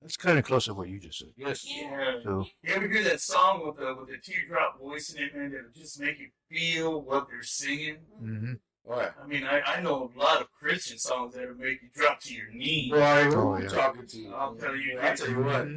That's 0.01 0.15
kind 0.15 0.39
of 0.39 0.45
close 0.45 0.63
to 0.65 0.73
what 0.73 0.87
you 0.87 0.97
just 0.97 1.19
said. 1.19 1.33
Yes. 1.35 1.65
Yeah. 1.67 2.19
So, 2.23 2.47
You 2.63 2.73
ever 2.73 2.87
hear 2.87 3.03
that 3.03 3.19
song 3.19 3.67
with 3.67 3.75
the 3.75 3.93
with 3.99 4.07
the 4.07 4.17
teardrop 4.17 4.79
voice 4.79 5.09
in 5.13 5.23
it, 5.23 5.35
man? 5.35 5.51
That'll 5.51 5.71
just 5.75 5.99
make 5.99 6.19
you 6.19 6.29
feel 6.49 7.01
what 7.01 7.27
they're 7.29 7.43
singing. 7.43 7.97
hmm 8.17 8.53
Oh. 8.89 9.11
I 9.21 9.27
mean, 9.27 9.43
I, 9.43 9.59
I 9.59 9.81
know 9.81 10.09
a 10.15 10.17
lot 10.17 10.39
of 10.39 10.47
Christian 10.53 10.97
songs 10.97 11.35
that'll 11.35 11.53
make 11.55 11.81
you 11.81 11.89
drop 11.93 12.21
to 12.21 12.33
your 12.33 12.49
knees. 12.49 12.93
Right. 12.93 13.27
Oh, 13.33 13.55
I'm 13.55 13.63
yeah. 13.63 13.67
talking 13.67 14.07
to 14.07 14.17
you. 14.17 14.33
I'll 14.33 14.55
tell 14.55 14.73
you. 14.73 14.99
I 15.01 15.13
tell 15.15 15.29
you 15.29 15.43
what. 15.43 15.67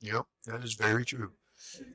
Yep, 0.00 0.26
that 0.46 0.64
is 0.64 0.74
very 0.74 1.04
true. 1.04 1.30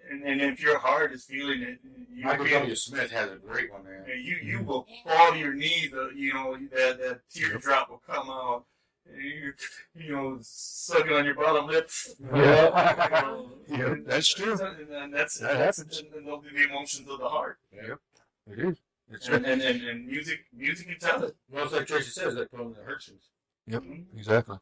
And, 0.09 0.23
and 0.23 0.41
if 0.41 0.61
your 0.61 0.79
heart 0.79 1.11
is 1.13 1.25
feeling 1.25 1.61
it, 1.61 1.79
you 2.13 2.23
Michael 2.23 2.47
W. 2.49 2.75
Smith 2.75 3.11
has 3.11 3.31
a 3.31 3.35
great 3.35 3.71
one, 3.71 3.83
man. 3.83 4.05
and 4.11 4.23
you 4.23 4.37
you 4.43 4.61
will 4.63 4.87
fall 5.03 5.31
to 5.33 5.37
your 5.37 5.53
knees. 5.53 5.93
Uh, 5.93 6.09
you 6.09 6.33
know 6.33 6.57
that 6.75 6.99
that 6.99 7.21
teardrop 7.33 7.89
will 7.89 8.01
come 8.05 8.29
out. 8.29 8.65
And 9.09 9.21
you 9.23 9.53
you 9.95 10.11
know 10.11 10.37
sucking 10.41 11.13
on 11.13 11.25
your 11.25 11.35
bottom 11.35 11.67
lip. 11.67 11.89
Yeah. 12.33 13.41
Yeah, 13.69 13.95
that's 14.05 14.33
true. 14.33 14.53
And, 14.53 14.89
and 14.89 15.13
that's 15.13 15.39
That 15.39 15.57
that's 15.57 15.77
happens. 15.79 16.01
and 16.15 16.25
those 16.25 16.43
are 16.45 16.53
the 16.57 16.63
emotions 16.69 17.07
of 17.09 17.19
the 17.19 17.27
heart. 17.27 17.57
It 17.71 18.59
is. 18.59 18.77
It's 19.09 19.27
and, 19.27 19.45
and, 19.45 19.61
and, 19.61 19.81
and 19.83 20.05
music 20.07 20.39
music 20.53 20.87
can 20.87 20.99
tell 20.99 21.23
it. 21.23 21.35
Well, 21.49 21.65
it's 21.65 21.73
like 21.73 21.85
Tracy 21.87 22.11
says, 22.11 22.35
like 22.35 22.49
that 22.51 22.57
hurts 22.57 22.79
heartstrings. 22.85 23.23
Yep, 23.67 23.83
exactly. 24.15 24.57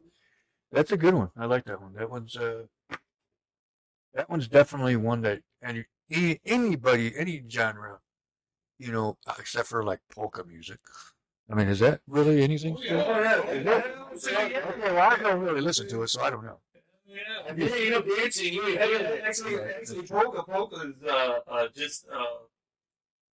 That's 0.72 0.92
a 0.92 0.98
good 0.98 1.14
one. 1.14 1.30
I 1.38 1.46
like 1.46 1.66
that 1.66 1.82
one. 1.82 1.94
That 1.94 2.10
one's 2.10 2.36
uh, 2.36 2.64
that 4.16 4.30
one's 4.30 4.48
definitely 4.48 4.96
one 4.96 5.22
that 5.22 5.42
any 5.62 5.86
any- 6.10 6.40
anybody 6.46 7.14
any 7.18 7.44
genre, 7.48 8.00
you 8.80 8.92
know, 8.92 9.18
except 9.40 9.68
for 9.68 9.84
like 9.84 10.00
polka 10.14 10.44
music. 10.44 10.80
I 11.50 11.54
mean, 11.56 11.68
is 11.68 11.80
that 11.80 12.02
really 12.08 12.44
anything? 12.44 12.76
Oh, 12.80 12.84
yeah. 12.84 13.04
Oh, 13.06 13.54
yeah. 13.54 14.14
Is 14.14 14.28
I 14.28 14.48
yeah. 14.48 14.60
Okay, 14.60 14.92
well, 14.94 15.12
I 15.12 15.18
don't 15.18 15.42
really 15.42 15.62
listen 15.62 15.88
to 15.90 16.02
it, 16.04 16.08
so 16.10 16.22
I 16.24 16.30
don't 16.30 16.46
know. 16.46 16.60
Yeah, 17.06 17.54
Yeah, 17.56 17.76
you 17.76 17.92
know, 17.92 18.02
dancing. 18.02 18.54
You 18.54 18.64
Yeah, 18.68 18.86
yeah, 18.86 19.18
actually, 19.28 19.60
actually, 19.60 20.04
polka 20.08 20.44
polka 20.44 20.78
is 20.90 21.04
uh, 21.04 21.40
uh, 21.48 21.68
just 21.76 22.08
uh, 22.12 22.46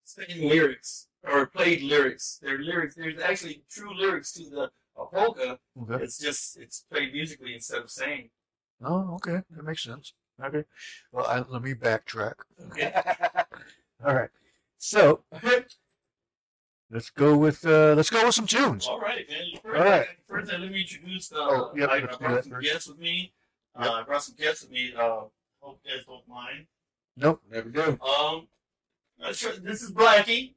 singing 0.05 0.49
lyrics 0.49 1.09
or 1.23 1.47
played 1.47 1.83
lyrics. 1.83 2.39
There 2.43 2.55
are 2.55 2.59
lyrics. 2.59 2.95
There's 2.95 3.19
actually 3.21 3.63
true 3.69 3.95
lyrics 3.95 4.33
to 4.35 4.49
the 4.49 4.63
uh, 4.97 5.05
polka. 5.13 5.59
Okay. 5.83 6.05
It's 6.05 6.19
just 6.19 6.57
it's 6.59 6.85
played 6.91 7.13
musically 7.13 7.55
instead 7.55 7.83
of 7.83 7.91
saying. 7.91 8.31
Oh, 8.83 9.15
okay, 9.17 9.43
that 9.51 9.65
makes 9.65 9.83
sense. 9.83 10.15
Okay. 10.45 10.65
Well, 11.13 11.27
I, 11.27 11.45
let 11.49 11.63
me 11.63 11.75
backtrack. 11.75 12.35
Okay. 12.73 12.93
All 14.07 14.15
right. 14.15 14.31
So 14.79 15.25
let's 16.91 17.11
go 17.11 17.37
with 17.37 17.65
uh, 17.67 17.95
let's 17.95 18.11
go 18.11 18.25
with 18.25 18.35
some 18.35 18.47
tunes. 18.47 18.87
All 18.87 19.01
right, 19.01 19.27
man. 19.29 19.61
First, 19.63 19.77
All 19.79 19.85
right. 19.85 20.07
first 20.29 20.53
let 20.53 20.61
me 20.61 20.81
introduce. 20.81 21.33
Uh, 21.33 21.37
Oh, 21.41 21.73
yep, 21.77 21.91
I, 21.91 21.97
I 21.97 22.01
brought 22.01 22.45
some 22.45 22.53
first. 22.53 22.67
guests 22.67 22.89
with 22.89 22.99
me. 22.99 23.33
Uh, 23.77 23.91
I 23.93 24.03
brought 24.05 24.23
some 24.23 24.37
guests 24.39 24.63
with 24.63 24.71
me. 24.71 24.93
Uh, 24.97 25.23
hope 25.61 25.81
you 25.85 25.91
guys 25.97 26.05
don't 26.07 26.29
mind. 26.29 26.67
Nope. 27.17 27.41
Never 27.51 27.69
do. 27.69 27.99
Um, 28.01 28.47
sure, 29.33 29.53
this 29.57 29.83
is 29.83 29.93
Blackie. 29.93 30.55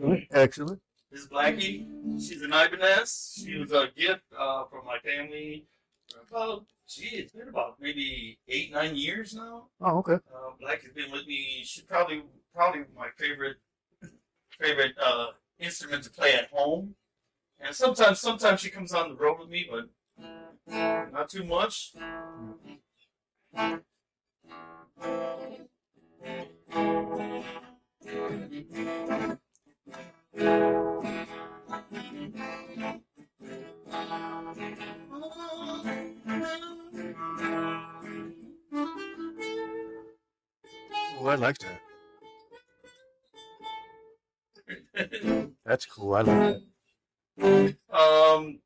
Excellent. 0.32 0.80
This 1.12 1.20
is 1.22 1.28
Blackie. 1.28 1.86
She's 2.20 2.42
an 2.42 2.52
Ibanez. 2.52 3.40
She 3.44 3.56
was 3.58 3.70
a 3.72 3.88
gift 3.96 4.22
uh, 4.36 4.64
from 4.64 4.84
my 4.86 4.98
family 4.98 5.64
about, 6.28 6.66
gee, 6.88 7.16
it's 7.16 7.32
been 7.32 7.48
about 7.48 7.76
maybe 7.80 8.38
eight, 8.48 8.72
nine 8.72 8.96
years 8.96 9.34
now. 9.34 9.68
Oh, 9.80 9.98
okay. 9.98 10.14
Uh, 10.14 10.52
Blackie's 10.60 10.92
been 10.92 11.10
with 11.10 11.26
me. 11.26 11.62
She's 11.64 11.84
probably 11.84 12.22
probably 12.54 12.82
my 12.96 13.08
favorite 13.16 13.56
favorite 14.50 14.94
uh, 15.02 15.28
instrument 15.58 16.04
to 16.04 16.10
play 16.10 16.34
at 16.34 16.50
home. 16.50 16.94
And 17.60 17.74
sometimes 17.74 18.20
sometimes 18.20 18.60
she 18.60 18.70
comes 18.70 18.92
on 18.92 19.10
the 19.10 19.14
road 19.14 19.38
with 19.40 19.48
me, 19.48 19.68
but 19.70 19.88
not 21.12 21.28
too 21.28 21.44
much. 21.44 21.94
Oh, 41.22 41.26
I 41.26 41.34
like 41.34 41.58
that. 41.58 41.80
That's 45.64 45.86
cool. 45.86 46.14
I 46.14 46.20
like 46.22 46.56
that. 47.38 47.76
Um, 47.92 48.60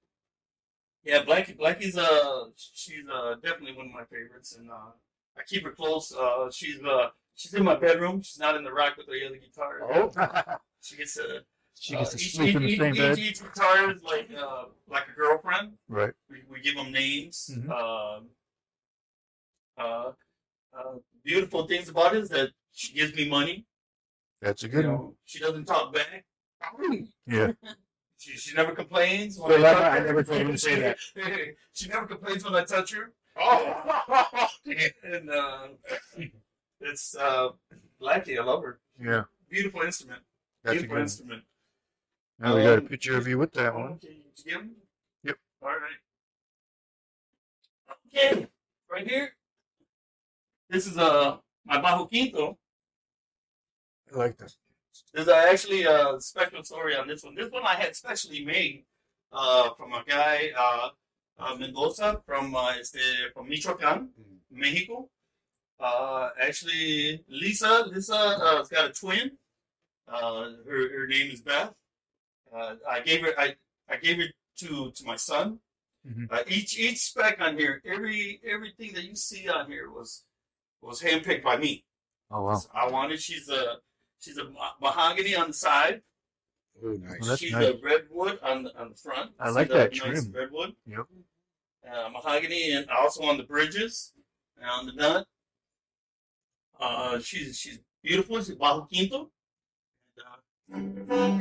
yeah, 1.04 1.22
Blackie, 1.24 1.56
Blackie's 1.58 1.96
uh, 1.96 2.44
she's 2.56 3.08
uh 3.08 3.34
definitely 3.42 3.76
one 3.76 3.86
of 3.86 3.92
my 3.92 4.04
favorites, 4.04 4.56
and 4.56 4.70
uh, 4.70 4.92
I 5.38 5.42
keep 5.46 5.64
her 5.64 5.70
close. 5.72 6.14
Uh, 6.14 6.50
she's 6.50 6.82
uh, 6.82 7.08
she's 7.34 7.54
in 7.54 7.64
my 7.64 7.76
bedroom. 7.76 8.22
She's 8.22 8.38
not 8.38 8.56
in 8.56 8.64
the 8.64 8.72
rack 8.72 8.96
with 8.96 9.06
the 9.06 9.26
other 9.26 9.36
guitar. 9.36 9.80
Oh, 9.82 10.56
She 10.80 10.96
gets 10.96 11.18
uh, 11.18 11.40
she 11.78 11.94
gets 11.94 12.10
to 12.10 12.16
uh, 12.16 12.20
each, 12.20 12.34
sleep 12.34 12.56
in 12.56 12.62
the 12.62 12.68
each, 12.68 12.78
same 12.78 12.94
each, 12.94 13.00
bed. 13.00 13.18
Each, 13.18 13.40
is 13.40 14.02
like 14.02 14.30
uh, 14.38 14.64
like 14.88 15.04
a 15.08 15.16
girlfriend. 15.16 15.72
Right. 15.88 16.12
We, 16.30 16.42
we 16.50 16.60
give 16.60 16.76
them 16.76 16.92
names. 16.92 17.50
Mhm. 17.52 17.70
Um, 17.70 18.26
uh, 19.76 20.12
uh, 20.76 20.94
beautiful 21.24 21.66
things 21.66 21.88
about 21.88 22.14
it 22.14 22.22
is 22.22 22.28
that 22.30 22.50
she 22.72 22.94
gives 22.94 23.14
me 23.14 23.28
money. 23.28 23.66
That's 24.40 24.62
a 24.62 24.66
You 24.66 24.72
good 24.72 24.86
one. 24.86 24.94
know, 24.94 25.14
she 25.24 25.38
doesn't 25.40 25.64
talk 25.66 25.92
back. 25.94 26.24
Yeah. 27.26 27.52
She, 28.16 28.38
she 28.38 28.54
never 28.54 28.72
complains. 28.72 29.38
When 29.38 29.60
Well, 29.60 29.76
I, 29.76 29.80
I- 29.88 29.96
I 29.96 29.98
never 30.00 30.22
told 30.22 30.40
him 30.40 30.52
to 30.52 30.56
say 30.56 30.80
that. 30.80 30.96
she 31.74 31.88
never 31.88 32.06
complains 32.06 32.42
when 32.42 32.54
I 32.54 32.64
touch 32.64 32.94
her. 32.94 33.12
Oh, 33.38 34.48
And 35.12 35.28
uh, 35.28 35.68
it's 36.80 37.14
uh, 37.16 37.48
Blackie. 38.00 38.38
I 38.38 38.44
love 38.44 38.62
her. 38.62 38.78
Yeah. 38.98 39.24
Beautiful 39.50 39.82
instrument. 39.82 40.22
That's 40.62 40.72
a 40.72 40.78
Beautiful 40.78 40.94
one. 40.94 41.02
instrument. 41.02 41.42
Now 42.44 42.56
we 42.56 42.62
got 42.62 42.74
a 42.74 42.82
Um, 42.82 42.88
picture 42.88 43.16
of 43.16 43.26
you 43.26 43.38
with 43.38 43.54
that 43.54 43.74
one. 43.74 43.92
Okay, 43.92 44.20
did 44.36 44.44
you 44.44 44.44
get 44.44 44.60
'em? 44.60 44.76
Yep. 45.22 45.38
All 45.62 45.68
right. 45.70 46.00
Okay, 48.06 48.46
right 48.90 49.08
here. 49.08 49.34
This 50.68 50.86
is 50.86 50.98
uh 50.98 51.38
my 51.64 51.80
bajo 51.80 52.06
quinto. 52.06 52.58
I 54.12 54.16
like 54.18 54.36
that. 54.36 54.54
There's 55.14 55.28
actually 55.28 55.84
a 55.84 56.20
special 56.20 56.62
story 56.64 56.94
on 56.94 57.08
this 57.08 57.24
one. 57.24 57.34
This 57.34 57.50
one 57.50 57.62
I 57.64 57.76
had 57.76 57.96
specially 57.96 58.44
made 58.44 58.84
uh, 59.32 59.72
from 59.74 59.94
a 59.94 60.04
guy, 60.06 60.52
uh, 60.54 60.90
uh, 61.38 61.54
Mendoza, 61.56 62.22
from 62.26 62.54
uh, 62.54 62.74
este, 62.78 63.32
from 63.32 63.48
Michoacan, 63.48 64.10
Mexico. 64.50 65.08
Uh, 65.80 66.28
actually, 66.40 67.24
Lisa, 67.26 67.84
Lisa 67.90 68.14
uh, 68.14 68.58
has 68.58 68.68
got 68.68 68.90
a 68.90 68.92
twin. 68.92 69.38
Uh, 70.06 70.50
her, 70.68 71.00
her 71.00 71.06
name 71.06 71.30
is 71.32 71.40
Beth. 71.40 71.74
Uh, 72.54 72.76
I 72.88 73.00
gave 73.00 73.22
her, 73.22 73.32
I, 73.38 73.54
I 73.88 73.96
gave 73.96 74.20
it 74.20 74.32
to 74.60 74.90
to 74.92 75.04
my 75.04 75.16
son. 75.16 75.58
Mhm. 76.06 76.30
Uh, 76.30 76.42
each 76.46 76.78
each 76.78 76.98
spec 76.98 77.40
on 77.40 77.56
here, 77.58 77.82
every 77.84 78.40
everything 78.46 78.92
that 78.94 79.04
you 79.04 79.16
see 79.16 79.48
on 79.48 79.70
here 79.70 79.90
was 79.90 80.24
was 80.82 81.00
handpicked 81.02 81.42
by 81.42 81.56
me. 81.56 81.84
Oh 82.30 82.42
wow. 82.42 82.54
So 82.54 82.68
I 82.74 82.88
wanted. 82.88 83.20
She's 83.20 83.48
a 83.48 83.76
she's 84.20 84.38
a 84.38 84.44
mahogany 84.80 85.34
on 85.34 85.48
the 85.48 85.54
side. 85.54 86.02
Ooh, 86.84 86.98
nice. 86.98 87.20
Well, 87.20 87.36
she's 87.36 87.52
nice. 87.52 87.68
a 87.68 87.78
redwood 87.82 88.38
on 88.42 88.64
the 88.64 88.78
on 88.80 88.90
the 88.90 88.96
front. 88.96 89.32
I 89.40 89.48
See 89.48 89.54
like 89.54 89.68
the 89.68 89.74
that 89.74 89.92
nice 89.92 90.00
trim. 90.00 90.32
redwood. 90.32 90.74
Yep. 90.86 91.06
Uh, 91.90 92.08
mahogany 92.10 92.72
and 92.72 92.88
also 92.90 93.22
on 93.24 93.36
the 93.36 93.44
bridges 93.44 94.12
and 94.60 94.68
on 94.70 94.86
the 94.86 94.92
nut. 94.92 95.26
Uh, 96.78 97.18
she's 97.20 97.58
she's 97.58 97.78
beautiful. 98.02 98.36
She's 98.42 98.54
bajo 98.56 98.88
quinto. 98.88 99.30
And, 100.72 101.10
uh, 101.10 101.38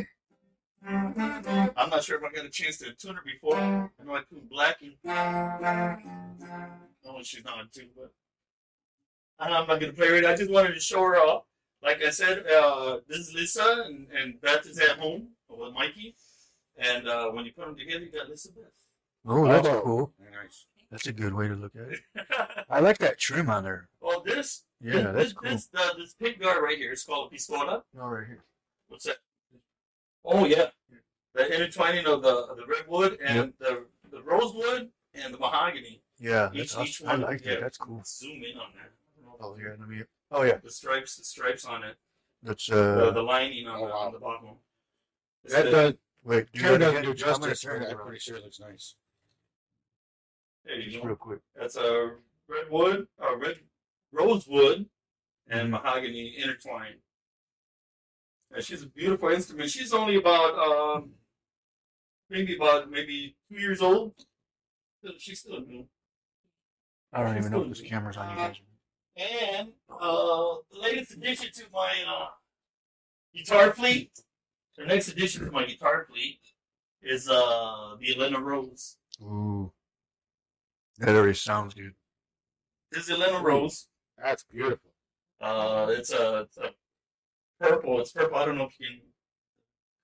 I'm 0.86 1.90
not 1.90 2.04
sure 2.04 2.18
if 2.18 2.24
I 2.24 2.32
got 2.36 2.46
a 2.46 2.50
chance 2.50 2.78
to 2.80 2.94
tune 2.94 3.16
her 3.16 3.22
before. 3.26 3.56
I 3.58 3.90
know 4.06 4.16
I 4.16 4.22
tuned 4.30 4.50
Blackie. 4.52 4.98
No, 7.06 7.22
she's 7.24 7.44
not 7.46 7.72
too, 7.72 7.88
but 7.96 8.12
I'm 9.40 9.50
not 9.68 9.80
gonna 9.80 9.94
play 9.94 10.08
it. 10.18 10.26
I 10.26 10.36
just 10.36 10.52
wanted 10.52 10.74
to 10.74 10.80
show 10.80 11.02
her 11.02 11.18
off. 11.18 11.44
Like 11.82 12.02
I 12.02 12.10
said, 12.12 12.46
uh, 12.48 13.00
this 13.08 13.18
is 13.20 13.34
Lisa, 13.34 13.84
and, 13.86 14.08
and 14.18 14.40
Beth 14.40 14.66
is 14.66 14.80
at 14.80 14.98
home 15.00 15.30
with 15.50 15.74
Mikey. 15.74 16.16
And 16.78 17.08
uh, 17.08 17.30
when 17.32 17.46
you 17.46 17.52
put 17.52 17.66
them 17.66 17.76
together, 17.78 18.06
you 18.06 18.12
got 18.12 18.30
Lisa 18.30 18.52
Beth. 18.54 18.64
Oh, 19.26 19.46
that's 19.48 19.68
Oh. 19.68 19.82
cool. 19.82 20.14
Nice. 20.20 20.66
That's 20.90 21.08
a 21.08 21.14
good 21.14 21.34
way 21.34 21.48
to 21.48 21.56
look 21.56 21.74
at 21.76 21.92
it. 21.92 22.00
I 22.70 22.80
like 22.80 23.00
that 23.00 23.20
trim 23.20 23.50
on 23.50 23.64
there. 23.64 23.90
well, 24.00 24.22
this 24.22 24.64
Yeah, 24.80 25.12
this, 25.12 25.14
that's 25.14 25.34
cool. 25.34 25.50
this, 25.52 25.70
uh, 25.76 25.94
this 25.98 26.14
pick 26.14 26.40
guard 26.40 26.64
right 26.64 26.78
here 26.78 26.94
is 26.94 27.04
called 27.04 27.32
a 27.32 27.36
pistola. 27.36 27.82
Oh, 28.00 28.08
right 28.08 28.28
here. 28.28 28.44
What's 28.88 29.06
that? 29.06 29.18
Oh 30.26 30.46
yeah, 30.46 30.68
the 31.34 31.54
intertwining 31.54 32.06
of 32.06 32.22
the 32.22 32.30
of 32.30 32.58
the 32.58 32.66
redwood 32.66 33.18
and 33.24 33.54
the 33.60 33.86
the 34.12 34.22
rosewood 34.22 34.90
and 35.14 35.34
the 35.34 35.38
mahogany. 35.38 36.02
Yeah, 36.20 36.50
Each- 36.54 36.74
that's 36.74 36.90
each 36.90 37.02
awesome. 37.02 37.08
I 37.08 37.12
one, 37.14 37.22
like 37.22 37.44
that. 37.44 37.54
yeah. 37.56 37.60
That's 37.60 37.78
cool. 37.78 38.02
Zoom 38.06 38.44
in 38.44 38.58
on 38.58 38.68
that. 38.76 38.92
I 38.92 39.22
don't 39.26 39.40
know. 39.42 39.48
Oh 39.48 39.58
yeah, 39.60 39.76
let 39.80 39.88
me. 39.90 40.02
Oh 40.32 40.44
yeah, 40.44 40.58
The 40.64 40.72
stripes, 40.72 41.16
the 41.18 41.24
stripes 41.24 41.66
on 41.66 41.84
it, 41.84 41.96
that's 42.42 42.68
the, 42.68 43.08
uh. 43.10 43.12
the 43.12 43.22
lining 43.22 43.68
on, 43.68 43.76
oh, 43.82 43.86
the, 43.86 43.92
wow. 43.92 43.98
on 44.00 44.14
the 44.14 44.20
bottom. 44.20 44.50
It's 45.44 45.54
That 45.54 45.66
the- 45.66 45.72
does. 45.72 45.94
Wait, 46.24 46.52
do 46.54 46.60
Turn 46.62 46.72
that 46.74 46.80
doesn't 46.80 46.96
again. 47.00 47.04
do 47.04 47.12
I'm 47.12 47.18
justice. 47.18 47.66
I'm 47.66 47.98
pretty 47.98 48.20
sure 48.20 48.38
it 48.38 48.44
looks 48.44 48.60
nice. 48.62 48.96
there 50.66 50.78
you 50.80 50.90
Just 50.92 51.02
go. 51.02 51.08
real 51.10 51.16
quick. 51.18 51.40
That's 51.54 51.76
a 51.76 52.12
redwood, 52.48 53.08
a 53.20 53.36
red 53.36 53.60
rosewood, 54.14 54.86
and 55.50 55.68
Mhm. 55.68 55.72
mahogany 55.72 56.38
intertwined. 56.38 57.00
And 58.54 58.64
she's 58.64 58.84
a 58.84 58.88
beautiful 58.88 59.30
instrument. 59.30 59.70
She's 59.70 59.94
only 59.94 60.16
about 60.16 60.58
um, 60.60 61.12
maybe 62.30 62.56
about 62.56 62.90
maybe 62.90 63.36
two 63.50 63.60
years 63.60 63.82
old. 63.82 64.14
She's 65.18 65.40
still 65.40 65.62
new. 65.62 65.86
I 67.12 67.24
don't 67.24 67.36
She's 67.36 67.46
even 67.46 67.52
know 67.52 67.64
if 67.64 67.70
this 67.70 67.82
new. 67.82 67.90
camera's 67.90 68.18
on 68.18 68.30
you 68.30 68.36
guys. 68.36 68.56
And 69.18 69.70
uh, 69.90 70.56
the 70.72 70.80
latest 70.80 71.12
addition 71.14 71.52
to 71.54 71.64
my 71.74 71.94
uh, 72.08 72.28
guitar 73.36 73.72
fleet, 73.74 74.12
the 74.78 74.86
next 74.86 75.08
addition 75.10 75.46
to 75.46 75.52
my 75.52 75.66
guitar 75.66 76.06
fleet 76.10 76.40
is 77.02 77.30
uh, 77.30 77.96
the 78.00 78.16
Elena 78.16 78.40
Rose. 78.40 78.98
Ooh, 79.22 79.72
that 81.00 81.10
already 81.16 81.34
sounds 81.34 81.74
good. 81.74 81.94
This 82.92 83.06
is 83.06 83.12
Elena 83.12 83.40
Rose. 83.42 83.88
That's 84.18 84.44
beautiful. 84.44 84.92
Uh, 85.42 85.88
it's 85.90 86.12
a, 86.12 86.42
it's 86.42 86.58
a 86.58 86.70
purple. 87.60 88.00
It's 88.02 88.12
purple. 88.12 88.38
I 88.38 88.46
don't 88.46 88.58
know 88.58 88.66
if 88.66 88.80
you 88.80 88.88
can 88.88 89.00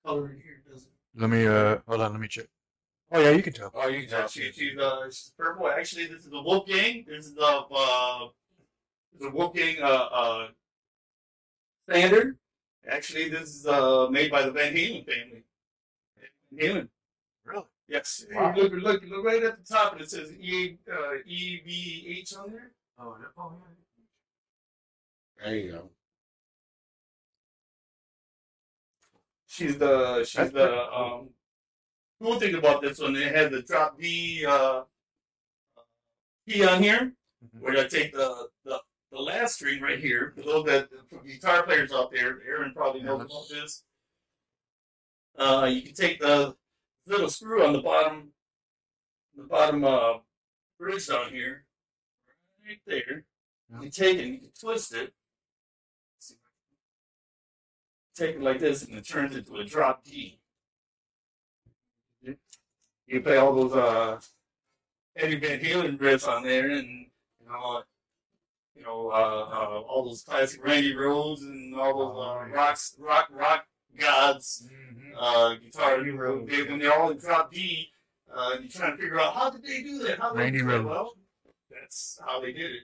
color 0.04 0.30
in 0.30 0.36
here, 0.40 0.62
does 0.70 0.84
it? 0.84 0.90
Let 1.16 1.30
me 1.30 1.46
uh 1.46 1.78
hold 1.86 2.00
on, 2.00 2.12
let 2.12 2.20
me 2.20 2.28
check. 2.28 2.46
Oh 3.12 3.20
yeah, 3.20 3.30
you 3.30 3.42
can 3.42 3.52
tell. 3.52 3.70
Oh, 3.74 3.88
you 3.88 4.02
can 4.02 4.10
Yeah, 4.10 4.18
tell. 4.18 4.28
she, 4.28 4.52
she's, 4.52 4.78
uh, 4.78 5.06
she's 5.06 5.32
purple. 5.36 5.68
Actually, 5.68 6.06
this 6.06 6.24
is 6.24 6.30
the 6.30 6.40
Wolfgang. 6.40 7.04
This 7.08 7.26
is 7.26 7.34
the 7.34 7.44
uh, 7.44 8.28
the 9.18 9.30
Wolfgang 9.30 9.76
uh, 9.82 9.86
uh, 9.86 10.48
standard. 11.88 12.38
Actually, 12.88 13.28
this 13.28 13.48
is 13.56 13.66
uh, 13.66 14.08
made 14.10 14.30
by 14.30 14.42
the 14.42 14.52
Van 14.52 14.72
Halen 14.72 15.04
family. 15.04 15.42
Van 16.52 16.68
Halen. 16.76 16.88
Really? 17.44 17.64
Yes. 17.88 18.24
Wow. 18.32 18.54
Look, 18.56 18.72
look, 18.74 19.02
look 19.08 19.24
right 19.24 19.42
at 19.42 19.58
the 19.58 19.74
top, 19.74 19.92
and 19.94 20.00
it 20.02 20.10
says 20.10 20.32
E 20.32 20.78
uh, 20.90 21.14
EVH 21.28 22.38
on 22.38 22.52
there. 22.52 22.70
Oh, 22.98 23.16
oh 23.36 23.52
There 25.42 25.56
you 25.56 25.72
go. 25.72 25.90
She's 29.52 29.76
the 29.78 30.20
she's 30.24 30.34
That's 30.34 30.52
the 30.52 30.66
pretty 30.68 30.82
cool. 30.94 31.18
um. 31.20 31.28
Cool 32.22 32.38
thing 32.38 32.54
about 32.54 32.82
this 32.82 33.00
one, 33.00 33.16
it 33.16 33.34
has 33.34 33.50
the 33.50 33.62
drop 33.62 33.98
D 33.98 34.44
uh, 34.46 34.82
key 36.48 36.64
on 36.66 36.82
here. 36.82 37.12
Mhm. 37.42 37.60
where 37.62 37.78
I 37.82 37.88
take 37.88 38.12
the, 38.12 38.48
the 38.66 38.78
the 39.10 39.18
last 39.18 39.54
string 39.54 39.80
right 39.80 39.98
here. 39.98 40.32
For 40.36 40.42
those 40.42 40.66
that 40.66 40.88
for 41.08 41.22
guitar 41.24 41.62
players 41.64 41.90
out 41.92 42.12
there, 42.12 42.38
Aaron 42.46 42.74
probably 42.74 43.02
knows 43.02 43.22
about 43.22 43.48
this. 43.48 43.82
Uh, 45.38 45.66
you 45.72 45.80
can 45.82 45.94
take 45.94 46.20
the 46.20 46.54
little 47.06 47.30
screw 47.30 47.64
on 47.64 47.72
the 47.72 47.80
bottom, 47.80 48.32
the 49.34 49.44
bottom 49.44 49.82
uh, 49.84 50.18
bridge 50.78 51.06
down 51.08 51.30
here, 51.30 51.64
right 52.68 52.80
there. 52.86 53.24
You 53.80 53.88
take 53.88 54.18
it, 54.18 54.24
and 54.26 54.34
you 54.34 54.40
can 54.40 54.50
twist 54.60 54.94
it. 54.94 55.14
Take 58.20 58.36
it 58.36 58.42
like 58.42 58.58
this, 58.58 58.82
and 58.84 58.98
it 58.98 59.08
turns 59.08 59.34
into 59.34 59.54
a 59.56 59.64
drop 59.64 60.04
D. 60.04 60.38
You 63.06 63.20
play 63.22 63.38
all 63.38 63.54
those 63.54 63.72
uh, 63.74 64.20
Eddie 65.16 65.36
Van 65.40 65.58
Halen 65.58 65.96
riffs 65.98 66.28
on 66.28 66.42
there, 66.42 66.68
and 66.68 66.86
you 67.40 67.48
know, 67.48 67.82
you 68.76 68.82
know, 68.82 69.08
uh, 69.08 69.14
uh, 69.14 69.80
all 69.88 70.04
those 70.04 70.22
classic 70.22 70.62
Randy 70.62 70.92
Rhoads 70.94 71.40
and 71.40 71.74
all 71.74 71.94
those 71.98 72.16
Oh, 72.18 72.40
uh, 72.42 72.48
rocks, 72.54 72.94
rock, 72.98 73.28
rock 73.32 73.64
gods, 73.98 74.68
Mm-hmm. 74.70 75.12
uh, 75.18 75.54
guitar. 75.54 75.96
Randy 75.96 76.10
Rhoads, 76.10 76.50
They, 76.50 76.62
when 76.64 76.78
they're 76.78 76.92
all 76.92 77.10
in 77.12 77.16
drop 77.16 77.50
D, 77.50 77.88
uh, 78.36 78.56
you're 78.60 78.68
trying 78.68 78.96
to 78.98 79.02
figure 79.02 79.18
out 79.18 79.32
how 79.32 79.48
did 79.48 79.62
they 79.64 79.82
do 79.82 79.98
that? 80.00 80.18
How 80.18 80.32
did 80.34 80.38
Randy 80.40 80.58
they 80.58 80.64
do 80.66 80.70
that? 80.72 80.84
Well, 80.84 81.14
that's 81.70 82.20
how 82.28 82.38
they 82.42 82.52
did 82.52 82.70
it. 82.70 82.82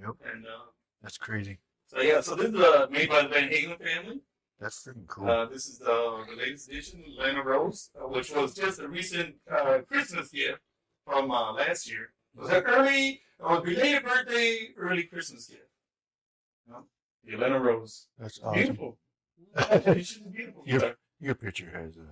Yep, 0.00 0.16
And 0.34 0.44
uh, 0.44 0.70
that's 1.04 1.18
crazy. 1.18 1.60
so 1.86 2.00
yeah, 2.00 2.20
so 2.20 2.34
this 2.34 2.48
is 2.48 2.56
uh, 2.60 2.88
made 2.90 3.08
by 3.08 3.22
the 3.22 3.28
Van 3.28 3.48
Halen 3.48 3.80
family. 3.80 4.20
That's 4.62 4.86
freaking 4.86 5.08
cool. 5.08 5.28
Uh, 5.28 5.46
this 5.46 5.66
is 5.66 5.78
the, 5.80 6.24
the 6.30 6.36
latest 6.36 6.68
edition, 6.68 7.02
Lana 7.18 7.42
Rose, 7.42 7.90
uh, 8.00 8.06
which 8.06 8.30
was 8.30 8.54
just 8.54 8.78
a 8.78 8.86
recent 8.86 9.34
uh, 9.50 9.78
Christmas 9.88 10.28
gift 10.30 10.60
from 11.04 11.32
uh, 11.32 11.52
last 11.52 11.90
year. 11.90 12.12
It 12.36 12.40
was 12.42 12.50
an 12.50 12.62
early, 12.62 13.22
or 13.40 13.60
belated 13.60 14.04
birthday, 14.04 14.68
early 14.78 15.02
Christmas 15.02 15.48
gift. 15.48 15.66
Know? 16.68 16.84
The 17.24 17.58
Rose. 17.58 18.06
that's 18.16 18.38
awesome. 18.40 18.54
Beautiful. 18.54 18.98
Beautiful. 20.32 20.62
Your 20.64 20.94
your 21.18 21.34
picture 21.34 21.68
has 21.74 21.96
uh, 21.98 22.02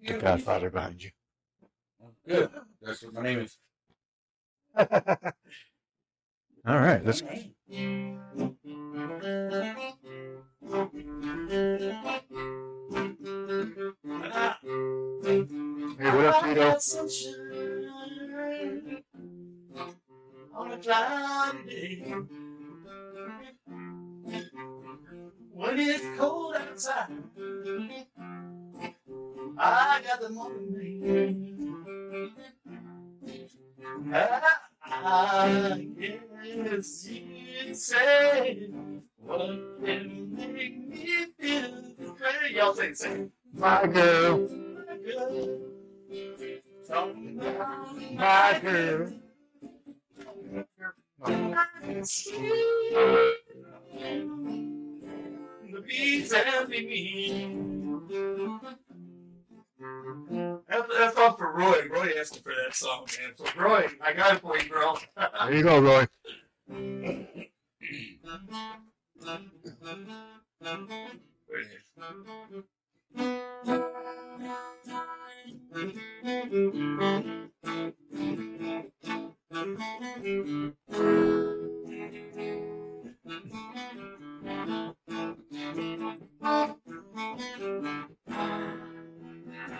the 0.00 0.14
Yeah, 0.14 0.18
Godfather 0.18 0.70
behind 0.70 1.04
you. 1.04 1.10
Good. 2.26 2.48
That's 2.80 3.02
what 3.02 3.12
my 3.12 3.22
name 3.22 3.40
is. 3.40 3.58
All 6.66 6.78
right, 6.78 7.04
let's. 7.04 7.22
Ah. 10.68 10.90
Hey, 15.22 16.10
what 16.10 16.26
up, 16.26 16.42
Tito? 16.44 16.78
On 20.54 20.72
a 20.72 20.78
cloudy 20.78 21.58
day. 21.68 22.14
When 25.52 25.78
it's 25.78 26.04
cold 26.18 26.56
outside, 26.56 27.12
I 29.58 30.02
got 30.04 30.20
the 30.20 30.30
morning 30.30 31.66
I, 34.12 34.65
I 34.88 35.88
guess 35.98 37.08
you'd 37.08 37.76
say 37.76 38.70
what 39.18 39.48
can 39.84 40.34
make 40.34 40.88
me 40.88 41.26
feel 41.38 41.82
this 41.98 42.10
way. 42.20 42.54
Y'all 42.54 42.74
say, 42.74 42.94
say, 42.94 43.26
My 43.54 43.86
girl, 43.86 44.48
my 44.48 44.96
girl, 45.04 45.60
my 48.14 48.60
girl. 48.62 49.12
The 55.72 55.80
bees 55.86 56.32
having 56.32 56.86
me. 56.88 57.06
That's, 59.78 60.88
that's 60.98 61.16
all 61.18 61.36
for 61.36 61.52
Roy. 61.52 61.86
Roy 61.90 62.12
asked 62.18 62.42
for 62.42 62.52
that 62.64 62.74
song, 62.74 63.06
man. 63.20 63.32
So, 63.36 63.44
Roy, 63.60 63.88
I 64.00 64.12
got 64.12 64.36
it 64.36 64.40
for 64.40 64.58
you, 64.58 64.68
bro. 64.68 64.96
There 65.16 65.54
you 65.54 65.62
go, 65.62 65.80
Roy. 65.80 66.06
You 89.66 89.74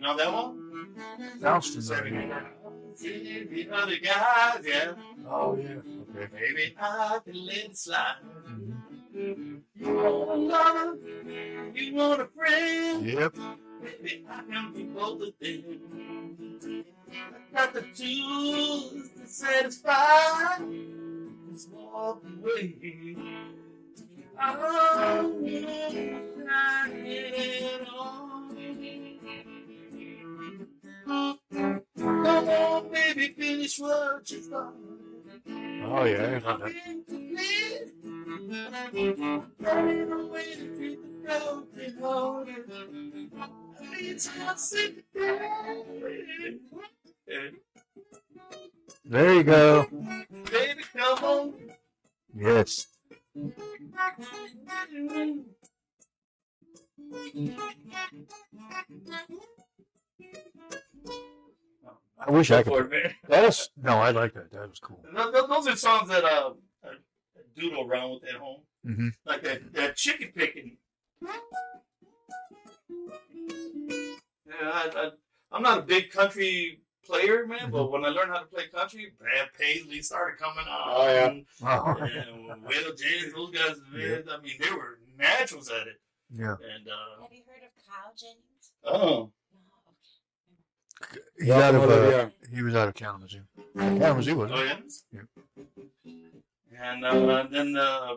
know 0.00 0.16
that 0.16 0.32
one? 0.32 0.88
Sounds 1.40 1.88
familiar. 1.88 2.44
The 3.00 3.68
other 3.72 3.96
guys, 3.98 4.64
yeah. 4.64 4.92
Oh 5.28 5.56
yeah. 5.56 5.76
Okay. 6.16 6.28
Maybe 6.32 6.74
I 6.80 7.18
can 7.24 7.46
let 7.46 7.56
it 7.56 7.76
slide. 7.76 8.16
Mhm. 9.14 9.62
You 9.74 9.94
want 9.94 10.30
a 10.30 10.34
lover, 10.34 10.98
you 11.74 11.94
want 11.94 12.20
a 12.22 12.26
friend. 12.26 13.06
Yep. 13.06 13.36
Maybe 13.84 14.24
I 14.30 14.42
can 14.50 14.72
be 14.72 14.84
both 14.84 15.20
of 15.20 15.34
them. 15.38 16.84
I 17.12 17.54
got 17.54 17.74
the 17.74 17.82
tools 17.82 19.10
to 19.10 19.26
satisfy. 19.26 20.58
Just 21.52 21.70
walk 21.70 22.22
away. 22.24 23.16
Oh, 24.40 25.42
shining 26.46 27.86
on. 27.94 28.56
Come 31.06 32.48
on, 32.48 32.90
baby, 32.90 33.28
finish 33.38 33.78
what 33.78 34.30
you 34.30 34.42
started. 34.42 35.03
Oh 35.86 36.04
yeah. 36.04 36.40
There 49.04 49.34
you 49.34 49.42
go. 49.44 49.86
Baby, 50.50 50.82
come 50.96 51.24
on. 51.24 51.54
Yes. 52.34 52.86
I 62.18 62.30
wish 62.30 62.50
I 62.50 62.62
For 62.62 62.84
could. 62.84 62.92
it, 62.92 63.02
man. 63.04 63.14
That 63.28 63.44
is 63.44 63.68
no. 63.82 63.98
I 63.98 64.10
like 64.10 64.34
that. 64.34 64.50
That 64.52 64.68
was 64.70 64.78
cool. 64.80 65.04
Th- 65.14 65.32
th- 65.32 65.46
Those 65.48 65.66
are 65.68 65.76
songs 65.76 66.08
that 66.08 66.24
uh, 66.24 66.52
I 66.84 66.88
doodle 67.56 67.86
around 67.88 68.10
with 68.14 68.24
at 68.28 68.36
home. 68.36 68.60
Mhm. 68.86 69.10
Like 69.24 69.42
that, 69.42 69.72
that 69.74 69.96
chicken 69.96 70.32
picking. 70.34 70.76
Yeah, 74.46 74.52
I, 74.62 74.90
I, 74.94 75.10
I'm 75.52 75.62
not 75.62 75.78
a 75.78 75.82
big 75.82 76.10
country 76.10 76.80
player, 77.04 77.46
man, 77.46 77.70
but 77.70 77.90
when 77.90 78.04
I 78.04 78.08
learned 78.08 78.30
how 78.30 78.38
to 78.40 78.46
play 78.46 78.66
country, 78.68 79.12
Brad 79.18 79.48
Paisley 79.58 80.02
started 80.02 80.38
coming 80.38 80.64
on. 80.66 80.82
Oh, 80.86 81.08
yeah. 81.12 81.68
Oh, 81.68 81.96
And 82.50 82.62
Will 82.62 82.94
James, 82.94 83.32
those 83.34 83.50
guys, 83.50 83.76
man, 83.92 84.24
I 84.30 84.40
mean, 84.40 84.54
they 84.60 84.70
were 84.70 84.98
naturals 85.18 85.70
at 85.70 85.86
it. 85.86 86.00
yeah. 86.32 86.52
And, 86.74 86.88
uh, 86.88 87.22
Have 87.22 87.32
you 87.32 87.42
heard 87.46 87.62
of 87.64 87.72
Kyle 87.86 88.12
Jennings? 88.16 88.72
oh, 88.84 88.98
No. 88.98 89.32
He's 91.44 91.48
Yeah, 91.50 91.68
out 91.68 91.74
of, 91.74 91.82
uh, 91.90 92.08
yeah. 92.08 92.28
he 92.56 92.62
was 92.62 92.74
out 92.74 92.88
of 92.88 92.94
Kalamazoo. 92.94 93.42
Kalamazoo, 93.76 94.34
wasn't 94.36 94.58
Oh 94.58 94.62
yeah. 94.64 94.78
Yeah. 95.12 96.82
And 96.92 97.04
uh, 97.04 97.46
then 97.50 97.76
uh, 97.76 98.14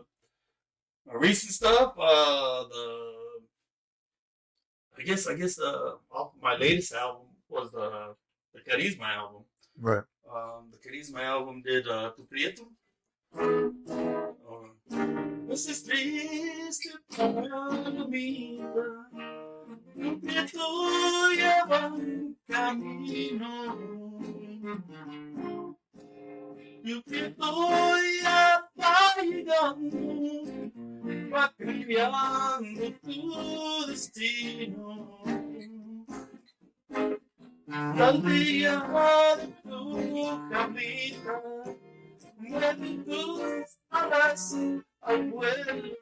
recent 1.13 1.51
stuff. 1.51 1.93
Uh, 1.99 2.63
the 2.71 3.15
I 4.97 5.03
guess 5.03 5.27
I 5.27 5.33
guess 5.35 5.59
uh, 5.59 5.95
off 6.09 6.31
my 6.41 6.55
latest 6.55 6.93
album 6.93 7.27
was 7.49 7.71
the 7.73 8.15
the 8.53 8.61
Carisma 8.61 9.07
album. 9.17 9.43
Right. 9.77 10.03
Um, 10.33 10.71
the 10.71 10.77
Carisma 10.77 11.19
album 11.23 11.61
did 11.65 11.85
uh, 11.87 12.11
Tu 12.15 12.23
Prieto. 12.31 12.63
Um, 13.37 14.77
Você 15.49 15.71
es 15.71 15.83
triste 15.83 16.89
para 17.15 18.07
mí, 18.07 18.59
tu 19.93 20.19
prieto 20.19 20.65
lleva 21.35 21.87
un 21.87 22.35
camino. 22.47 23.77
Tu 26.83 27.03
prieto 27.03 27.49
ya 28.23 28.69
va 28.77 28.97
llegando, 29.21 30.71
va 31.31 31.53
cambiando 31.57 32.93
tu 33.01 33.85
destino. 33.87 35.23
La 37.67 38.07
aldea 38.07 39.35
de 39.37 39.47
tu 39.63 40.49
cabina, 40.49 41.41
mueve 42.37 43.03
tus 43.05 43.79
alas 43.89 44.55
al 45.01 45.31
vuelo. 45.31 45.97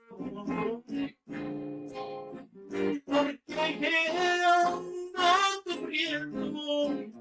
Porque 3.06 3.35
ando 3.66 5.64
tu 5.64 5.86
prieto, 5.86 7.12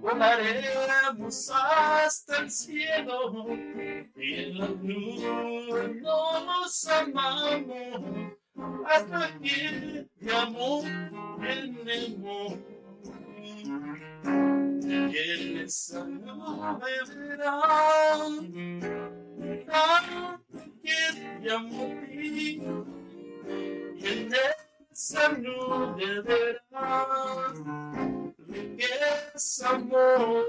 volaremos 0.00 1.50
hasta 1.50 2.38
el 2.38 2.50
cielo 2.50 3.46
y 4.16 4.34
en 4.34 4.58
la 4.58 4.66
luz 4.66 6.02
nos 6.02 6.88
amamos 6.88 8.38
hasta 8.86 9.38
que 9.40 10.08
de 10.20 10.34
amor 10.34 10.84
tenemos. 11.40 12.54
Y 14.80 15.16
en 15.16 15.58
esa 15.58 16.04
nube 16.04 16.92
verán 17.08 18.80
tanto 19.66 20.64
que 20.82 21.00
te 21.42 21.52
amo. 21.52 21.94
Y 22.20 22.60
en 24.06 24.32
esa 24.32 24.67
que 28.76 28.90
es 29.34 29.62
amor. 29.62 30.44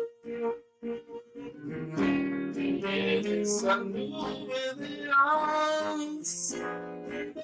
Y 2.55 2.83
en 2.83 3.41
esa 3.41 3.75
nube 3.77 4.73
verás 4.77 6.57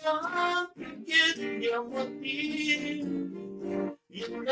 tanto 0.02 0.73
que 1.06 1.22
te 1.36 1.73
amo 1.73 1.99
a 1.99 2.06
ti. 2.06 3.02
Y 4.10 4.23
en 4.23 4.48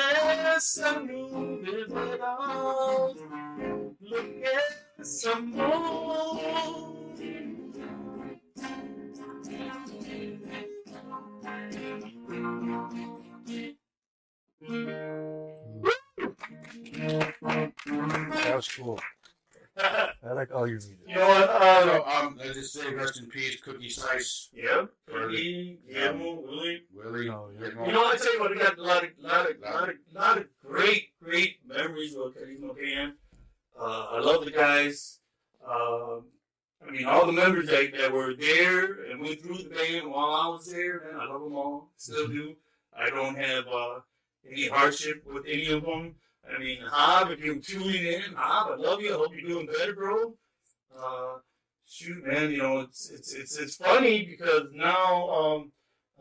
esa 0.56 1.00
nube 1.00 1.86
verás 1.88 3.16
lo 4.00 4.18
que 4.18 4.54
es 5.00 5.26
amor. 5.26 6.94
That 18.44 18.54
was 18.56 18.68
cool. 18.68 19.00
I 19.78 20.34
like 20.34 20.54
all 20.54 20.68
your 20.68 20.76
music. 20.78 20.98
You 21.08 21.16
know 21.16 21.28
what? 21.28 21.48
So, 21.48 21.54
Uh, 21.54 22.20
um, 22.22 22.38
let's 22.38 22.54
just 22.54 22.74
say 22.74 22.94
rest 22.94 23.20
in 23.20 23.28
peace, 23.28 23.60
Cookie 23.62 23.90
Slice, 23.90 24.50
yep. 24.54 24.90
Cookie, 25.08 25.80
Guillermo, 25.88 26.42
Willie. 26.42 26.84
Willie. 26.94 27.30
Oh, 27.30 27.50
yeah. 27.54 27.60
Guillermo. 27.70 27.86
You 27.88 27.92
know, 27.94 28.02
what? 28.02 28.16
I 28.16 28.24
tell 28.24 28.34
you 28.34 28.40
what, 28.40 28.52
we 28.52 28.58
got 28.58 28.78
a 28.78 28.84
lot 28.84 29.04
of, 29.04 29.10
lot 29.20 29.50
of, 29.50 29.60
lot 29.62 29.90
of, 29.90 29.96
lot 30.14 30.38
of 30.38 30.46
great, 30.64 31.10
great 31.22 31.58
memories 31.68 32.16
with 32.16 32.36
Carisma 32.36 32.76
Band. 32.76 33.14
Uh, 33.80 34.08
I 34.12 34.20
love 34.20 34.46
the 34.46 34.52
guys. 34.52 35.20
Um, 35.68 36.26
I 36.88 36.92
mean, 36.92 37.06
all 37.06 37.26
the 37.26 37.32
members 37.32 37.68
that, 37.68 37.92
that 37.98 38.12
were 38.12 38.34
there 38.36 39.10
and 39.10 39.20
went 39.22 39.42
through 39.42 39.58
the 39.58 39.70
band 39.70 40.10
while 40.12 40.32
I 40.34 40.48
was 40.50 40.68
there, 40.72 41.02
man, 41.02 41.20
I 41.20 41.26
love 41.32 41.42
them 41.44 41.56
all. 41.56 41.92
Still 41.98 42.28
do. 42.28 42.56
I 42.98 43.10
don't 43.10 43.36
have 43.38 43.66
uh, 43.68 44.00
any 44.50 44.68
hardship 44.68 45.24
with 45.26 45.46
any 45.48 45.68
of 45.72 45.84
them. 45.84 46.16
I 46.54 46.60
mean, 46.60 46.80
Hob, 46.86 47.32
if 47.32 47.40
you're 47.40 47.56
tuning 47.56 48.06
in, 48.06 48.34
Hob, 48.36 48.72
I 48.74 48.76
love 48.76 49.02
you. 49.02 49.14
I 49.14 49.18
hope 49.18 49.32
you're 49.34 49.50
doing 49.50 49.66
better, 49.68 49.94
bro. 49.94 50.34
Uh, 50.98 51.38
shoot, 51.88 52.26
man, 52.26 52.52
you 52.52 52.58
know, 52.58 52.82
it's 52.82 53.10
it's 53.10 53.34
it's 53.34 53.58
it's 53.58 53.76
funny 53.78 54.26
because 54.26 54.64
now 54.74 55.30
um, 55.30 55.72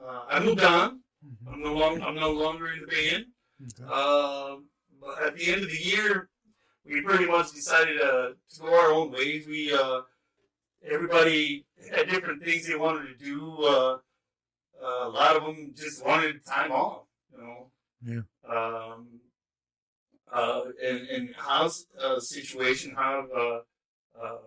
uh, 0.02 0.22
I 0.30 0.40
moved 0.40 0.62
on. 0.62 1.00
Mhm. 1.24 1.52
I'm 1.52 1.60
no 1.62 1.74
longer 1.74 2.02
I'm 2.02 2.14
no 2.14 2.30
longer 2.32 2.68
in 2.72 2.80
the 2.80 2.86
band. 2.86 3.24
Um, 3.92 4.66
but 5.00 5.22
at 5.26 5.36
the 5.36 5.52
end 5.52 5.62
of 5.64 5.70
the 5.70 5.76
year, 5.82 6.30
we 6.86 7.00
pretty 7.02 7.26
much 7.26 7.52
decided 7.52 8.00
uh, 8.00 8.30
to 8.54 8.60
go 8.60 8.72
our 8.72 8.92
own 8.92 9.10
ways. 9.12 9.46
We 9.46 9.72
uh, 9.72 10.02
everybody 10.90 11.66
had 11.94 12.08
different 12.08 12.42
things 12.44 12.66
they 12.66 12.76
wanted 12.76 13.06
to 13.18 13.24
do. 13.24 13.56
Uh, 13.62 13.98
uh, 14.82 15.06
a 15.06 15.08
lot 15.08 15.36
of 15.36 15.44
them 15.44 15.72
just 15.76 16.04
wanted 16.04 16.44
time 16.44 16.72
off, 16.72 17.04
you 17.32 17.38
know. 17.38 17.70
Yeah. 18.04 18.22
Um, 18.48 19.20
uh, 20.32 20.62
and 20.82 21.08
and 21.08 21.34
how's 21.36 21.86
uh, 22.02 22.18
situation? 22.18 22.94
How 22.96 23.26
uh, 23.36 24.20
uh, 24.20 24.38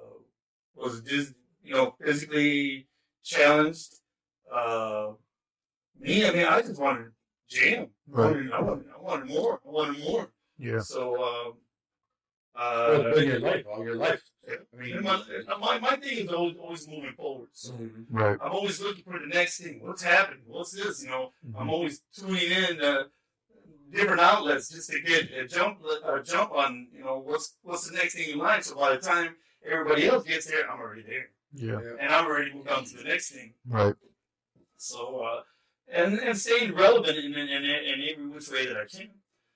was 0.75 1.01
just 1.01 1.33
you 1.63 1.73
know 1.73 1.95
physically 2.03 2.87
challenged. 3.23 3.93
Uh, 4.51 5.13
me, 5.99 6.25
I 6.27 6.31
mean, 6.31 6.45
I 6.45 6.61
just 6.61 6.79
wanted 6.81 7.05
to 7.05 7.11
jam. 7.55 7.87
I 8.13 8.17
Right. 8.21 8.31
wanted, 8.35 8.51
I 8.51 8.61
wanted, 8.61 8.85
I 8.95 9.01
wanted 9.01 9.27
more. 9.29 9.59
I 9.65 9.69
wanted 9.69 10.03
more. 10.03 10.31
Yeah. 10.57 10.79
So, 10.79 11.15
um, 11.23 11.53
Well, 12.55 13.05
uh, 13.07 13.09
it's 13.09 13.21
your 13.25 13.39
life, 13.39 13.65
all 13.71 13.83
your 13.85 13.95
life. 13.95 14.21
I 14.47 14.75
mean, 14.81 14.95
and 14.97 15.03
my, 15.05 15.23
my, 15.59 15.79
my 15.79 15.95
thing 15.95 16.25
is 16.25 16.31
always, 16.31 16.55
always 16.57 16.87
moving 16.87 17.13
forward. 17.17 17.49
So. 17.53 17.73
Right. 18.09 18.37
I'm 18.41 18.51
always 18.51 18.79
looking 18.81 19.03
for 19.03 19.19
the 19.19 19.27
next 19.27 19.59
thing. 19.59 19.79
What's 19.83 20.03
happening? 20.03 20.43
What's 20.47 20.71
this? 20.71 21.03
You 21.03 21.09
know, 21.09 21.31
I'm 21.57 21.67
Mhm. 21.67 21.71
always 21.71 22.01
tuning 22.15 22.51
in 22.51 22.77
to 22.77 23.07
different 23.91 24.21
outlets 24.21 24.69
just 24.69 24.89
to 24.91 24.99
get 25.01 25.31
a 25.31 25.47
jump, 25.47 25.79
a 26.05 26.21
jump 26.21 26.51
on, 26.51 26.87
you 26.93 27.03
know, 27.03 27.17
what's 27.19 27.55
what's 27.63 27.89
the 27.89 27.95
next 27.97 28.15
thing 28.15 28.29
in 28.33 28.37
line. 28.39 28.61
So 28.61 28.75
by 28.75 28.91
the 28.95 29.01
time 29.01 29.35
everybody 29.65 30.07
else 30.07 30.23
gets 30.27 30.45
there, 30.47 30.69
I'm 30.69 30.79
already 30.79 31.03
there, 31.03 31.29
Yeah. 31.53 31.79
and 31.99 32.13
I'm 32.13 32.25
already 32.25 32.53
moved 32.53 32.69
on 32.69 32.83
to 32.85 32.97
the 32.97 33.03
next 33.03 33.31
thing. 33.31 33.53
Right. 33.67 33.95
So, 34.77 35.19
uh, 35.21 35.41
and 35.87 36.19
and 36.19 36.37
staying 36.37 36.75
relevant 36.75 37.17
in, 37.17 37.33
in, 37.33 37.47
in, 37.47 37.63
in 37.63 38.09
every 38.11 38.27
which 38.27 38.49
way 38.49 38.65
that 38.67 38.77
I 38.77 38.85
can. 38.85 39.09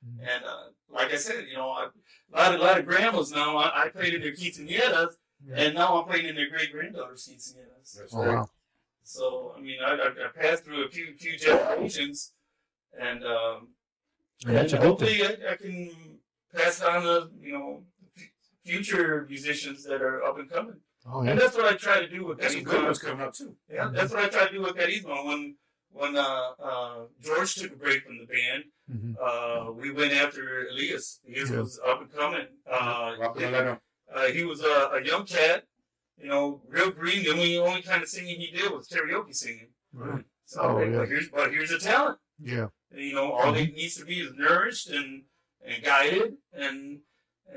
Mhm. 0.07 0.19
And 0.21 0.45
uh, 0.45 0.69
like 0.91 1.11
I 1.13 1.17
said, 1.17 1.45
you 1.49 1.57
know, 1.57 1.69
I, 1.69 1.87
a 2.33 2.35
lot 2.37 2.53
of, 2.55 2.61
lot 2.61 2.79
of 2.79 2.85
grandmas 2.85 3.31
now. 3.31 3.57
I, 3.57 3.85
I 3.85 3.89
played 3.89 4.13
in 4.13 4.21
their 4.21 4.31
quinceañeras, 4.33 5.13
Yeah. 5.47 5.55
and 5.57 5.75
now 5.75 5.99
I'm 6.01 6.07
playing 6.09 6.27
in 6.27 6.35
their 6.35 6.49
great 6.49 6.71
granddaughter's 6.71 7.27
quinceañeras. 7.27 7.93
That's 7.97 8.13
Oh 8.13 8.19
right. 8.25 8.35
wow. 8.35 8.49
So, 9.03 9.53
I 9.57 9.61
mean, 9.61 9.77
I, 9.83 9.91
I, 9.93 10.07
I 10.25 10.27
passed 10.35 10.65
through 10.65 10.85
a 10.85 10.89
few 10.89 11.15
few 11.17 11.37
generations, 11.37 12.33
and 12.99 13.23
um, 13.23 13.69
And 14.45 14.57
and 14.57 14.71
hopefully 14.83 15.23
I, 15.23 15.51
I 15.51 15.55
can 15.55 16.19
pass 16.55 16.81
on 16.81 17.01
to 17.03 17.29
you 17.41 17.53
know 17.53 17.83
future 18.63 19.25
musicians 19.27 19.83
that 19.85 20.01
are 20.01 20.23
up 20.23 20.37
and 20.37 20.49
coming. 20.49 20.75
Oh 21.11 21.23
yeah. 21.23 21.31
And 21.31 21.41
that's 21.41 21.55
what 21.55 21.65
I 21.65 21.75
try 21.75 21.99
to 22.01 22.07
do 22.07 22.25
with 22.25 22.39
There's 22.39 22.53
some 22.53 22.61
Carisma. 22.63 22.69
good 22.71 22.83
ones 22.83 22.99
coming 22.99 23.25
up 23.25 23.33
too. 23.33 23.55
Yeah, 23.71 23.89
that's 23.93 24.13
what 24.13 24.23
I 24.25 24.29
try 24.29 24.45
to 24.47 24.53
do 24.53 24.61
with 24.61 24.75
Carisma. 24.75 25.25
When 25.25 25.55
when 25.91 26.15
uh, 26.15 26.51
uh, 26.61 26.95
George 27.21 27.55
took 27.55 27.71
a 27.73 27.75
break 27.75 28.03
from 28.05 28.17
the 28.19 28.25
band, 28.25 28.65
Mhm. 28.91 29.15
uh, 29.21 29.71
we 29.71 29.91
went 29.91 30.13
after 30.13 30.67
Elias. 30.69 31.19
Elias 31.27 31.51
Yeah. 31.51 31.59
was 31.59 31.79
up 31.85 32.01
and 32.01 32.11
coming. 32.11 32.47
Uh, 32.69 33.15
Rock 33.19 33.37
uh, 34.11 34.25
he 34.27 34.43
was 34.43 34.61
a, 34.61 34.89
a 34.93 35.03
young 35.03 35.25
cat, 35.25 35.65
you 36.17 36.27
know, 36.27 36.61
real 36.67 36.89
green. 36.91 37.23
The 37.23 37.29
only 37.31 37.57
only 37.59 37.81
kind 37.83 38.01
of 38.01 38.09
singing 38.09 38.39
he 38.39 38.49
did 38.51 38.71
was 38.71 38.87
karaoke 38.89 39.35
singing. 39.35 39.69
Right. 39.93 40.25
So, 40.45 40.61
Oh, 40.61 40.73
but 40.97 41.07
here's 41.07 41.29
but 41.29 41.51
here's 41.51 41.71
a 41.71 41.77
talent. 41.79 42.17
Yeah. 42.41 42.67
You 42.91 43.13
know, 43.13 43.31
all 43.31 43.53
he 43.53 43.67
needs 43.67 43.95
to 43.97 44.05
be 44.05 44.19
is 44.21 44.33
nourished 44.35 44.89
and 44.89 45.23
and 45.63 45.83
guided, 45.83 46.37
and 46.53 47.01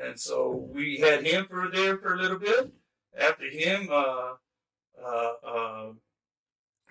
and 0.03 0.21
so 0.21 0.69
we 0.71 0.99
had 0.99 1.25
him 1.27 1.47
for 1.47 1.71
there 1.73 1.97
for 1.99 2.15
a 2.15 2.19
little 2.19 2.39
bit. 2.39 2.71
After 3.19 3.45
him, 3.49 3.89
uh, 3.91 4.35
uh, 5.03 5.33
uh, 5.43 5.93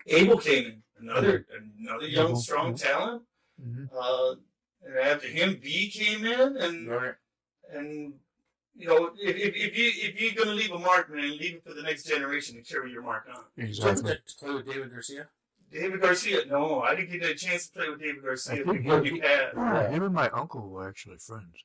Abel 0.08 0.38
came 0.38 0.66
in, 0.66 0.84
another 1.00 1.46
another 1.80 2.08
young 2.08 2.30
Abel, 2.30 2.36
strong 2.42 2.70
yeah. 2.72 2.84
talent. 2.88 3.24
Mhm. 3.64 3.90
Uh, 3.94 4.36
and 4.84 4.98
after 4.98 5.28
him, 5.28 5.60
B 5.62 5.90
came 5.92 6.26
in, 6.26 6.58
and 6.58 6.88
Right. 6.90 7.16
and 7.72 8.14
you 8.76 8.88
know, 8.88 9.12
if, 9.20 9.36
if, 9.36 9.56
if 9.56 9.78
you 9.78 9.92
if 10.10 10.20
you're 10.22 10.34
gonna 10.44 10.56
leave 10.56 10.72
a 10.72 10.80
mark, 10.80 11.10
man, 11.12 11.38
leave 11.38 11.56
it 11.56 11.64
for 11.64 11.74
the 11.74 11.84
next 11.84 12.04
generation 12.04 12.56
to 12.56 12.62
carry 12.64 12.92
your 12.92 13.04
mark 13.04 13.28
on. 13.30 13.44
Exactly. 13.58 14.14
To 14.26 14.36
play 14.38 14.54
with 14.54 14.66
David 14.66 14.92
Garcia. 14.92 15.30
David 15.72 16.02
Garcia, 16.02 16.46
no, 16.48 16.82
I 16.82 16.96
didn't 16.96 17.12
get 17.20 17.30
a 17.30 17.36
chance 17.36 17.68
to 17.68 17.74
play 17.74 17.90
with 17.90 18.00
David 18.00 18.24
Garcia 18.24 18.64
think 18.66 18.84
before 18.84 19.04
he- 19.04 19.12
he 19.12 19.20
passed. 19.22 19.56
Yeah, 19.56 19.90
him 19.90 20.04
and 20.04 20.14
my 20.14 20.30
uncle 20.32 20.68
were 20.70 20.88
actually 20.88 21.18
friends. 21.20 21.56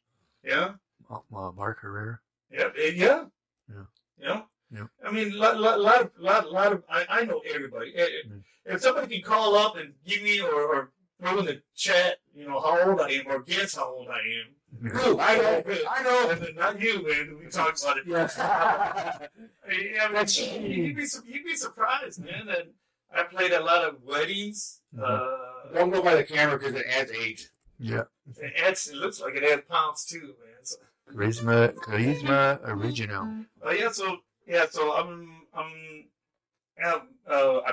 Yeah. 0.45 0.75
Uh, 1.11 1.19
uh, 1.35 1.51
Mark 1.53 1.81
Herrera. 1.81 2.21
Yeah, 2.51 2.71
eh, 2.79 2.93
yeah, 2.95 3.27
Yeah. 3.69 3.85
yeah. 4.19 4.43
Yeah. 4.71 4.87
I 5.05 5.11
mean, 5.13 5.37
lot, 5.39 5.59
lot, 5.61 5.81
lot 5.81 6.01
of, 6.03 6.11
lot, 6.19 6.51
lot 6.53 6.73
of. 6.73 6.85
I, 6.89 7.07
I 7.09 7.25
know 7.25 7.41
everybody. 7.53 7.95
Eh, 7.97 8.03
eh, 8.03 8.29
Mm. 8.29 8.43
If 8.65 8.81
somebody 8.83 9.07
can 9.21 9.23
call 9.23 9.55
up 9.57 9.77
and 9.77 9.95
give 10.05 10.23
me 10.23 10.41
or, 10.41 10.53
or 10.53 10.91
throw 11.21 11.39
in 11.39 11.47
the 11.47 11.63
chat, 11.75 12.19
you 12.35 12.47
know, 12.47 12.61
how 12.61 12.91
old 12.91 13.01
I 13.01 13.11
am 13.11 13.27
or 13.29 13.41
guess 13.41 13.77
how 13.77 13.89
old 13.95 14.09
I 14.09 14.19
am. 14.19 14.55
Ooh, 14.85 15.19
I 15.19 15.37
know, 15.37 15.63
I 15.91 16.03
know. 16.03 16.31
And 16.31 16.43
then 16.43 16.55
not 16.57 16.81
you, 16.81 17.07
man. 17.07 17.39
We 17.43 17.49
talked 17.51 17.83
about 17.83 17.99
it. 17.99 18.05
Yes. 18.07 18.35
Yeah, 18.37 19.29
I 19.69 20.13
mean, 20.13 20.71
you'd 20.71 20.97
be, 20.97 21.05
you'd 21.27 21.45
be 21.45 21.55
surprised, 21.57 22.23
man. 22.23 22.49
And 22.49 22.71
I 23.15 23.23
played 23.23 23.53
a 23.53 23.65
lot 23.65 23.85
of 23.85 24.03
weddings. 24.05 24.81
Mhm. 24.95 25.03
Uh, 25.03 25.73
Don't 25.75 25.91
go 25.91 26.03
by 26.03 26.15
the 26.15 26.25
camera 26.25 26.59
because 26.59 26.75
it 26.75 26.87
adds 26.87 27.11
age. 27.13 27.49
Yeah. 27.79 28.05
it, 28.39 28.53
adds, 28.63 28.89
it 28.89 28.97
looks 28.97 29.21
like 29.21 29.35
it 29.35 29.43
had 29.43 29.69
pounds 29.69 30.05
too, 30.05 30.35
man. 30.45 30.63
So, 30.63 30.77
Carisma, 31.11 31.75
Carisma 31.75 32.59
Original. 32.65 33.45
Uh, 33.65 33.71
yeah, 33.71 33.91
so 33.93 34.19
yeah, 34.47 34.67
so 34.71 34.93
I'm 34.93 35.43
I'm 35.55 36.05
yeah, 36.79 36.99
uh, 37.31 37.61
I 37.67 37.73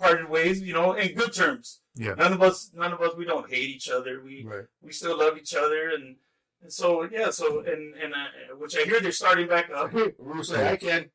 parted 0.00 0.28
ways, 0.28 0.60
you 0.62 0.72
know, 0.72 0.92
in 0.94 1.14
good 1.14 1.32
terms. 1.32 1.80
Yeah. 1.94 2.14
None 2.14 2.32
of 2.32 2.42
us, 2.42 2.70
none 2.74 2.92
of 2.92 3.00
us, 3.00 3.14
we 3.16 3.24
don't 3.24 3.48
hate 3.50 3.68
each 3.68 3.88
other. 3.90 4.20
We 4.24 4.44
Right. 4.44 4.64
we 4.82 4.92
still 4.92 5.18
love 5.18 5.36
each 5.38 5.54
other, 5.54 5.90
and, 5.90 6.16
and 6.62 6.72
so 6.72 7.02
yeah, 7.10 7.30
so 7.30 7.60
and 7.60 7.94
and 8.02 8.12
uh, 8.14 8.56
which 8.58 8.76
I 8.76 8.82
hear 8.84 9.00
they're 9.00 9.12
starting 9.12 9.48
back 9.48 9.70
up. 9.74 9.92
Russo, 10.18 10.56
I 10.72 10.76
can. 10.76 11.10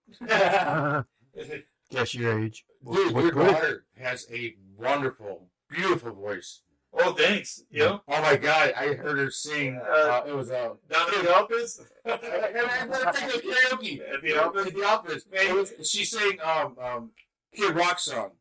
Guess 1.91 2.13
your 2.15 2.39
age. 2.39 2.65
Dude, 2.91 3.13
What 3.13 3.23
your 3.23 3.31
daughter 3.31 3.85
has 3.97 4.27
a 4.31 4.55
wonderful, 4.77 5.49
beautiful 5.69 6.13
voice. 6.13 6.61
oh, 6.93 7.13
thanks. 7.13 7.63
Yeah, 7.69 7.97
Oh 8.07 8.21
my 8.21 8.35
god, 8.37 8.73
I 8.77 8.93
heard 8.93 9.17
her 9.17 9.29
sing. 9.31 9.77
Uh, 9.77 10.21
it 10.27 10.35
was 10.35 10.49
uh, 10.51 10.69
down 10.89 11.07
at 11.15 11.23
the 11.23 11.35
office. 11.35 11.81
karaoke 12.07 14.01
At 14.13 14.21
the 14.21 14.33
office? 14.43 14.67
At 14.67 14.73
the 14.73 14.83
office. 14.83 15.25
It 15.31 15.53
was, 15.55 15.89
she 15.89 16.05
sang 16.05 16.39
um 16.41 16.77
um 16.81 17.11
Kid 17.55 17.75
Rock 17.75 17.99
song. 17.99 18.31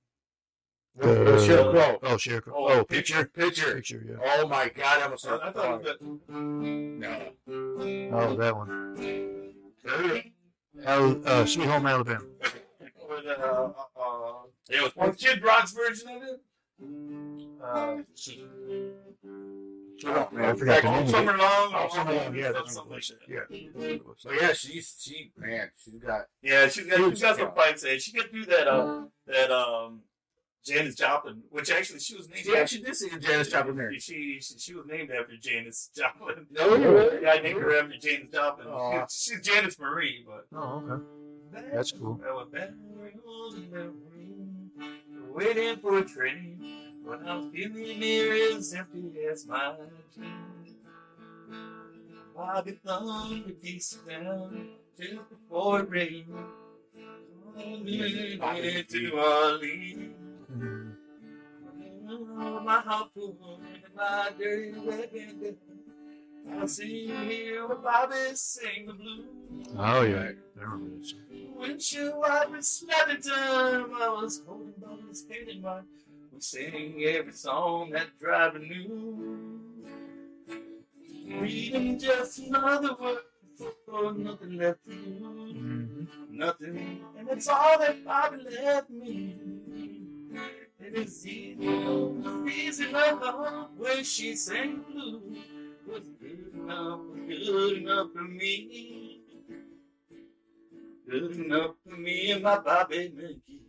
With, 0.96 1.06
Uh, 1.06 1.24
with 1.24 1.42
Sheryl 1.48 1.70
Crow. 1.72 1.98
Oh, 2.02 2.14
Sheryl 2.16 2.42
Crow. 2.42 2.54
Oh, 2.56 2.68
Oh, 2.80 2.84
picture. 2.84 3.24
Picture. 3.26 3.74
Picture, 3.74 4.04
yeah. 4.08 4.16
Oh 4.38 4.46
my 4.46 4.68
god, 4.68 4.98
I'm 4.98 5.04
almost 5.04 5.26
I 5.26 5.50
thought 5.50 5.84
it 5.86 5.98
crying. 5.98 6.20
was 6.28 6.30
No. 7.48 8.12
Oh, 8.16 8.36
that 8.36 8.56
one. 8.56 8.94
that. 9.84 10.24
Al- 10.86 11.28
uh, 11.28 11.46
Sweet 11.46 11.66
Home 11.68 11.86
Alabama. 11.86 12.24
With, 13.08 13.24
the, 13.24 13.38
uh, 13.38 13.72
uh, 13.96 14.32
it 14.70 14.82
was 14.82 14.94
one 14.96 15.14
Kid 15.14 15.42
Rock's 15.42 15.72
version 15.72 16.08
of 16.08 16.22
it. 16.22 16.40
Uh, 17.62 17.96
I 20.06 20.54
forgot 20.54 20.82
the 20.82 20.90
name 20.90 21.02
of 21.02 21.08
it. 21.08 21.10
Summer 21.10 21.36
Long. 21.36 21.72
Oh, 21.74 21.88
Summer 21.92 22.12
Long, 22.12 22.34
yeah, 22.34 22.52
that's 22.52 22.74
something 22.74 22.92
like 22.92 23.04
that. 23.06 23.18
Yeah. 23.28 23.96
So 24.18 24.32
yeah, 24.32 24.52
she's 24.52 24.96
she 24.98 25.32
man, 25.36 25.70
she's 25.82 25.94
got 25.94 26.26
Yeah, 26.42 26.68
she's 26.68 26.86
got 26.86 26.98
she's 27.10 27.22
got 27.22 27.36
some 27.36 27.46
Yeah. 27.46 27.50
pipes 27.52 27.84
in. 27.84 27.98
She 28.00 28.12
could 28.12 28.32
do 28.32 28.44
that 28.46 28.66
uh 28.68 29.04
that 29.26 29.50
um 29.50 30.00
Janis 30.64 30.94
Joplin, 30.94 31.42
which 31.50 31.70
actually 31.70 32.00
she 32.00 32.16
was 32.16 32.28
named 32.28 32.44
she 32.44 32.56
actually 32.56 32.82
did 32.82 32.96
sing 32.96 33.12
a 33.12 33.18
Janis 33.18 33.50
Joplin 33.50 33.76
there. 33.76 33.92
she, 34.00 34.38
she 34.40 34.58
she 34.58 34.74
was 34.74 34.86
named 34.86 35.10
after 35.10 35.36
Janis 35.36 35.90
Joplin. 35.94 36.46
No, 36.50 36.76
really? 36.76 37.22
Yeah, 37.22 37.32
I 37.32 37.40
named 37.40 37.60
her 37.60 37.78
after 37.78 37.96
Janis 37.98 38.32
Joplin. 38.32 38.68
Aw. 38.68 39.06
She's, 39.10 39.40
Janice 39.42 39.78
Marie, 39.78 40.24
but 40.26 40.46
Oh, 40.56 40.82
okay. 40.88 41.70
That's 41.72 41.92
cool. 41.92 42.20
I 42.26 42.32
was 42.32 42.48
back 42.52 42.70
in 42.70 43.70
the 43.70 43.92
waiting 45.32 45.76
for 45.76 45.98
a 45.98 46.04
train, 46.04 46.58
when 47.04 47.26
I 47.28 47.36
was 47.36 47.46
feeling 47.52 47.98
near 48.00 48.56
as 48.56 48.72
empty 48.72 49.12
as 49.30 49.46
my 49.46 49.74
dream. 50.16 50.30
Bobby 52.34 52.78
thunder 52.84 53.52
beats 53.62 53.96
down 54.08 54.68
just 54.98 55.28
before 55.28 55.80
it 55.80 55.90
rained. 55.90 56.34
Went 57.56 58.88
to 58.88 59.10
Orleans. 59.12 60.23
My 62.04 62.80
harpoon 62.84 63.36
and 63.72 63.94
my 63.96 64.30
dirty 64.38 64.72
bandana. 64.72 65.54
I 66.62 66.66
see 66.66 67.06
here 67.06 67.66
where 67.66 67.78
Bobby 67.78 68.14
sing 68.34 68.86
the 68.86 68.92
blues. 68.92 69.68
Oh, 69.78 70.02
yeah. 70.02 70.32
I 70.60 70.62
remember 70.62 70.98
that 70.98 71.06
song. 71.06 71.20
Windshield 71.56 72.16
wipers 72.16 72.68
slapping 72.68 73.22
time. 73.22 73.94
I 73.94 74.08
was 74.08 74.42
holding 74.46 74.74
Bobby's 74.78 75.24
hand 75.30 75.48
in 75.48 75.62
mine. 75.62 75.84
We 76.32 76.40
sang 76.40 77.02
every 77.06 77.32
song 77.32 77.90
that 77.90 78.18
driver 78.18 78.58
knew. 78.58 79.60
Freedom 81.38 81.98
just 81.98 82.38
another 82.40 82.94
word 83.00 83.18
for 83.86 84.12
nothing 84.12 84.58
left 84.58 84.84
to 84.84 84.90
lose. 84.90 85.54
Mhm. 85.54 86.06
Nothing, 86.30 87.04
and 87.16 87.28
it's 87.30 87.48
all 87.48 87.78
that 87.78 88.04
Bobby 88.04 88.42
left 88.42 88.90
me. 88.90 89.53
And 90.84 90.96
it's 90.96 91.24
easy, 91.24 91.56
easy 92.52 92.88
enough 92.88 93.70
when 93.76 94.04
she 94.04 94.36
sang 94.36 94.82
blues 94.82 95.38
was 95.86 96.02
good 96.20 96.52
enough, 96.54 97.00
good 97.26 97.78
enough 97.78 98.08
for 98.12 98.22
me. 98.22 99.22
Good 101.08 101.36
enough 101.36 101.76
for 101.86 101.96
me 101.96 102.32
and 102.32 102.42
my 102.42 102.58
Bobby 102.58 103.12
McGee. 103.16 103.60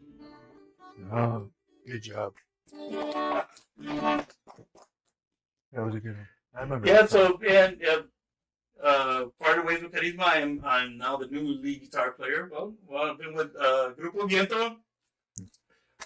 Oh, 1.13 1.47
good 1.87 2.03
job. 2.03 2.33
That 2.73 3.47
was 5.73 5.95
a 5.95 5.99
good 5.99 6.17
one. 6.17 6.27
I 6.53 6.61
remember. 6.61 6.87
Yeah, 6.87 7.01
that 7.01 7.09
so 7.09 7.39
and 7.47 7.77
uh, 7.85 8.01
uh, 8.83 9.25
parted 9.41 9.65
ways 9.65 9.81
with 9.81 9.93
Carisma. 9.93 10.23
I'm 10.23 10.61
I'm 10.65 10.97
now 10.97 11.15
the 11.17 11.27
new 11.27 11.61
lead 11.61 11.81
guitar 11.81 12.11
player. 12.11 12.49
Well, 12.51 12.73
well 12.87 13.03
I've 13.11 13.19
been 13.19 13.33
with 13.33 13.55
uh, 13.59 13.91
Grupo 13.97 14.29
Viento. 14.29 14.77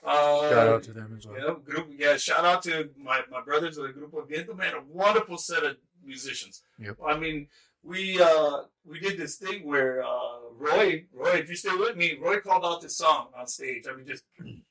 Uh, 0.05 0.49
Shout 0.49 0.67
out 0.67 0.83
to 0.83 0.93
them 0.93 1.15
as 1.17 1.27
well. 1.27 1.35
Yeah, 1.37 1.55
group, 1.73 1.87
yeah, 1.97 2.15
shout 2.17 2.45
out 2.45 2.63
to 2.63 2.89
my, 2.97 3.21
my 3.29 3.41
brothers 3.41 3.77
of 3.77 3.83
the 3.87 3.93
Grupo 3.93 4.27
Viento, 4.27 4.53
man, 4.53 4.73
a 4.75 4.81
wonderful 4.81 5.37
set 5.37 5.63
of 5.63 5.77
musicians. 6.05 6.63
Yep. 6.79 6.97
I 7.05 7.17
mean, 7.17 7.47
we 7.83 8.19
uh, 8.21 8.61
we 8.85 8.99
did 8.99 9.17
this 9.17 9.35
thing 9.37 9.65
where 9.67 10.03
uh, 10.03 10.39
Roy, 10.57 11.05
Roy, 11.13 11.31
if 11.35 11.47
you're 11.47 11.55
still 11.55 11.79
with 11.79 11.95
me, 11.97 12.17
Roy 12.21 12.39
called 12.39 12.65
out 12.65 12.81
this 12.81 12.97
song 12.97 13.27
on 13.37 13.47
stage. 13.47 13.85
I 13.89 13.95
mean, 13.95 14.05
just 14.07 14.23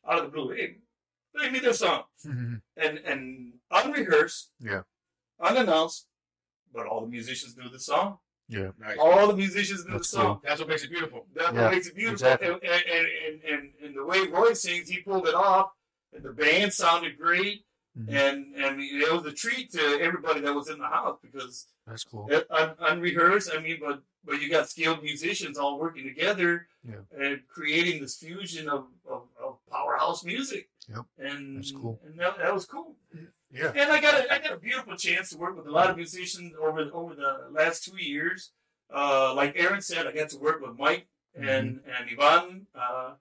out 0.09 0.19
of 0.19 0.25
the 0.25 0.31
blue, 0.31 0.51
hey, 0.55 0.77
play 1.37 1.51
me 1.51 1.59
this 1.59 1.79
song, 1.81 2.05
Mhm. 2.27 2.61
and 2.77 2.99
and 2.99 3.53
unrehearsed, 3.71 4.51
Yeah. 4.61 4.83
unannounced, 5.41 6.07
but 6.73 6.87
all 6.87 7.03
the 7.03 7.07
musicians 7.09 7.57
knew 7.57 7.69
the 7.69 7.81
song. 7.81 8.19
Yeah. 8.49 8.71
Nice. 8.79 8.97
All 8.99 9.27
the 9.27 9.37
musicians 9.37 9.85
knew 9.85 9.93
That's 9.93 10.11
the 10.11 10.17
song. 10.19 10.41
That's 10.45 10.59
what 10.61 10.69
makes 10.69 10.83
it 10.85 10.91
beautiful. 10.91 11.27
That's 11.35 11.53
Yeah, 11.53 11.63
what 11.65 11.73
makes 11.75 11.87
it 11.87 11.95
beautiful. 11.95 12.15
exactly. 12.15 12.49
And, 12.49 12.63
and, 12.63 13.07
and, 13.27 13.41
and, 13.45 13.71
and 13.85 13.97
the 13.97 14.05
way 14.05 14.27
Roy 14.27 14.55
sings, 14.55 14.89
he 14.89 15.01
pulled 15.03 15.29
it 15.29 15.35
off. 15.35 15.71
And 16.15 16.23
the 16.25 16.33
band 16.33 16.73
sounded 16.73 17.19
great. 17.19 17.65
Mhm. 17.99 18.09
And 18.13 18.55
and 18.55 18.81
it 18.81 19.13
was 19.13 19.27
a 19.27 19.33
treat 19.33 19.73
to 19.73 19.81
everybody 20.01 20.41
that 20.41 20.55
was 20.55 20.69
in 20.69 20.79
the 20.79 20.87
house 20.87 21.19
because 21.21 21.67
That's 21.87 22.05
cool. 22.05 22.29
it, 22.31 22.47
un, 22.51 22.75
unrehearsed. 22.79 23.51
I 23.53 23.61
mean, 23.61 23.79
but 23.81 24.03
but 24.25 24.41
you 24.41 24.49
got 24.51 24.69
skilled 24.71 25.03
musicians 25.03 25.59
all 25.59 25.79
working 25.81 26.05
together 26.05 26.69
Yeah. 26.89 27.01
and 27.19 27.41
creating 27.49 28.01
this 28.01 28.17
fusion 28.17 28.69
of, 28.69 28.87
of, 29.11 29.23
of 29.43 29.59
powerhouse 29.71 30.23
music. 30.25 30.69
Yep, 30.89 31.05
And 31.19 31.57
that's 31.59 31.73
cool. 31.73 31.99
And 32.05 32.19
that, 32.21 32.39
that 32.39 32.55
was 32.55 32.67
cool. 32.67 32.95
Yeah. 33.51 33.73
And 33.75 33.91
I 33.91 34.01
got 34.01 34.15
a, 34.15 34.33
I 34.33 34.39
got 34.39 34.53
a 34.53 34.59
beautiful 34.59 34.95
chance 34.97 35.31
to 35.31 35.39
work 35.39 35.57
with 35.57 35.67
a 35.67 35.71
lot 35.71 35.89
of 35.91 35.97
musicians 35.97 36.53
over 36.61 36.81
over 36.93 37.15
the 37.15 37.49
last 37.51 37.85
two 37.85 37.97
years. 37.97 38.53
Uh, 38.95 39.35
like 39.35 39.55
Aaron 39.57 39.81
said, 39.81 40.07
I 40.07 40.13
got 40.13 40.29
to 40.31 40.39
work 40.39 40.61
with 40.61 40.79
Mike 40.79 41.07
and 41.35 41.81
and 41.87 42.11
Ivan 42.13 42.67
uh, 42.75 43.13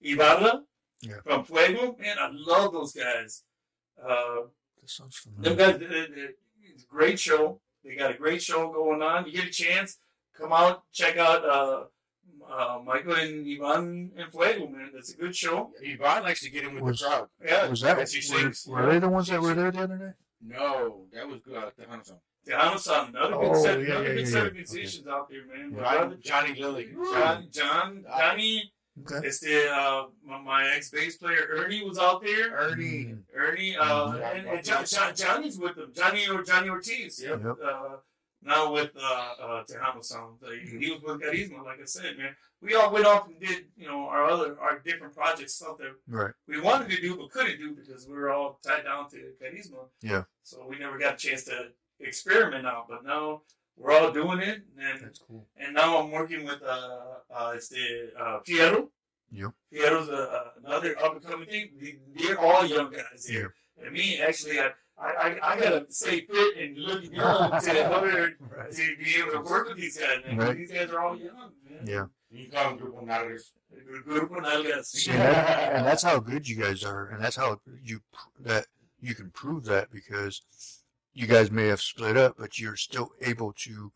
Ibarra 0.00 0.62
Yeah. 1.00 1.14
from 1.24 1.44
Fuego. 1.44 1.96
Man, 1.98 2.16
I 2.20 2.28
love 2.32 2.72
those 2.72 2.92
guys. 2.92 3.42
Uh, 4.00 4.42
That 4.80 4.90
sounds 4.90 5.20
them 5.22 5.56
familiar. 5.56 5.78
guys, 5.78 6.32
it's 6.62 6.84
a 6.84 6.86
great 6.86 7.18
show. 7.18 7.60
They 7.84 7.96
got 7.96 8.10
a 8.12 8.18
great 8.18 8.40
show 8.42 8.72
going 8.72 9.02
on. 9.02 9.26
You 9.26 9.32
get 9.32 9.46
a 9.46 9.50
chance, 9.50 9.98
come 10.38 10.52
out, 10.52 10.84
check 10.92 11.16
out 11.16 11.44
uh, 12.50 12.78
Michael 12.84 13.14
and 13.14 13.46
Ivan 13.46 14.10
and 14.16 14.30
Fuego. 14.32 14.68
Man, 14.68 14.90
that's 14.94 15.12
a 15.12 15.16
good 15.16 15.34
show. 15.34 15.70
Yvonne 15.80 16.22
likes 16.22 16.40
to 16.42 16.50
get 16.50 16.64
in 16.64 16.74
with 16.74 16.82
Was- 16.84 17.00
the 17.00 17.06
crowd. 17.06 17.28
Yeah, 17.44 17.68
Was 17.68 17.80
that 17.80 17.98
Yes, 17.98 18.12
she 18.12 18.32
were, 18.32 18.40
sings. 18.40 18.66
were 18.68 18.86
they 18.90 18.98
the 18.98 19.08
ones 19.08 19.28
that 19.28 19.40
were 19.40 19.54
there 19.54 19.70
the 19.70 19.80
other 19.82 19.98
day? 19.98 20.12
No, 20.44 21.06
that 21.12 21.28
was 21.28 21.40
good. 21.42 21.56
Uh, 21.56 21.70
Tejano 21.78 22.04
song. 22.04 22.18
Tejano 22.46 22.78
Sound, 22.78 23.14
another 23.14 23.36
good 23.36 23.50
Oh, 23.52 23.62
set, 23.62 23.78
yeah, 23.80 23.84
another 23.84 24.02
yeah, 24.08 24.14
good 24.14 24.18
yeah, 24.18 24.24
set 24.26 24.42
yeah. 24.42 24.48
of 24.48 24.54
musicians 24.54 25.06
out 25.06 25.28
there, 25.30 25.46
man. 25.46 25.72
My 25.72 25.82
Johnny, 25.82 25.98
brother, 25.98 26.16
Johnny 26.20 26.54
Lilly. 26.60 26.88
John, 27.12 27.48
John, 27.52 28.04
Johnny, 28.18 28.72
Okay. 29.00 29.26
It's 29.26 29.40
the 29.40 29.70
uh, 29.72 30.08
my, 30.22 30.38
my 30.42 30.68
ex 30.76 30.90
bass 30.90 31.16
player 31.16 31.46
Ernie 31.50 31.82
was 31.82 31.98
out 31.98 32.22
there. 32.22 32.54
Ernie. 32.54 33.14
Ernie, 33.34 33.74
uh, 33.74 34.12
and, 34.18 34.46
and 34.46 34.62
John, 34.62 34.84
John, 34.84 35.14
Johnny's 35.14 35.58
with 35.58 35.76
them. 35.76 35.92
Johnny 35.96 36.28
or 36.28 36.42
Johnny 36.42 36.68
Ortiz. 36.68 37.18
Yep. 37.22 37.40
Yep. 37.42 37.56
Uh, 37.64 37.88
now 38.44 38.72
with 38.72 38.90
uh, 38.96 39.28
uh, 39.42 39.64
Tejano 39.64 40.02
Sound. 40.04 40.38
So 40.40 40.48
he, 40.50 40.90
was 40.90 41.00
with 41.02 41.20
Carisma, 41.22 41.64
like 41.64 41.80
I 41.80 41.84
said, 41.86 42.18
man. 42.18 42.34
We 42.60 42.74
all 42.74 42.92
went 42.92 43.06
off 43.06 43.26
and 43.26 43.40
did, 43.40 43.64
you 43.76 43.86
know, 43.88 44.00
our 44.06 44.24
other, 44.24 44.56
our 44.60 44.78
different 44.80 45.14
projects, 45.14 45.54
stuff 45.54 45.78
that 45.78 45.92
Right. 46.08 46.32
we 46.46 46.60
wanted 46.60 46.90
to 46.90 47.00
do 47.00 47.16
but 47.16 47.30
couldn't 47.30 47.58
do 47.58 47.74
because 47.74 48.06
we 48.06 48.14
were 48.14 48.30
all 48.30 48.60
tied 48.64 48.84
down 48.84 49.08
to 49.10 49.16
Carisma. 49.42 49.86
Yeah. 50.00 50.24
So 50.42 50.66
we 50.68 50.78
never 50.78 50.98
got 50.98 51.14
a 51.14 51.16
chance 51.16 51.44
to 51.44 51.68
experiment 52.00 52.66
out. 52.66 52.86
But 52.88 53.04
now 53.04 53.42
we're 53.76 53.92
all 53.92 54.12
doing 54.12 54.40
it, 54.40 54.62
and 54.78 55.00
That's 55.04 55.18
cool. 55.18 55.46
and 55.56 55.74
now 55.74 55.98
I'm 55.98 56.10
working 56.10 56.44
with 56.44 56.62
uh, 56.62 56.98
uh 57.34 57.52
it's 57.56 57.68
the 57.68 58.10
uh, 58.18 58.38
Piero. 58.44 58.90
Yep. 59.32 59.50
Piero's 59.72 60.08
a, 60.08 60.30
uh, 60.30 60.44
another 60.64 60.94
up 61.02 61.14
and 61.14 61.24
coming 61.24 61.48
thing. 61.48 61.70
They- 61.80 61.98
They're 62.14 62.38
all 62.38 62.66
young 62.66 62.90
guys 62.92 63.26
here, 63.26 63.54
and 63.82 63.92
me 63.92 64.20
actually, 64.20 64.60
I 64.60 64.72
I, 65.02 65.38
I, 65.42 65.52
I 65.54 65.60
gotta 65.60 65.86
stay 65.88 66.20
fit 66.26 66.56
and 66.58 66.78
look 66.78 67.04
young 67.10 67.60
to 67.60 67.98
order 68.00 68.30
Right. 68.40 68.70
to 68.70 68.96
be 68.96 69.14
able 69.20 69.32
to 69.44 69.50
work 69.50 69.68
with 69.68 69.76
these 69.78 69.98
guys. 69.98 70.18
Man. 70.26 70.36
Right. 70.38 70.56
These 70.56 70.70
guys 70.70 70.90
are 70.90 71.00
all 71.00 71.16
young, 71.18 71.50
man. 71.68 71.86
Yeah. 71.86 72.04
You 72.30 72.48
call 72.48 72.70
them 72.70 72.78
Grupo 72.78 73.04
Nalgas. 73.04 73.50
Grupo 74.08 74.36
Nalgas. 74.40 75.08
And, 75.08 75.18
that, 75.18 75.72
and 75.74 75.86
that's 75.86 76.02
how 76.02 76.18
good 76.18 76.48
you 76.48 76.56
guys 76.56 76.84
are, 76.84 77.08
and 77.10 77.22
that's 77.22 77.36
how 77.36 77.60
you 77.82 78.00
that 78.40 78.66
you 79.00 79.14
can 79.14 79.30
prove 79.30 79.64
that 79.64 79.90
because 79.90 80.40
you 81.12 81.26
guys 81.26 81.50
may 81.50 81.66
have 81.66 81.80
split 81.82 82.16
up, 82.16 82.36
but 82.38 82.58
you're 82.58 82.76
still 82.76 83.10
able 83.20 83.52
to 83.58 83.92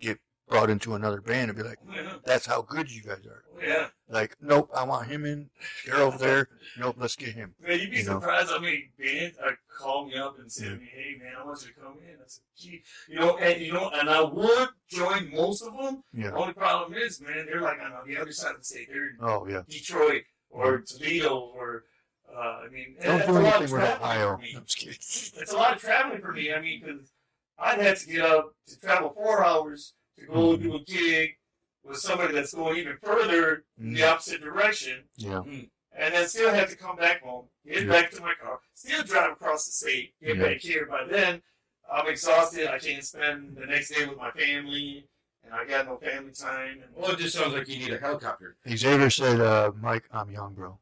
get 0.00 0.18
brought 0.48 0.70
into 0.70 0.94
another 0.94 1.20
band 1.20 1.50
and 1.50 1.58
be 1.58 1.64
like, 1.64 1.78
that's 2.24 2.46
how 2.46 2.62
good 2.62 2.90
you 2.90 3.02
guys 3.02 3.26
are. 3.26 3.42
yeah. 3.60 3.86
Like, 4.08 4.36
nope, 4.40 4.70
I 4.74 4.84
want 4.84 5.08
him 5.08 5.24
in. 5.24 5.50
They're 5.84 5.96
over 5.96 6.16
there. 6.18 6.48
Nope, 6.78 6.96
let's 6.98 7.16
get 7.16 7.30
him. 7.30 7.54
Man, 7.60 7.80
you'd 7.80 7.90
be 7.90 7.96
You 7.98 8.04
know. 8.04 8.20
surprised 8.20 8.50
how 8.50 8.60
many 8.60 8.90
bands 8.98 9.36
are 9.38 9.58
call 9.76 10.06
me 10.06 10.14
up 10.16 10.38
and 10.38 10.50
say 10.50 10.66
Yeah. 10.66 10.76
"Hey, 10.76 11.16
man, 11.18 11.32
I 11.38 11.44
want 11.44 11.60
you 11.62 11.72
to 11.72 11.80
come 11.80 11.98
in." 12.08 12.14
I 12.14 12.22
said, 12.26 12.44
"Gee, 12.56 12.82
you 13.08 13.16
know," 13.16 13.36
and 13.38 13.60
you 13.60 13.72
know, 13.72 13.90
and 13.92 14.08
I 14.08 14.22
would 14.22 14.68
join 14.88 15.30
most 15.34 15.62
of 15.62 15.76
them. 15.76 16.02
Yeah. 16.12 16.30
The 16.30 16.36
only 16.36 16.54
problem 16.54 16.94
is, 16.96 17.20
man, 17.20 17.46
they're 17.46 17.60
like 17.60 17.78
on 17.80 18.06
the 18.06 18.16
other 18.16 18.32
side 18.32 18.52
of 18.52 18.58
the 18.60 18.64
state. 18.64 18.88
They're 18.88 19.08
in 19.10 19.16
Oh 19.20 19.46
yeah. 19.48 19.62
Detroit 19.68 20.22
or 20.50 20.78
Toledo 20.80 21.36
or, 21.38 21.84
uh, 22.32 22.38
I 22.64 22.68
mean, 22.70 22.96
Don't 23.02 23.18
that's 23.18 23.28
a 23.28 23.32
lot 23.32 23.40
of 23.40 23.46
anything 23.46 23.60
with 23.62 23.70
traveling 23.82 24.02
Ohio. 24.10 24.36
for 24.36 24.42
me. 24.42 24.54
I'm 24.56 24.64
just 24.64 24.78
kidding. 24.78 25.42
It's 25.42 25.52
a 25.52 25.56
lot 25.56 25.74
of 25.74 25.80
traveling 25.82 26.20
for 26.20 26.32
me. 26.32 26.52
I 26.54 26.60
mean, 26.60 26.82
because 26.84 27.10
I'd 27.58 27.80
have 27.80 27.98
to 27.98 28.06
get 28.06 28.24
up 28.24 28.54
to 28.68 28.78
travel 28.80 29.10
four 29.10 29.44
hours 29.44 29.94
to 30.18 30.26
go 30.26 30.56
do 30.56 30.74
a 30.76 30.80
gig 30.80 31.36
with 31.84 31.98
somebody 31.98 32.34
that's 32.34 32.54
going 32.54 32.76
even 32.78 32.96
further 33.02 33.64
in 33.78 33.94
the 33.94 34.00
Mhm. 34.00 34.12
opposite 34.12 34.40
direction 34.42 35.04
Yeah. 35.16 35.42
and 35.44 35.70
then 36.14 36.26
still 36.28 36.52
have 36.52 36.68
to 36.70 36.76
come 36.76 36.96
back 36.96 37.22
home, 37.22 37.48
get 37.64 37.84
Yeah. 37.84 37.90
back 37.90 38.10
to 38.12 38.20
my 38.20 38.34
car, 38.34 38.60
still 38.74 39.02
drive 39.04 39.32
across 39.32 39.66
the 39.66 39.72
state, 39.72 40.14
get 40.20 40.36
Yeah. 40.36 40.42
back 40.42 40.56
here. 40.58 40.86
By 40.86 41.04
then, 41.04 41.42
I'm 41.90 42.08
exhausted. 42.08 42.66
I 42.68 42.78
can't 42.78 43.04
spend 43.04 43.56
the 43.56 43.66
next 43.66 43.90
day 43.90 44.06
with 44.06 44.18
my 44.18 44.32
family, 44.32 45.08
and 45.44 45.54
I 45.54 45.64
got 45.64 45.86
no 45.86 45.96
family 45.98 46.32
time. 46.32 46.82
And, 46.82 46.94
Well, 46.94 47.12
it 47.12 47.18
just 47.18 47.36
sounds 47.36 47.54
like 47.54 47.68
you 47.68 47.78
need 47.78 47.92
a 47.92 47.98
helicopter. 47.98 48.56
Xavier 48.68 49.10
said, 49.10 49.40
uh, 49.40 49.70
"Mike, 49.76 50.08
I'm 50.10 50.30
young, 50.30 50.54
bro." 50.54 50.80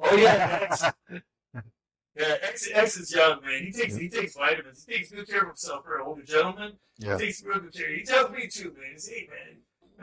oh 0.00 0.16
yeah, 0.16 0.58
X, 1.10 1.22
yeah, 2.16 2.36
X, 2.42 2.68
X 2.72 2.96
is 2.98 3.14
young 3.14 3.42
man. 3.44 3.62
He 3.64 3.72
takes 3.72 3.96
he 3.96 4.08
takes 4.08 4.34
vitamins. 4.36 4.84
He 4.86 4.96
takes 4.96 5.10
good 5.10 5.28
care 5.28 5.40
of 5.42 5.46
himself 5.48 5.84
for 5.84 5.96
an 5.98 6.02
older 6.06 6.22
gentleman. 6.22 6.72
Yeah. 6.98 7.18
He 7.18 7.26
takes 7.26 7.42
real 7.44 7.60
good 7.60 7.72
care. 7.74 7.90
He 7.94 8.02
tells 8.02 8.30
me 8.30 8.48
too, 8.48 8.72
man. 8.78 8.92
He 8.92 8.98
says, 8.98 9.08
hey 9.14 9.28
man, 9.30 9.56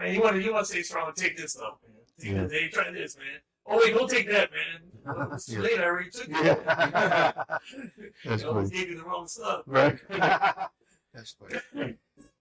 man, 0.06 0.14
you 0.16 0.22
want 0.22 0.36
to 0.36 0.42
you 0.42 0.54
want 0.54 0.66
to 0.66 0.72
stay 0.72 0.82
strong? 0.82 1.12
Take 1.16 1.38
this 1.38 1.54
stuff, 1.54 1.76
man. 1.88 1.96
Take 2.20 2.32
Yeah. 2.32 2.44
this. 2.44 2.52
Hey, 2.52 2.70
try 2.70 2.92
this, 2.92 3.16
man. 3.18 3.26
Oh 3.68 3.78
wait, 3.78 3.94
don't 3.94 4.10
take 4.10 4.28
that, 4.30 4.50
man. 4.52 5.30
It's 5.34 5.46
too 5.48 5.54
Yeah. 5.56 5.60
late. 5.62 5.80
I 5.80 5.84
already 5.84 6.10
took 6.10 6.28
it. 6.30 6.32
Yeah. 6.32 7.34
That's 8.26 8.44
always 8.44 8.70
funny. 8.70 8.80
gave 8.82 8.90
you 8.90 8.98
the 8.98 9.04
wrong 9.04 9.28
stuff. 9.28 9.64
Right. 9.68 9.98
That's 11.14 11.32
funny. 11.40 11.60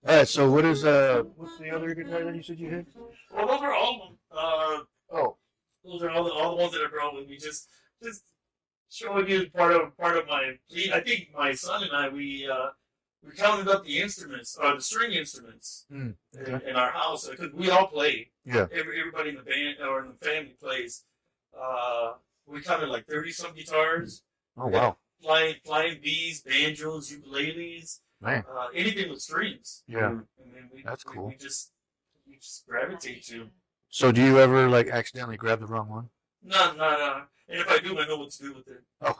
All 0.07 0.17
right. 0.17 0.29
So 0.29 0.51
what 0.51 0.65
is 0.65 0.85
uh? 0.85 1.23
What's 1.37 1.59
the 1.59 1.71
other 1.71 1.95
guitar 1.95 2.25
that 2.25 2.35
you 2.35 2.43
said 2.43 2.59
you 2.59 2.71
had? 2.71 2.87
Well, 3.35 3.47
those 3.47 3.61
are 3.61 3.73
all 3.75 3.95
of 3.95 4.09
them. 4.09 4.19
Uh, 4.31 4.85
Oh. 5.11 5.37
those 5.85 6.03
are 6.03 6.11
all 6.11 6.25
the, 6.25 6.31
all 6.33 6.51
the 6.51 6.63
ones 6.63 6.73
that 6.75 6.83
I 6.83 6.89
brought 6.91 7.15
with 7.15 7.29
me. 7.29 7.37
Just 7.39 7.69
just 8.03 8.23
showing 8.91 9.29
you 9.29 9.51
part 9.51 9.73
of 9.73 9.97
part 9.97 10.17
of 10.17 10.27
my. 10.29 10.55
I 10.93 11.01
think 11.01 11.29
my 11.37 11.53
son 11.53 11.83
and 11.85 11.93
I 11.93 12.09
we 12.09 12.49
uh, 12.51 12.69
we 13.25 13.33
counted 13.33 13.69
up 13.69 13.85
the 13.85 13.99
instruments, 14.01 14.57
or 14.63 14.75
the 14.77 14.83
string 14.83 15.13
instruments 15.13 15.87
in, 15.91 16.15
okay. 16.41 16.71
in 16.71 16.77
our 16.77 16.91
house 16.91 17.29
because 17.29 17.53
we 17.53 17.71
all 17.71 17.87
play. 17.89 18.31
Yeah. 18.45 18.67
Every, 18.73 18.99
everybody 19.01 19.31
in 19.31 19.37
the 19.37 19.43
band 19.43 19.77
or 19.87 20.01
in 20.05 20.09
the 20.09 20.25
family 20.25 20.57
plays. 20.61 21.05
Uh, 21.59 22.13
we 22.47 22.61
counted 22.63 22.89
like 22.89 23.07
thirty 23.07 23.33
some 23.33 23.55
guitars, 23.55 24.23
Oh 24.57 24.69
wow. 24.69 24.97
flying 25.23 25.57
flying 25.65 25.99
V's, 26.01 26.43
banjos, 26.43 27.11
ukuleles, 27.13 28.01
Man. 28.21 28.45
uh, 28.51 28.69
anything 28.75 29.11
with 29.11 29.21
strings. 29.21 29.83
Yeah. 29.89 30.09
And 30.09 30.25
we, 30.73 30.83
That's 30.85 31.05
we- 31.05 31.13
cool. 31.13 31.27
We, 31.29 31.35
just 31.37 31.73
we 32.27 32.37
just 32.37 32.67
gravitate 32.67 33.25
to. 33.27 33.49
So 33.91 34.13
do 34.13 34.23
you 34.23 34.39
ever 34.39 34.69
like 34.69 34.89
accidentally 34.89 35.37
grab 35.37 35.61
the 35.61 35.67
wrong 35.67 35.89
one? 35.89 36.09
No, 36.43 36.73
no, 36.75 36.91
no. 36.91 37.23
And 37.49 37.61
if 37.61 37.69
I 37.69 37.79
do, 37.79 37.99
I 37.99 38.07
know 38.07 38.19
what 38.19 38.31
to 38.31 38.43
do 38.43 38.55
with 38.55 38.69
it. 38.69 38.83
Oh. 39.01 39.15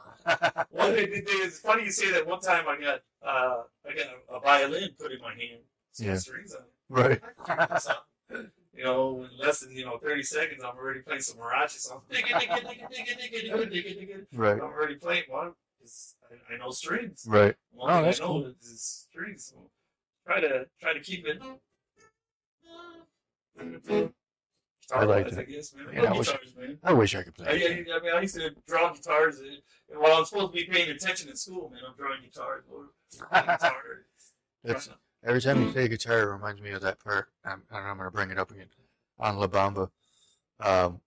One 0.71 0.95
thing, 0.95 1.09
it's 1.13 1.61
funny 1.61 1.85
you 1.85 1.91
say 1.91 2.11
that. 2.13 2.27
One 2.27 2.41
time 2.41 2.65
I 2.69 2.79
got 2.79 3.01
uh, 3.27 3.63
I 3.89 3.95
got 3.95 4.07
a, 4.31 4.35
a 4.35 4.41
violin 4.41 4.91
put 4.99 5.13
in 5.13 5.21
my 5.21 5.31
hand. 5.31 5.61
It's 5.91 6.01
Yeah. 6.01 6.17
strings 6.17 6.55
on 6.55 6.63
it. 6.63 6.73
right. 6.91 7.21
I 7.23 7.45
figured 7.47 7.69
this 7.71 7.89
out. 7.89 8.05
You 8.75 8.85
know, 8.85 9.25
in 9.25 9.39
less 9.39 9.61
than 9.61 9.73
you 9.73 9.85
know 9.87 9.97
thirty 9.99 10.23
seconds, 10.23 10.63
I'm 10.63 10.77
already 10.77 11.01
playing 11.01 11.23
some 11.23 11.39
Mariachi 11.39 11.79
song. 11.79 12.03
Digga, 12.11 12.27
digga, 12.39 12.61
digga, 12.61 12.89
digga, 12.91 13.19
digga, 13.19 13.51
digga, 13.51 13.73
digga, 13.73 13.99
digga. 13.99 14.27
Right. 14.35 14.53
I'm 14.53 14.61
already 14.61 14.97
playing 14.97 15.25
one 15.29 15.55
because 15.79 16.15
I, 16.31 16.55
I 16.55 16.59
know 16.59 16.71
strings. 16.71 17.25
Right. 17.27 17.57
One 17.73 17.91
Oh, 17.91 17.95
thing 17.97 18.05
that's 18.05 18.21
I 18.21 18.25
know 18.25 18.29
cool. 18.29 18.55
is 18.61 19.07
strings. 19.11 19.47
So 19.47 19.71
try 20.27 20.41
to 20.41 20.67
try 20.81 20.93
to 20.93 21.01
keep 21.01 21.27
it. 21.27 21.41
I 24.93 25.05
like 25.05 25.27
Guitar-wise, 25.29 25.37
that. 25.37 25.41
I 25.41 25.45
guess, 25.45 25.75
man. 25.75 25.87
Yeah, 25.93 26.01
I 26.01 26.03
love 26.05 26.13
I 26.15 26.19
wish- 26.19 26.27
guitars, 26.29 26.57
man. 26.57 26.79
I 26.83 26.93
wish 26.93 27.15
I 27.15 27.23
could 27.23 27.35
play. 27.35 27.47
I, 27.47 27.97
I 27.97 28.01
mean, 28.01 28.13
I 28.15 28.21
used 28.23 28.35
to 28.37 28.55
draw 28.67 28.93
guitars 28.93 29.39
and, 29.41 29.49
and 29.91 30.01
while 30.01 30.17
I'm 30.19 30.25
supposed 30.25 30.53
to 30.53 30.53
be 30.53 30.65
paying 30.65 30.91
attention 30.91 31.29
in 31.29 31.37
school, 31.37 31.71
man, 31.71 31.81
I'm 31.87 31.95
drawing 31.97 32.23
guitars. 32.23 32.65
Or 32.73 32.87
guitar. 33.43 33.75
It's, 34.65 34.89
every 35.25 35.41
time 35.41 35.63
you 35.63 35.73
say 35.73 35.89
guitar, 35.89 36.21
it 36.21 36.33
reminds 36.33 36.61
me 36.61 36.71
of 36.71 36.81
that 36.83 37.03
part. 37.03 37.29
I'm, 37.45 37.63
and 37.71 37.87
I'm 37.87 37.97
going 37.97 38.07
to 38.07 38.11
bring 38.11 38.31
it 38.31 38.39
up 38.39 38.51
again 38.51 38.67
on 39.19 39.37
La 39.39 39.47
Bamba. 39.47 39.91
Um, 40.61 41.01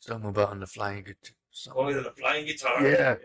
something 0.00 0.30
about 0.30 0.50
on 0.50 0.60
the 0.60 0.66
flying 0.66 1.04
guitar. 1.04 1.34
Oh, 1.74 1.92
the 1.92 2.10
flying 2.12 2.46
guitar. 2.46 2.86
Yeah. 2.86 3.16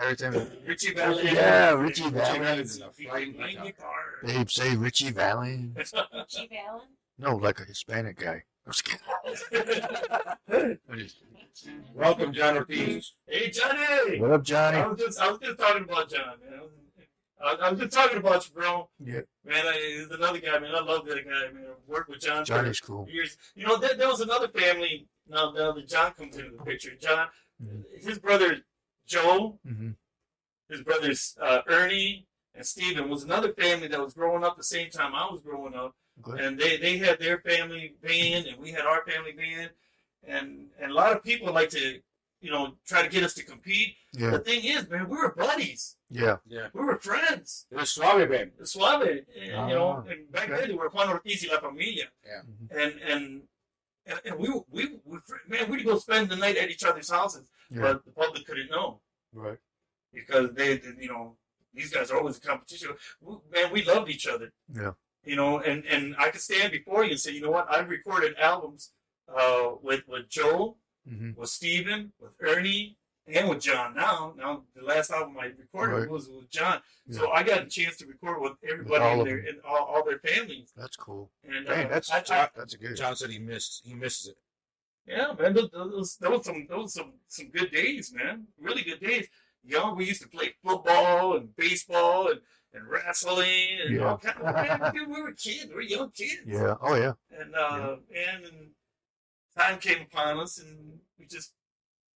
Every 0.00 0.16
time 0.16 0.32
Ritchie 0.66 0.94
Valens. 0.94 1.32
Yeah, 1.32 1.70
Richie 1.72 2.02
Ritchie 2.04 2.14
Valens. 2.38 2.78
Valens 2.78 2.96
Flying, 2.96 3.34
flying 3.34 3.54
guitar. 3.62 4.02
guitar. 4.22 4.44
they 4.44 4.44
say 4.48 4.74
Ritchie 4.76 5.10
Valens. 5.10 5.76
Richie 5.76 6.48
Valen. 6.52 6.80
No, 7.18 7.36
like 7.36 7.60
a 7.60 7.64
Hispanic 7.64 8.18
guy. 8.18 8.44
I'm 8.66 8.72
just 8.72 8.84
kidding. 8.84 9.00
I'm 9.26 10.98
just 10.98 11.16
kidding. 11.20 11.82
Welcome, 11.94 12.32
John 12.32 12.56
Ortiz. 12.56 13.12
hey, 13.28 13.50
Johnny! 13.50 14.20
What 14.20 14.32
up, 14.32 14.42
Johnny? 14.42 14.78
I 14.78 14.86
was 14.86 14.98
just, 14.98 15.20
I 15.20 15.30
was 15.30 15.38
just 15.38 15.58
talking 15.58 15.84
about 15.84 16.08
John, 16.10 16.34
man. 16.48 16.60
I 17.42 17.52
was, 17.52 17.60
I 17.62 17.70
was 17.70 17.80
just 17.80 17.92
talking 17.92 18.18
about 18.18 18.46
you, 18.48 18.54
bro. 18.54 18.88
Yeah, 19.04 19.20
Man, 19.44 19.66
I, 19.66 19.96
he's 19.98 20.10
another 20.10 20.38
guy, 20.40 20.58
man. 20.58 20.74
I 20.74 20.80
love 20.80 21.04
that 21.06 21.24
guy, 21.24 21.52
man. 21.52 21.64
I 21.68 21.90
worked 21.92 22.08
with 22.08 22.20
John 22.20 22.44
Johnny's 22.44 22.78
for 22.78 22.86
cool. 22.86 23.08
years. 23.10 23.36
You 23.54 23.66
know, 23.66 23.76
there, 23.76 23.94
there 23.96 24.08
was 24.08 24.20
another 24.20 24.48
family. 24.48 25.06
Now, 25.28 25.52
now 25.52 25.72
that 25.72 25.88
John 25.88 26.12
comes 26.12 26.36
into 26.36 26.56
the 26.56 26.62
picture, 26.64 26.94
John, 27.00 27.28
Mhm. 27.62 27.84
his 28.04 28.18
brother 28.18 28.58
Joe, 29.06 29.58
hmm 29.66 29.90
his 30.70 30.82
brothers 30.82 31.36
uh, 31.42 31.60
Ernie 31.68 32.26
and 32.54 32.66
Steven 32.66 33.10
was 33.10 33.22
another 33.22 33.52
family 33.52 33.86
that 33.88 34.00
was 34.00 34.14
growing 34.14 34.42
up 34.42 34.56
the 34.56 34.64
same 34.64 34.88
time 34.90 35.14
I 35.14 35.28
was 35.30 35.42
growing 35.42 35.74
up, 35.74 35.94
Good. 36.22 36.40
and 36.40 36.58
they 36.58 36.76
they 36.76 36.98
had 36.98 37.18
their 37.18 37.38
family 37.40 37.96
band, 38.02 38.46
and 38.46 38.58
we 38.60 38.70
had 38.70 38.82
our 38.86 39.04
family 39.04 39.32
band, 39.32 39.70
and 40.26 40.68
and 40.80 40.90
a 40.92 40.94
lot 40.94 41.12
of 41.12 41.22
people 41.22 41.52
like 41.52 41.70
to, 41.70 42.00
you 42.40 42.50
know, 42.50 42.76
try 42.86 43.02
to 43.02 43.08
get 43.08 43.24
us 43.24 43.34
to 43.34 43.42
compete. 43.44 43.96
Yeah, 44.12 44.30
The 44.30 44.38
thing 44.38 44.64
is, 44.64 44.88
man, 44.88 45.08
we 45.08 45.16
were 45.16 45.34
buddies, 45.34 45.96
yeah, 46.08 46.36
Yeah. 46.46 46.68
we 46.72 46.82
were 46.84 46.98
friends. 46.98 47.66
It 47.70 47.76
was 47.76 47.90
Suave 47.90 48.28
Band. 48.30 48.52
The 48.58 48.66
Suave, 48.66 49.02
and, 49.02 49.26
you 49.68 49.74
know, 49.74 50.04
Ah, 50.06 50.10
and 50.10 50.30
back 50.30 50.48
okay. 50.50 50.60
then 50.60 50.68
they 50.68 50.74
were 50.74 50.88
Juan 50.88 51.08
Ortiz 51.08 51.42
y 51.42 51.52
La 51.52 51.60
Familia, 51.60 52.08
Mhm. 52.26 52.70
and 52.70 53.00
and. 53.12 53.42
And, 54.06 54.20
and 54.26 54.38
we, 54.38 54.48
we, 54.68 54.98
we, 55.06 55.18
man, 55.48 55.70
we'd 55.70 55.82
go 55.82 55.98
spend 55.98 56.28
the 56.28 56.36
night 56.36 56.58
at 56.58 56.68
each 56.70 56.84
other's 56.84 57.08
houses, 57.10 57.48
yeah. 57.70 57.80
but 57.80 58.04
the 58.04 58.10
public 58.10 58.44
couldn't 58.46 58.70
know 58.70 59.00
Right. 59.32 59.56
because 60.12 60.52
they, 60.52 60.76
they- 60.76 61.00
you 61.04 61.08
know, 61.08 61.38
these 61.72 61.90
guys 61.90 62.10
are 62.10 62.18
always 62.18 62.34
in 62.36 62.42
competition. 62.42 62.90
We- 63.22 63.38
Man, 63.50 63.72
we 63.72 63.82
loved 63.82 64.10
each 64.10 64.26
other. 64.26 64.52
Yeah. 64.70 64.92
You 65.24 65.36
know, 65.36 65.58
and 65.60 65.84
and 65.86 66.14
I 66.18 66.30
could 66.30 66.40
stand 66.40 66.72
before 66.72 67.04
you 67.04 67.12
and 67.12 67.20
say, 67.20 67.32
you 67.32 67.40
know 67.40 67.50
what? 67.50 67.66
I've 67.70 67.88
recorded 67.88 68.34
albums 68.38 68.92
uh, 69.34 69.70
with 69.82 70.02
with 70.08 70.28
Joel, 70.28 70.78
hmm 71.08 71.30
with 71.36 71.48
Steven, 71.50 72.12
with 72.20 72.36
Ernie, 72.40 72.96
and 73.26 73.48
with 73.48 73.60
John. 73.60 73.94
Now, 73.94 74.34
now 74.36 74.64
the 74.76 74.82
last 74.82 75.10
album 75.10 75.36
I 75.40 75.46
recorded 75.46 75.94
Right. 75.94 76.10
was 76.10 76.28
with 76.28 76.50
John. 76.50 76.80
So 77.10 77.30
I 77.30 77.42
got 77.42 77.62
a 77.62 77.66
chance 77.66 77.96
to 77.98 78.06
record 78.06 78.40
with 78.40 78.52
everybody 78.70 79.04
all 79.04 79.20
in 79.20 79.26
their 79.26 79.36
them. 79.38 79.46
in 79.46 79.60
all, 79.66 79.84
all 79.84 80.04
their 80.04 80.18
families. 80.18 80.72
That's 80.76 80.96
cool. 80.96 81.30
And 81.46 81.66
Dang, 81.66 81.86
uh, 81.86 81.88
that's 81.90 82.10
I, 82.10 82.18
I, 82.18 82.48
that's 82.56 82.74
a 82.74 82.78
good. 82.78 82.96
John 82.96 83.14
said 83.16 83.30
he 83.30 83.38
missed. 83.38 83.82
He 83.84 83.94
misses 83.94 84.28
it. 84.28 84.36
Yeah, 85.06 85.34
man, 85.38 85.52
those, 85.52 85.70
those, 85.70 86.16
those 86.16 86.44
some 86.46 86.66
those 86.68 86.94
some 86.94 87.12
some 87.28 87.50
good 87.50 87.70
days, 87.70 88.12
man. 88.14 88.46
Really 88.58 88.82
good 88.82 89.00
days. 89.00 89.26
Young, 89.62 89.96
we 89.96 90.04
used 90.06 90.22
to 90.22 90.28
play 90.28 90.54
football 90.62 91.36
and 91.36 91.54
baseball 91.56 92.30
and, 92.30 92.40
and 92.74 92.88
wrestling 92.88 93.78
and 93.86 93.94
Yeah. 93.96 94.08
all 94.10 94.18
kind 94.18 94.38
of. 94.40 94.92
Man, 94.92 95.10
we 95.10 95.22
were 95.22 95.32
kids. 95.32 95.68
We 95.68 95.74
were 95.74 95.82
young 95.82 96.10
kids. 96.10 96.42
Yeah. 96.46 96.74
Oh 96.82 96.94
yeah. 96.96 97.12
And 97.30 97.54
uh, 97.54 97.96
and, 98.14 98.44
and 98.44 98.70
time 99.56 99.78
came 99.78 100.02
upon 100.02 100.38
us, 100.40 100.58
and 100.58 100.98
we 101.18 101.26
just 101.26 101.52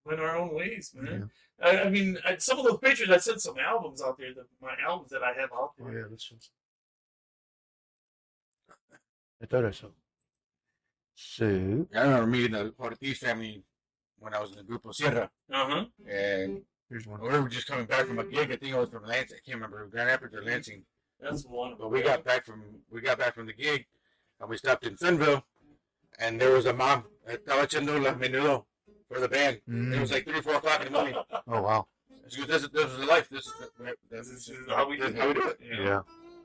went 0.06 0.20
our 0.20 0.36
own 0.38 0.54
ways, 0.56 0.92
man. 0.96 1.30
I, 1.62 1.82
I 1.84 1.90
mean, 1.90 2.18
I, 2.26 2.38
some 2.38 2.60
of 2.60 2.66
those 2.66 2.80
pictures, 2.80 3.10
I 3.10 3.18
sent 3.18 3.42
some 3.42 3.58
albums 3.58 4.02
out 4.02 4.18
there. 4.18 4.34
That, 4.34 4.46
my 4.62 4.76
albums 4.86 5.12
that 5.12 5.24
I 5.24 5.34
have 5.40 5.52
out 5.54 5.72
Oh 5.80 5.86
there. 5.86 6.00
yeah. 6.00 6.06
That's 6.10 6.32
I 9.42 9.46
thought 9.46 9.66
I 9.66 9.72
saw. 9.72 9.88
So 11.16 11.46
I 11.96 12.02
remember 12.02 12.28
meeting 12.28 12.52
the 12.52 12.74
Ortiz 12.80 13.20
family 13.20 13.64
when 14.20 14.34
I 14.34 14.40
was 14.40 14.52
in 14.52 14.58
the 14.58 14.64
Grupo 14.64 14.94
Sierra, 14.94 15.30
Uh 15.52 15.66
huh. 15.70 15.86
and 16.10 16.62
here's 16.90 17.08
one. 17.08 17.22
we 17.22 17.28
were 17.30 17.50
just 17.50 17.68
coming 17.68 17.86
back 17.86 18.06
from 18.06 18.20
a 18.20 18.24
gig. 18.24 18.52
I 18.52 18.56
think 18.56 18.74
it 18.74 18.78
was 18.78 18.90
from 18.90 19.06
Lansing. 19.06 19.38
I 19.38 19.42
can't 19.46 19.56
remember 19.56 19.86
Grand 19.88 20.08
Rapids 20.08 20.34
or 20.36 20.44
Lansing. 20.44 20.84
That's 21.22 21.46
wonderful. 21.46 21.86
But 21.86 21.92
we 21.92 22.02
got 22.04 22.24
back 22.24 22.46
from 22.46 22.62
we 22.92 23.02
got 23.02 23.18
back 23.18 23.36
from 23.36 23.46
the 23.48 23.54
gig, 23.54 23.86
and 24.40 24.50
we 24.50 24.58
stopped 24.58 24.86
in 24.86 24.96
Sunville, 24.96 25.44
and 26.20 26.40
there 26.40 26.52
was 26.52 26.66
a 26.66 26.74
mom 26.74 27.06
at 27.28 27.46
estaba 27.46 28.04
la 28.04 28.14
menudo 28.14 28.66
for 29.10 29.20
the 29.20 29.28
band. 29.30 29.58
It 29.68 30.00
was 30.00 30.10
Mm. 30.10 30.14
like 30.14 30.26
three 30.26 30.40
or 30.40 30.42
four 30.42 30.56
o'clock 30.56 30.80
in 30.82 30.86
the 30.88 30.92
morning. 30.92 31.16
Oh 31.48 31.62
wow. 31.62 31.88
She 32.28 32.40
goes, 32.40 32.48
"This 32.48 32.64
is 32.64 32.70
this 32.72 32.92
is 32.92 32.98
the 32.98 33.06
life. 33.06 33.30
This 33.30 33.46
is 33.46 33.54
the, 33.60 33.96
this 34.10 34.28
This 34.28 34.28
is 34.28 34.50
is 34.50 34.68
how 34.70 34.90
we 34.90 34.98
this 34.98 35.12
do 35.12 35.14
is 35.16 35.20
how 35.22 35.28
we 35.28 35.34
do 35.36 35.48
it." 35.48 35.60
Yeah. 35.62 35.84
Yeah. 35.86 36.02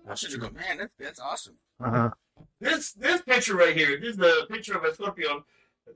I 0.09 0.15
should 0.15 0.41
go, 0.41 0.51
man. 0.51 0.79
That's 0.79 0.95
that's 0.99 1.21
awesome. 1.21 1.55
Uh 1.83 1.91
huh. 1.91 2.11
This 2.61 2.93
this 2.93 3.23
picture 3.23 3.57
right 3.57 3.77
here. 3.77 3.99
This 3.99 4.11
is 4.11 4.17
the 4.17 4.47
picture 4.51 4.77
of 4.77 4.85
a 4.85 4.95
Scorpio. 4.95 5.45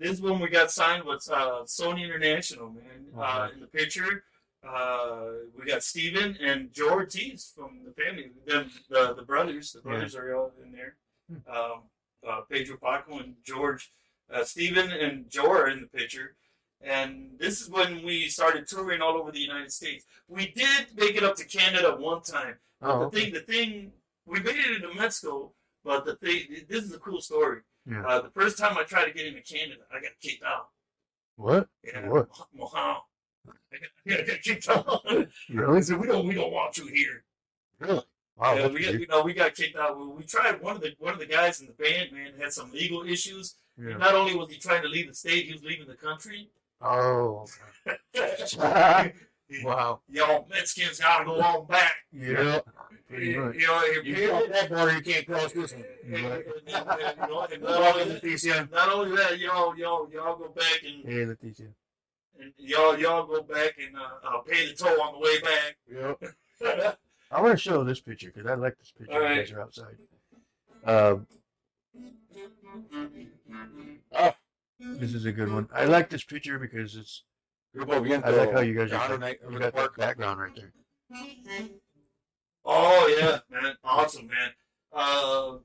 This 0.01 0.13
is 0.13 0.21
when 0.21 0.41
we 0.41 0.49
got 0.49 0.71
signed 0.71 1.05
with 1.05 1.29
uh, 1.31 1.63
Sony 1.67 2.05
International, 2.05 2.71
man. 2.71 3.07
Uh, 3.17 3.49
in 3.55 3.61
the 3.61 3.67
picture, 3.67 4.25
uh, 4.67 5.27
we 5.59 5.67
got 5.67 5.83
Steven 5.83 6.37
and 6.41 6.73
Joe 6.73 6.91
Ortiz 6.91 7.53
from 7.55 7.81
the 7.85 7.93
family. 7.93 8.31
Them, 8.47 8.71
the 8.89 9.15
the 9.15 9.23
brothers. 9.23 9.73
The 9.73 9.81
brothers 9.83 10.15
are 10.17 10.35
all 10.35 10.53
in 10.63 10.73
there. 10.73 10.97
Um, 11.49 11.83
uh, 12.27 12.41
Pedro 12.51 12.77
Paco 12.83 13.19
and 13.19 13.35
George. 13.45 13.93
Uh, 14.33 14.45
Steven 14.45 14.91
and 14.91 15.29
Joe 15.29 15.51
are 15.51 15.69
in 15.69 15.81
the 15.81 15.99
picture. 15.99 16.37
And 16.81 17.31
this 17.39 17.61
is 17.61 17.71
when 17.71 18.05
we 18.05 18.29
started 18.29 18.67
touring 18.67 19.01
all 19.01 19.17
over 19.17 19.31
the 19.31 19.41
United 19.41 19.73
States. 19.73 20.05
We 20.29 20.53
did 20.55 20.89
make 20.97 21.17
it 21.17 21.23
up 21.23 21.37
to 21.37 21.45
Canada 21.45 21.97
one 21.99 22.23
time. 22.23 22.57
Oh. 22.83 23.01
The 23.01 23.07
okay. 23.07 23.21
thing, 23.21 23.33
the 23.35 23.41
thing, 23.41 23.93
we 24.27 24.41
made 24.41 24.57
it 24.57 24.83
into 24.83 24.95
Mexico, 24.95 25.53
but 25.85 26.05
the 26.05 26.17
thing, 26.17 26.65
this 26.69 26.85
is 26.85 26.93
a 26.93 26.99
cool 26.99 27.21
story. 27.21 27.61
Yeah. 27.91 28.05
Uh, 28.07 28.21
the 28.23 28.31
first 28.31 28.59
time 28.59 28.77
I 28.77 28.83
tried 28.85 29.07
to 29.07 29.13
get 29.13 29.27
into 29.27 29.43
Canada, 29.43 29.83
I 29.91 30.01
got 30.01 30.13
kicked 30.21 30.43
out. 30.43 30.69
What? 31.37 31.69
Yeah, 31.83 32.09
What? 32.09 32.29
Mohan. 32.55 32.97
I 33.47 33.77
got, 34.09 34.21
I 34.21 34.23
got 34.23 34.43
kicked 34.43 34.69
out. 34.69 35.03
Really? 35.49 35.75
they 35.75 35.83
said, 35.83 35.99
"We 35.99 36.07
don't, 36.07 36.27
we 36.27 36.35
don't 36.35 36.53
want 36.53 36.77
you 36.79 36.87
here." 36.87 37.25
Really? 37.79 38.03
Wow. 38.37 38.55
yeah, 38.55 38.67
we, 38.67 38.83
got, 38.83 38.95
you 38.95 39.07
know, 39.07 39.23
we 39.23 39.33
got 39.33 39.55
kicked 39.55 39.77
out. 39.77 39.99
We, 39.99 40.09
we 40.09 40.23
tried. 40.25 40.61
One 40.61 40.77
of 40.77 40.83
the 40.83 40.95
one 40.99 41.15
of 41.15 41.21
the 41.21 41.27
guys 41.27 41.61
in 41.61 41.67
the 41.67 41.73
band, 41.73 42.13
man, 42.13 42.33
had 42.41 42.53
some 42.53 42.73
legal 42.73 43.05
issues. 43.05 43.57
Yeah. 43.79 43.97
Not 43.97 44.15
only 44.15 44.35
was 44.37 44.51
he 44.51 44.59
trying 44.59 44.83
to 44.83 44.89
leave 44.89 45.09
the 45.09 45.15
state, 45.15 45.47
he 45.47 45.53
was 45.53 45.63
leaving 45.63 45.87
the 45.87 45.95
country. 45.95 46.51
Oh. 46.81 47.47
Wow. 49.63 50.01
Y'all 50.09 50.47
Mexicans 50.51 50.99
gotta 50.99 51.25
go 51.27 51.41
on 51.41 51.67
back. 51.67 51.93
Yeah. 52.13 52.61
You 53.11 53.43
know, 53.43 53.53
if 53.55 54.05
You 54.05 54.29
cross 54.29 54.43
that 54.51 54.69
border, 54.71 54.97
you 54.97 55.03
can't 55.03 55.27
cross 55.27 55.53
this 55.53 55.75
one. 55.75 55.85
not 56.09 56.99
only 57.31 58.03
in 58.03 58.09
the 58.09 58.21
PCN. 58.23 58.73
Not 58.73 58.91
only 58.91 59.17
that, 59.17 59.39
y'all, 59.39 59.77
y'all, 59.77 60.09
y'all 60.11 60.37
go 60.37 60.49
back 60.49 60.81
and, 60.85 61.05
Hey, 61.05 61.25
Leticia. 61.27 61.69
And 62.41 62.53
y'all, 62.59 62.99
y'all 62.99 63.27
go 63.27 63.43
back 63.43 63.75
and 63.85 63.97
uh, 63.97 64.29
uh, 64.29 64.39
pay 64.41 64.67
the 64.69 64.75
toll 64.75 65.01
on 65.01 65.15
the 65.15 65.19
way 65.21 65.41
back. 65.41 65.77
Yep. 65.93 66.21
back. 66.81 66.99
I 67.31 67.41
want 67.41 67.53
to 67.53 67.63
show 67.63 67.83
this 67.85 68.01
picture 68.01 68.31
because 68.35 68.49
I 68.51 68.55
like 68.55 68.77
this 68.79 68.93
picture. 68.97 69.15
All 69.15 69.29
You 69.31 69.37
guys 69.43 69.53
are 69.53 69.61
outside. 69.63 69.97
Um, 70.85 71.27
Oh, 74.17 74.33
this 74.81 75.15
is 75.15 75.25
a 75.25 75.33
good 75.33 75.53
one. 75.53 75.69
I 75.73 75.85
like 75.85 76.11
this 76.11 76.25
picture 76.25 76.59
because 76.59 76.97
it's. 76.97 77.23
Grupo 77.77 78.05
Viento. 78.05 78.27
I 78.29 78.31
like 78.31 78.53
how 78.53 78.61
you 78.61 78.75
guys 78.75 78.93
are. 78.93 79.01
Honor 79.03 79.19
Night 79.19 79.39
You 79.43 79.51
got 79.51 79.53
the 79.53 79.59
that 79.65 79.75
park. 79.75 79.97
background 79.97 80.41
right 80.41 80.53
there. 80.55 80.73
oh 82.65 83.17
yeah, 83.19 83.39
man, 83.51 83.75
awesome, 83.83 84.27
man. 84.29 84.51
Uh, 84.93 85.59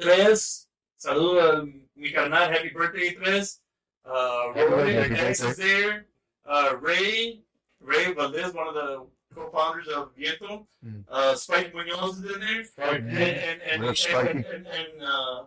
Tres, 0.00 0.66
saludo 0.98 1.62
a 1.62 1.66
mi 1.96 2.10
carnal, 2.10 2.48
happy 2.50 2.70
birthday, 2.70 3.12
Tres. 3.12 3.60
Uh, 4.04 4.48
Happy 4.52 4.60
Roy, 4.60 4.94
birthday. 4.94 5.28
X 5.28 5.42
is 5.42 5.56
there. 5.56 6.06
Uh, 6.46 6.76
Ray, 6.80 7.40
Ray 7.80 8.12
Valdez, 8.12 8.52
one 8.52 8.68
of 8.68 8.74
the 8.74 9.06
co-founders 9.34 9.88
of 9.88 10.10
Viento. 10.16 10.66
Mm. 10.86 11.04
Uh, 11.10 11.34
Spike 11.34 11.74
Munoz 11.74 12.18
is 12.18 12.34
in 12.34 12.40
there. 12.40 12.64
And 12.78 13.08
and 13.08 13.62
and 13.62 13.84
and, 13.84 13.96
spiky. 13.96 14.28
and, 14.30 14.44
and, 14.46 14.66
and, 14.66 15.02
uh, 15.02 15.42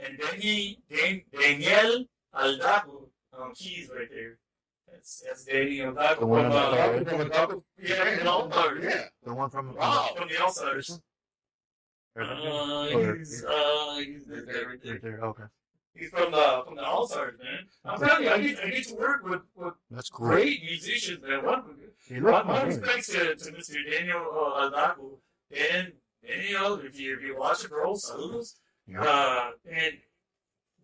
and 0.00 0.18
Danny, 0.18 0.78
Dan, 0.90 1.22
Daniel 1.32 2.06
Aldaco, 2.34 3.08
um, 3.38 3.52
he's 3.56 3.88
right 3.88 4.08
there. 4.10 4.38
That's 4.90 5.20
that's 5.24 5.44
Danny 5.44 5.78
Aldaco 5.78 6.20
The 6.20 6.26
one 6.26 6.44
from, 6.50 6.52
uh, 6.52 6.70
side. 6.76 7.08
From 7.08 7.20
a 7.20 7.30
couple- 7.30 7.64
yeah, 7.80 8.04
and 8.18 8.28
All-Stars. 8.28 8.84
Yeah. 8.84 9.04
The 9.24 9.34
one 9.34 9.50
from. 9.50 9.74
Wow. 9.76 10.10
from 10.16 10.28
the 10.28 10.42
Outsiders. 10.42 11.00
Uh, 12.14 12.86
he's 13.16 13.42
uh, 13.44 13.96
he's 14.04 14.26
there, 14.26 14.42
right 14.68 14.82
there. 14.82 14.92
Right 14.92 15.02
there. 15.02 15.24
Okay. 15.24 15.44
He's 15.94 16.10
from 16.10 16.32
the 16.32 16.62
from 16.66 16.76
the 16.76 16.84
All 16.84 17.06
Stars, 17.06 17.34
man. 17.38 17.66
I'm 17.84 18.00
telling 18.00 18.24
you, 18.24 18.30
I 18.30 18.40
get 18.40 18.64
I 18.64 18.70
get 18.70 18.88
to 18.88 18.94
work 18.94 19.24
with, 19.24 19.42
with 19.54 19.74
That's 19.90 20.08
cool. 20.08 20.28
great 20.28 20.62
musicians, 20.62 21.22
man. 21.22 21.44
One, 21.44 21.62
He 22.08 22.18
my, 22.18 22.30
looked 22.30 22.46
my 22.48 22.62
nice. 22.62 22.76
respects 22.78 23.06
to, 23.08 23.34
to 23.36 23.52
Mr. 23.52 23.76
Daniel 23.90 24.26
uh, 24.32 24.70
Aldaco. 24.70 25.18
And, 25.54 25.92
you 26.22 26.54
know, 26.54 26.74
if 26.82 26.98
you 26.98 27.16
if 27.16 27.22
you 27.22 27.36
watch 27.38 27.64
it, 27.64 27.70
bro, 27.70 27.92
saludos. 27.94 28.54
Yeah. 28.86 29.02
Uh, 29.02 29.50
and 29.70 29.94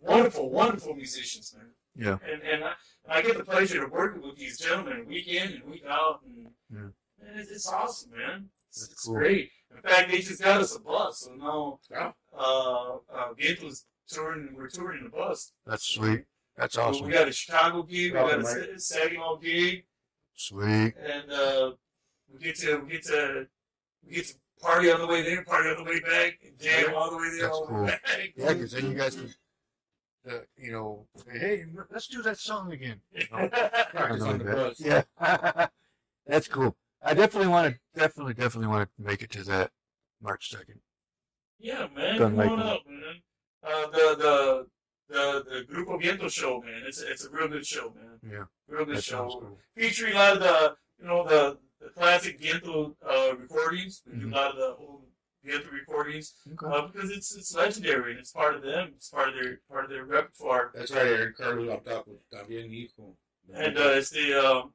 wonderful, 0.00 0.50
wonderful 0.50 0.94
musicians, 0.94 1.54
man. 1.56 1.70
Yeah. 1.96 2.18
And 2.30 2.42
and 2.42 2.64
I, 2.64 2.72
I 3.08 3.22
get 3.22 3.38
the 3.38 3.44
pleasure 3.44 3.84
of 3.84 3.90
working 3.90 4.22
with 4.22 4.36
these 4.36 4.58
gentlemen 4.58 5.06
week 5.08 5.26
in 5.28 5.52
and 5.54 5.64
week 5.70 5.84
out, 5.88 6.20
and 6.26 6.48
Yeah. 6.70 6.78
man, 7.18 7.38
it's, 7.38 7.50
it's 7.50 7.66
awesome, 7.66 8.10
man. 8.10 8.50
It's, 8.68 8.80
That's 8.82 8.92
it's 8.92 9.04
cool. 9.06 9.14
great. 9.14 9.50
In 9.74 9.82
fact, 9.82 10.10
they 10.10 10.18
just 10.18 10.42
got 10.42 10.60
us 10.60 10.76
a 10.76 10.80
bus, 10.80 11.20
so 11.20 11.32
now 11.34 11.80
Yeah. 11.90 12.12
uh, 12.36 12.96
uh, 13.12 13.32
Viento's 13.38 13.84
touring. 14.08 14.54
We're 14.56 14.68
touring 14.68 15.04
the 15.04 15.10
bus. 15.10 15.52
That's 15.66 15.84
sweet. 15.84 16.24
That's 16.56 16.74
So 16.74 16.82
awesome. 16.82 17.06
we 17.06 17.12
got 17.12 17.28
a 17.28 17.32
Chicago 17.32 17.82
gig, 17.82 18.12
we 18.12 18.18
got 18.18 18.34
a 18.34 18.42
Welcome, 18.42 18.78
Sa- 18.78 18.96
Saginaw 18.96 19.36
gig, 19.36 19.84
Sweet. 20.34 20.94
and 20.96 21.30
uh, 21.32 21.72
we 22.32 22.40
get 22.40 22.56
to 22.56 22.78
we 22.78 22.90
get 22.92 23.04
to 23.06 23.46
we 24.06 24.14
get 24.16 24.26
to 24.26 24.34
party 24.60 24.90
on 24.90 25.00
the 25.00 25.06
way 25.06 25.22
there, 25.22 25.44
party 25.44 25.68
on 25.70 25.76
the 25.76 25.84
way 25.84 26.00
back, 26.00 26.38
and 26.44 26.58
jam 26.58 26.94
all 26.96 27.10
the 27.10 27.16
way 27.16 27.30
there, 27.30 27.42
That's 27.42 27.52
all 27.56 27.66
the 27.66 27.72
cool. 27.72 27.82
way 27.84 27.88
back. 27.90 28.32
Yeah, 28.36 28.52
because 28.54 28.72
then 28.72 28.90
you 28.90 28.94
guys 28.98 29.14
can, 29.14 29.34
uh, 30.28 30.32
you 30.56 30.72
know, 30.72 31.06
say, 31.16 31.38
hey, 31.38 31.64
let's 31.92 32.08
do 32.08 32.22
that 32.22 32.38
song 32.38 32.72
again. 32.72 33.00
Practice 33.30 34.22
on 34.22 34.38
the 34.38 34.44
bus. 34.44 34.80
Yeah. 34.80 35.02
That's 36.26 36.48
cool. 36.48 36.76
I 37.04 37.14
definitely 37.14 37.48
want 37.48 37.72
to, 37.74 37.80
definitely, 38.00 38.34
definitely 38.34 38.66
want 38.68 38.90
to 38.96 39.02
make 39.02 39.22
it 39.22 39.30
to 39.30 39.44
that 39.44 39.70
March 40.20 40.50
2nd. 40.52 40.78
Yeah, 41.60 41.86
man, 41.94 42.18
Done 42.18 42.36
come 42.36 42.48
on 42.50 42.58
it. 42.60 42.66
up, 42.66 42.80
man. 42.88 43.22
Uh, 43.62 43.86
the 43.90 44.16
the 44.18 44.66
the 45.08 45.44
the 45.50 45.74
Grupo 45.74 46.00
Viento 46.00 46.28
show, 46.28 46.60
man. 46.60 46.82
It's 46.86 47.00
it's 47.02 47.24
a 47.24 47.30
real 47.30 47.48
good 47.48 47.66
show, 47.66 47.92
man. 47.96 48.18
Yeah. 48.22 48.44
Real 48.68 48.84
good 48.84 49.02
show. 49.02 49.26
cool. 49.28 49.58
Featuring 49.74 50.14
a 50.14 50.16
lot 50.16 50.32
of 50.36 50.40
the 50.40 50.76
you 51.00 51.06
know 51.08 51.24
the, 51.26 51.58
the 51.80 51.90
classic 51.90 52.40
Viento 52.40 52.96
uh, 53.08 53.36
recordings. 53.36 54.02
We 54.06 54.18
do 54.18 54.26
Mhm. 54.26 54.32
a 54.32 54.36
lot 54.36 54.50
of 54.52 54.56
the 54.56 54.74
old 54.84 55.04
Viento 55.44 55.70
recordings 55.70 56.34
Okay. 56.52 56.66
uh, 56.66 56.86
because 56.86 57.10
it's 57.10 57.34
it's 57.36 57.54
legendary 57.54 58.12
and 58.12 58.20
it's 58.20 58.30
part 58.32 58.54
of 58.54 58.62
them. 58.62 58.92
It's 58.96 59.08
part 59.08 59.28
of 59.30 59.34
their 59.34 59.60
part 59.68 59.84
of 59.84 59.90
their 59.90 60.04
repertoire. 60.04 60.70
That's 60.74 60.92
right, 60.92 61.06
Aaron 61.06 61.34
Carlos 61.36 61.68
Altaco. 61.68 62.18
También 62.32 62.70
hijo. 62.70 63.16
and 63.52 63.76
uh, 63.78 63.90
it's 63.98 64.10
the 64.10 64.34
um, 64.34 64.72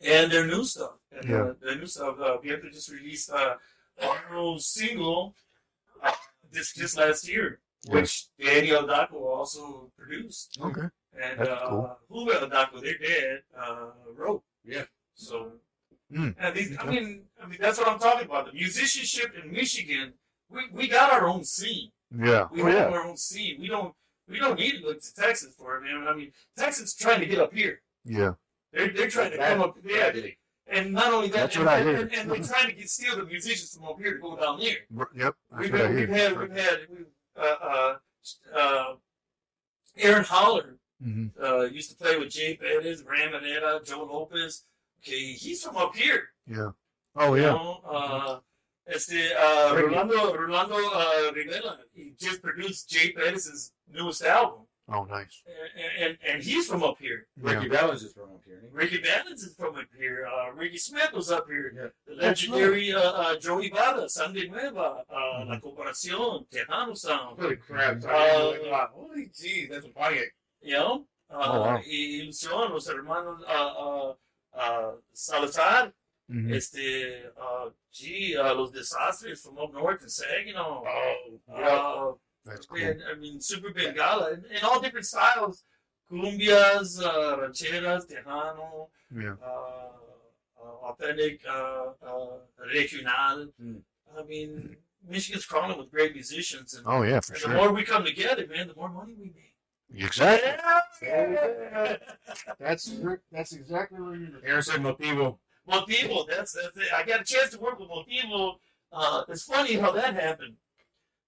and 0.00 0.32
their 0.32 0.46
new 0.46 0.64
stuff. 0.64 0.98
And 1.12 1.28
Yeah. 1.30 1.42
uh, 1.44 1.54
their 1.60 1.76
new 1.76 1.86
stuff. 1.86 2.18
Uh, 2.18 2.38
Viento 2.38 2.68
just 2.70 2.90
released 2.90 3.30
uh, 3.30 3.54
a 3.98 4.32
new 4.32 4.58
single 4.58 5.36
uh, 6.02 6.12
this 6.50 6.72
just 6.74 6.96
last 6.96 7.28
year, 7.28 7.60
Yeah. 7.86 7.94
which 7.94 8.26
Danny 8.38 8.68
Aldaco 8.68 9.14
also 9.20 9.90
produced. 9.96 10.58
Okay. 10.60 10.88
And 11.20 11.38
That's 11.40 11.48
uh, 11.50 11.68
cool. 11.68 11.98
Julio 12.08 12.40
Aldaco, 12.48 12.80
their 12.82 12.98
dad, 12.98 13.38
uh, 13.58 13.86
wrote. 14.16 14.42
Yeah. 14.64 14.84
So, 15.14 15.52
Mm. 16.12 16.34
and 16.38 16.54
these, 16.54 16.76
I 16.78 16.84
mean, 16.84 17.22
I 17.42 17.46
mean 17.46 17.58
that's 17.60 17.78
what 17.78 17.88
I'm 17.88 17.98
talking 17.98 18.26
about. 18.26 18.46
The 18.46 18.52
musicianship 18.52 19.32
in 19.42 19.50
Michigan, 19.50 20.12
we, 20.50 20.60
we 20.70 20.86
got 20.86 21.10
our 21.12 21.26
own 21.26 21.44
scene. 21.44 21.90
Yeah. 22.14 22.46
We 22.52 22.62
Oh, 22.62 22.66
have 22.66 22.74
yeah. 22.90 22.96
our 22.98 23.04
own 23.06 23.16
scene. 23.16 23.58
We 23.60 23.68
don't 23.68 23.94
we 24.28 24.38
don't 24.38 24.58
need 24.58 24.80
to 24.80 24.86
look 24.86 25.00
to 25.00 25.14
Texas 25.14 25.54
for 25.56 25.76
it, 25.76 25.82
man. 25.82 26.06
I 26.06 26.14
mean, 26.14 26.32
Texas 26.56 26.88
is 26.90 26.94
trying 26.94 27.20
to 27.20 27.26
get 27.26 27.38
up 27.40 27.52
here. 27.54 27.80
Yeah. 28.04 28.32
They're, 28.72 28.88
they're 28.92 29.08
trying 29.10 29.32
to 29.32 29.38
come 29.38 29.60
up, 29.62 29.76
yeah. 29.82 30.10
Badly. 30.10 30.38
And 30.66 30.92
not 30.92 31.12
only 31.12 31.28
that, 31.28 31.36
That's 31.36 31.56
and, 31.56 31.64
what 31.64 31.74
I 31.74 31.78
and, 31.78 31.88
hear. 31.88 31.96
and, 32.00 32.12
and 32.14 32.30
they're 32.30 32.42
trying 32.42 32.68
to 32.68 32.74
get 32.74 32.88
steal 32.90 33.16
the 33.16 33.24
musicians 33.24 33.74
from 33.74 33.84
up 33.86 33.98
here 33.98 34.14
to 34.14 34.20
go 34.20 34.36
down 34.36 34.60
there. 34.60 34.76
Yep. 35.16 35.34
That's 35.50 35.60
We've, 35.60 35.72
what 35.72 35.80
I 35.80 35.84
had, 35.86 35.94
we've 35.96 36.08
had, 36.10 36.38
we've 36.38 36.50
had, 36.56 36.78
we've, 36.90 37.06
uh, 37.36 37.56
uh, 37.62 37.94
uh, 38.56 38.94
Aaron 39.98 40.24
Holler 40.24 40.76
hmm 41.02 41.26
uh, 41.42 41.62
used 41.62 41.90
to 41.90 41.96
play 41.96 42.16
with 42.18 42.30
Jay 42.30 42.56
Perez, 42.56 43.02
Ramonetta, 43.02 43.84
Joe 43.84 44.04
Lopez. 44.04 44.64
Okay, 45.00 45.32
he's 45.32 45.62
from 45.62 45.76
up 45.76 45.94
here. 45.94 46.22
Yeah. 46.46 46.70
Oh, 47.16 47.34
You 47.34 47.42
yeah. 47.42 47.50
know, 47.50 47.80
uh, 47.86 48.38
este, 48.86 49.32
uh, 49.36 49.74
Rolando, 49.76 50.34
Rolando 50.34 50.76
uh, 50.76 51.32
Rivera, 51.34 51.78
he 51.92 52.14
just 52.18 52.40
produced 52.42 52.88
Jay 52.88 53.12
Perez's 53.12 53.72
newest 53.92 54.22
album. 54.24 54.66
Oh, 54.86 55.04
nice. 55.04 55.42
and, 55.78 56.04
and 56.10 56.18
and 56.28 56.42
he's 56.42 56.66
from 56.68 56.82
up 56.82 56.98
here. 57.00 57.26
Ricky 57.40 57.68
Valens 57.68 58.02
is 58.02 58.12
from 58.12 58.24
up 58.34 58.42
here. 58.44 58.58
isn't 58.58 58.70
he? 58.70 58.76
Ricky 58.76 59.00
Valens 59.00 59.42
is 59.42 59.54
from 59.54 59.76
up 59.76 59.86
here. 59.98 60.26
Uh, 60.26 60.52
Ricky 60.52 60.76
Smith 60.76 61.10
was 61.14 61.30
up 61.30 61.46
here. 61.48 61.72
Yeah. 61.74 61.88
The 62.06 62.14
legendary 62.22 62.92
uh, 62.92 63.00
uh, 63.00 63.38
Joey 63.38 63.70
Vada, 63.70 64.08
Sunday 64.10 64.46
Nueva, 64.48 65.04
uh, 65.08 65.14
Mhm. 65.14 65.48
La 65.48 65.58
Comparación, 65.60 66.46
Tejano 66.50 66.94
Sound. 66.96 67.38
Holy 67.40 67.56
crap! 67.56 68.04
Uh, 68.04 68.86
Holy 68.92 69.30
gee, 69.34 69.66
that's 69.70 69.86
funny. 69.86 70.20
You 70.60 70.74
know? 70.74 71.06
Uh, 71.30 71.36
Oh, 71.40 71.60
wow. 71.62 71.80
y 71.86 72.20
Ilusión, 72.22 72.70
los 72.70 72.86
hermanos 72.86 73.42
uh, 73.48 73.52
uh, 73.52 74.14
uh, 74.54 74.92
Salazar, 75.14 75.92
Mhm. 76.30 76.52
este, 76.54 77.24
uh, 77.40 77.70
gee, 77.90 78.36
uh, 78.36 78.52
los 78.54 78.70
desastres 78.70 79.40
from 79.42 79.58
up 79.58 79.72
north 79.72 80.02
in 80.02 80.08
Saginaw. 80.10 80.84
Oh, 80.86 81.40
yeah. 81.48 82.12
That's 82.44 82.66
cool. 82.66 82.78
and, 82.78 83.02
I 83.10 83.14
mean, 83.14 83.40
Super 83.40 83.70
Bengala, 83.70 84.34
in, 84.34 84.44
in 84.56 84.62
all 84.64 84.80
different 84.80 85.06
styles. 85.06 85.64
Cumbias, 86.10 87.02
uh, 87.02 87.38
rancheras, 87.38 88.06
tejano, 88.06 88.88
Yeah. 89.10 89.36
uh, 89.42 89.88
uh, 90.62 90.88
authentic, 90.90 91.40
uh, 91.48 91.92
uh, 92.06 92.26
regional. 92.72 93.48
Mm. 93.62 93.80
I 94.16 94.22
mean, 94.24 94.76
Michigan's 95.08 95.46
crawling 95.46 95.78
with 95.78 95.90
great 95.90 96.12
musicians, 96.14 96.74
and, 96.74 96.86
Oh 96.86 97.02
yeah, 97.02 97.20
for 97.20 97.34
and 97.34 97.42
the 97.42 97.48
more 97.48 97.72
we 97.72 97.84
come 97.84 98.04
together, 98.04 98.46
man, 98.46 98.68
the 98.68 98.74
more 98.74 98.90
money 98.90 99.14
we 99.18 99.32
make. 99.34 99.54
Exactly. 100.04 100.50
Yeah. 101.02 101.96
That's 102.58 102.92
that's 103.30 103.52
exactly 103.52 104.00
where 104.00 104.16
you're. 104.16 104.44
Aaron 104.44 104.62
said 104.62 104.80
Motivo. 104.80 105.38
Motivo, 105.68 106.26
that's, 106.28 106.52
that's 106.52 106.76
it. 106.76 106.92
I 106.94 107.04
got 107.04 107.20
a 107.22 107.24
chance 107.24 107.50
to 107.50 107.58
work 107.58 107.78
with 107.78 107.88
Motivo. 107.88 108.56
Uh, 108.92 109.24
it's 109.28 109.44
funny 109.44 109.74
how 109.74 109.92
that 109.92 110.14
happened. 110.14 110.56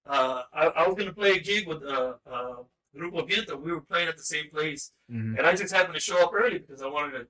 Uh, 0.07 0.43
I, 0.53 0.65
I 0.67 0.87
was 0.87 0.95
going 0.95 1.07
to 1.07 1.13
play 1.13 1.31
a 1.31 1.39
gig 1.39 1.67
with 1.67 1.83
uh, 1.83 2.13
uh, 2.29 2.55
Grupo 2.95 3.27
Viento. 3.27 3.57
We 3.57 3.71
were 3.71 3.81
playing 3.81 4.07
at 4.07 4.17
the 4.17 4.23
same 4.23 4.49
place. 4.49 4.91
Mhm. 5.11 5.37
And 5.37 5.45
I 5.45 5.55
just 5.55 5.73
happened 5.73 5.95
to 5.95 5.99
show 5.99 6.21
up 6.23 6.31
early 6.33 6.59
because 6.59 6.81
I 6.81 6.87
wanted 6.87 7.11
to 7.19 7.27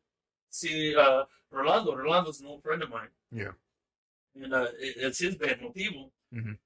see 0.49 0.95
uh, 0.95 1.23
Rolando. 1.51 1.95
Rolando's 1.95 2.39
an 2.41 2.47
old 2.47 2.63
friend 2.63 2.81
of 2.83 2.89
mine. 2.89 3.09
Yeah. 3.31 3.51
And 4.41 4.53
uh, 4.53 4.67
it, 4.79 4.95
it's 4.97 5.19
his 5.19 5.35
band, 5.35 5.61
Motivo. 5.61 6.11
Mhm. 6.33 6.57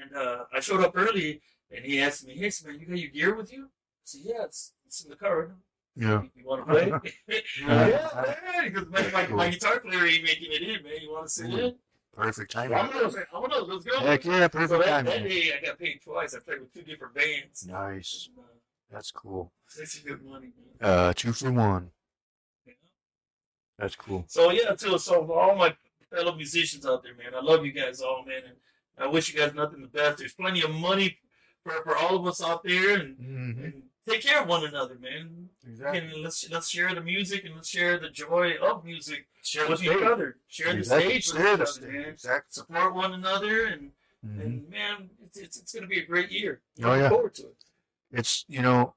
And 0.00 0.16
uh, 0.16 0.44
I 0.52 0.60
showed 0.60 0.80
up 0.82 0.92
early, 0.96 1.42
and 1.70 1.84
he 1.84 2.00
asked 2.00 2.26
me, 2.26 2.34
"Hey, 2.34 2.50
man, 2.64 2.80
you 2.80 2.86
got 2.86 2.98
your 2.98 3.10
gear 3.10 3.34
with 3.34 3.52
you?" 3.52 3.64
I 3.66 4.04
said, 4.04 4.20
"Yeah, 4.24 4.44
it's, 4.44 4.72
it's 4.86 5.04
in 5.04 5.10
the 5.10 5.16
car." 5.16 5.38
right. 5.40 5.48
Yeah. 5.96 6.22
You 6.34 6.46
want 6.46 6.66
to 6.66 6.72
play? 6.72 6.86
yeah, 7.60 8.08
man. 8.52 8.72
Because 8.72 8.88
my, 8.88 9.10
my, 9.10 9.26
my 9.26 9.48
guitar 9.50 9.80
player 9.80 10.06
ain't 10.06 10.24
making 10.24 10.50
it 10.50 10.62
in, 10.62 10.82
man. 10.82 11.00
You 11.02 11.12
want 11.12 11.26
to 11.26 11.30
sit 11.30 11.50
in? 11.50 11.74
Perfect 12.16 12.50
timing. 12.50 12.76
Vámonos, 12.76 13.14
man. 13.14 13.24
Vámonos, 13.32 13.68
let's 13.68 13.84
go. 13.84 13.98
Heck 14.00 14.24
yeah, 14.24 14.40
so 14.42 14.48
perfect 14.48 14.84
that, 14.84 15.04
that 15.04 15.14
timing. 15.14 15.28
day, 15.28 15.52
I 15.60 15.64
got 15.66 15.78
paid 15.78 16.00
twice. 16.02 16.34
I 16.34 16.40
played 16.40 16.60
with 16.60 16.72
two 16.74 16.82
different 16.82 17.14
bands. 17.14 17.66
Nice. 17.66 18.28
Uh, 18.36 18.42
That's 18.90 19.10
cool. 19.10 19.52
That's 19.78 19.98
good 20.00 20.22
money, 20.24 20.52
man. 20.80 20.90
Uh, 20.90 21.12
two 21.14 21.32
for 21.32 21.52
one. 21.52 21.90
Yeah. 22.66 22.74
That's 23.78 23.94
cool. 23.96 24.24
So 24.28 24.50
yeah, 24.50 24.74
too. 24.74 24.98
So 24.98 25.24
for 25.26 25.40
all 25.40 25.54
my 25.56 25.74
fellow 26.12 26.34
musicians 26.34 26.84
out 26.84 27.02
there, 27.04 27.14
man, 27.14 27.34
I 27.36 27.40
love 27.42 27.64
you 27.64 27.72
guys 27.72 28.00
all, 28.00 28.24
man, 28.26 28.42
and 28.46 28.56
I 28.98 29.06
wish 29.06 29.32
you 29.32 29.38
guys 29.38 29.54
nothing 29.54 29.80
but 29.80 29.92
best. 29.92 30.18
There's 30.18 30.34
plenty 30.34 30.62
of 30.62 30.70
money 30.74 31.18
for, 31.62 31.72
for 31.84 31.96
all 31.96 32.16
of 32.16 32.26
us 32.26 32.42
out 32.42 32.64
there, 32.64 32.96
and, 32.98 33.16
Mm-hmm. 33.18 33.64
and 33.64 33.82
take 34.08 34.22
care 34.22 34.42
of 34.42 34.48
one 34.48 34.64
another, 34.64 34.96
man. 34.98 35.48
And 35.86 36.12
let's 36.22 36.48
let's 36.50 36.68
share 36.68 36.94
the 36.94 37.00
music 37.00 37.44
and 37.44 37.54
let's 37.56 37.68
share 37.68 37.98
the 37.98 38.10
joy 38.10 38.54
of 38.60 38.84
music 38.84 39.26
Share 39.42 39.68
with 39.68 39.82
each 39.82 39.88
other. 39.90 40.36
Share 40.48 40.72
the 40.72 40.78
Exactly. 40.80 41.20
stage 41.20 41.32
with 41.32 41.36
Share 41.42 41.46
each 41.54 41.60
other, 41.60 41.66
stage. 41.66 41.88
man. 41.92 42.04
Exactly. 42.04 42.50
Support 42.52 42.94
one 42.94 43.12
another, 43.14 43.64
and 43.66 43.92
Mhm. 44.26 44.40
and 44.44 44.68
man, 44.68 45.10
it's 45.24 45.38
it's, 45.38 45.56
it's 45.58 45.72
going 45.72 45.82
to 45.82 45.88
be 45.88 45.98
a 46.00 46.04
great 46.06 46.30
year. 46.30 46.60
Oh, 46.82 46.88
Looking 46.88 47.00
yeah. 47.02 47.08
forward 47.08 47.34
to 47.36 47.42
it. 47.48 47.56
It's 48.12 48.44
you 48.48 48.60
know, 48.62 48.94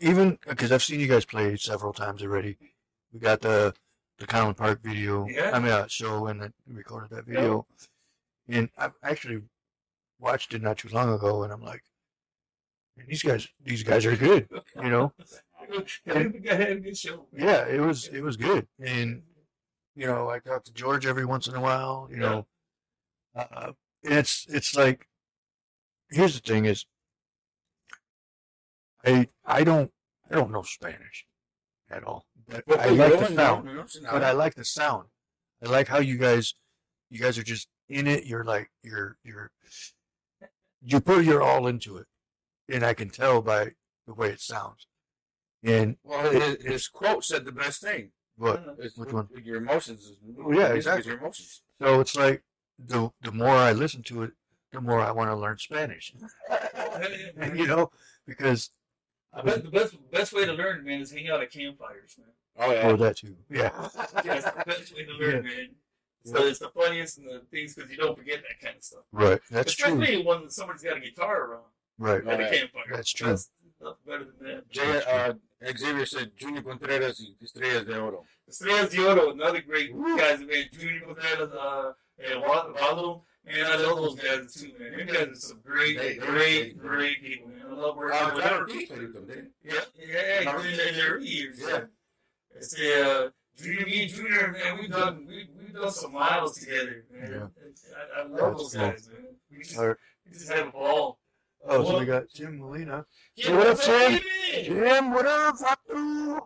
even 0.00 0.38
because 0.46 0.70
I've 0.72 0.82
seen 0.82 1.00
you 1.00 1.08
guys 1.08 1.24
play 1.24 1.56
several 1.56 1.92
times 1.92 2.22
already. 2.22 2.56
We 3.12 3.18
got 3.20 3.40
the 3.40 3.74
the 4.18 4.26
Kollen 4.26 4.56
Park 4.56 4.80
video. 4.82 5.26
Yeah. 5.28 5.50
I 5.52 5.58
mean, 5.58 5.72
uh, 5.72 5.86
show 5.88 6.26
and 6.28 6.40
then 6.40 6.52
recorded 6.66 7.10
that 7.10 7.24
video, 7.26 7.66
and 8.48 8.70
I 8.78 8.90
actually 9.02 9.42
watched 10.18 10.54
it 10.54 10.62
not 10.62 10.78
too 10.78 10.88
long 10.88 11.12
ago, 11.12 11.42
and 11.42 11.52
I'm 11.52 11.60
like, 11.62 11.82
"Man, 11.82 11.91
these 13.08 13.22
guys, 13.22 13.48
these 13.64 13.82
guys 13.82 14.06
are 14.06 14.16
good. 14.16 14.48
You 14.76 14.90
know, 14.90 15.12
Go 15.70 15.84
ahead, 16.50 16.82
good 16.84 16.96
show. 16.96 17.26
man. 17.32 17.46
yeah, 17.46 17.66
it 17.66 17.80
was 17.80 18.08
it 18.08 18.22
was 18.22 18.36
good, 18.36 18.66
and 18.84 19.22
you 19.94 20.06
know, 20.06 20.28
I 20.28 20.38
talk 20.38 20.64
to 20.64 20.72
George 20.72 21.06
every 21.06 21.24
once 21.24 21.46
in 21.46 21.54
a 21.54 21.60
while. 21.60 22.08
You 22.10 22.16
know, 22.18 22.46
uh, 23.36 23.72
it's 24.02 24.46
it's 24.48 24.74
like 24.76 25.06
here's 26.10 26.34
the 26.34 26.40
thing 26.40 26.64
is 26.64 26.84
I 29.04 29.28
I 29.44 29.64
don't 29.64 29.90
I 30.30 30.34
don't 30.34 30.50
know 30.50 30.62
Spanish 30.62 31.26
at 31.90 32.04
all, 32.04 32.26
but 32.48 32.64
I 32.80 32.88
like 32.90 33.18
the 33.18 33.34
sound. 33.34 33.68
But 34.10 34.22
I 34.22 34.32
like 34.32 34.54
the 34.54 34.64
sound. 34.64 35.08
I 35.64 35.68
like 35.68 35.88
how 35.88 35.98
you 35.98 36.18
guys 36.18 36.54
you 37.10 37.18
guys 37.20 37.38
are 37.38 37.42
just 37.42 37.68
in 37.88 38.06
it. 38.06 38.24
You're 38.26 38.44
like 38.44 38.70
you're 38.82 39.16
you're 39.24 39.50
you 40.82 41.00
put 41.00 41.24
your 41.24 41.42
all 41.42 41.66
into 41.68 41.96
it, 41.98 42.06
and 42.72 42.84
I 42.84 42.94
can 42.94 43.10
tell 43.10 43.42
by 43.42 43.72
the 44.06 44.14
way 44.14 44.30
it 44.30 44.40
sounds. 44.40 44.86
And 45.62 45.96
Well, 46.02 46.30
his, 46.32 46.62
his 46.64 46.88
quote 46.88 47.24
said 47.24 47.44
the 47.44 47.52
best 47.52 47.80
thing. 47.82 48.10
what 48.36 48.64
It's 48.78 48.96
Which 48.96 49.12
one? 49.12 49.28
Your 49.44 49.58
emotions. 49.58 50.00
is- 50.04 50.18
Oh, 50.44 50.52
yeah, 50.52 50.72
exactly. 50.72 51.10
Your 51.12 51.20
emotions. 51.20 51.62
so 51.80 52.00
it's 52.00 52.16
like 52.16 52.42
the 52.78 53.10
the 53.20 53.30
more 53.32 53.54
I 53.54 53.72
listen 53.72 54.02
to 54.04 54.22
it, 54.24 54.32
the 54.72 54.80
more 54.80 55.00
I 55.00 55.12
want 55.12 55.30
to 55.30 55.36
learn 55.36 55.58
Spanish. 55.58 56.12
and, 57.36 57.56
you 57.58 57.66
know, 57.66 57.90
because 58.26 58.70
I 59.32 59.42
bet 59.42 59.62
the 59.62 59.70
best 59.70 59.96
best 60.10 60.32
way 60.32 60.44
to 60.46 60.52
learn, 60.52 60.84
man, 60.84 61.00
is 61.00 61.12
hang 61.12 61.28
out 61.30 61.42
at 61.42 61.52
campfires, 61.52 62.16
man. 62.18 62.28
Oh 62.58 62.72
yeah. 62.72 62.80
oh 62.88 62.96
that 62.96 63.16
too. 63.18 63.36
Yeah. 63.50 63.70
That's 64.24 64.44
the 64.44 64.64
best 64.66 64.94
way 64.96 65.04
to 65.04 65.12
learn, 65.12 65.44
man. 65.44 65.68
So 66.24 66.44
it's 66.44 66.58
the 66.60 66.68
funniest 66.70 67.18
and 67.18 67.26
the 67.28 67.42
things 67.50 67.74
because 67.74 67.90
you 67.90 67.96
don't 67.96 68.16
forget 68.16 68.42
that 68.48 68.60
kind 68.64 68.76
of 68.76 68.84
stuff. 68.84 69.02
Right. 69.10 69.40
That's 69.50 69.74
true. 69.74 69.92
Especially 69.94 70.22
when 70.24 70.50
somebody's 70.50 70.82
got 70.82 70.96
a 70.96 71.00
guitar 71.00 71.44
around 71.44 71.62
Right. 71.98 72.26
At 72.26 72.40
a 72.40 72.42
yeah. 72.44 72.50
campfire. 72.50 72.82
That's 72.92 73.12
true. 73.12 73.28
That's 73.28 73.50
nothing 73.80 73.96
better 74.06 74.24
than 74.38 74.48
that. 74.48 74.70
Jay, 74.70 75.02
uh, 75.06 75.34
Xavier 75.76 76.06
said 76.06 76.32
Junior 76.36 76.62
Contreras 76.62 77.20
y 77.20 77.34
Estrellas 77.42 77.86
de 77.86 77.98
Oro. 78.00 78.24
Estrellas 78.48 78.90
de 78.90 79.06
Oro, 79.06 79.30
another 79.30 79.60
great 79.62 79.92
guys, 80.16 80.40
man. 80.40 80.64
Junior 80.72 81.00
Contreras, 81.06 81.50
uh, 81.52 81.92
and 82.18 82.40
Waldo. 82.40 83.24
Man, 83.44 83.66
I 83.66 83.76
love 83.76 83.96
those 83.96 84.14
guys 84.20 84.54
too, 84.54 84.70
man. 84.78 84.98
Them 84.98 85.06
guys 85.08 85.26
are 85.28 85.34
some 85.34 85.60
great, 85.64 85.98
They- 85.98 86.12
they- 86.12 86.26
great, 86.26 86.74
they- 86.74 86.80
great 86.80 87.22
people, 87.24 87.48
man. 87.48 87.62
I 87.68 87.72
love 87.74 87.96
working 87.96 88.16
Uh, 88.18 88.34
with 88.34 88.44
them. 88.44 88.54
Ortiz 88.54 88.88
played 88.88 89.02
with 89.02 89.14
them, 89.14 89.26
didn't 89.26 89.52
Yeah, 89.64 89.80
yeah, 89.96 90.38
in 90.38 90.62
the, 90.62 90.88
in 90.88 90.94
the 90.94 91.02
early 91.02 91.26
years. 91.26 91.58
Yeah. 91.60 91.68
Yeah. 91.68 91.84
It's 92.54 92.70
the 92.74 93.10
uh, 93.26 93.30
Junior, 93.56 93.86
me 93.86 94.02
and 94.02 94.12
Junior, 94.12 94.52
man. 94.52 94.78
We've 94.78 94.90
done 94.90 95.26
we 95.26 95.48
we've 95.58 95.74
done 95.74 95.90
some 95.90 96.12
miles 96.12 96.56
together, 96.58 97.04
man. 97.10 97.50
I, 98.16 98.20
I 98.20 98.24
love 98.26 98.58
those 98.58 98.72
That's 98.72 99.06
guys, 99.08 99.12
man. 99.12 99.36
We 99.50 99.58
just, 99.64 99.76
All 99.78 99.88
right. 99.88 99.96
we 100.24 100.32
just 100.32 100.48
have 100.52 100.68
a 100.68 100.70
ball. 100.70 101.18
Oh, 101.66 101.84
so 101.84 101.98
we 101.98 102.04
got 102.06 102.24
Jim 102.34 102.58
Molina. 102.58 103.04
Yeah, 103.36 103.56
what 103.56 103.66
up, 103.66 103.74
what's 103.76 103.86
Tim? 103.86 104.20
baby? 104.52 104.64
Jim, 104.68 105.10
what 105.12 105.26
up, 105.26 105.56
Fatu? 105.58 106.40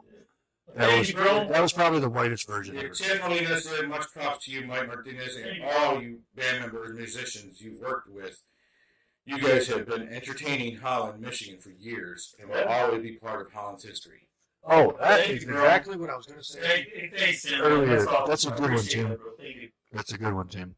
That 0.74 0.88
Thank 0.88 0.98
was 0.98 1.08
you, 1.08 1.14
bro. 1.16 1.48
that 1.48 1.62
was 1.62 1.72
probably 1.72 2.00
the 2.00 2.10
whitest 2.10 2.46
version 2.46 2.74
Yeah, 2.74 2.82
ever. 2.82 2.90
Tim 2.94 3.18
Molina 3.20 3.58
said, 3.60 3.88
much 3.88 4.06
props 4.12 4.44
to 4.44 4.50
you, 4.52 4.66
Mike 4.66 4.88
Martinez, 4.88 5.36
and 5.36 5.62
all 5.64 6.02
you 6.02 6.20
band 6.34 6.60
members, 6.60 6.94
musicians 6.94 7.60
you've 7.62 7.80
worked 7.80 8.10
with. 8.10 8.42
You 9.24 9.38
guys 9.40 9.66
have 9.68 9.86
been 9.88 10.08
entertaining 10.08 10.76
Holland, 10.76 11.20
Michigan 11.20 11.58
for 11.60 11.70
years, 11.70 12.34
and 12.38 12.48
will 12.50 12.64
always 12.64 13.02
be 13.02 13.12
part 13.16 13.44
of 13.44 13.52
Holland's 13.52 13.84
history. 13.84 14.28
Oh, 14.68 14.96
that 15.00 15.20
Thank 15.20 15.30
is 15.30 15.42
you, 15.44 15.48
bro. 15.48 15.62
exactly 15.64 15.96
what 15.96 16.10
I 16.10 16.16
was 16.16 16.26
going 16.26 16.38
to 16.40 16.44
say. 16.44 16.60
Hey, 16.60 16.86
hey, 16.94 17.10
thanks, 17.16 17.42
Tim. 17.42 17.60
Earlier. 17.62 18.06
awesome. 18.08 18.28
That's 18.28 18.46
a 18.46 18.50
I 18.50 18.56
good 18.56 18.60
one, 18.60 18.70
appreciate 18.74 19.00
Tim. 19.02 19.08
that, 19.10 19.18
bro. 19.20 19.30
Thank 19.38 19.56
you. 19.56 19.68
That's 19.92 20.12
a 20.12 20.18
good 20.18 20.34
one, 20.34 20.48
Tim. 20.48 20.74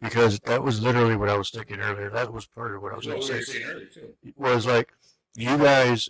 Because 0.00 0.40
that 0.40 0.62
was 0.62 0.80
literally 0.80 1.16
what 1.16 1.28
I 1.28 1.36
was 1.36 1.50
thinking 1.50 1.80
earlier. 1.80 2.08
That 2.08 2.32
was 2.32 2.46
part 2.46 2.74
of 2.74 2.82
what 2.82 2.92
I 2.92 2.96
was 2.96 3.06
going 3.06 3.20
to 3.20 3.26
say. 3.26 3.40
saying 3.42 3.64
earlier, 3.66 3.86
too. 3.86 4.14
Was 4.36 4.66
like, 4.66 4.92
you 5.34 5.58
guys, 5.58 6.08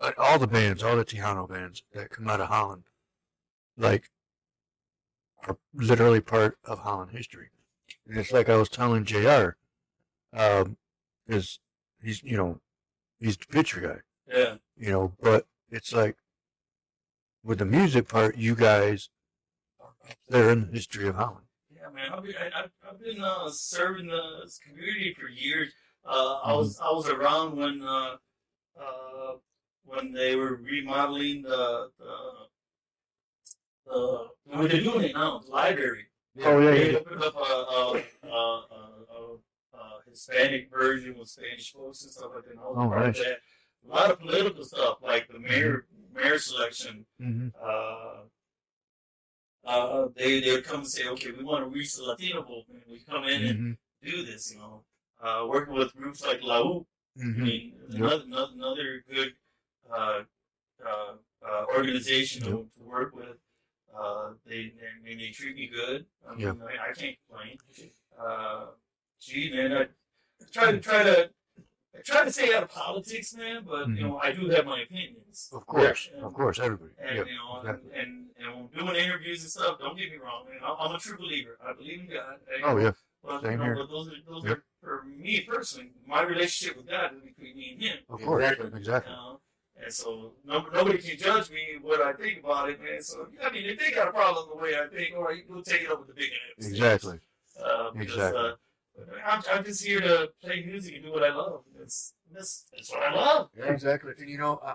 uh, 0.00 0.12
all 0.16 0.38
the 0.38 0.46
bands, 0.46 0.82
all 0.82 0.96
the 0.96 1.04
Tejano 1.04 1.48
bands 1.48 1.82
that 1.92 2.10
come 2.10 2.28
out 2.28 2.40
of 2.40 2.48
Holland, 2.48 2.84
like, 3.76 4.10
are 5.46 5.58
literally 5.74 6.20
part 6.20 6.58
of 6.64 6.80
Holland 6.80 7.10
history. 7.12 7.50
And 8.08 8.18
it's 8.18 8.32
like 8.32 8.48
I 8.48 8.56
was 8.56 8.68
telling 8.68 9.04
JR, 9.04 9.50
um, 10.32 10.76
is 11.26 11.60
he's, 12.02 12.22
you 12.22 12.36
know, 12.36 12.60
he's 13.18 13.36
the 13.36 13.46
picture 13.46 13.80
guy. 13.80 14.00
Yeah. 14.32 14.54
you 14.76 14.90
know, 14.90 15.12
but 15.20 15.46
it's 15.70 15.92
like 15.92 16.16
with 17.42 17.58
the 17.58 17.64
music 17.64 18.08
part, 18.08 18.36
you 18.36 18.54
guys 18.54 19.08
are 19.80 19.92
up 20.08 20.16
there 20.28 20.50
in 20.50 20.66
the 20.66 20.72
history 20.72 21.08
of 21.08 21.16
Holland. 21.16 21.46
Yeah, 21.96 22.02
man. 22.02 22.12
I've 22.12 22.22
been, 22.24 22.34
I, 22.36 22.46
I've- 22.60 22.72
I've 22.88 23.00
been 23.00 23.22
uh, 23.22 23.48
serving 23.50 24.06
the 24.06 24.50
community 24.66 25.14
for 25.18 25.28
years. 25.28 25.72
Uh, 26.04 26.38
I 26.42 26.52
was 26.54 26.80
I 26.80 26.90
was 26.90 27.08
around 27.08 27.56
when 27.56 27.82
uh, 27.82 28.16
uh, 28.80 29.32
when 29.84 30.12
they 30.12 30.34
were 30.36 30.56
remodeling 30.56 31.42
the 31.42 31.90
the, 31.98 32.16
the 33.86 34.26
what 34.44 34.70
they're 34.70 34.80
doing 34.80 35.04
it 35.04 35.14
now, 35.14 35.38
the 35.44 35.50
library. 35.50 36.06
Oh, 36.42 36.58
yeah, 36.60 36.70
They 36.70 36.92
yeah. 36.92 36.98
opened 36.98 37.22
up 37.24 37.34
a, 37.34 37.38
a, 37.38 38.02
a, 38.22 38.28
a, 38.28 39.38
Hispanic 40.08 40.70
version 40.70 41.16
with 41.18 41.28
Spanish 41.28 41.72
folks 41.72 42.02
and 42.02 42.10
stuff 42.10 42.30
like 42.34 42.44
that. 42.44 42.54
Oh, 42.60 42.74
part 42.74 43.00
of 43.00 43.06
nice. 43.14 43.18
that. 43.24 43.38
A 43.84 43.88
lot 43.94 44.10
of 44.10 44.18
political 44.20 44.64
stuff, 44.64 44.98
like 45.02 45.28
the 45.28 45.38
mayor 45.38 45.86
mayor 46.14 46.38
selection. 46.38 47.04
Mm-hmm. 47.20 47.48
Uh, 49.64 50.08
they 50.16 50.40
they 50.40 50.52
would 50.52 50.64
come 50.64 50.80
and 50.80 50.88
say, 50.88 51.06
okay, 51.08 51.30
we 51.32 51.44
want 51.44 51.62
to 51.64 51.70
reach 51.70 51.94
the 51.94 52.02
Latino 52.02 52.42
vote, 52.42 52.64
we 52.90 52.98
come 53.00 53.24
in 53.24 53.44
and 53.44 53.58
Mm-hmm. 53.58 54.10
do 54.10 54.24
this. 54.24 54.52
You 54.52 54.58
know, 54.58 54.84
uh, 55.22 55.46
working 55.46 55.74
with 55.74 55.94
groups 55.94 56.24
like 56.24 56.42
La 56.42 56.58
U. 56.62 56.86
I 57.18 57.22
Mm-hmm. 57.22 57.44
mean, 57.44 57.72
Yep. 57.90 57.98
another, 58.00 58.22
another 58.24 58.52
another 58.54 59.04
good 59.12 59.32
uh, 59.92 60.20
uh, 60.86 61.12
uh, 61.46 61.64
organization 61.76 62.40
to, 62.42 62.66
to 62.76 62.82
work 62.82 63.14
with. 63.14 63.36
Uh, 63.96 64.30
they, 64.46 64.72
they 65.04 65.14
they 65.14 65.30
treat 65.30 65.56
me 65.56 65.66
good. 65.66 66.06
I 66.28 66.34
mean, 66.36 66.46
Yep. 66.46 66.56
I, 66.62 66.90
I 66.90 66.92
can't 66.94 67.16
complain. 67.28 67.58
Uh, 68.18 68.66
gee, 69.20 69.52
man, 69.52 69.72
I 69.76 69.86
try 70.52 70.72
to 70.72 70.80
try 70.80 71.02
to 71.02 71.30
I 71.96 72.02
try 72.02 72.24
to 72.24 72.32
stay 72.32 72.54
out 72.54 72.62
of 72.62 72.70
politics, 72.70 73.34
man. 73.34 73.64
But 73.66 73.88
Mhm. 73.88 73.96
you 73.98 74.02
know, 74.06 74.18
I 74.18 74.32
do 74.32 74.48
have 74.50 74.64
my 74.64 74.80
opinions. 74.82 75.50
Of 75.52 75.66
course, 75.66 76.08
Yeah. 76.14 76.22
of 76.24 76.34
course, 76.34 76.58
everybody. 76.60 76.92
And 76.98 77.16
Yep, 77.18 77.26
you 77.26 77.34
know, 77.36 77.58
exactly. 77.60 77.90
and, 77.94 78.30
and 78.38 78.48
and 78.56 78.70
when 78.72 78.86
doing 78.86 78.96
interviews 79.04 79.42
and 79.42 79.50
stuff, 79.50 79.78
don't 79.80 79.96
get 79.98 80.10
me 80.10 80.16
wrong, 80.16 80.46
man. 80.48 80.60
I'm, 80.62 80.76
I'm 80.78 80.94
a 80.94 80.98
true 80.98 81.18
believer. 81.18 81.58
I 81.62 81.72
believe 81.74 82.00
in 82.00 82.06
God. 82.10 82.40
I- 82.48 82.60
Oh 82.62 82.76
yeah, 82.78 82.92
but, 83.22 83.42
Same 83.42 83.50
you 83.52 83.56
know, 83.58 83.64
here. 83.64 83.74
but 83.76 83.88
those 83.90 84.08
are 84.08 84.16
those 84.28 84.44
Yep. 84.44 84.58
are 84.58 84.64
for 84.80 85.04
me 85.04 85.40
personally. 85.42 85.90
My 86.06 86.22
relationship 86.22 86.76
with 86.76 86.86
God 86.86 87.14
is 87.16 87.22
between 87.22 87.56
me 87.56 87.72
and 87.72 87.82
Him. 87.82 87.98
of 88.08 88.22
course, 88.22 88.42
Exactly. 88.44 88.78
exactly. 88.78 89.12
You 89.12 89.18
know? 89.18 89.40
And 89.82 89.92
so 89.92 90.34
no, 90.44 90.60
nobody 90.72 90.98
can 90.98 91.18
judge 91.18 91.50
me 91.50 91.78
what 91.80 92.00
I 92.02 92.12
think 92.12 92.44
about 92.44 92.70
it, 92.70 92.80
man. 92.80 93.02
So 93.02 93.28
I 93.42 93.50
mean, 93.50 93.64
if 93.66 93.78
they 93.78 93.90
got 93.90 94.08
a 94.08 94.12
problem 94.12 94.48
the 94.50 94.56
way 94.62 94.78
I 94.78 94.86
think, 94.86 95.14
all 95.16 95.24
right, 95.24 95.42
we'll 95.48 95.62
take 95.62 95.82
it 95.82 95.90
up 95.90 95.98
with 95.98 96.08
the 96.08 96.14
big 96.14 96.30
guys. 96.30 96.66
Exactly. 96.68 97.18
Uh, 97.62 97.90
because, 97.90 98.14
Exactly. 98.14 98.40
Uh, 98.40 98.56
I'm, 99.24 99.42
I'm 99.52 99.64
just 99.64 99.84
here 99.84 100.00
to 100.00 100.28
play 100.42 100.64
music 100.64 100.94
and 100.94 101.04
do 101.04 101.12
what 101.12 101.22
I 101.22 101.34
love. 101.34 101.62
That's 101.78 102.14
that's, 102.32 102.66
that's 102.72 102.90
what 102.90 103.02
I 103.02 103.14
love. 103.14 103.48
Yeah, 103.56 103.72
Exactly. 103.72 104.12
And 104.18 104.28
you 104.28 104.38
know, 104.38 104.60
I, 104.64 104.74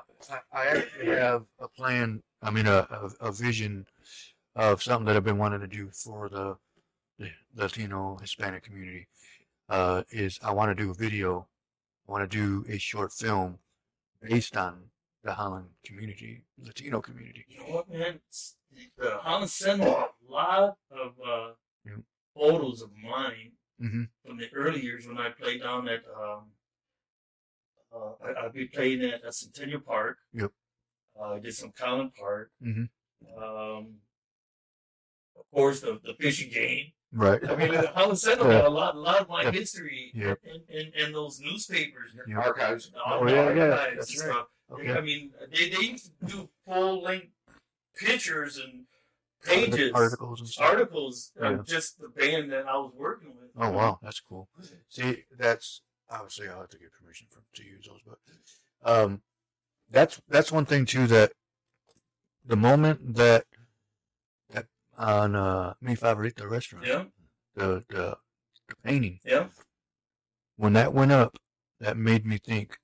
I, 0.51 0.65
actually 0.67 1.07
have 1.07 1.43
a 1.59 1.67
plan. 1.67 2.21
I 2.41 2.51
mean, 2.51 2.67
a, 2.67 2.87
a, 3.21 3.27
a 3.27 3.31
vision 3.31 3.85
of 4.55 4.83
something 4.83 5.05
that 5.05 5.15
I've 5.15 5.23
been 5.23 5.37
wanting 5.37 5.61
to 5.61 5.67
do 5.67 5.89
for 5.91 6.29
the, 6.29 6.57
the 7.19 7.29
Latino 7.55 8.17
Hispanic 8.19 8.63
community. 8.63 9.07
Uh, 9.67 10.03
is 10.11 10.39
I 10.43 10.51
want 10.51 10.75
to 10.75 10.83
do 10.83 10.91
a 10.91 10.93
video. 10.93 11.47
I 12.07 12.11
want 12.11 12.29
to 12.29 12.37
do 12.37 12.65
a 12.71 12.77
short 12.77 13.11
film 13.11 13.57
based 14.21 14.55
on 14.55 14.75
the 15.23 15.33
Holland 15.33 15.69
community, 15.83 16.43
Latino 16.63 17.01
community. 17.01 17.45
You 17.49 17.59
know 17.61 17.75
what, 17.77 17.89
man? 17.89 18.19
The 18.97 19.17
Holland 19.21 19.49
sent 19.49 19.81
a 19.81 20.05
lot 20.29 20.77
of 20.91 21.13
uh, 21.25 21.51
Yep. 21.85 21.99
photos 22.35 22.81
of 22.81 22.89
mine 22.95 23.51
Mhm. 23.81 24.07
from 24.25 24.37
the 24.37 24.47
early 24.53 24.81
years 24.81 25.07
when 25.07 25.17
I 25.17 25.29
played 25.29 25.61
down 25.61 25.87
at. 25.89 26.03
Um, 26.07 26.51
uh, 27.93 28.11
I, 28.25 28.45
I'd 28.45 28.53
be 28.53 28.65
playing 28.65 29.01
at, 29.03 29.23
at 29.23 29.33
Centennial 29.33 29.79
Park. 29.81 30.17
Yep. 30.33 30.51
Uh, 31.19 31.33
I 31.33 31.39
did 31.39 31.53
some 31.55 31.71
Kollen 31.71 32.11
Park. 32.13 32.51
Mm-hmm. 32.61 33.41
Um, 33.41 33.95
of 35.37 35.45
course, 35.53 35.79
the, 35.81 35.99
the 36.03 36.13
fishing 36.19 36.51
game. 36.51 36.87
Right. 37.13 37.39
I 37.49 37.55
mean, 37.55 37.71
the 37.71 37.87
Holland 37.95 38.19
Sentinel 38.19 38.51
Yeah. 38.51 38.59
got 38.61 38.67
a 38.67 38.69
lot, 38.69 38.95
a 38.95 38.99
lot 38.99 39.21
of 39.21 39.29
my 39.29 39.43
Yeah. 39.43 39.51
history 39.51 40.11
Yep. 40.13 40.39
in, 40.43 40.61
in, 40.77 40.93
in 40.93 41.11
those 41.13 41.39
newspapers. 41.39 42.13
Yeah. 42.27 42.37
Archives. 42.39 42.91
Oh, 43.05 43.25
yeah, 43.27 43.53
yeah, 43.53 43.63
archives 43.69 43.95
that's 43.97 44.23
right. 44.25 44.31
stuff. 44.33 44.47
Okay. 44.71 44.91
I 44.93 45.01
mean, 45.01 45.31
they, 45.53 45.69
they 45.69 45.81
used 45.85 46.11
to 46.19 46.25
do 46.25 46.49
full 46.65 47.01
length 47.01 47.27
pictures 47.95 48.57
and 48.57 48.85
pages, 49.45 49.91
Articles 49.93 50.39
and 50.41 50.49
stuff. 50.49 50.69
articles 50.69 51.31
Yeah. 51.39 51.49
of 51.49 51.65
just 51.67 51.99
the 51.99 52.09
band 52.09 52.51
that 52.51 52.67
I 52.67 52.75
was 52.77 52.91
working 52.95 53.29
with. 53.39 53.49
Oh 53.57 53.69
wow, 53.71 53.99
that's 54.01 54.19
cool. 54.19 54.49
See, 54.89 55.23
that's 55.37 55.81
obviously 56.09 56.47
I'll 56.49 56.61
have 56.61 56.69
to 56.69 56.77
get 56.77 56.91
permission 56.91 57.27
from 57.31 57.43
to 57.55 57.63
use 57.63 57.87
those, 57.87 58.01
but 58.05 58.19
um, 58.89 59.21
that's 59.89 60.21
that's 60.27 60.51
one 60.51 60.65
thing 60.65 60.85
too 60.85 61.07
that 61.07 61.31
the 62.45 62.55
moment 62.57 63.15
that 63.15 63.45
that 64.49 64.65
on 64.97 65.35
uh, 65.35 65.73
Mi 65.81 65.95
Favorita 65.95 66.49
restaurant, 66.49 66.85
Yeah, 66.87 67.05
the, 67.55 67.83
the 67.89 68.17
the 68.67 68.75
painting 68.83 69.19
yeah. 69.25 69.47
when 70.57 70.73
that 70.73 70.93
went 70.93 71.11
up, 71.11 71.37
that 71.79 71.97
made 71.97 72.25
me 72.25 72.37
think 72.37 72.77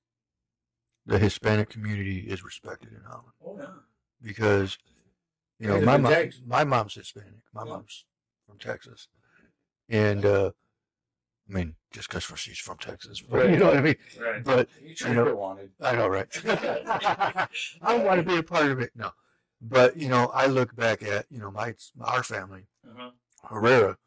the 1.04 1.18
Hispanic 1.18 1.68
community 1.68 2.20
is 2.20 2.44
respected 2.44 2.92
in 2.92 3.00
Holland 3.04 3.32
Oh 3.44 3.56
yeah. 3.58 3.66
because 4.22 4.78
you 5.62 5.68
know 5.68 5.80
my 5.80 5.96
mom, 5.96 6.30
my 6.46 6.64
mom's 6.64 6.94
Hispanic, 6.94 7.42
my 7.54 7.64
Yeah. 7.64 7.70
mom's 7.72 8.04
from 8.46 8.58
Texas, 8.58 9.08
and 9.88 10.24
uh, 10.24 10.50
I 11.48 11.52
mean 11.52 11.76
just 11.92 12.08
because 12.08 12.24
she's 12.38 12.58
from 12.58 12.78
Texas, 12.78 13.20
but, 13.20 13.36
Right. 13.40 13.50
you 13.50 13.56
know 13.58 13.66
what 13.66 13.76
I 13.76 13.82
mean. 13.82 13.96
Right. 14.20 14.42
But 14.42 14.68
You 14.80 14.94
You 15.08 15.14
know- 15.14 15.34
wanted. 15.34 15.72
I 15.80 15.94
know, 15.94 16.08
right? 16.08 16.28
I 17.82 17.96
want 17.98 18.18
to 18.20 18.26
be 18.26 18.36
a 18.38 18.42
part 18.42 18.70
of 18.70 18.80
it. 18.80 18.90
No, 18.94 19.12
but 19.60 19.96
you 19.96 20.08
know, 20.08 20.26
I 20.28 20.46
look 20.46 20.74
back 20.74 21.02
at 21.02 21.26
you 21.30 21.38
know 21.38 21.50
my 21.50 21.74
our 22.00 22.22
family, 22.22 22.66
Uh-huh. 22.88 23.10
Herrera, 23.44 23.98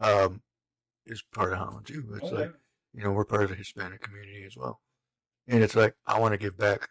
um, 0.00 0.42
is 1.06 1.22
part 1.22 1.52
of 1.52 1.58
Holland 1.58 1.86
too. 1.86 2.04
It's 2.14 2.32
Oh, 2.32 2.34
like 2.34 2.52
you 2.94 3.04
know 3.04 3.12
we're 3.12 3.24
part 3.24 3.44
of 3.44 3.50
the 3.50 3.56
Hispanic 3.56 4.00
community 4.00 4.44
as 4.44 4.56
well, 4.56 4.80
and 5.46 5.62
it's 5.62 5.76
like 5.76 5.94
I 6.06 6.18
want 6.18 6.32
to 6.32 6.38
give 6.38 6.56
back 6.56 6.88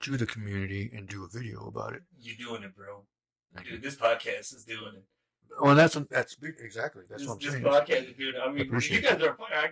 to 0.00 0.16
the 0.16 0.26
community 0.26 0.90
and 0.94 1.08
do 1.08 1.24
a 1.24 1.28
video 1.28 1.66
about 1.66 1.92
it. 1.94 2.02
You're 2.20 2.36
doing 2.36 2.62
it, 2.62 2.76
bro. 2.76 3.06
Thank 3.54 3.66
you. 3.66 3.72
Dude, 3.74 3.82
this 3.82 3.96
podcast 3.96 4.54
is 4.54 4.64
doing 4.66 4.94
it. 4.96 5.04
Well, 5.60 5.74
that's 5.74 5.94
that's 6.10 6.36
exactly 6.60 7.02
that's 7.08 7.22
this, 7.22 7.28
what 7.28 7.34
I'm 7.34 7.40
this 7.40 7.52
saying. 7.52 7.64
podcast 7.64 8.10
is 8.10 8.16
doing 8.16 8.34
it. 8.34 8.40
I 8.44 8.52
mean, 8.52 8.66
Appreciate 8.66 9.02
you 9.02 9.08
guys 9.08 9.22
are. 9.22 9.36
I, 9.52 9.70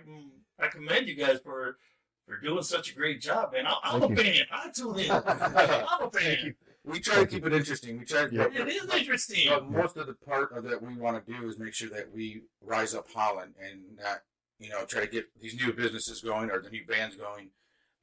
I 0.59 0.67
commend 0.67 1.07
you 1.07 1.15
guys 1.15 1.39
for 1.43 1.77
for 2.25 2.37
doing 2.39 2.63
such 2.63 2.91
a 2.91 2.95
great 2.95 3.21
job, 3.21 3.53
man. 3.53 3.65
I, 3.67 3.75
I'm 3.83 4.01
Thank 4.01 4.19
a 4.19 4.25
you. 4.25 4.33
fan. 4.33 4.45
I 4.51 4.69
tune 4.69 4.99
in. 4.99 5.11
I'm 5.87 6.07
a 6.07 6.11
fan. 6.11 6.55
We 6.83 6.99
try 6.99 7.15
to 7.19 7.25
keep 7.27 7.45
it 7.45 7.53
interesting. 7.53 7.99
We 7.99 8.05
try 8.05 8.27
to. 8.27 8.33
Yeah. 8.33 8.47
It 8.53 8.67
is 8.67 8.93
interesting. 8.93 9.49
But 9.49 9.69
most 9.69 9.97
of 9.97 10.07
the 10.07 10.13
part 10.13 10.51
of 10.51 10.63
that 10.65 10.81
we 10.81 10.95
want 10.95 11.23
to 11.25 11.31
do 11.31 11.47
is 11.47 11.57
make 11.59 11.73
sure 11.73 11.89
that 11.89 12.11
we 12.13 12.41
rise 12.61 12.95
up 12.95 13.07
Holland 13.13 13.53
and 13.61 13.97
not, 13.97 14.21
you 14.59 14.69
know, 14.69 14.83
try 14.85 15.01
to 15.01 15.07
get 15.07 15.25
these 15.39 15.55
new 15.55 15.71
businesses 15.73 16.21
going 16.21 16.49
or 16.49 16.59
the 16.61 16.69
new 16.69 16.85
bands 16.85 17.15
going. 17.15 17.49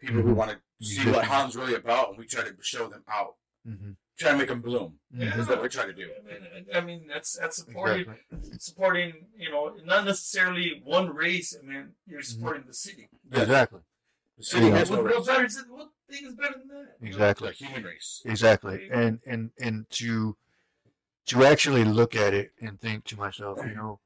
People 0.01 0.20
who 0.22 0.32
Mhm. 0.32 0.36
want 0.36 0.51
to 0.51 0.84
see 0.86 1.10
what 1.10 1.24
Holland's 1.24 1.56
really 1.56 1.74
about, 1.74 2.10
and 2.10 2.18
we 2.18 2.26
try 2.26 2.42
to 2.42 2.55
show 2.60 2.88
them 2.88 3.05
out. 3.10 3.36
Mm-hmm. 3.66 3.92
Try 4.16 4.31
to 4.32 4.39
make 4.39 4.49
them 4.49 4.61
bloom. 4.61 4.99
Yeah. 5.12 5.36
Is 5.39 5.49
what 5.49 5.61
we 5.61 5.69
try 5.69 5.86
to 5.86 5.93
do. 5.93 6.09
I 6.19 6.23
mean, 6.24 6.66
I 6.74 6.81
mean 6.81 7.07
that's 7.09 7.36
that's 7.36 7.57
supporting 7.57 8.01
Exactly. 8.31 8.59
supporting 8.59 9.12
you 9.36 9.51
know 9.51 9.74
not 9.85 10.05
necessarily 10.05 10.81
one 10.85 11.11
race. 11.15 11.57
I 11.61 11.66
mean 11.66 11.91
you're 12.07 12.20
Mm-hmm. 12.20 12.23
supporting 12.41 12.65
the 12.66 12.74
city. 12.74 13.09
Exactly. 13.32 13.81
The 14.39 14.45
city 14.45 14.70
has 14.70 14.91
no 14.91 14.99
What, 15.03 15.05
what 15.07 15.16
race. 15.16 15.27
better 15.27 15.45
is 15.45 15.65
what 15.69 15.89
thing 16.11 16.27
is 16.27 16.35
better 16.35 16.55
than 16.59 16.69
that? 16.69 16.89
Exactly. 17.07 17.49
The 17.49 17.55
human 17.66 17.82
race. 17.85 18.23
Exactly. 18.24 18.89
And 18.93 19.19
and 19.27 19.51
and 19.61 19.91
to 19.91 20.36
to 21.27 21.45
actually 21.45 21.85
look 21.85 22.15
at 22.15 22.35
it 22.35 22.53
and 22.61 22.81
think 22.81 23.05
to 23.07 23.16
myself, 23.16 23.59
you 23.66 23.74
know, 23.74 23.99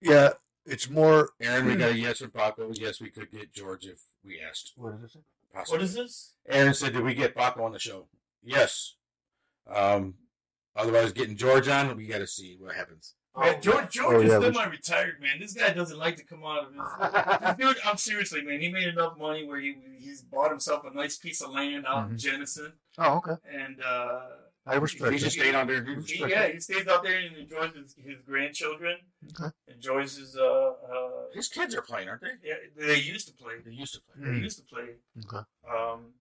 yeah, 0.00 0.30
it's 0.66 0.88
more. 0.88 1.30
Aaron, 1.40 1.66
we 1.66 1.76
got 1.76 1.90
a 1.90 1.96
yes 1.98 2.18
from 2.18 2.30
Paco. 2.30 2.70
Yes, 2.72 3.00
we 3.00 3.10
could 3.10 3.30
get 3.30 3.52
George 3.52 3.84
if 3.86 4.00
we 4.24 4.40
asked. 4.40 4.72
What 4.76 4.94
is 5.04 5.14
it? 5.16 5.22
Possibly. 5.52 5.78
What 5.78 5.84
is 5.84 5.94
this? 5.94 6.32
Aaron 6.48 6.74
said, 6.74 6.92
"Did 6.92 7.02
we 7.02 7.14
get 7.14 7.34
Paco 7.34 7.64
on 7.64 7.72
the 7.72 7.78
show?" 7.78 8.06
Yes. 8.42 8.94
Um. 9.72 10.14
Otherwise, 10.76 11.12
getting 11.12 11.36
George 11.36 11.66
on, 11.68 11.96
we 11.96 12.06
got 12.06 12.18
to 12.18 12.26
see 12.26 12.56
what 12.60 12.74
happens. 12.74 13.14
Man, 13.36 13.60
George 13.60 13.90
George 13.90 14.14
Oh, 14.16 14.20
is 14.20 14.28
yeah, 14.30 14.38
still 14.38 14.50
we 14.50 14.56
my 14.56 14.66
retired 14.66 15.20
man. 15.20 15.38
This 15.40 15.52
guy 15.52 15.72
doesn't 15.72 15.98
like 15.98 16.16
to 16.16 16.24
come 16.24 16.44
out 16.44 16.66
of 16.68 16.72
his. 16.74 17.56
This 17.56 17.56
dude, 17.74 17.76
I'm 17.84 17.96
seriously, 17.96 18.42
man. 18.42 18.60
He 18.60 18.70
made 18.70 18.86
enough 18.88 19.18
money 19.18 19.44
where 19.46 19.58
he 19.60 19.76
he's 19.98 20.22
bought 20.22 20.50
himself 20.50 20.84
a 20.84 20.94
nice 20.94 21.16
piece 21.16 21.40
of 21.42 21.50
land 21.50 21.84
out 21.86 22.08
in 22.10 22.16
Mhm. 22.16 22.20
Jenison, 22.20 22.72
Oh, 22.96 23.16
okay. 23.18 23.34
and 23.52 23.80
uh, 23.82 24.20
I 24.66 24.74
respect 24.76 25.12
He 25.12 25.18
just 25.18 25.36
stayed 25.36 25.54
on 25.54 25.66
there. 25.66 25.84
he, 25.84 26.24
yeah, 26.28 26.48
he 26.48 26.60
stays 26.60 26.86
out 26.88 27.02
there 27.02 27.18
and 27.18 27.36
enjoys 27.36 27.74
his, 27.74 27.94
his 27.96 28.20
grandchildren, 28.26 28.96
Okay. 29.30 29.50
enjoys 29.68 30.16
his 30.16 30.36
uh, 30.36 30.42
uh 30.42 31.10
His 31.34 31.48
kids 31.48 31.74
are 31.74 31.82
playing, 31.82 32.08
aren't 32.08 32.22
they? 32.22 32.34
yeah. 32.48 32.54
They 32.76 32.98
used 32.98 33.26
to 33.28 33.34
play. 33.34 33.54
They 33.64 33.72
used 33.72 33.94
to 33.94 34.00
play. 34.00 34.14
They 34.24 34.38
Mm. 34.38 34.42
used 34.42 34.58
to 34.58 34.64
play. 34.64 34.88
Okay. 35.26 35.44
Um, 35.68 36.12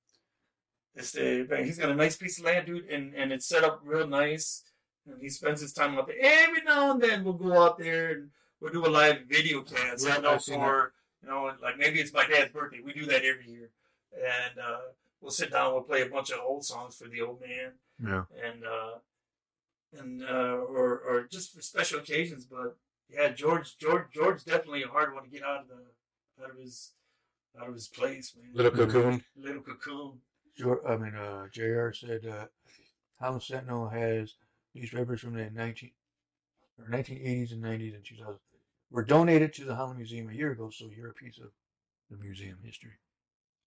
it's 0.97 1.11
the 1.11 1.45
man, 1.49 1.65
he's 1.65 1.77
got 1.77 1.89
a 1.89 1.95
nice 1.95 2.15
piece 2.17 2.39
of 2.39 2.45
land, 2.45 2.65
dude, 2.67 2.89
and 2.89 3.13
and 3.15 3.31
it's 3.31 3.45
set 3.47 3.63
up 3.63 3.81
real 3.83 4.07
nice. 4.07 4.63
And 5.09 5.21
he 5.21 5.29
spends 5.29 5.61
his 5.61 5.71
time 5.71 5.97
out 5.97 6.07
there. 6.07 6.17
Every 6.19 6.63
now 6.63 6.91
and 6.91 7.01
then 7.01 7.23
we'll 7.23 7.33
go 7.33 7.61
out 7.63 7.77
there 7.77 8.09
and 8.11 8.29
we'll 8.59 8.73
do 8.73 8.85
a 8.85 8.89
live 8.89 9.19
video 9.29 9.61
cast. 9.61 10.05
Yeah, 10.05 10.17
you 10.17 10.21
know, 10.23 10.31
I've 10.31 10.41
seen 10.41 10.59
for 10.59 10.93
you 11.23 11.29
know, 11.29 11.51
like 11.61 11.77
maybe 11.77 11.99
it's 11.99 12.13
my 12.13 12.27
dad's 12.27 12.51
birthday. 12.51 12.79
We 12.83 12.93
do 12.93 13.05
that 13.05 13.23
every 13.23 13.47
year, 13.47 13.69
and 14.13 14.59
uh, 14.59 14.79
we'll 15.21 15.31
sit 15.31 15.51
down. 15.51 15.73
We'll 15.73 15.83
play 15.83 16.01
a 16.01 16.09
bunch 16.09 16.29
of 16.31 16.39
old 16.45 16.65
songs 16.65 16.95
for 16.97 17.07
the 17.07 17.21
old 17.21 17.39
man, 17.41 17.71
Yeah. 18.03 18.23
and 18.43 18.65
uh, 18.65 18.91
and 19.97 20.23
uh, 20.23 20.57
or 20.57 20.99
or 20.99 21.27
just 21.31 21.53
for 21.55 21.61
special 21.61 21.99
occasions. 21.99 22.45
But 22.45 22.75
yeah, 23.09 23.29
George 23.29 23.77
George 23.77 24.07
George 24.13 24.43
definitely 24.43 24.83
a 24.83 24.87
hard 24.89 25.13
one 25.13 25.23
to 25.23 25.29
get 25.29 25.43
out 25.43 25.61
of 25.61 25.67
the 25.69 26.43
out 26.43 26.51
of 26.51 26.57
his 26.57 26.91
out 27.59 27.67
of 27.69 27.73
his 27.73 27.87
place, 27.87 28.33
man. 28.35 28.51
Little 28.53 28.71
cocoon. 28.71 29.23
little 29.35 29.61
cocoon. 29.61 30.19
Jor- 30.57 30.87
I 30.87 30.97
mean, 30.97 31.15
uh, 31.15 31.47
Jr. 31.51 31.91
said 31.93 32.25
uh, 32.25 32.45
Holland 33.19 33.43
Sentinel 33.43 33.89
has 33.89 34.35
newspapers 34.73 35.21
from 35.21 35.33
the 35.35 35.49
19 35.51 35.91
or 36.79 36.85
1980s 36.89 37.51
and 37.51 37.63
90s 37.63 37.95
and 37.95 38.03
2000s. 38.03 38.37
were 38.91 39.03
donated 39.03 39.53
to 39.53 39.65
the 39.65 39.75
Holland 39.75 39.97
Museum 39.97 40.29
a 40.29 40.33
year 40.33 40.51
ago, 40.51 40.69
so 40.69 40.89
you're 40.95 41.09
a 41.09 41.13
piece 41.13 41.37
of 41.39 41.47
the 42.09 42.17
museum 42.17 42.57
history. 42.63 42.91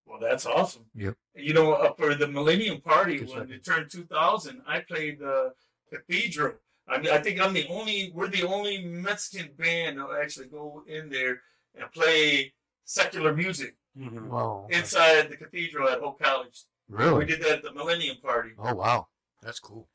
Well, 0.07 0.19
that's 0.21 0.47
awesome. 0.47 0.87
Yep. 0.95 1.15
You 1.37 1.53
know, 1.55 1.73
uh, 1.73 1.93
for 1.95 2.15
the 2.15 2.27
Millennium 2.27 2.81
Party 2.81 3.19
Good 3.19 3.29
when 3.29 3.53
it 3.53 3.65
turned 3.65 3.91
2000, 3.91 4.63
I 4.67 4.81
played 4.81 5.19
the 5.21 5.53
Cathedral. 5.93 6.55
I 6.89 6.99
mean, 6.99 7.11
I 7.13 7.19
think 7.19 7.41
I'm 7.41 7.53
the 7.53 7.67
only. 7.69 8.11
We're 8.13 8.27
the 8.29 8.43
only 8.45 8.85
Mexican 8.85 9.51
band 9.57 9.99
to 9.99 10.09
actually 10.21 10.47
go 10.49 10.83
in 10.89 11.09
there 11.09 11.43
and 11.79 11.91
play 11.93 12.53
secular 12.85 13.33
music 13.35 13.77
Wow. 13.95 14.67
inside 14.71 15.31
the 15.31 15.37
cathedral 15.37 15.89
at 15.89 16.01
Hope 16.01 16.21
College. 16.21 16.65
We 16.91 17.25
did 17.25 17.41
that 17.43 17.59
at 17.59 17.63
the 17.63 17.73
Millennium 17.73 18.17
Party. 18.23 18.51
Oh 18.59 18.75
wow, 18.75 19.07
that's 19.43 19.61
cool. 19.61 19.89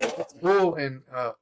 That's 0.00 0.34
cool, 0.40 0.74
and 0.74 1.02
uh, 1.14 1.32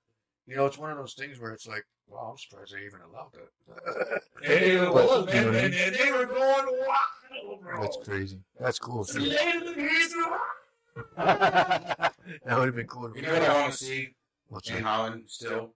you 0.46 0.56
know, 0.56 0.66
it's 0.66 0.78
one 0.78 0.90
of 0.90 0.98
those 0.98 1.14
things 1.14 1.38
where 1.40 1.52
it's 1.52 1.66
like, 1.66 1.84
wow, 2.08 2.30
I'm 2.32 2.38
surprised 2.38 2.74
they 2.74 2.84
even 2.84 3.00
allowed 3.00 3.32
that. 3.32 4.22
Hey, 4.42 4.76
it 4.76 4.80
But, 4.92 4.94
was, 4.94 5.34
you 5.34 5.40
man, 5.52 5.64
and, 5.64 5.74
and 5.74 5.94
they 5.94 6.12
were 6.12 6.26
going 6.26 6.66
wild, 6.66 7.60
bro. 7.62 7.80
That's 7.80 7.96
crazy. 8.04 8.40
That's 8.60 8.78
cool. 8.78 9.04
too. 9.04 9.20
Slay 9.24 9.60
the 9.64 9.72
beast. 9.74 10.14
that 11.16 12.12
would 12.46 12.66
have 12.66 12.76
been 12.76 12.86
cool. 12.86 13.10
to 13.10 13.16
You 13.18 13.26
know 13.26 13.32
what 13.32 13.42
I 13.42 13.60
want 13.62 13.72
to 13.72 13.78
see 13.78 14.10
What's 14.48 14.68
in 14.68 14.76
that? 14.76 14.82
Holland 14.82 15.24
still? 15.26 15.74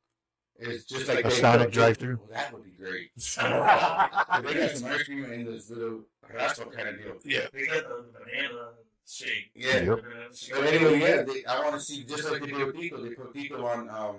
It's 0.59 0.85
just 0.85 1.09
like 1.09 1.25
A 1.25 1.31
Sonic 1.31 1.71
drive-thru? 1.71 2.19
Well, 2.19 2.29
that 2.33 2.53
would 2.53 2.65
be 2.65 2.71
great. 2.71 3.11
They 3.17 4.55
got 4.55 4.77
some 4.77 4.91
ice 4.91 5.05
cream 5.05 5.25
in 5.33 5.45
this 5.45 5.71
little 5.71 6.03
rascal 6.35 6.67
kind 6.67 6.89
of 6.89 6.99
deal. 6.99 7.15
Yeah. 7.25 7.47
They 7.53 7.67
got 7.67 7.85
the 7.89 8.05
banana 8.13 8.71
shake. 9.07 9.51
Yeah. 9.55 9.79
Yep. 9.81 9.85
Banana 10.03 10.35
shake. 10.35 10.55
So 10.55 10.61
anyway, 10.63 11.01
yeah, 11.01 11.23
they, 11.23 11.45
I 11.47 11.61
want 11.61 11.75
to 11.75 11.81
see 11.81 12.05
just 12.05 12.31
like 12.31 12.41
they 12.43 12.49
did 12.49 12.67
with 12.67 12.77
Pico. 12.77 13.03
They 13.03 13.11
put 13.11 13.33
Pico 13.33 13.67
on 13.67 13.89
um 13.89 14.17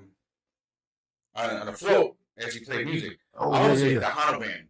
on, 1.35 1.49
on 1.57 1.67
a 1.67 1.73
float 1.73 2.15
as 2.37 2.53
he 2.55 2.63
played 2.65 2.85
music. 2.87 3.17
Oh 3.35 3.51
I 3.51 3.59
yeah, 3.59 3.67
want 3.67 3.73
to 3.73 3.79
yeah, 3.79 3.87
see 3.87 3.93
yeah. 3.93 3.99
the 3.99 4.05
Hano 4.05 4.39
band 4.39 4.67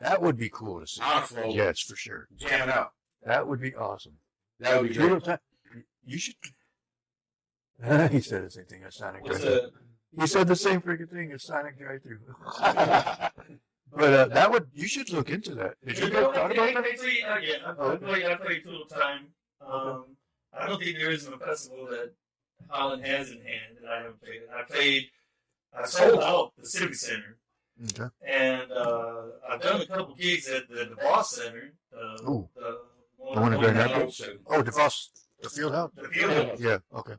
That 0.00 0.20
would 0.22 0.36
be 0.36 0.48
cool 0.50 0.80
to 0.80 0.86
see. 0.86 1.02
on 1.02 1.22
a 1.22 1.26
float 1.26 1.54
Yes, 1.54 1.80
for 1.80 1.96
sure. 1.96 2.28
jamming 2.36 2.70
out. 2.74 2.92
That 3.24 3.46
would 3.46 3.60
be 3.60 3.74
awesome. 3.74 4.14
That 4.60 4.80
would 4.80 4.88
be 4.90 4.94
You, 4.94 5.20
great. 5.20 5.38
you 6.04 6.18
should. 6.18 6.34
he 8.12 8.20
said 8.20 8.44
the 8.46 8.50
same 8.50 8.64
thing 8.66 8.82
as 8.86 8.96
Sonic 8.96 9.24
What's 9.24 9.40
Drive-Thru. 9.40 9.70
He 10.20 10.26
said 10.26 10.46
the 10.46 10.56
same 10.56 10.80
freaking 10.80 11.10
thing 11.10 11.32
as 11.32 11.42
Sonic 11.42 11.78
Drive-Thru. 11.78 12.18
but 13.94 14.12
uh, 14.14 14.26
that 14.26 14.50
would 14.50 14.68
you 14.74 14.86
should 14.86 15.10
look 15.10 15.30
into 15.30 15.54
that. 15.56 15.74
Did 15.84 15.98
you 15.98 16.10
guys 16.10 16.34
talk 16.34 16.52
about 16.52 16.74
that? 16.74 16.76
Actually, 16.76 17.22
uh, 17.24 17.38
yeah, 17.38 17.54
I, 17.66 17.70
I 17.70 17.72
okay. 17.72 18.06
played. 18.06 18.24
I 18.26 18.34
played 18.36 18.62
Tulip 18.64 18.88
Time. 18.88 19.26
Um, 19.66 20.04
I 20.52 20.66
don't 20.66 20.80
think 20.82 20.98
there 20.98 21.10
is 21.10 21.26
a 21.26 21.38
festival 21.38 21.86
that 21.90 22.12
Holland 22.68 23.04
has 23.06 23.30
in 23.30 23.38
hand 23.38 23.78
that 23.82 23.90
I 23.90 23.96
haven't 23.98 24.20
played. 24.22 24.40
I 24.54 24.62
played. 24.70 25.10
I 25.76 25.86
sold 25.86 26.22
out 26.22 26.52
the 26.58 26.66
Civic 26.66 26.94
Center, 26.94 27.38
Okay. 27.84 28.10
and 28.26 28.70
uh, 28.70 29.22
I've 29.48 29.60
done 29.62 29.80
a 29.80 29.86
couple 29.86 30.14
gigs 30.14 30.46
at 30.48 30.68
the 30.68 30.84
DeVos 30.94 31.24
Center. 31.24 31.72
Uh, 31.96 32.30
Ooh. 32.30 32.48
the, 32.54 32.78
The 33.34 33.40
one 33.40 33.54
in 33.54 33.60
Grand? 33.60 33.78
Oh, 34.48 34.62
DeVos, 34.62 35.08
the 35.42 35.48
field 35.48 35.72
house. 35.74 35.90
The 35.96 36.08
field 36.08 36.32
house. 36.32 36.60
Yeah. 36.60 36.78
Okay. 36.94 37.14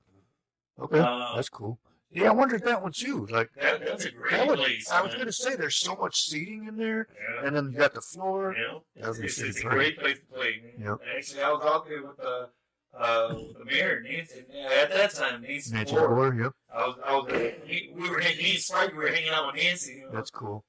Okay. 0.80 0.99
Uh, 0.99 1.36
That's 1.36 1.49
cool. 1.49 1.80
Yeah, 2.14 2.30
I 2.30 2.31
wondered 2.34 2.64
that 2.65 2.81
one 2.81 2.91
too. 2.91 3.26
Like 3.31 3.49
That, 3.61 3.85
that's 3.85 4.06
a 4.06 4.11
great 4.11 4.31
that 4.31 4.48
would, 4.48 4.60
place. 4.60 4.90
I 4.91 5.02
was 5.02 5.15
gonna 5.15 5.31
say 5.31 5.56
there's 5.56 5.76
so 5.76 5.95
much 5.95 6.22
seating 6.22 6.65
in 6.68 6.77
there, 6.77 7.07
Yeah. 7.14 7.48
and 7.48 7.56
then 7.56 7.72
you 7.72 7.77
got 7.77 7.94
the 7.94 8.02
floor. 8.02 8.53
You 8.56 8.61
know, 8.68 8.84
That 8.98 9.10
would 9.10 9.22
be 9.22 9.27
it's, 9.27 9.40
it's 9.40 9.60
a 9.60 9.64
great 9.64 9.98
place 9.99 10.19
to 10.19 10.26
play. 10.26 10.61
Man. 10.77 10.88
Yep. 10.88 10.98
Actually, 11.18 11.41
I 11.44 11.52
was 11.52 11.61
out 11.65 11.88
there 11.88 12.03
with 12.06 12.18
the 12.18 12.49
uh, 12.95 13.34
with 13.48 13.57
the 13.57 13.65
mayor, 13.65 14.02
Nancy. 14.07 14.45
At 14.80 14.91
that 14.91 15.14
time, 15.15 15.41
Nancy. 15.41 15.73
Nancy 15.73 15.95
Moore. 15.95 16.07
Gore. 16.10 16.34
Yep. 16.35 16.52
I 16.73 16.85
was, 16.85 16.95
I 17.03 17.15
was, 17.15 17.52
we 17.68 17.91
we 17.95 18.10
were 18.10 18.19
hanging, 18.19 18.57
Spike, 18.57 18.91
we 18.91 18.98
were 18.99 19.07
hanging 19.07 19.30
out 19.31 19.48
with 19.53 19.64
Nancy. 19.64 19.94
You 19.94 20.02
know? 20.06 20.11
That's 20.14 20.30
cool. 20.30 20.64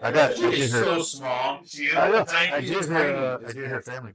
I 0.00 0.12
got- 0.12 0.36
She 0.36 0.44
is 0.44 0.72
her- 0.72 0.84
so 0.84 1.02
small. 1.02 1.60
She 1.66 1.84
is 1.86 1.96
I, 1.96 2.10
know, 2.10 2.24
tiny. 2.24 2.52
I 2.52 2.60
did 2.60 2.84
her. 2.84 3.16
Uh, 3.44 3.48
I 3.48 3.52
did 3.52 3.66
her 3.66 3.82
family 3.82 4.12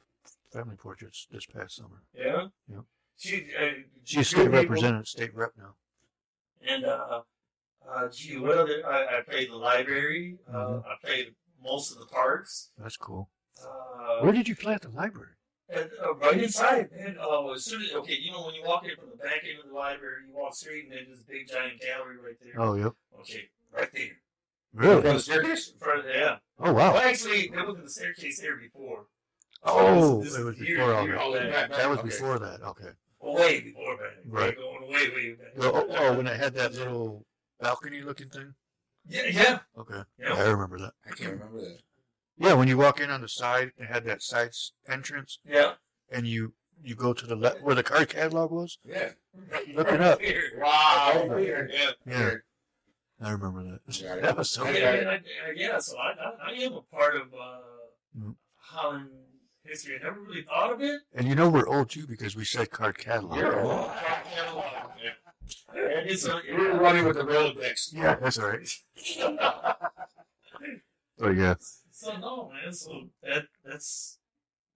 family 0.54 0.76
portraits 0.78 1.28
this 1.32 1.46
past 1.46 1.76
summer. 1.76 2.02
Yeah. 2.14 2.48
Yep. 2.70 2.84
She. 3.18 3.48
Uh, 3.60 3.66
She's 4.06 4.30
two 4.30 4.40
state 4.40 4.52
representative, 4.52 5.08
state 5.08 5.36
rep 5.36 5.52
now. 5.58 5.74
And 6.68 6.86
uh, 6.86 7.22
uh, 7.90 8.08
gee, 8.10 8.38
what 8.38 8.58
other? 8.58 8.84
I, 8.88 9.20
I 9.20 9.22
played 9.22 9.50
the 9.50 9.56
library. 9.56 10.38
Uh, 10.48 10.54
Mhm. 10.54 10.84
I 10.86 10.96
played 11.04 11.36
most 11.64 11.92
of 11.92 12.00
the 12.00 12.06
parks. 12.06 12.72
That's 12.78 12.98
cool. 12.98 13.30
Uh, 13.62 14.20
Where 14.22 14.32
did 14.32 14.48
you 14.48 14.56
play 14.56 14.74
at 14.74 14.82
the 14.82 14.90
library? 14.90 15.34
And, 15.70 15.90
uh, 16.04 16.16
right 16.16 16.42
inside, 16.42 16.90
man. 16.92 17.18
Uh, 17.22 17.48
as 17.52 17.66
soon 17.66 17.82
as 17.84 17.92
okay, 17.94 18.16
you 18.20 18.32
know 18.32 18.46
when 18.46 18.56
you 18.56 18.64
walk 18.66 18.84
in 18.86 18.96
from 18.96 19.10
the 19.12 19.18
back 19.18 19.44
end 19.48 19.60
of 19.64 19.68
the 19.70 19.76
library, 19.76 20.24
you 20.28 20.34
walk 20.36 20.56
straight, 20.56 20.86
and 20.86 20.94
there's 20.94 21.08
this 21.10 21.24
big 21.24 21.48
giant 21.48 21.80
gallery 21.82 22.18
right 22.18 22.38
there. 22.42 22.60
Oh, 22.60 22.74
yep. 22.76 22.94
Okay, 23.20 23.50
right 23.72 23.90
there. 23.94 24.18
Really? 24.74 25.02
The 25.02 25.20
staircase? 25.20 25.72
In 25.72 25.80
front 25.80 26.00
of 26.00 26.06
yeah. 26.14 26.38
Oh, 26.60 26.74
wow. 26.74 26.94
Well, 26.94 26.98
actually, 27.04 27.50
there 27.50 27.66
wasn't 27.66 27.86
the 27.86 27.90
staircase 27.92 28.40
there 28.42 28.56
before. 28.58 29.06
Oh, 29.64 30.22
this 30.24 30.36
it 30.36 30.40
is 30.40 30.46
was 30.46 30.56
before 30.56 30.94
all 30.94 31.06
that. 31.08 31.18
all 31.18 31.32
that. 31.34 31.70
That 31.72 31.90
was 31.90 32.00
Okay. 32.00 32.08
before 32.08 32.40
that. 32.40 32.62
Okay. 32.62 32.90
Well, 33.20 33.36
way 33.36 33.60
before 33.62 33.98
that. 33.98 34.24
Right. 34.32 34.56
We're 34.58 34.64
going 34.80 34.92
way, 34.92 35.10
way 35.16 35.34
back. 35.34 35.58
Well, 35.58 35.72
oh, 35.76 35.96
oh, 35.98 36.18
when 36.18 36.28
I 36.28 36.36
had 36.36 36.54
that 36.56 36.74
little 36.74 37.26
balcony 37.60 38.02
looking 38.02 38.30
thing. 38.30 38.54
yeah, 39.08 39.24
yeah, 39.30 39.60
Okay. 39.78 40.02
yeah. 40.20 40.34
I 40.34 40.44
remember 40.50 40.78
that. 40.80 40.94
I 41.06 41.10
can't 41.12 41.34
remember 41.34 41.60
that. 41.60 41.80
Yeah, 42.38 42.54
when 42.54 42.68
you 42.70 42.78
walk 42.78 43.00
in 43.02 43.10
on 43.10 43.22
the 43.22 43.28
side, 43.28 43.72
it 43.78 43.86
had 43.88 44.06
that 44.06 44.22
side 44.22 44.50
s- 44.50 44.72
entrance, 44.88 45.40
yeah. 45.46 45.74
and 46.10 46.26
you 46.26 46.54
you 46.82 46.96
go 46.96 47.12
to 47.12 47.26
the 47.26 47.36
left 47.36 47.62
where 47.62 47.76
the 47.76 47.84
card 47.84 48.08
catalog 48.08 48.52
was. 48.52 48.80
Yeah. 48.86 49.10
Look 49.76 49.92
it 49.92 50.00
up. 50.02 50.22
Here. 50.22 50.44
Wow. 50.62 51.36
Here, 51.38 51.70
Yeah. 51.74 51.92
Yeah, 52.08 52.36
I 53.22 53.32
remember 53.32 53.64
that. 53.86 54.02
Yeah, 54.02 54.16
That 54.22 54.38
was 54.38 54.50
so. 54.50 54.64
I- 54.66 54.70
Yeah, 54.72 54.90
I, 55.10 55.14
I, 55.16 55.20
yeah, 55.56 55.78
so 55.80 55.98
I, 55.98 56.12
I, 56.12 56.52
I 56.52 56.54
am 56.54 56.74
a 56.74 56.82
part 56.84 57.18
of 57.18 57.24
uh, 57.34 57.60
Mm. 58.18 58.36
Holland 58.56 59.10
history. 59.64 59.98
I 60.00 60.04
never 60.04 60.20
really 60.22 60.44
thought 60.44 60.72
of 60.74 60.82
it. 60.82 61.02
And 61.14 61.28
you 61.28 61.36
know 61.36 61.50
we're 61.50 61.68
old 61.68 61.90
too 61.90 62.08
because 62.08 62.36
we 62.36 62.46
said 62.46 62.72
card 62.72 62.98
catalog. 62.98 63.38
You're 63.38 63.60
old. 63.62 63.92
Yeah, 65.76 65.82
it's 66.06 66.26
a, 66.26 66.42
We're 66.52 66.80
running 66.80 67.06
with 67.06 67.16
the 67.18 67.24
Rolodex. 67.24 67.94
Yeah, 67.94 68.16
that's 68.16 68.38
all 68.40 68.50
right. 68.50 68.70
Oh 71.22 71.32
yeah, 71.32 71.56
so 71.92 72.16
no, 72.18 72.50
man. 72.50 72.72
So 72.72 73.10
that 73.24 73.48
that's 73.66 74.20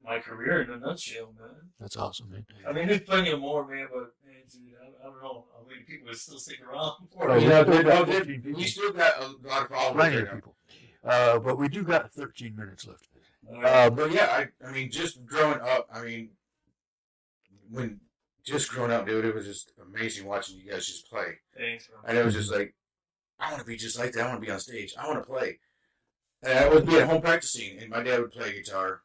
my 0.03 0.19
career 0.19 0.61
in 0.61 0.72
a 0.72 0.77
nutshell, 0.77 1.34
man. 1.39 1.72
that's 1.80 1.95
awesome, 1.95 2.30
man. 2.30 2.45
I 2.68 2.73
mean, 2.73 2.89
there's 2.89 2.99
plenty 2.99 3.31
of 3.31 3.39
more, 3.39 3.65
man. 3.65 3.88
But 3.89 4.11
man, 4.26 4.41
dude, 4.51 4.73
I, 4.81 5.07
I 5.07 5.10
don't 5.10 5.22
know 5.23 5.45
how 5.55 5.65
many 5.65 5.84
people 5.84 6.07
would 6.07 6.18
still 6.18 6.38
stick 6.38 6.57
around. 6.69 6.95
For 7.18 7.30
Oh, 7.31 7.35
it. 7.35 7.43
we 7.43 7.47
Yeah, 7.47 7.61
still 7.64 7.73
but 7.76 7.85
got 7.85 8.07
no, 8.10 8.14
15 8.14 8.41
people. 8.41 8.57
we 8.60 8.65
still 8.65 8.91
got 8.91 9.18
a 9.22 9.26
lot 9.47 9.61
of 9.61 9.68
problems. 9.69 9.95
Plenty 9.95 10.18
of 10.18 10.31
people. 10.34 10.55
Uh, 11.05 11.39
but 11.39 11.57
we 11.57 11.69
do 11.69 11.84
got 11.84 12.11
13 12.11 12.55
minutes 12.57 12.85
left. 12.88 13.07
Uh, 13.64 13.90
but 13.90 14.11
yeah, 14.11 14.28
I, 14.64 14.68
I 14.68 14.72
mean, 14.72 14.91
just 14.91 15.26
growing 15.26 15.60
up, 15.61 15.88
I 15.94 16.02
mean, 16.02 16.30
when 17.70 17.99
just 18.44 18.70
growing 18.70 18.91
up, 18.91 19.06
dude, 19.06 19.26
it 19.26 19.36
was 19.36 19.45
just 19.45 19.74
amazing 19.82 20.26
watching 20.26 20.57
you 20.57 20.72
guys 20.72 20.86
just 20.86 21.10
play. 21.10 21.40
Thanks, 21.57 21.88
bro. 21.88 21.98
And 22.07 22.18
it 22.18 22.26
was 22.26 22.34
just 22.34 22.52
like, 22.52 22.76
I 23.40 23.49
want 23.49 23.60
to 23.60 23.65
be 23.68 23.76
just 23.76 23.98
like 23.99 24.14
that. 24.14 24.26
I 24.26 24.28
want 24.30 24.41
to 24.41 24.45
be 24.45 24.52
on 24.52 24.60
stage. 24.60 24.94
I 24.98 25.07
want 25.07 25.20
to 25.20 25.30
play. 25.30 25.60
And 26.41 26.60
I 26.60 26.68
would 26.68 26.86
be 26.86 26.98
at 26.98 27.07
home 27.07 27.22
practicing, 27.22 27.78
and 27.80 27.90
my 27.90 28.03
dad 28.03 28.20
would 28.20 28.32
play 28.32 28.53
guitar, 28.53 29.02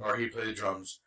or 0.00 0.16
he'd 0.16 0.32
play 0.32 0.44
the 0.44 0.52
drums, 0.52 1.00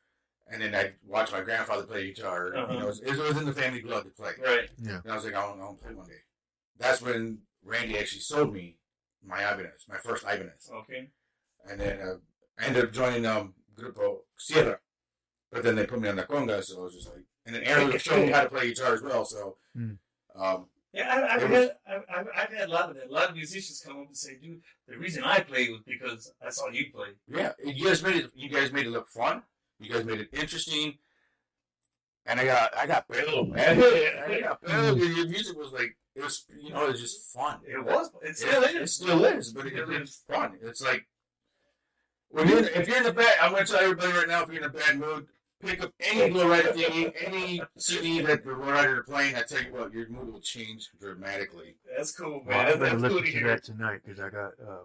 and 0.48 0.62
then 0.62 0.74
I'd 0.74 0.95
watch 1.06 1.32
my 1.32 1.41
grandfather 1.41 1.84
play 1.84 2.08
guitar. 2.08 2.56
Uh-huh. 2.56 2.74
You 2.74 2.80
know, 2.80 2.86
it 2.86 2.88
was, 2.88 3.02
it 3.02 3.18
was 3.18 3.38
in 3.38 3.45
the 3.45 3.54
family 3.54 3.82
blood 3.82 4.06
to 4.06 4.10
play. 4.10 4.32
Right. 4.44 4.70
Yeah. 4.82 5.02
And 5.04 5.12
I 5.12 5.16
was 5.16 5.26
like, 5.26 5.36
I 5.36 5.48
want, 5.48 5.62
I 5.62 5.66
want 5.66 5.78
to 5.78 5.84
play 5.84 5.94
one 5.94 6.08
day. 6.08 6.22
That's 6.80 7.02
when 7.02 7.40
Randy 7.64 7.98
actually 7.98 8.22
sold 8.22 8.54
me 8.54 8.78
my 9.24 9.40
Ibanez, 9.41 9.86
my 9.88 9.98
first 9.98 10.24
Ibanez. 10.24 10.70
Okay. 10.74 11.10
And 11.70 11.80
then 11.80 11.99
uh, 12.02 12.16
I 12.60 12.66
ended 12.66 12.86
up 12.86 12.92
joining 12.94 13.26
um, 13.26 13.54
Grupo 13.76 14.20
Sierra. 14.38 14.80
But 15.52 15.64
then 15.64 15.76
they 15.76 15.86
put 15.86 16.02
me 16.02 16.10
on 16.10 16.18
the 16.18 16.24
conga, 16.24 16.62
so 16.64 16.80
I 16.80 16.84
was 16.84 16.94
just 16.96 17.08
like, 17.08 17.24
and 17.46 17.56
then 17.56 17.64
Aaron 17.64 17.98
showed 18.00 18.26
me 18.26 18.32
how 18.32 18.44
to 18.44 18.50
play 18.50 18.68
guitar 18.70 18.94
as 18.94 19.02
well. 19.02 19.24
So, 19.26 19.58
Hmm. 19.74 19.92
um, 20.36 20.66
Yeah, 20.94 21.08
I, 21.10 21.36
I've, 21.36 21.44
It 21.44 21.50
had, 21.52 21.72
I've, 21.88 22.04
I've, 22.14 22.28
I've 22.36 22.54
had 22.54 22.70
a 22.70 22.72
lot 22.72 22.90
of 22.90 22.96
that. 22.98 23.10
A 23.10 23.14
lot 23.14 23.30
of 23.30 23.36
musicians 23.36 23.82
come 23.86 24.02
up 24.02 24.08
and 24.08 24.18
say, 24.18 24.36
"Dude, 24.42 24.62
the 24.88 24.98
reason 24.98 25.24
I 25.24 25.40
played 25.42 25.70
was 25.72 25.82
because 25.86 26.34
I 26.46 26.50
saw 26.50 26.68
you 26.70 26.92
play." 26.94 27.10
yeah, 27.30 27.52
you 27.64 27.86
guys 27.86 28.04
made 28.04 28.16
it. 28.18 28.32
You 28.36 28.50
guys 28.50 28.72
made 28.74 28.88
it 28.88 28.90
look 28.92 29.08
fun. 29.10 29.44
You 29.80 29.94
guys 29.94 30.04
made 30.06 30.20
it 30.20 30.30
interesting. 30.34 30.98
And 32.26 32.42
I 32.42 32.46
got, 32.46 32.76
I 32.78 32.86
got 32.88 33.08
billed, 33.08 33.54
man. 33.54 33.82
I 33.82 34.40
got 34.42 34.62
billed. 34.62 35.00
and 35.02 35.16
Your 35.16 35.28
music 35.28 35.56
was 35.58 35.72
like, 35.72 35.96
it 36.14 36.22
was, 36.24 36.44
you 36.62 36.72
know, 36.74 36.84
it 36.86 36.92
was 36.92 37.00
just 37.02 37.32
fun. 37.32 37.60
It 37.66 37.82
was. 37.86 38.10
It 38.22 38.36
still 38.38 38.64
It, 38.64 38.76
it 38.76 38.82
is. 38.82 38.94
still 38.96 39.24
is, 39.24 39.54
but 39.54 39.66
it, 39.68 39.88
was 39.88 40.24
fun. 40.30 40.58
It's 40.62 40.82
like 40.82 41.08
when 42.30 42.48
you're 42.48 42.60
if 42.60 42.88
you're 42.88 42.98
in 42.98 43.06
a 43.06 43.14
bad. 43.14 43.34
I'm 43.41 43.52
going 43.52 43.66
to 43.66 43.72
tell 43.72 43.82
everybody 43.82 44.12
right 44.14 44.28
now, 44.28 44.44
if 44.44 44.49
you're 44.49 44.64
in 44.64 44.70
a 44.70 44.74
bad 44.74 44.99
mood, 44.99 45.28
pick 45.62 45.82
up 45.84 45.94
any 45.99 46.32
Blue 46.32 46.49
Rider 46.49 46.74
thing, 46.74 47.12
any 47.26 47.62
CD 47.78 48.22
that 48.22 48.44
the 48.44 48.54
Blue 48.56 48.64
Rider 48.72 48.99
are 48.99 49.04
playing. 49.04 49.36
I 49.36 49.41
tell 49.44 49.62
you 49.62 49.74
what, 49.74 49.91
your 49.94 50.08
mood 50.10 50.32
will 50.32 50.40
change 50.41 50.90
dramatically. 50.99 51.76
That's 51.95 52.12
cool, 52.12 52.44
Well, 52.45 52.58
man. 52.58 52.66
I 52.66 52.72
That, 52.72 52.80
better 52.80 52.98
that's 52.99 53.14
cool 53.14 53.22
listen 53.22 53.34
to 53.34 53.40
to 53.41 53.48
that 53.48 53.64
tonight 53.64 54.02
because 54.06 54.20
I 54.20 54.30
got 54.30 54.52
uh, 54.62 54.78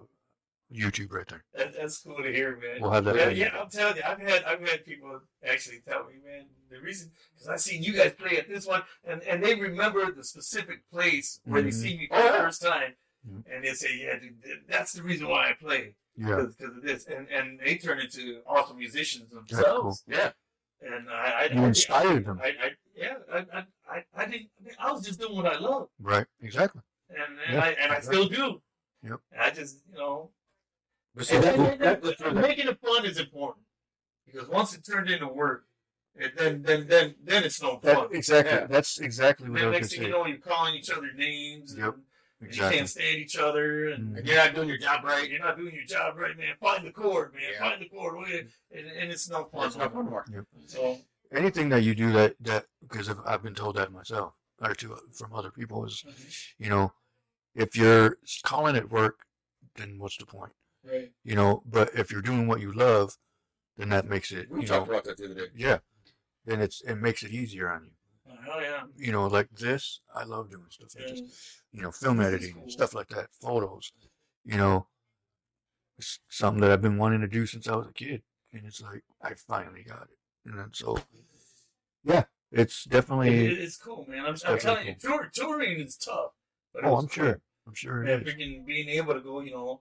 YouTube 0.72 1.12
right 1.12 1.26
there. 1.28 1.44
That, 1.54 1.74
that's 1.76 1.98
cool 1.98 2.16
to 2.22 2.32
hear, 2.32 2.56
man. 2.56 2.80
We'll 2.80 2.90
have 2.90 3.04
that 3.04 3.16
Yeah, 3.16 3.28
yeah, 3.28 3.60
I'm 3.60 3.68
telling 3.68 3.96
you, 3.96 4.02
I've 4.06 4.18
had 4.20 4.44
I've 4.44 4.66
had 4.66 4.84
people 4.84 5.20
actually 5.46 5.80
tell 5.86 6.04
me, 6.04 6.14
man, 6.24 6.46
the 6.70 6.80
reason 6.80 7.10
because 7.34 7.48
I 7.48 7.56
seen 7.56 7.82
you 7.82 7.92
guys 7.92 8.12
play 8.12 8.38
at 8.38 8.48
this 8.48 8.66
one, 8.66 8.82
and 9.04 9.22
and 9.24 9.42
they 9.42 9.54
remember 9.54 10.10
the 10.12 10.24
specific 10.24 10.88
place 10.90 11.40
where 11.44 11.60
they 11.62 11.68
Mhm. 11.68 11.74
see 11.74 11.98
me 11.98 12.06
for 12.08 12.16
Oh, 12.16 12.22
the 12.32 12.38
first 12.38 12.62
time, 12.62 12.94
Mhm. 13.28 13.42
and 13.52 13.64
they 13.64 13.74
say, 13.74 13.94
"Yeah, 13.98 14.18
dude, 14.18 14.38
that's 14.68 14.92
the 14.94 15.02
reason 15.02 15.28
why 15.28 15.50
I 15.50 15.52
play 15.52 15.94
Yeah. 16.16 16.26
because 16.58 16.76
of 16.76 16.82
this," 16.82 17.06
and 17.06 17.26
and 17.28 17.58
they 17.60 17.76
turn 17.76 17.98
into 18.00 18.40
awesome 18.46 18.78
musicians 18.78 19.30
themselves. 19.30 20.04
Yeah. 20.06 20.32
And 20.80 21.08
I, 21.08 21.48
I, 21.48 21.54
You 21.54 21.62
I- 21.62 21.66
inspired 21.68 22.26
them. 22.26 22.40
I, 22.42 22.48
I, 22.48 22.70
yeah, 22.96 23.14
I, 23.32 23.38
I, 23.38 23.64
I, 23.88 24.04
I 24.16 24.26
didn't. 24.26 24.48
I 24.80 24.90
was 24.92 25.04
just 25.06 25.20
doing 25.20 25.36
what 25.36 25.46
I 25.46 25.58
love, 25.58 25.88
Right. 26.00 26.26
Exactly. 26.40 26.82
and 27.08 27.38
and 27.46 27.54
Yeah, 27.54 27.60
I 27.64 27.68
and 27.82 27.92
I 27.92 28.00
still 28.00 28.26
do. 28.28 28.60
Yep. 29.04 29.20
I 29.40 29.50
just, 29.50 29.78
you 29.90 29.96
know, 29.98 30.30
But 31.14 31.30
and, 31.30 31.44
that, 31.44 31.54
and- 31.58 31.80
that, 31.80 32.04
and 32.04 32.36
that, 32.36 32.42
making 32.48 32.66
it 32.68 32.78
fun 32.84 33.04
is 33.04 33.18
important 33.18 33.64
because 34.26 34.48
once 34.48 34.74
it 34.74 34.84
turned 34.84 35.08
into 35.08 35.28
work, 35.28 35.64
it, 36.16 36.36
then 36.36 36.62
then 36.62 36.88
then 36.88 37.14
then 37.22 37.44
it's 37.44 37.62
no 37.62 37.78
That, 37.82 37.94
fun. 37.96 38.08
exactly. 38.12 38.52
Yeah. 38.52 38.66
That's 38.66 38.98
exactly 38.98 39.50
what 39.50 39.62
I 39.62 39.66
was 39.66 39.72
next 39.74 39.92
thing 39.94 40.02
you 40.02 40.10
know, 40.10 40.26
you're 40.26 40.38
calling 40.38 40.74
each 40.74 40.90
other 40.90 41.10
names. 41.16 41.76
Yep, 41.78 41.94
and 41.94 42.02
Exactly. 42.44 42.66
You 42.66 42.78
can't 42.78 42.88
stand 42.88 43.18
each 43.18 43.36
other, 43.36 43.88
and 43.90 44.16
and 44.16 44.26
you're 44.26 44.36
not 44.36 44.54
doing 44.54 44.68
your 44.68 44.78
job 44.78 45.04
right. 45.04 45.30
you're 45.30 45.38
not 45.38 45.56
doing 45.56 45.74
your 45.74 45.84
job 45.84 46.16
right, 46.16 46.36
man. 46.36 46.54
Find 46.60 46.86
the 46.86 46.90
chord, 46.90 47.32
man. 47.34 47.42
Yeah. 47.52 47.60
Find 47.60 47.80
the 47.80 47.88
chord. 47.88 48.18
Wait, 48.18 48.48
and, 48.74 48.86
and 48.86 49.10
it's 49.10 49.30
no 49.30 49.44
fun. 49.44 49.68
It's 49.68 49.76
not 49.76 49.92
fun 49.92 50.02
anymore. 50.02 50.26
So 50.66 50.98
Anything 51.32 51.70
that 51.70 51.82
you 51.82 51.94
do 51.94 52.12
that 52.12 52.34
that 52.40 52.66
because 52.82 53.08
I've, 53.08 53.20
I've 53.24 53.42
been 53.42 53.54
told 53.54 53.76
that 53.76 53.92
myself 53.92 54.34
or 54.60 54.74
to 54.74 54.96
from 55.12 55.32
other 55.34 55.50
people 55.50 55.84
is 55.86 56.04
mm-hmm. 56.06 56.64
you 56.64 56.70
know 56.70 56.92
if 57.54 57.76
you're 57.76 58.18
calling 58.42 58.76
it 58.76 58.90
work, 58.90 59.20
then 59.76 59.98
what's 59.98 60.16
the 60.16 60.26
point? 60.26 60.52
right. 60.84 61.10
You 61.24 61.34
know. 61.34 61.62
But 61.66 61.94
if 61.94 62.10
you're 62.10 62.22
doing 62.22 62.46
what 62.46 62.60
you 62.60 62.72
love, 62.72 63.16
then 63.76 63.90
that 63.90 64.08
makes 64.08 64.32
it 64.32 64.50
We 64.50 64.62
you 64.62 64.66
talked 64.66 64.88
know 64.88 64.94
about 64.94 65.04
that 65.04 65.16
the 65.16 65.26
other 65.26 65.34
day. 65.34 65.46
yeah. 65.56 65.78
Then 66.44 66.60
it's 66.60 66.82
it 66.82 66.96
makes 66.96 67.22
it 67.22 67.30
easier 67.30 67.70
on 67.70 67.84
you. 67.84 67.90
Oh, 68.42 68.50
hell 68.52 68.62
yeah. 68.62 68.82
You 68.96 69.12
know, 69.12 69.26
like 69.26 69.48
this, 69.50 70.00
I 70.14 70.24
love 70.24 70.50
doing 70.50 70.64
stuff 70.70 70.88
like 70.96 71.08
this. 71.08 71.22
You 71.72 71.82
know, 71.82 71.90
film 71.90 72.20
editing 72.20 72.52
and 72.54 72.62
cool. 72.62 72.70
stuff 72.70 72.94
like 72.94 73.08
that, 73.08 73.28
photos, 73.40 73.92
you 74.44 74.56
know, 74.56 74.86
it's 75.98 76.18
something 76.28 76.60
that 76.60 76.70
I've 76.70 76.82
been 76.82 76.98
wanting 76.98 77.20
to 77.20 77.28
do 77.28 77.46
since 77.46 77.68
I 77.68 77.76
was 77.76 77.86
a 77.88 77.92
kid. 77.92 78.22
And 78.52 78.66
it's 78.66 78.82
like, 78.82 79.04
I 79.22 79.34
finally 79.34 79.82
got 79.82 80.02
it. 80.02 80.18
And 80.50 80.58
then 80.58 80.70
so, 80.72 80.98
yeah, 82.04 82.24
it's 82.50 82.84
definitely, 82.84 83.46
it- 83.46 83.58
it's 83.58 83.76
cool, 83.76 84.04
man. 84.08 84.24
I'm, 84.26 84.36
I'm 84.46 84.58
telling 84.58 84.86
you, 84.86 84.94
tour, 85.00 85.30
touring 85.32 85.80
is 85.80 85.96
tough. 85.96 86.32
But 86.74 86.84
oh, 86.84 86.96
I'm 86.96 87.06
fun. 87.06 87.24
sure. 87.24 87.40
I'm 87.66 87.74
sure 87.74 88.04
Yeah, 88.04 88.14
it 88.16 88.26
is. 88.26 88.34
freaking 88.34 88.66
being 88.66 88.88
able 88.88 89.14
to 89.14 89.20
go, 89.20 89.40
you 89.40 89.52
know, 89.52 89.80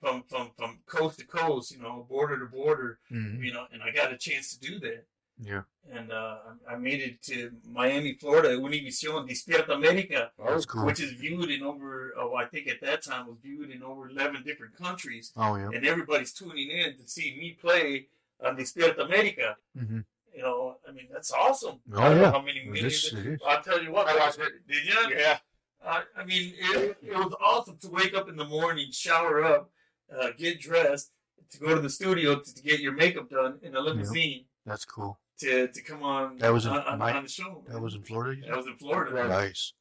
from 0.00 0.24
from 0.28 0.50
from 0.58 0.80
coast 0.86 1.18
to 1.20 1.26
coast, 1.26 1.70
you 1.72 1.80
know, 1.80 2.06
border 2.08 2.38
to 2.38 2.46
border, 2.46 2.98
Mhm. 3.10 3.44
you 3.44 3.52
know, 3.52 3.66
and 3.72 3.82
I 3.82 3.90
got 3.92 4.12
a 4.12 4.16
chance 4.18 4.56
to 4.56 4.60
do 4.60 4.78
that. 4.80 5.06
Yeah, 5.44 5.62
And 5.92 6.12
uh, 6.12 6.36
I 6.68 6.74
I 6.74 6.76
made 6.76 7.00
it 7.02 7.22
to 7.24 7.50
Miami, 7.68 8.14
Florida, 8.14 8.50
Univision 8.50 9.28
Despierta 9.28 9.70
America, 9.74 10.30
that's 10.38 10.66
cool. 10.66 10.86
which 10.86 11.00
is 11.00 11.12
viewed 11.12 11.50
in 11.50 11.62
over, 11.62 12.12
oh, 12.16 12.34
I 12.36 12.44
think 12.44 12.68
at 12.68 12.80
that 12.82 13.02
time 13.02 13.26
was 13.26 13.38
viewed 13.42 13.70
in 13.70 13.82
over 13.82 14.08
11 14.08 14.42
different 14.44 14.76
countries. 14.76 15.32
Oh, 15.36 15.56
yeah. 15.56 15.70
And 15.74 15.84
everybody's 15.86 16.32
tuning 16.32 16.70
in 16.70 16.96
to 16.98 17.08
see 17.08 17.36
me 17.38 17.56
play 17.60 18.06
on 18.44 18.56
Despierta 18.56 19.00
America. 19.04 19.56
hmm 19.76 20.00
You 20.34 20.42
know, 20.42 20.76
I 20.88 20.92
mean, 20.92 21.08
that's 21.12 21.32
awesome. 21.32 21.76
Oh, 21.92 22.00
I 22.00 22.08
don't 22.08 22.16
know 22.18 22.22
yeah. 22.24 22.32
how 22.32 22.42
many 22.42 22.62
Well, 22.64 22.74
millions. 22.74 23.02
this- 23.10 23.12
it 23.20 23.26
is. 23.32 23.40
I'll 23.46 23.62
tell 23.62 23.82
you 23.82 23.90
what. 23.92 24.06
I 24.08 24.16
watched 24.16 24.38
it. 24.38 24.52
Did 24.68 24.84
you? 24.86 25.16
Yeah. 25.16 25.38
I, 25.84 26.02
I 26.16 26.24
mean, 26.24 26.54
it, 26.56 26.96
it 27.02 27.14
was 27.16 27.34
awesome 27.44 27.76
to 27.78 27.88
wake 27.88 28.14
up 28.14 28.28
in 28.28 28.36
the 28.36 28.44
morning, 28.44 28.88
shower 28.92 29.42
up, 29.44 29.70
uh, 30.16 30.28
get 30.38 30.60
dressed, 30.60 31.10
to 31.50 31.58
go 31.58 31.74
to 31.74 31.80
the 31.80 31.90
studio 31.90 32.38
to, 32.38 32.54
to 32.54 32.62
get 32.62 32.78
your 32.80 32.92
makeup 32.92 33.28
done 33.28 33.58
in 33.62 33.74
a 33.74 33.80
limousine 33.80 34.44
That's 34.64 34.84
cool. 34.84 35.18
To, 35.42 35.68
to 35.68 35.82
come 35.82 36.02
on, 36.02 36.38
That 36.38 36.52
was 36.52 36.66
in 36.66 36.72
on, 36.72 36.80
on, 36.82 36.98
my- 36.98 37.12
on 37.12 37.22
the 37.24 37.28
show. 37.28 37.62
That 37.68 37.80
was 37.80 37.94
in 37.94 38.02
Florida? 38.02 38.40
That 38.48 38.56
was 38.56 38.66
in 38.66 38.76
Florida. 38.76 39.12
said? 39.16 39.28
Nice. 39.28 39.72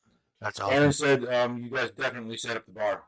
That's 0.42 0.60
awesome. 0.60 0.76
Aaron 0.76 0.94
said 0.94 1.26
um, 1.26 1.58
you 1.64 1.70
guys 1.70 1.92
definitely 1.92 2.38
set 2.38 2.58
up 2.58 2.66
the 2.66 2.72
bar. 2.72 3.04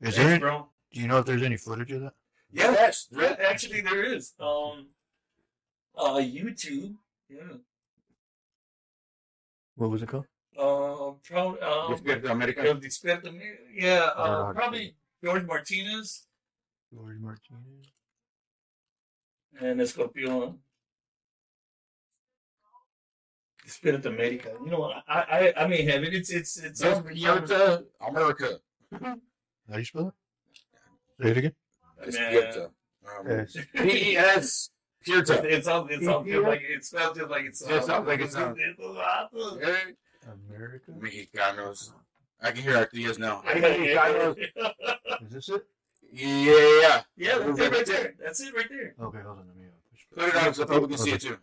Is 0.00 0.14
Thanks, 0.14 0.16
there, 0.18 0.28
any, 0.30 0.38
bro. 0.40 0.68
do 0.92 1.00
you 1.00 1.06
know 1.08 1.18
if 1.18 1.26
there's 1.26 1.42
any 1.42 1.56
footage 1.56 1.92
of 1.92 2.00
that? 2.02 2.14
Yeah, 2.52 2.72
Yes. 2.72 3.06
yeah, 3.12 3.36
actually 3.48 3.80
there 3.82 4.02
is. 4.02 4.34
Um, 4.40 4.88
uh, 5.96 6.16
YouTube. 6.16 6.94
Yeah. 7.28 7.38
What 9.76 9.90
was 9.90 10.02
it 10.02 10.08
called? 10.08 10.26
Uh, 10.58 11.12
pro, 11.24 11.50
um, 11.62 11.94
Despierta 11.94 12.30
America. 12.30 12.60
El 12.60 12.76
America. 12.76 13.62
Yeah, 13.74 14.10
I 14.16 14.26
don't 14.26 14.32
know 14.32 14.44
how 14.44 14.50
uh, 14.50 14.52
probably 14.52 14.94
George 15.24 15.44
Martinez 15.46 16.26
George 16.92 17.16
Martinez. 17.18 17.86
and 19.60 19.80
Escorpion. 19.80 20.58
Despierta 23.72 24.06
America. 24.06 24.50
You 24.64 24.70
know 24.70 24.80
what? 24.80 25.02
I, 25.08 25.52
I, 25.56 25.64
I 25.64 25.66
may 25.66 25.82
have 25.82 26.02
it. 26.04 26.14
It's, 26.14 26.30
it's, 26.30 26.58
it's. 26.58 26.82
on- 26.82 27.04
Despierta 27.04 27.84
America. 28.06 28.58
How 29.00 29.14
do 29.74 29.78
you 29.78 29.84
spell 29.84 30.08
it? 30.08 30.14
Say 31.24 31.30
it 31.30 31.36
again. 31.38 31.52
Despierta. 32.06 32.64
Um, 32.66 32.72
Yes. 33.28 33.56
P-E-S. 33.74 34.70
Pierta. 35.06 35.44
It 35.44 35.64
sounds, 35.64 35.90
it 35.90 36.02
sounds 36.04 36.28
just 36.28 36.42
like 36.46 36.60
it 36.62 36.84
smells 36.84 37.16
just 37.18 37.30
like 37.30 37.44
it's. 37.44 37.60
It 37.62 37.84
sounds 37.84 38.06
like 38.06 38.20
it 38.20 38.30
sounds- 38.32 38.56
It's 38.60 39.64
Hey, 39.64 39.94
America. 40.48 40.92
Mexicanos. 40.92 41.92
I 42.40 42.52
can 42.52 42.62
hear 42.62 42.74
Artias 42.74 43.18
now. 43.18 43.42
yeah, 43.54 44.34
Is 45.24 45.32
this 45.32 45.48
it? 45.48 45.62
Yeah. 46.12 47.02
that's 47.16 47.58
it 47.60 47.72
right 47.72 47.86
there. 47.86 48.14
That's 48.22 48.40
it 48.40 48.54
right 48.54 48.66
there. 48.68 48.94
Okay, 49.00 49.18
hold 49.24 49.38
on. 49.38 49.46
Let 49.48 49.56
me 49.56 49.64
uh, 49.64 49.70
push 49.90 50.00
Put 50.14 50.28
it 50.28 50.46
on 50.46 50.54
so 50.54 50.64
people 50.66 50.88
can 50.88 50.98
see 50.98 51.12
it 51.12 51.20
too. 51.20 51.38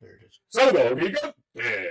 There 0.00 0.10
it 0.10 0.22
is. 0.26 0.40
So 0.48 0.70
there 0.72 0.98
you 1.02 1.10
go. 1.10 1.32
Yeah. 1.54 1.84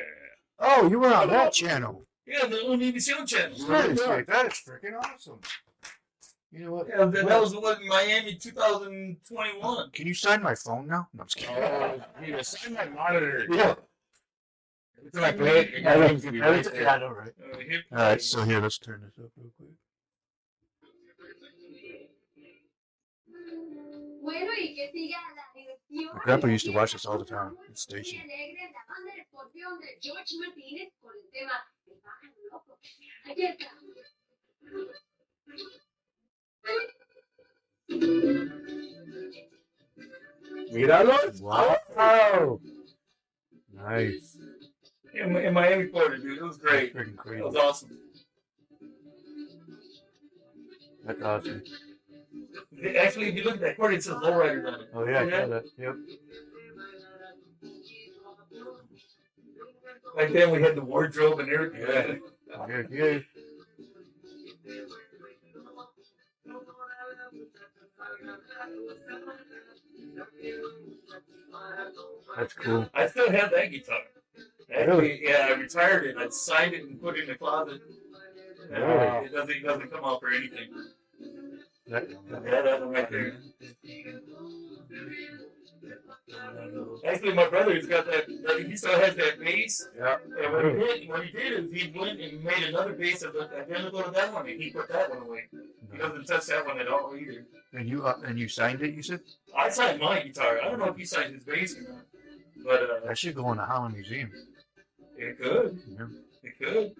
Oh, 0.59 0.87
you 0.89 0.99
were 0.99 1.13
on 1.13 1.29
that 1.29 1.53
channel. 1.53 2.05
Yeah, 2.25 2.45
the 2.45 2.57
Univision 2.57 3.27
channel. 3.27 3.57
Seriously, 3.57 4.23
that 4.27 4.45
is 4.47 4.53
freaking 4.53 4.97
awesome. 5.03 5.39
You 6.51 6.65
know 6.65 6.71
what? 6.73 6.87
Yeah, 6.89 7.05
that, 7.05 7.27
that 7.27 7.41
was 7.41 7.51
the 7.51 7.59
one 7.59 7.81
in 7.81 7.87
Miami 7.87 8.35
2021. 8.35 9.91
Can 9.91 10.07
you 10.07 10.13
sign 10.13 10.41
my 10.41 10.55
phone 10.55 10.87
now? 10.87 11.07
No, 11.13 11.21
I'm 11.21 11.27
just 11.27 11.37
kidding. 11.37 11.55
Oh, 11.63 12.01
you 12.25 12.43
sign 12.43 12.73
my 12.73 12.85
monitor. 12.85 13.45
Yeah. 13.51 13.75
Every 14.97 15.11
time 15.11 15.23
I 15.23 15.31
play 15.31 15.59
it, 15.59 15.81
your 15.83 15.99
name's 16.07 16.21
gonna 16.23 16.31
be 16.33 16.41
right 16.41 16.65
Yeah, 16.65 16.69
I 16.69 16.97
there. 16.97 16.99
know, 16.99 17.09
right? 17.15 17.31
Uh, 17.53 17.57
hip- 17.59 17.85
All 17.91 17.97
right, 17.97 18.21
so 18.21 18.43
here, 18.43 18.59
let's 18.59 18.77
turn 18.79 19.01
this 19.01 19.23
up 19.23 19.31
real 19.37 19.51
quick. 19.57 19.69
Bueno, 24.21 24.51
y 24.59 24.75
que 24.75 24.91
siga 24.91 25.17
la 25.35 25.41
diversión. 25.41 25.48
My 25.89 26.19
grandpa 26.23 26.47
used 26.47 26.65
to 26.67 26.71
watch 26.71 26.93
this 26.93 27.05
all 27.05 27.17
the 27.17 27.25
time, 27.25 27.55
at 27.67 27.73
the 27.73 27.79
station. 27.79 28.19
Muy 28.19 28.33
alegre 28.33 28.71
la 28.71 28.85
banda 28.87 29.13
de 29.15 29.21
Escorpión 29.21 29.79
de 29.79 29.97
George 30.01 30.35
Martínez 30.37 30.93
con 31.01 31.11
el 31.15 31.29
tema 31.31 31.65
El 31.87 31.97
pájaro 31.97 32.33
loco. 32.51 32.79
Aquí 33.25 33.45
está. 33.45 33.71
Míralo. 40.71 41.17
Wow. 41.41 41.75
Oh. 41.97 42.61
Nice. 43.73 44.37
in, 45.13 45.35
in 45.35 45.53
Miami, 45.53 45.87
Florida, 45.87 46.21
dude. 46.21 46.37
It 46.37 46.43
was 46.43 46.57
great. 46.57 46.95
Freaking 46.95 47.17
It 47.37 47.43
was 47.43 47.55
awesome. 47.55 47.97
That's 51.05 51.21
awesome. 51.21 51.63
Actually, 52.97 53.29
if 53.29 53.35
you 53.35 53.43
look 53.43 53.55
at 53.55 53.61
that 53.61 53.77
chord, 53.77 53.93
it 53.93 54.03
says 54.03 54.15
lowrider 54.15 54.67
on 54.67 54.81
it. 54.81 54.89
Oh, 54.93 55.05
yeah, 55.05 55.19
I 55.19 55.23
Yeah. 55.23 55.41
saw 55.41 55.47
that. 55.47 55.65
Yep. 55.77 55.95
Back 60.15 60.31
then, 60.31 60.51
we 60.51 60.61
had 60.61 60.75
the 60.75 60.81
wardrobe 60.81 61.39
and 61.39 61.49
everything. 61.51 61.81
Yeah. 61.81 62.15
Yeah, 62.67 62.83
yeah. 62.91 63.19
That's 72.37 72.53
cool. 72.53 72.89
I 72.93 73.07
still 73.07 73.31
have 73.31 73.51
that 73.51 73.71
guitar. 73.71 73.99
Actually, 74.73 75.23
yeah, 75.23 75.47
I 75.49 75.53
retired 75.53 76.05
it. 76.05 76.17
I 76.17 76.29
signed 76.29 76.73
it 76.73 76.83
and 76.83 77.01
put 77.01 77.17
it 77.17 77.23
in 77.23 77.27
the 77.29 77.35
closet. 77.35 77.81
Really? 78.69 79.25
It 79.25 79.31
doesn't, 79.33 79.55
it 79.55 79.63
doesn't 79.63 79.91
come 79.91 80.05
out 80.05 80.19
for 80.21 80.29
anything. 80.29 80.69
That, 81.89 82.07
Yeah, 82.09 82.61
that 82.61 82.79
one 82.81 82.91
right 82.91 83.09
there. 83.09 83.33
Actually, 87.05 87.33
my 87.33 87.47
brother's 87.47 87.87
got 87.87 88.05
that. 88.05 88.27
that- 88.27 88.65
He 88.67 88.75
still 88.75 88.99
has 88.99 89.15
that 89.15 89.39
bass. 89.39 89.87
yeah. 89.97 90.17
And 90.41 90.53
what 90.53 90.65
he 90.65 90.71
did, 90.79 91.09
what 91.09 91.25
he 91.25 91.31
did 91.31 91.51
is 91.65 91.71
he 91.71 91.91
went 91.97 92.19
and 92.19 92.43
made 92.43 92.63
another 92.63 92.93
bass 92.93 93.21
that 93.21 93.33
looked 93.33 93.53
identical 93.55 94.03
to 94.03 94.11
that 94.11 94.33
one, 94.33 94.47
and 94.47 94.61
he 94.61 94.69
put 94.71 94.87
that 94.89 95.09
one 95.09 95.23
away. 95.23 95.45
He 95.91 95.97
doesn't 95.97 96.25
touch 96.25 96.45
that 96.47 96.65
one 96.65 96.79
at 96.79 96.87
all 96.87 97.15
either. 97.17 97.45
And 97.73 97.87
you 97.87 98.05
uh, 98.05 98.17
and 98.25 98.37
you 98.37 98.47
signed 98.47 98.81
it, 98.81 98.93
you 98.93 99.01
said? 99.03 99.21
I 99.57 99.69
signed 99.69 99.99
my 100.01 100.21
guitar. 100.21 100.59
I 100.61 100.65
don't 100.69 100.79
know 100.79 100.85
if 100.89 100.97
he 100.97 101.05
signed 101.05 101.33
his 101.35 101.43
bass 101.43 101.75
or 101.77 101.81
not, 101.93 102.05
but 102.63 102.83
uh, 102.83 103.07
That 103.07 103.17
should 103.17 103.35
go 103.35 103.51
in 103.51 103.57
the 103.57 103.65
Holland 103.65 103.95
Museum. 103.95 104.31
it 105.17 105.39
could. 105.39 105.79
Yeah. 105.97 106.05
It 106.43 106.59
could. 106.59 106.95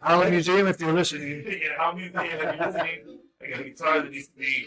Holland 0.00 0.30
Museum, 0.32 0.66
if 0.66 0.80
you're 0.80 0.92
listening. 0.92 1.44
yeah, 1.46 1.76
how 1.78 1.92
many 1.92 2.10
yeah, 2.12 2.22
have 2.22 2.54
you 2.54 2.66
listening? 2.66 3.18
I 3.42 3.50
got 3.50 3.60
a 3.60 3.64
guitar 3.64 4.00
that 4.02 4.10
needs 4.10 4.28
to 4.28 4.38
be 4.38 4.66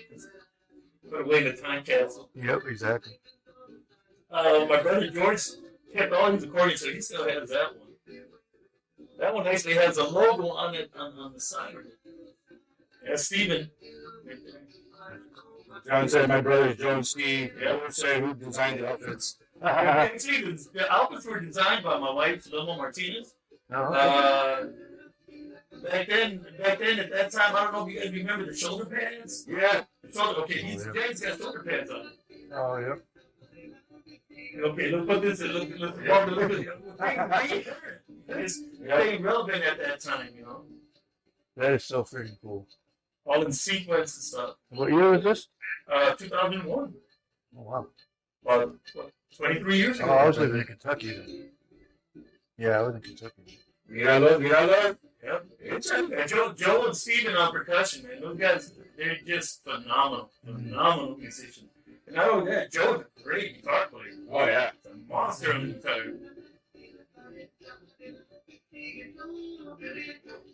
put 1.09 1.21
away 1.21 1.39
in 1.39 1.43
the 1.45 1.53
time 1.53 1.83
capsule. 1.83 2.29
Yep, 2.35 2.61
exactly. 2.67 3.13
Uh, 4.31 4.65
my 4.69 4.81
brother 4.81 5.09
George 5.09 5.41
kept 5.91 6.13
all 6.13 6.31
his 6.31 6.43
accordions, 6.43 6.81
so 6.81 6.91
he 6.91 7.01
still 7.01 7.27
has 7.27 7.49
that 7.49 7.75
one. 7.77 7.87
That 9.19 9.33
one 9.33 9.47
actually 9.47 9.73
has 9.75 9.97
a 9.97 10.03
logo 10.03 10.49
on 10.49 10.75
it 10.75 10.91
on, 10.97 11.13
on 11.13 11.33
the 11.33 11.41
side 11.41 11.73
of 11.75 11.81
it. 11.81 11.97
Yeah, 13.07 13.15
Steven. 13.15 13.69
John 15.87 16.07
said 16.07 16.29
my 16.29 16.41
brother 16.41 16.75
and 16.89 17.05
Steve. 17.05 17.53
Yeah, 17.61 17.77
we'll 17.77 17.89
say 17.91 18.21
who 18.21 18.33
designed 18.33 18.79
the 18.79 18.89
outfits. 18.89 19.37
Yeah, 19.61 20.09
Stevens. 20.17 20.67
The 20.67 20.91
outfits 20.91 21.25
were 21.25 21.39
designed 21.39 21.83
by 21.83 21.97
my 21.99 22.11
wife, 22.11 22.47
Loma 22.51 22.77
Martinez. 22.77 23.33
No, 23.69 23.77
Uh, 23.83 24.65
back 25.83 26.07
then, 26.09 26.45
back 26.61 26.79
then 26.79 26.99
at 26.99 27.11
that 27.11 27.31
time, 27.31 27.55
I 27.55 27.63
don't 27.63 27.73
know 27.73 27.87
if 27.87 27.93
you 27.93 27.99
guys 27.99 28.11
remember 28.13 28.45
the 28.45 28.55
shoulder 28.57 28.85
pads. 28.85 29.45
Yeah. 29.47 29.83
The 30.03 30.11
shoulder, 30.11 30.41
okay, 30.41 30.61
he's, 30.61 30.87
Oh, 30.87 30.93
James 30.93 31.21
got 31.21 31.37
shoulder 31.39 31.63
pads 31.63 31.91
on. 31.91 32.11
oh, 32.53 32.77
yeah. 32.77 32.95
Okay, 34.63 34.91
let's 34.91 35.07
put 35.07 35.21
this 35.21 35.41
in. 35.41 35.53
Let's, 35.53 35.79
let's, 35.79 35.97
let's, 35.97 36.67
let's, 36.99 37.67
it's 38.29 38.61
very 38.81 39.17
relevant 39.17 39.63
at 39.63 39.77
that 39.79 39.99
time, 39.99 40.29
you 40.35 40.43
know. 40.43 40.63
That 41.55 41.73
is 41.73 41.85
so 41.85 42.03
freaking 42.03 42.37
cool. 42.41 42.67
All 43.25 43.43
in 43.43 43.51
sequence 43.51 44.15
and 44.15 44.23
stuff. 44.23 44.55
What 44.69 44.91
year 44.91 45.11
was 45.11 45.23
this? 45.23 45.47
Uh, 45.91 46.13
2001. 46.15 46.93
Oh, 47.57 47.61
wow. 47.61 47.87
About 48.43 48.75
what, 48.93 49.11
23 49.35 49.77
years 49.77 49.99
ago. 49.99 50.09
Oh. 50.09 50.13
I 50.13 50.27
was 50.27 50.37
living 50.37 50.61
in 50.61 50.67
Kentucky 50.67 51.13
then. 51.13 51.49
Yeah, 52.57 52.79
I 52.79 52.81
was 52.81 52.95
in 52.95 53.01
Kentucky. 53.01 53.59
Mira 53.87 54.19
love, 54.19 54.41
mira 54.41 54.65
love. 54.65 54.97
Yep. 55.23 55.45
It's 55.59 55.89
and 55.91 56.27
Joe, 56.27 56.53
Joe 56.53 56.85
and 56.87 56.95
Steven 56.95 57.35
on 57.35 57.51
percussion, 57.51 58.03
man. 58.03 58.21
Those 58.21 58.37
guys, 58.37 58.73
they're 58.97 59.17
just 59.25 59.63
phenomenal, 59.63 60.31
phenomenal 60.45 61.17
musicians. 61.17 61.67
And 62.07 62.15
not 62.15 62.29
only 62.29 62.51
that, 62.51 62.71
Joe's 62.71 63.01
a 63.19 63.23
great 63.23 63.57
guitar 63.61 63.87
player. 63.87 64.13
Oh 64.31 64.45
yeah. 64.45 64.71
He's 64.83 64.93
a 64.93 65.13
monster 65.13 65.53
on 65.53 65.67
the 65.67 65.73
guitar. 65.73 66.03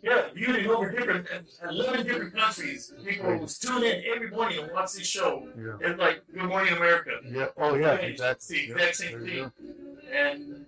Yeah, 0.02 0.22
viewing 0.34 0.66
over 0.66 0.90
different, 0.90 1.26
uh, 1.32 1.68
11 1.68 2.06
different 2.06 2.34
countries. 2.36 2.92
People 3.04 3.38
will 3.38 3.46
tune 3.46 3.82
in 3.84 4.02
every 4.14 4.30
morning 4.30 4.62
and 4.62 4.72
watch 4.72 4.92
this 4.92 5.06
show. 5.06 5.48
Yeah. 5.56 5.88
It's 5.88 5.98
like 5.98 6.22
Good 6.32 6.44
Morning 6.44 6.74
America. 6.74 7.12
Yeah. 7.24 7.46
Oh, 7.56 7.74
yeah, 7.74 7.94
It's 7.94 8.20
exactly. 8.20 8.66
the 8.66 8.72
exact 8.72 9.00
Yeah, 9.00 9.08
same 9.10 9.26
thing. 9.26 9.52
And, 10.12 10.66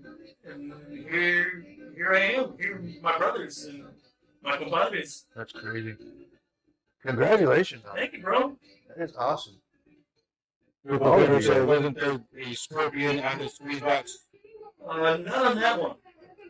and 0.48 1.08
here, 1.08 1.64
here 1.94 2.12
I 2.14 2.20
am. 2.32 2.54
Here 2.58 2.82
my 3.02 3.16
brothers 3.18 3.64
and 3.64 3.84
my 4.43 4.56
compadres. 4.56 5.27
That's 5.36 5.52
crazy. 5.52 5.97
Congratulations. 7.05 7.85
on 7.89 7.97
Thank 7.97 8.12
you, 8.15 8.23
bro. 8.23 8.56
That 8.89 9.05
is 9.05 9.16
awesome. 9.16 9.60
Oh, 10.90 11.19
yeah. 11.19 11.40
So 11.40 11.65
wasn't 11.66 11.98
there 11.98 12.20
a 12.39 12.55
scorpion 12.55 13.20
on 13.20 13.39
the 13.39 13.48
squeeze 13.48 13.81
box? 13.81 14.27
Uh, 14.86 15.19
not 15.19 15.47
on 15.47 15.56
that 15.56 15.81
one. 15.81 15.97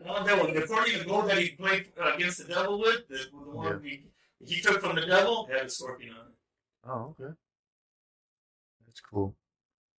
Not 0.05 0.19
on 0.19 0.25
that 0.27 0.39
one. 0.39 0.53
The 0.53 0.63
according 0.63 0.93
to 0.93 0.99
the 0.99 1.05
goal 1.05 1.23
that 1.23 1.37
he 1.37 1.49
played 1.49 1.87
uh, 2.01 2.13
against 2.15 2.37
the 2.39 2.53
devil 2.53 2.79
with, 2.79 3.07
the, 3.09 3.17
the 3.31 3.51
one 3.51 3.81
he, 3.83 4.05
he 4.39 4.61
took 4.61 4.81
from 4.81 4.95
the 4.95 5.05
devil, 5.05 5.49
had 5.51 5.65
a 5.65 5.69
scorpion 5.69 6.13
on 6.13 6.27
it. 6.27 6.33
Oh, 6.87 7.15
okay. 7.19 7.33
That's 8.85 9.01
cool. 9.01 9.35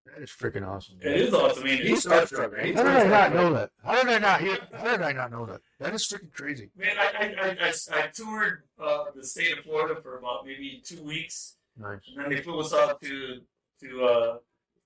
That 0.05 0.23
is 0.23 0.31
freaking 0.31 0.67
awesome. 0.67 0.97
It 1.01 1.21
is 1.21 1.33
awesome. 1.33 1.63
I 1.63 1.65
mean, 1.65 1.77
He's 1.77 1.87
he's 1.87 2.05
starstruck, 2.05 2.57
man. 2.57 2.65
He's 2.65 2.75
How 2.75 2.83
did 2.83 2.95
I 2.95 3.07
not 3.07 3.33
know 3.35 3.53
that? 3.53 3.69
How 3.85 4.03
did 4.03 4.13
I 4.13 4.17
not 4.17 4.41
hear? 4.41 4.57
How 4.73 4.91
did 4.97 5.01
I 5.01 5.11
not 5.11 5.31
know 5.31 5.45
that? 5.45 5.61
That 5.81 5.95
is 5.95 6.07
freaking 6.07 6.31
crazy. 6.31 6.69
Man, 6.77 6.95
I, 6.99 7.05
I, 7.05 7.47
I, 7.47 7.57
I, 7.69 8.03
I 8.03 8.07
toured 8.13 8.61
uh, 8.79 9.05
the 9.15 9.23
state 9.23 9.57
of 9.57 9.63
Florida 9.63 9.99
for 9.99 10.19
about 10.19 10.45
maybe 10.45 10.79
two 10.85 11.01
weeks, 11.01 11.55
Nice. 11.75 11.99
and 12.07 12.23
then 12.23 12.29
they 12.29 12.41
flew 12.41 12.59
us 12.59 12.71
out 12.71 13.01
to 13.01 13.41
to 13.81 14.03
uh, 14.05 14.37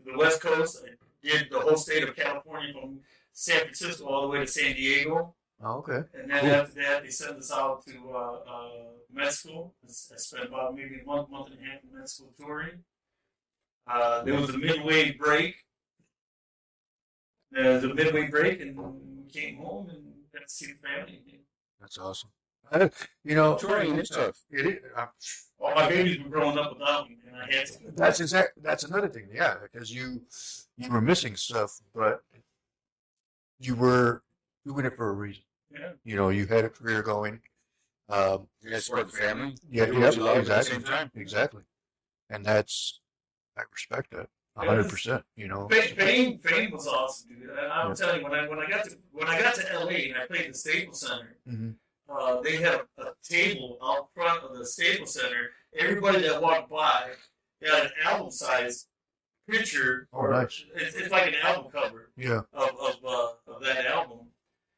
the 0.06 0.18
West 0.18 0.40
Coast. 0.40 0.86
I 0.86 0.92
did 1.22 1.48
the 1.52 1.60
whole 1.60 1.76
state 1.76 2.04
of 2.08 2.16
California 2.16 2.72
from 2.74 3.00
San 3.34 3.60
Francisco 3.60 4.06
all 4.06 4.22
the 4.22 4.28
way 4.30 4.40
to 4.40 4.48
San 4.48 4.74
Diego, 4.76 5.36
Oh, 5.62 5.80
okay. 5.80 6.08
and 6.14 6.32
then 6.32 6.40
Cool. 6.40 6.52
after 6.52 6.82
that 6.82 7.04
they 7.04 7.10
sent 7.10 7.38
us 7.40 7.52
out 7.52 7.86
to 7.88 8.12
uh, 8.14 8.40
uh, 8.50 8.70
Mexico. 9.12 9.74
I 9.86 10.16
spent 10.16 10.46
about 10.48 10.76
maybe 10.76 11.02
a 11.02 11.06
month, 11.06 11.30
month 11.30 11.50
and 11.52 11.60
a 11.60 11.62
half 11.70 11.84
in 11.84 11.98
Mexico 12.00 12.30
touring. 12.40 12.86
Uh, 13.86 14.24
there 14.24 14.36
was 14.36 14.50
a 14.50 14.58
midway 14.58 15.12
break. 15.12 15.56
There 17.52 17.74
was 17.74 17.84
a 17.84 17.94
midway 17.94 18.28
break, 18.30 18.62
and 18.62 18.78
we 18.78 19.30
came 19.30 19.58
home 19.58 19.90
and 19.90 20.04
got 20.40 20.48
to 20.48 20.54
see 20.54 20.68
the 20.68 20.88
family. 20.88 21.22
again. 21.26 21.40
That's 21.80 21.98
awesome. 21.98 22.30
I, 22.72 22.90
you 23.24 23.36
know, 23.36 23.56
Touring 23.56 23.98
is 23.98 24.10
tough. 24.10 24.38
It 24.50 24.66
is, 24.66 24.76
uh, 24.98 25.06
All 25.60 25.76
my 25.76 25.88
babies 25.88 26.20
were 26.24 26.30
growing 26.30 26.58
up 26.58 26.74
without 26.74 27.08
me, 27.08 27.18
and 27.28 27.36
I 27.36 27.56
had 27.56 27.66
to. 27.68 27.74
that's 27.96 28.20
exact. 28.20 28.54
That's 28.64 28.84
another 28.84 29.08
thing. 29.08 29.28
Yeah, 29.32 29.56
because 29.62 29.92
you 29.94 30.24
you 30.78 30.90
were 30.92 31.02
missing 31.02 31.36
stuff, 31.36 31.80
but 31.94 32.22
you 33.60 33.76
were 33.76 34.24
doing 34.66 34.86
it 34.86 34.96
for 34.96 35.10
a 35.10 35.14
reason. 35.14 35.44
Yeah. 35.72 35.92
You 36.04 36.16
know, 36.16 36.30
you 36.30 36.48
had 36.48 36.66
a 36.66 36.70
career 36.70 37.02
going. 37.04 37.42
Um, 38.10 38.48
You 38.62 38.72
guys 38.72 38.86
support 38.86 39.12
the 39.12 39.18
family. 39.18 39.56
yeah, 39.70 39.86
Do 39.86 39.94
yeah, 39.94 40.00
what 40.00 40.16
you 40.16 40.24
love 40.24 40.38
exactly, 40.38 40.76
At 40.76 40.82
the 40.82 40.88
same 40.88 40.98
time. 40.98 41.12
exactly, 41.16 41.64
and 42.32 42.46
that's 42.46 43.00
I 43.58 43.62
respect 43.72 44.12
that 44.12 44.22
a 44.22 44.22
Yeah, 44.22 44.28
hundred 44.58 44.90
percent. 44.90 45.24
You 45.36 45.48
know, 45.48 45.68
Fame, 45.68 46.40
fame, 46.40 46.72
was 46.72 46.88
awesome, 46.88 47.30
dude. 47.30 47.50
I'm 47.72 47.96
telling 47.96 48.22
you, 48.22 48.24
when 48.24 48.34
I 48.34 48.48
when 48.48 48.60
I 48.60 48.68
got 48.70 48.86
to 48.86 48.98
when 49.12 49.28
I 49.28 49.40
got 49.42 49.56
to 49.56 49.80
LA 49.80 49.90
and 49.90 50.16
I 50.18 50.26
played 50.28 50.50
the 50.50 50.54
Staples 50.58 51.02
Center, 51.02 51.36
Mhm. 51.48 51.76
uh, 52.10 52.42
they 52.42 52.58
had 52.58 52.76
a, 52.76 53.02
a 53.02 53.14
table 53.24 53.78
out 53.84 54.10
front 54.16 54.44
of 54.44 54.58
the 54.58 54.66
Staples 54.66 55.14
Center. 55.14 55.52
Everybody 55.78 56.22
that 56.22 56.42
walked 56.42 56.70
by 56.70 57.10
got 57.66 57.86
an 57.86 57.92
album 58.04 58.32
size 58.32 58.88
picture. 59.50 60.08
Oh, 60.14 60.26
nice. 60.28 60.64
It's, 60.76 60.96
it's 60.96 61.12
like 61.12 61.28
an 61.28 61.36
album 61.44 61.72
cover 61.72 62.12
yeah. 62.18 62.42
of 62.54 62.70
of, 62.80 62.96
uh, 63.06 63.28
of 63.48 63.62
that 63.64 63.86
album, 63.88 64.28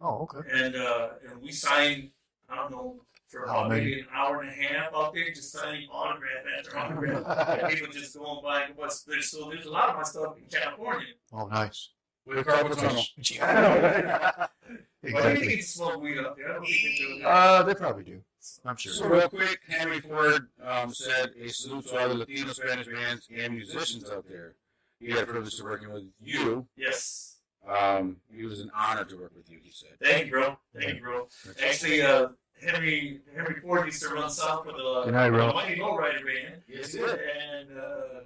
Oh, 0.02 0.28
okay. 0.34 0.48
and 0.52 0.76
uh, 0.76 1.10
and 1.30 1.41
we 1.41 1.52
signed. 1.52 2.10
I 2.49 2.56
don't 2.56 2.72
know. 2.72 3.02
For 3.28 3.45
How 3.45 3.60
about 3.60 3.70
many? 3.70 3.82
maybe 3.86 3.99
an 4.02 4.08
hour 4.14 4.41
and 4.41 4.49
a 4.49 4.54
half 4.54 4.94
out 4.95 5.14
there, 5.14 5.30
just 5.34 5.52
signing 5.52 5.88
autograph 5.91 6.32
after 6.58 6.78
autograph. 6.78 7.60
And 7.62 7.74
people 7.74 7.91
just 7.91 8.18
going 8.18 8.41
by. 8.41 8.68
What's 8.76 9.04
there's 9.04 9.32
so 9.32 9.49
there's 9.49 9.66
a 9.66 9.72
lot 9.72 9.90
of 9.90 9.98
my 9.98 10.04
stuff 10.04 10.36
in 10.38 10.45
California. 10.45 11.08
Oh, 11.34 11.48
nice. 11.48 11.90
With 12.26 12.45
carpal 12.45 12.78
tunnel. 12.78 13.04
Yeah. 13.18 14.32
Why 14.38 14.48
do 14.68 15.10
you 15.10 15.18
exactly. 15.18 15.48
think 15.48 15.60
it's 15.60 15.74
smoke 15.74 16.02
weed 16.02 16.18
up 16.20 16.38
there? 16.38 16.49
I 16.49 16.54
don't 16.56 16.66
think 16.66 16.82
they 16.82 16.95
do 17.06 17.20
that. 17.20 17.28
Uh, 17.28 17.64
they 17.64 17.74
probably 17.74 18.04
do. 18.04 18.22
I'm 18.66 18.76
sure. 18.78 18.94
So 18.94 19.08
real 19.08 19.30
quick, 19.30 19.60
Henry 19.68 19.99
Ford 19.99 20.48
um, 20.64 20.94
said 20.94 21.32
a 21.40 21.49
salute 21.49 21.88
to 21.88 21.99
all 21.99 22.10
the 22.10 22.16
Latino 22.16 22.52
Spanish 22.54 22.88
bands 22.88 23.28
and 23.34 23.54
musicians 23.54 24.10
out 24.10 24.26
there. 24.28 24.56
He 24.99 25.12
had 25.12 25.24
a 25.24 25.26
privilege 25.28 25.56
to 25.58 25.64
working 25.64 25.91
with 25.91 26.04
you. 26.22 26.66
yes. 26.76 27.36
Um, 27.68 28.18
it 28.34 28.45
was 28.45 28.62
an 28.62 28.72
honor 28.74 29.04
to 29.04 29.16
work 29.18 29.34
with 29.36 29.49
you. 29.49 29.60
He 29.62 29.72
said. 29.72 29.90
Thank 30.02 30.28
you, 30.28 30.32
bro. 30.32 30.58
Thank 30.74 30.95
you, 30.95 31.02
bro. 31.02 31.28
Actually, 31.66 32.02
uh, 32.02 32.30
Henry 32.66 33.22
Henry 33.36 33.60
Ford 33.62 33.86
used 33.86 34.02
to 34.04 34.10
run 34.10 34.30
south 34.30 34.66
with 34.66 34.76
the 34.76 35.02
Good 35.06 35.14
night, 35.14 35.30
bro. 35.30 35.48
the 35.48 35.54
Mighty 35.54 35.80
Lowrider 35.80 36.26
band. 36.26 36.62
Yes, 36.68 36.94
he 36.94 37.00
did. 37.00 37.10
And 37.10 37.78
uh, 37.78 38.20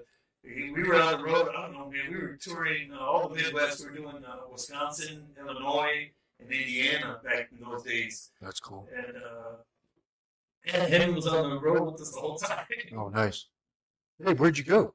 he, 0.43 0.71
we 0.71 0.83
were 0.83 0.95
on 1.01 1.17
the 1.19 1.23
road. 1.25 1.49
I 1.55 1.61
don't 1.63 1.73
know, 1.73 1.89
man. 1.89 2.09
We 2.11 2.15
were 2.17 2.37
touring 2.41 2.91
uh, 2.93 2.99
all 2.99 3.29
the 3.29 3.35
Midwest. 3.35 3.81
We 3.83 3.89
were 3.89 4.11
doing 4.11 4.25
uh, 4.25 4.37
Wisconsin, 4.51 5.25
Illinois, 5.39 6.11
and 6.39 6.51
Indiana 6.51 7.19
back 7.23 7.49
in 7.51 7.59
those 7.63 7.83
days. 7.83 8.31
That's 8.41 8.59
cool. 8.59 8.87
And 8.95 9.17
uh, 9.17 10.73
and 10.73 10.93
Henry 10.93 11.13
was 11.15 11.27
on 11.27 11.49
the 11.49 11.59
road 11.59 11.91
with 11.91 12.01
us 12.01 12.11
the 12.11 12.19
whole 12.19 12.37
time. 12.37 12.65
Oh, 12.95 13.09
nice. 13.09 13.47
Hey, 14.23 14.33
where'd 14.33 14.57
you 14.57 14.63
go? 14.63 14.93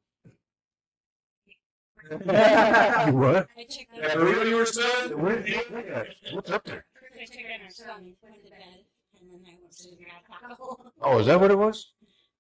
I 2.28 3.10
what? 3.10 3.48
checked 3.68 3.90
Yeah, 3.96 4.14
burrito 4.14 4.48
you 4.48 4.56
were 4.56 4.66
saying? 4.66 5.18
Where, 5.20 5.40
where- 5.42 6.06
what's 6.34 6.50
up 6.50 6.64
there? 6.64 6.84
I 7.20 7.24
checked 7.24 7.36
out 7.52 7.64
our 7.64 7.70
son. 7.70 8.04
He 8.04 8.14
went 8.22 8.44
to 8.44 8.50
bed, 8.50 8.60
and 8.62 8.84
then 9.44 9.54
I 9.54 9.58
went 9.60 9.72
to 9.76 9.88
grab 9.96 10.48
taco. 10.56 10.92
Oh, 11.02 11.18
is 11.18 11.26
that 11.26 11.40
what 11.40 11.50
it 11.50 11.58
was? 11.58 11.92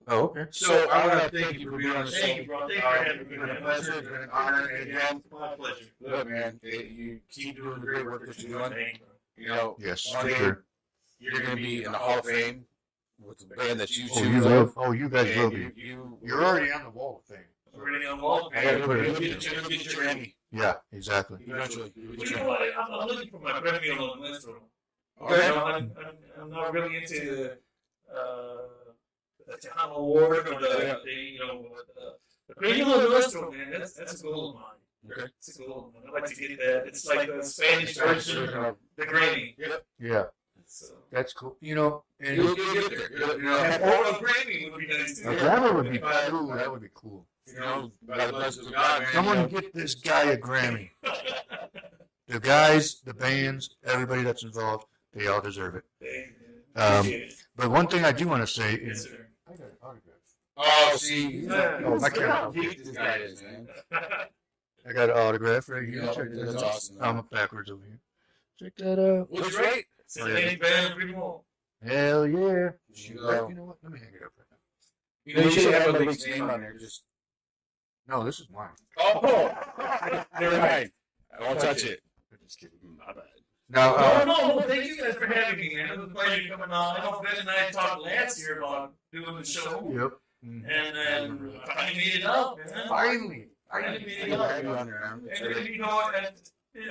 Oh, 0.08 0.20
okay. 0.28 0.46
So 0.50 0.88
I 0.88 1.06
want 1.08 1.32
to 1.32 1.42
thank 1.42 1.58
you 1.58 1.70
for 1.70 1.78
being 1.78 1.90
on 1.90 2.04
the 2.06 2.10
show. 2.12 2.20
Thank 2.26 2.40
you, 2.42 2.46
bro. 2.46 2.60
Thank 2.68 2.74
you 2.74 2.80
for 2.80 2.86
Uh, 2.86 3.04
having 3.04 3.20
It's 3.22 3.30
me. 3.30 3.36
been 3.38 3.50
a 3.50 3.60
pleasure. 3.60 3.92
It's 3.98 4.08
been 4.08 4.22
an 4.22 4.30
honor. 4.32 4.66
And 4.68 4.88
again, 4.90 5.22
My 5.32 5.54
pleasure. 5.56 5.84
look, 6.00 6.28
man, 6.28 6.60
eh, 6.64 6.68
you 6.82 7.20
keep 7.28 7.56
doing 7.56 7.80
the 7.80 7.86
great 7.86 8.06
work 8.06 8.24
that 8.26 8.38
you're 8.38 8.58
doing. 8.58 8.72
Thank 8.72 9.00
you. 9.36 9.44
You 9.44 9.48
know, 9.48 9.76
Yes, 9.80 10.14
one 10.14 10.22
for 10.22 10.28
day 10.30 10.36
sure. 10.38 10.64
you're 11.18 11.32
going 11.40 11.56
to 11.56 11.62
be 11.62 11.84
in 11.84 11.92
the 11.92 11.98
Hall 11.98 12.18
of 12.20 12.24
Fame 12.26 12.64
with 13.18 13.38
the 13.38 13.46
band 13.46 13.80
that 13.80 13.90
you 13.96 14.08
Oh, 14.14 14.22
you 14.22 14.40
will. 14.40 14.72
Oh, 14.76 14.92
you 14.92 15.08
guys 15.08 15.34
will 15.36 15.44
And 15.46 15.52
be. 15.52 15.58
you, 15.58 15.72
you, 15.74 16.18
You're 16.22 16.44
already 16.44 16.70
on 16.70 16.84
the 16.84 16.90
wall 16.90 17.22
of 17.28 17.34
fame. 17.36 17.44
We're 17.74 18.08
on 18.08 18.16
the 18.18 18.22
wall. 18.24 18.50
I 18.54 18.62
gotta 18.64 18.84
put 18.86 18.98
it 18.98 19.06
You'll 19.08 19.16
in. 19.16 19.22
get, 19.22 19.40
get 19.68 19.92
your 19.92 20.04
Emmy 20.04 20.34
Yeah, 20.52 20.74
exactly. 20.92 21.38
eventually. 21.46 21.92
You'll 21.96 22.12
get 22.12 22.18
But 22.20 22.30
your 22.30 22.38
you 22.38 22.44
know 22.44 22.48
what? 22.48 22.60
I'm, 22.78 22.94
I'm 23.00 23.06
looking 23.08 23.30
for 23.30 23.40
my 23.40 23.52
Premio 23.60 23.98
Lo 23.98 24.14
Nuestro. 24.14 24.62
Bro. 25.18 25.28
Okay. 25.28 25.46
You 25.48 25.54
know, 25.54 25.64
I'm, 25.64 25.74
I'm, 25.74 25.92
I'm 26.42 26.50
not 26.50 26.72
really 26.72 26.96
into 26.96 27.52
uh, 28.14 28.56
the 29.46 29.54
Tejano 29.54 29.96
Award 29.96 30.38
or 30.48 30.60
the, 30.60 31.00
the 31.04 31.10
you 31.12 31.38
know 31.38 31.66
uh, 32.00 32.10
the 32.48 32.54
Premio 32.54 32.86
Lo 32.86 33.08
Nuestro, 33.10 33.40
bro, 33.42 33.50
man. 33.52 33.70
That's 33.72 33.92
that's 33.94 34.20
a 34.20 34.22
goal 34.22 34.50
of 34.50 34.54
mine. 34.56 34.62
Okay. 35.18 35.30
It's 35.38 35.58
a 35.58 35.62
goal 35.62 35.86
of 35.88 35.94
mine. 35.94 36.02
I'd 36.08 36.22
like 36.22 36.30
to 36.30 36.34
get 36.34 36.58
that. 36.58 36.84
It's 36.86 37.06
like 37.06 37.28
the 37.34 37.42
Spanish 37.42 37.96
version 37.96 38.48
of 38.50 38.76
the 38.96 39.06
Grammy. 39.06 39.54
Yep. 39.58 39.84
Yeah, 40.00 40.24
So. 40.66 40.94
that's 41.10 41.32
cool. 41.32 41.56
You 41.60 41.74
know, 41.76 42.04
and 42.20 42.36
You'll, 42.36 42.56
you'll 42.56 42.74
get 42.88 42.90
there. 42.90 43.18
You'll, 43.18 43.36
you 43.38 43.42
know, 43.44 43.56
Or 43.56 44.10
a 44.10 44.14
Grammy 44.14 44.70
would 44.70 44.80
be 44.80 44.86
nice 44.88 45.20
too. 45.20 45.30
a 45.30 45.36
grammar 45.36 45.72
would 45.74 45.90
be 45.90 45.98
cool. 45.98 46.48
That 46.48 46.70
would 46.72 46.82
be 46.82 46.88
cool. 46.94 47.26
you 47.46 47.60
know, 47.60 47.92
by 48.06 48.26
the 48.26 48.32
blessings 48.32 48.66
of 48.66 48.72
God, 48.74 49.02
man. 49.02 49.12
Someone 49.12 49.40
you 49.42 49.48
get 49.60 49.72
this 49.74 49.94
guy 49.94 50.24
a 50.30 50.36
Grammy. 50.36 50.90
The 52.28 52.40
guys, 52.40 53.02
the 53.04 53.14
bands, 53.14 53.76
everybody 53.84 54.22
that's 54.24 54.42
involved, 54.42 54.86
they 55.16 55.26
all 55.26 55.40
deserve 55.40 55.74
it. 55.76 55.84
Um, 56.76 57.10
But 57.56 57.70
one 57.70 57.88
thing 57.88 58.04
I 58.04 58.12
do 58.12 58.28
want 58.28 58.42
to 58.42 58.46
say 58.46 58.74
is. 58.74 59.08
I 59.48 59.52
got 59.56 59.60
an 59.66 59.76
autograph. 59.82 60.14
Oh, 60.58 60.96
see, 60.96 61.28
Yeah. 61.46 61.80
oh, 61.84 61.98
my 61.98 62.08
God, 62.10 62.28
how 62.28 62.50
this 62.50 62.90
guy 62.90 63.16
is, 63.16 63.42
man. 63.42 63.68
I 64.88 64.92
got 64.92 65.10
an 65.10 65.16
autograph 65.16 65.68
right 65.68 65.82
here. 65.88 66.02
Yeah, 66.04 66.12
Check 66.12 66.30
that 66.30 66.46
that's 66.46 66.62
out. 66.62 66.68
awesome. 66.70 66.96
I'm 67.00 67.22
backwards 67.30 67.70
over 67.70 67.84
here. 67.84 68.00
Check 68.58 68.76
that 68.76 68.98
out. 68.98 69.30
What's 69.30 69.56
right? 69.58 69.84
It's 70.00 70.16
any 70.18 70.56
band 70.56 71.00
anymore. 71.00 71.42
Hell 71.84 72.26
yeah. 72.26 72.38
You 72.38 72.70
You 72.94 73.14
know, 73.16 73.48
know 73.48 73.64
what? 73.64 73.76
Let 73.82 73.92
me 73.92 73.98
hang 73.98 74.14
it 74.14 74.22
up 74.24 74.32
right 74.38 74.46
now. 74.50 74.56
you 75.24 75.34
know, 75.36 75.42
you 75.42 75.50
should 75.50 75.74
have 75.74 75.94
a 75.94 75.98
big 75.98 76.18
name 76.26 76.48
on 76.50 76.60
there. 76.60 76.76
Just 76.78 77.04
No, 78.06 78.22
this 78.24 78.38
is 78.40 78.48
mine. 78.50 78.68
oh, 78.98 79.52
never 80.40 80.58
mind. 80.58 80.90
I 81.38 81.42
won't 81.42 81.60
touch 81.60 81.84
it. 81.84 82.00
I'm 82.32 82.38
just 82.44 82.58
kidding. 82.60 82.75
My. 83.68 83.80
Now, 83.80 83.94
Oh, 83.96 84.20
uh, 84.20 84.24
no, 84.24 84.56
well, 84.56 84.68
thank 84.68 84.84
you 84.86 84.96
guys 85.00 85.14
for 85.14 85.26
having 85.26 85.58
me, 85.58 85.74
man. 85.76 85.90
It 85.90 85.98
was 85.98 86.08
a 86.10 86.14
pleasure 86.14 86.48
coming 86.50 86.70
on. 86.70 87.00
I 87.00 87.04
know 87.04 87.20
Ben 87.22 87.40
and 87.40 87.50
I 87.50 87.70
talked 87.70 88.02
last 88.02 88.38
year 88.38 88.58
about 88.58 88.94
doing 89.12 89.36
the 89.36 89.44
show, 89.44 89.90
yep. 89.92 90.12
And 90.42 90.64
then 90.64 91.52
I 91.68 91.74
finally 91.74 91.96
made 91.96 92.14
it 92.16 92.24
up, 92.24 92.56
man. 92.58 92.88
Finally. 92.88 93.48
Finally 93.70 94.04
made 94.06 94.32
I 94.32 94.34
it 94.34 94.40
up. 94.40 94.62
you 94.62 94.68
on 94.70 94.86
there. 94.86 95.20
And, 95.30 95.56
and, 95.56 95.68
you 95.68 95.78
know, 95.78 96.10
and 96.16 96.28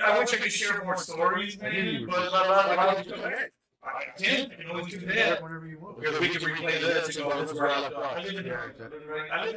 I 0.04 0.18
wish 0.18 0.34
I 0.34 0.36
could 0.36 0.52
share 0.52 0.84
more 0.84 0.96
stories, 0.98 1.58
man, 1.60 2.06
but 2.10 2.18
a 2.26 2.30
lot, 2.30 2.46
a 2.46 2.48
lot, 2.50 2.72
a 2.72 2.74
lot 2.74 2.98
of 2.98 3.12
I 3.84 4.02
can, 4.18 4.50
I 4.50 4.54
can 4.56 4.70
always 4.70 4.92
do 4.92 5.06
that. 5.06 5.42
Whenever 5.42 5.66
you 5.66 5.78
want. 5.78 6.00
Because 6.00 6.18
we 6.20 6.28
can 6.28 6.42
replay 6.42 6.80
this 6.80 7.16
and 7.16 7.24
go, 7.30 7.40
this 7.40 7.52
is 7.52 7.56
where 7.58 7.70
I 7.70 7.80
left 7.82 7.94
I 7.94 7.98
off. 8.02 8.24
live 8.24 8.34
in, 8.34 8.46
Yeah, 8.46 8.66
exactly. 8.68 8.98
I 9.32 9.44
live, 9.46 9.56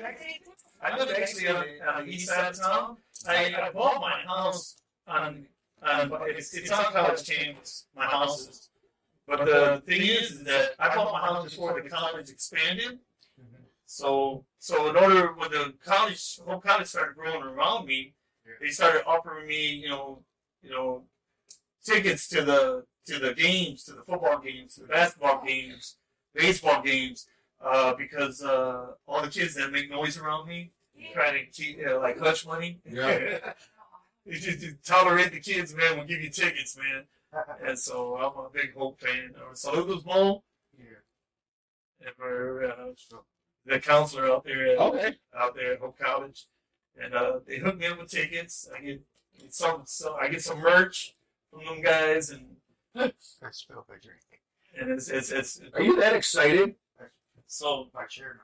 I 0.83 0.97
live 0.97 1.09
actually 1.17 1.47
on, 1.47 1.65
on 1.95 2.05
the 2.05 2.13
east 2.13 2.29
side 2.29 2.51
of 2.53 2.61
town. 2.61 2.97
I, 3.27 3.55
I 3.59 3.71
bought 3.71 3.99
my 3.99 4.21
house 4.25 4.77
on, 5.07 5.47
on 5.81 6.11
it's, 6.29 6.53
it's 6.53 6.71
on 6.71 6.85
college 6.85 7.27
campus, 7.27 7.85
my 7.95 8.05
house 8.05 8.47
is. 8.47 8.69
But 9.27 9.45
the 9.45 9.83
thing 9.85 10.01
is, 10.01 10.31
is 10.31 10.43
that 10.45 10.71
I 10.79 10.95
bought 10.95 11.13
my 11.13 11.19
house 11.19 11.51
before 11.51 11.79
the 11.79 11.87
college 11.87 12.29
expanded. 12.29 12.99
So, 13.85 14.45
so 14.59 14.89
in 14.89 14.95
order, 14.95 15.33
when 15.33 15.51
the 15.51 15.73
college, 15.83 16.39
whole 16.45 16.59
college 16.59 16.87
started 16.87 17.15
growing 17.15 17.41
around 17.43 17.85
me, 17.87 18.13
they 18.61 18.69
started 18.69 19.03
offering 19.05 19.47
me, 19.47 19.73
you 19.73 19.89
know, 19.89 20.23
you 20.61 20.71
know, 20.71 21.03
tickets 21.83 22.27
to 22.29 22.43
the 22.43 22.85
to 23.07 23.19
the 23.19 23.33
games, 23.33 23.83
to 23.85 23.93
the 23.93 24.03
football 24.03 24.39
games, 24.39 24.75
to 24.75 24.81
the 24.81 24.87
basketball 24.87 25.43
games, 25.45 25.95
baseball 26.35 26.81
games, 26.83 27.27
uh, 27.63 27.93
because 27.95 28.43
uh, 28.43 28.87
all 29.07 29.21
the 29.21 29.27
kids 29.27 29.55
that 29.55 29.71
make 29.71 29.89
noise 29.89 30.17
around 30.17 30.47
me 30.47 30.71
try 31.13 31.31
to 31.31 31.45
keep 31.45 31.79
uh, 31.85 31.99
like 31.99 32.19
hush 32.19 32.45
money. 32.45 32.79
Yeah. 32.89 33.39
you 34.25 34.33
just 34.39 34.61
to 34.61 34.73
tolerate 34.85 35.31
the 35.31 35.39
kids, 35.39 35.73
man. 35.73 35.97
We'll 35.97 36.05
give 36.07 36.21
you 36.21 36.29
tickets, 36.29 36.77
man. 36.77 37.05
And 37.65 37.77
so 37.77 38.15
I'm 38.17 38.45
a 38.45 38.49
big 38.49 38.73
Hope 38.75 38.99
fan. 38.99 39.31
Uh, 39.37 39.53
Saludos, 39.53 40.05
Mo. 40.05 40.43
And 42.01 42.13
we're 42.17 42.65
uh, 42.65 42.91
the 43.65 43.79
counselor 43.79 44.31
out 44.31 44.45
there, 44.45 44.67
at, 44.67 44.77
Okay. 44.77 45.15
out 45.37 45.53
there 45.53 45.73
at 45.73 45.79
Hope 45.79 45.99
College, 45.99 46.47
and 46.95 47.13
uh, 47.13 47.39
they 47.45 47.57
hooked 47.57 47.77
me 47.77 47.87
up 47.87 47.99
with 47.99 48.09
tickets. 48.09 48.69
I 48.73 48.79
get 48.81 49.01
get 49.37 49.53
some, 49.53 49.81
some, 49.85 50.13
I 50.19 50.29
get 50.29 50.41
some 50.41 50.59
merch 50.59 51.15
from 51.51 51.65
them 51.65 51.81
guys, 51.81 52.29
and 52.29 52.55
That's 52.95 53.37
spelled 53.51 53.85
by 53.87 53.95
drink. 54.01 54.21
and 54.79 54.91
it's 54.91 55.09
it's, 55.09 55.29
it's 55.31 55.61
Are 55.73 55.81
you 55.81 55.99
that 55.99 56.13
excited? 56.15 56.75
so 57.47 57.89
My 57.93 58.05
chair. 58.05 58.41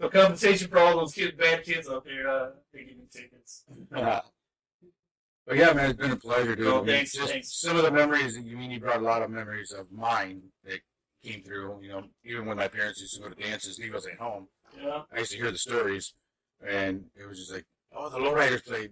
so 0.00 0.08
compensation 0.10 0.68
for 0.68 0.78
all 0.80 0.98
those 0.98 1.14
kids, 1.14 1.32
bad 1.36 1.64
kids 1.64 1.88
out 1.88 2.04
there. 2.04 2.28
Uh, 2.28 2.50
they 2.74 2.84
give 2.84 2.98
me 2.98 3.04
tickets. 3.10 3.64
Uh, 3.96 4.20
but 5.48 5.56
yeah, 5.56 5.72
man, 5.72 5.90
it's 5.90 5.98
been 5.98 6.10
a 6.10 6.16
pleasure, 6.16 6.54
dude. 6.54 6.66
Oh, 6.66 6.82
I 6.82 6.86
thanks, 6.86 7.12
just 7.12 7.32
thanks. 7.32 7.58
Some 7.58 7.78
of 7.78 7.82
the 7.82 7.90
memories, 7.90 8.38
you 8.38 8.54
mean 8.54 8.70
you 8.70 8.80
brought 8.80 8.98
a 8.98 9.04
lot 9.04 9.22
of 9.22 9.30
memories 9.30 9.72
of 9.72 9.90
mine 9.90 10.42
that 10.64 10.80
came 11.24 11.42
through. 11.42 11.80
You 11.82 11.88
know, 11.88 12.04
even 12.22 12.44
when 12.44 12.58
my 12.58 12.68
parents 12.68 13.00
used 13.00 13.14
to 13.14 13.22
go 13.22 13.30
to 13.30 13.34
dances, 13.34 13.78
he 13.78 13.88
was 13.88 14.06
at 14.06 14.18
home. 14.18 14.48
Yeah. 14.78 15.02
I 15.10 15.20
used 15.20 15.32
to 15.32 15.38
hear 15.38 15.50
the 15.50 15.56
stories, 15.56 16.12
and 16.66 17.06
it 17.16 17.26
was 17.26 17.38
just 17.38 17.50
like, 17.50 17.64
oh, 17.94 18.10
the 18.10 18.18
lowriders 18.18 18.62
played. 18.66 18.90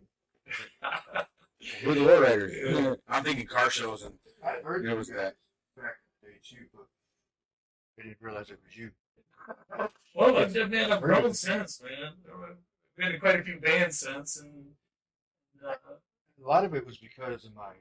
Who 1.83 1.91
are 1.91 1.95
the 1.95 2.01
lowriders? 2.01 2.97
I'm 3.07 3.23
thinking 3.23 3.47
car 3.47 3.69
shows, 3.69 4.03
and 4.03 4.15
I 4.43 4.57
heard 4.65 4.83
you 4.83 4.89
know, 4.89 4.95
it 4.95 4.99
was 4.99 5.09
that. 5.09 5.35
back 5.77 5.97
in 6.23 6.31
the 6.31 6.69
but 6.73 6.87
I 7.99 8.03
didn't 8.03 8.16
realize 8.23 8.51
it 8.51 8.59
was 8.65 8.77
you. 8.77 8.93
Well, 10.15 10.39
I've 10.39 10.55
been, 10.55 10.70
man, 10.70 10.91
I've 10.91 11.03
grown 11.03 11.35
since, 11.35 11.83
man. 11.83 12.15
I've 12.33 12.57
been 12.97 13.12
in 13.12 13.20
quite 13.20 13.41
a 13.41 13.43
few 13.43 13.61
bands 13.61 14.01
since, 14.01 14.41
and 14.41 14.65
A 16.45 16.47
lot 16.49 16.65
of 16.65 16.75
it 16.75 16.87
was 16.87 16.99
because 16.99 17.45
of 17.45 17.55
my. 17.55 17.73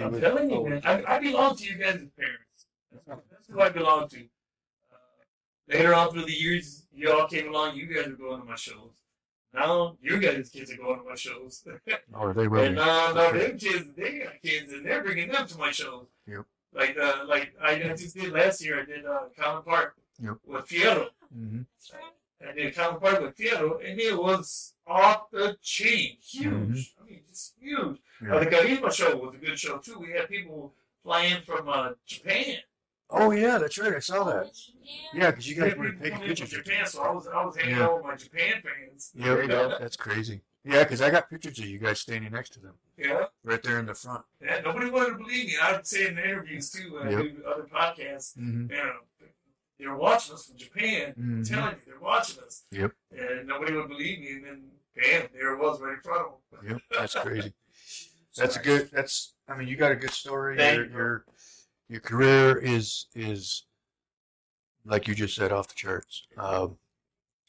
I'm 0.00 0.20
telling 0.20 0.50
you, 0.50 0.68
man, 0.68 0.82
I, 0.84 1.02
I 1.14 1.18
belong 1.18 1.56
to 1.56 1.64
you 1.64 1.74
guys' 1.76 2.04
parents. 2.16 2.66
That's, 2.92 3.04
that's 3.30 3.46
who 3.50 3.60
I 3.60 3.70
belong 3.70 4.08
to. 4.08 4.18
Uh, 4.20 4.96
later 5.66 5.94
on 5.94 6.10
through 6.10 6.26
the 6.26 6.32
years, 6.32 6.86
you 6.92 7.10
all 7.10 7.26
came 7.26 7.48
along. 7.48 7.76
You 7.76 7.86
guys 7.86 8.06
are 8.08 8.10
going 8.12 8.40
to 8.42 8.46
my 8.46 8.54
shows. 8.56 8.92
Now 9.54 9.96
you 10.00 10.18
guys' 10.20 10.50
kids 10.50 10.70
are 10.72 10.76
going 10.76 10.98
to 11.00 11.04
my 11.08 11.14
shows. 11.14 11.64
Or 12.14 12.32
they 12.34 12.48
will. 12.48 12.60
and 12.62 12.78
uh, 12.78 13.12
now 13.12 13.32
them 13.32 13.58
kids, 13.58 13.88
they 13.96 14.20
got 14.20 14.40
kids, 14.42 14.72
and 14.72 14.84
they're 14.84 15.02
bringing 15.02 15.30
them 15.30 15.46
to 15.46 15.58
my 15.58 15.70
shows. 15.70 16.06
Yep. 16.26 16.44
Like, 16.74 16.96
uh, 16.98 17.24
like 17.26 17.54
I, 17.60 17.72
I 17.72 17.88
just 17.96 18.14
did 18.14 18.32
last 18.32 18.64
year. 18.64 18.80
I 18.80 18.84
did 18.84 19.04
uh, 19.06 19.20
Kollen 19.38 19.64
Park 19.64 19.96
Yep. 20.22 20.36
with 20.46 20.66
Fierro. 20.68 21.06
Mm-hmm. 21.36 21.62
I 22.48 22.52
did 22.52 22.74
Kollen 22.74 23.00
Park 23.00 23.20
with 23.20 23.36
Fierro, 23.36 23.78
and 23.88 24.00
it 24.00 24.16
was 24.16 24.74
off 24.86 25.30
the 25.30 25.56
chain, 25.62 26.16
huge. 26.20 26.44
Mhm. 26.50 26.86
I 27.00 27.04
mean, 27.04 27.20
just 27.28 27.54
huge. 27.60 27.98
Yeah. 28.22 28.34
Uh, 28.36 28.38
the 28.40 28.46
Garima 28.46 28.92
show 28.92 29.16
was 29.16 29.34
a 29.34 29.38
good 29.38 29.58
show 29.58 29.78
too. 29.78 29.98
We 29.98 30.10
had 30.12 30.28
people 30.28 30.74
fly 31.02 31.22
in 31.24 31.42
from 31.42 31.68
uh, 31.68 31.90
Japan. 32.06 32.58
Oh 33.10 33.30
yeah, 33.30 33.58
that's 33.58 33.78
right. 33.78 33.94
I 33.94 33.98
saw 33.98 34.24
that. 34.24 34.50
Yeah, 35.12 35.30
because 35.30 35.48
you 35.48 35.54
guys 35.54 35.70
had 35.70 35.78
were 35.78 35.92
people 35.92 36.02
taking 36.04 36.20
pictures. 36.20 36.50
from 36.50 36.60
of 36.60 36.64
Japan, 36.64 36.86
so 36.86 37.02
I 37.02 37.10
was 37.12 37.26
I 37.28 37.44
was 37.44 37.56
hanging 37.56 37.76
Yeah. 37.76 37.84
out 37.84 37.96
with 37.96 38.04
my 38.04 38.16
Japan 38.16 38.62
fans. 38.62 39.10
Yep, 39.14 39.78
that's 39.80 39.96
crazy. 39.96 40.40
Yeah, 40.64 40.84
because 40.84 41.02
I 41.02 41.10
got 41.10 41.28
pictures 41.28 41.58
of 41.58 41.64
you 41.66 41.78
guys 41.78 42.00
standing 42.00 42.30
next 42.32 42.50
to 42.54 42.60
them, 42.60 42.74
Yeah, 42.96 43.24
right 43.42 43.60
there 43.64 43.80
in 43.80 43.86
the 43.86 43.94
front. 43.94 44.24
yeah. 44.40 44.60
Nobody 44.60 44.90
wanted 44.90 45.10
to 45.10 45.16
believe 45.16 45.46
me. 45.46 45.54
I'd 45.60 45.84
say 45.86 46.06
in 46.06 46.14
the 46.14 46.24
interviews 46.24 46.70
too. 46.70 46.92
When 46.94 47.08
I 47.08 47.10
Yep. 47.10 47.20
do 47.20 47.44
other 47.44 47.64
podcasts. 47.64 48.36
Mm-hmm. 48.38 48.70
You 48.70 48.76
know, 48.76 48.94
they 49.82 49.88
were 49.88 49.96
watching 49.96 50.34
us 50.34 50.46
from 50.46 50.56
Japan. 50.56 51.14
Mhm. 51.18 51.48
telling 51.48 51.74
you 51.74 51.80
they're 51.86 52.00
watching 52.00 52.42
us. 52.44 52.64
Yep. 52.70 52.92
And 53.10 53.46
nobody 53.48 53.72
would 53.74 53.88
believe 53.88 54.20
me, 54.20 54.32
and 54.32 54.44
then 54.44 54.70
bam, 54.94 55.28
there 55.32 55.54
it 55.54 55.58
was 55.60 55.80
right 55.80 55.94
in 55.94 56.00
front 56.00 56.28
of 56.28 56.60
them. 56.62 56.70
Yep, 56.70 56.82
that's 56.90 57.14
crazy. 57.14 57.52
That's 58.36 58.56
a 58.56 58.60
good. 58.60 58.90
That's. 58.90 59.34
I 59.46 59.54
mean, 59.58 59.68
you 59.68 59.76
got 59.76 59.92
a 59.92 59.94
good 59.96 60.10
story. 60.12 60.56
Thank 60.56 60.76
Your 60.76 60.86
you. 60.86 60.92
your 60.96 61.24
your 61.88 62.00
career 62.00 62.56
is 62.56 63.06
is 63.14 63.66
like 64.86 65.06
you 65.06 65.14
just 65.14 65.34
said 65.34 65.52
off 65.52 65.68
the 65.68 65.74
charts. 65.74 66.26
Um, 66.38 66.78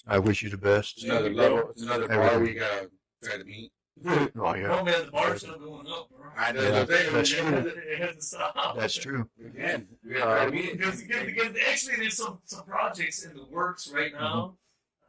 I 0.06 0.20
wish 0.20 0.42
you 0.44 0.50
the 0.50 0.58
best. 0.58 0.98
It's 0.98 1.06
another 1.06 1.30
level. 1.34 1.70
It's 1.70 1.84
another 1.84 2.10
bar 2.10 2.38
we 2.38 2.56
gotta 2.56 2.90
try 3.24 3.38
to 3.38 3.46
meet. 3.46 3.72
Oh 4.06 4.56
yeah, 4.56 4.80
Oh 4.80 4.84
man, 4.84 5.06
the 5.06 5.12
bar's 5.12 5.42
still 5.42 5.58
going 5.60 5.88
up, 5.88 6.10
bro. 6.10 6.30
I 6.36 6.52
know 6.52 6.62
Yeah, 6.62 6.84
the 6.84 6.86
thing. 6.88 7.14
that's 7.14 7.32
It 7.32 7.36
true. 7.38 7.46
hasn't- 7.46 7.78
It 7.78 8.00
hasn't 8.00 8.24
stopped. 8.24 8.80
that's 8.80 8.94
true. 8.96 9.30
Again, 9.46 9.88
we 10.04 10.14
gotta 10.16 10.24
try 10.26 10.46
to 10.46 10.52
meet. 10.52 10.78
Because, 10.78 11.02
because, 11.02 11.26
because 11.26 11.56
actually, 11.70 11.96
there's 11.98 12.18
some, 12.18 12.40
some 12.44 12.66
projects 12.66 13.24
in 13.24 13.36
the 13.36 13.46
works 13.46 13.88
right 13.94 14.12
now. 14.14 14.56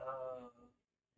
Mm-hmm. 0.01 0.03
Uh, 0.03 0.49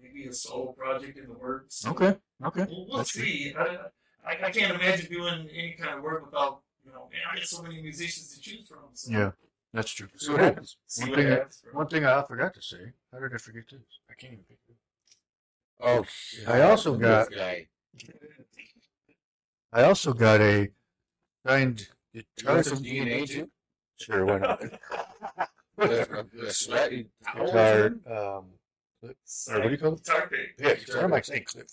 maybe 0.01 0.27
a 0.29 0.33
solo 0.33 0.73
project 0.73 1.19
in 1.19 1.27
the 1.29 1.35
works. 1.35 1.85
Okay, 1.87 2.17
okay. 2.45 2.67
We'll, 2.71 2.87
we'll 2.89 3.05
see. 3.05 3.55
I, 3.59 3.79
I, 4.27 4.47
I 4.47 4.51
can't 4.51 4.75
imagine 4.81 5.11
doing 5.13 5.49
any 5.53 5.73
kind 5.79 5.99
of 5.99 6.03
work 6.05 6.25
without, 6.25 6.61
you 6.85 6.93
know, 6.93 7.09
man, 7.13 7.21
I 7.31 7.37
got 7.37 7.47
so 7.47 7.63
many 7.63 7.83
musicians 7.83 8.33
to 8.35 8.41
choose 8.41 8.67
from. 8.69 8.79
So 8.95 9.11
Yeah, 9.13 9.31
that's 9.73 9.91
true. 9.93 10.09
See 10.17 10.31
what 10.33 10.41
happens. 10.41 10.77
One 11.01 11.15
thing- 11.15 11.27
happens. 11.27 11.63
One 11.73 11.87
thing 11.89 12.05
I 12.07 12.23
forgot 12.23 12.55
to 12.55 12.63
say. 12.63 12.93
How 13.13 13.19
did 13.19 13.35
I 13.35 13.39
forget 13.39 13.65
this? 13.71 13.81
I 14.09 14.15
can't 14.15 14.33
even 14.35 14.45
pick 14.45 14.59
it. 14.69 14.77
Oh, 15.81 16.05
I 16.47 16.63
also 16.63 16.97
got- 16.97 17.33
I 19.73 19.83
also 19.83 20.13
got 20.13 20.41
a 20.41 20.71
signed 21.47 21.89
You 22.13 22.23
guitar. 22.37 22.57
got 22.57 22.65
some 22.67 22.79
DNA 22.83 23.27
too? 23.27 23.51
Sure, 23.99 24.25
why 24.25 24.39
not? 24.39 24.61
The 25.77 26.27
the 26.33 26.53
sweaty. 26.53 27.09
Guitar. 27.35 27.87
Um, 28.07 28.45
clip, 29.01 29.17
or 29.51 29.55
what 29.61 29.63
do 29.65 29.71
you 29.71 29.77
call 29.79 29.93
it? 29.95 30.05
Guitar 30.05 30.29
pick. 30.29 30.55
Yeah, 30.59 30.75
guitar. 30.75 31.05
I'm 31.05 31.11
like 31.11 31.25
saying 31.27 31.45
clip. 31.45 31.69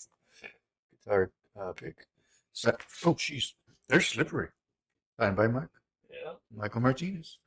Guitar 1.04 1.30
uh, 1.58 1.72
pick. 1.72 2.06
So, 2.52 2.70
oh, 3.06 3.14
jeez, 3.14 3.54
they're 3.88 4.00
slippery. 4.02 4.48
Signed 5.18 5.36
by 5.36 5.46
Mike 5.46 5.68
Yeah. 6.10 6.32
Michael 6.54 6.82
Martinez. 6.82 7.38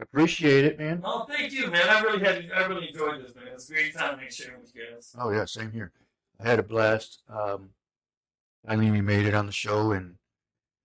Appreciate 0.00 0.64
it, 0.64 0.78
man. 0.78 1.00
Oh, 1.02 1.26
thank 1.28 1.52
you, 1.52 1.70
man. 1.70 1.88
I 1.88 2.00
really 2.02 2.20
had, 2.20 2.50
I 2.54 2.66
really 2.66 2.88
enjoyed 2.88 3.24
this, 3.24 3.34
man. 3.34 3.48
It's 3.52 3.68
a 3.68 3.72
great 3.72 3.94
time 3.96 4.18
to 4.18 4.30
share 4.30 4.56
with 4.60 4.72
you 4.74 4.82
guys. 4.94 5.14
Oh 5.18 5.30
yeah, 5.30 5.44
same 5.44 5.72
here. 5.72 5.92
I 6.40 6.48
had 6.48 6.60
a 6.60 6.62
blast. 6.62 7.22
Um, 7.28 7.70
I 8.66 8.76
mean, 8.76 8.92
we 8.92 9.00
made 9.00 9.26
it 9.26 9.34
on 9.34 9.46
the 9.46 9.52
show, 9.52 9.90
and 9.92 10.14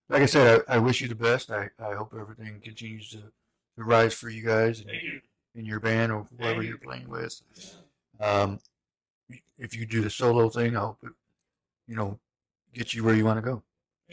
like 0.08 0.22
I 0.22 0.26
said, 0.26 0.62
I, 0.68 0.76
I 0.76 0.78
wish 0.78 1.00
you 1.00 1.06
the 1.06 1.14
best. 1.14 1.50
I, 1.52 1.70
I 1.78 1.94
hope 1.94 2.12
everything 2.18 2.60
continues 2.60 3.10
to, 3.10 3.18
to 3.18 3.84
rise 3.84 4.14
for 4.14 4.28
you 4.28 4.44
guys 4.44 4.80
and 4.80 4.90
you. 4.90 5.20
in 5.54 5.64
your 5.64 5.78
band 5.80 6.10
or 6.10 6.26
whoever 6.36 6.56
Thank 6.56 6.68
you're 6.68 6.78
playing 6.78 7.08
with. 7.08 7.40
Um, 8.20 8.58
if 9.58 9.76
you 9.76 9.86
do 9.86 10.00
the 10.00 10.10
solo 10.10 10.48
thing, 10.48 10.76
I 10.76 10.80
hope 10.80 10.98
it, 11.04 11.12
you 11.86 11.94
know, 11.94 12.18
get 12.72 12.94
you 12.94 13.04
where 13.04 13.14
you 13.14 13.24
want 13.24 13.38
to 13.38 13.42
go. 13.42 13.62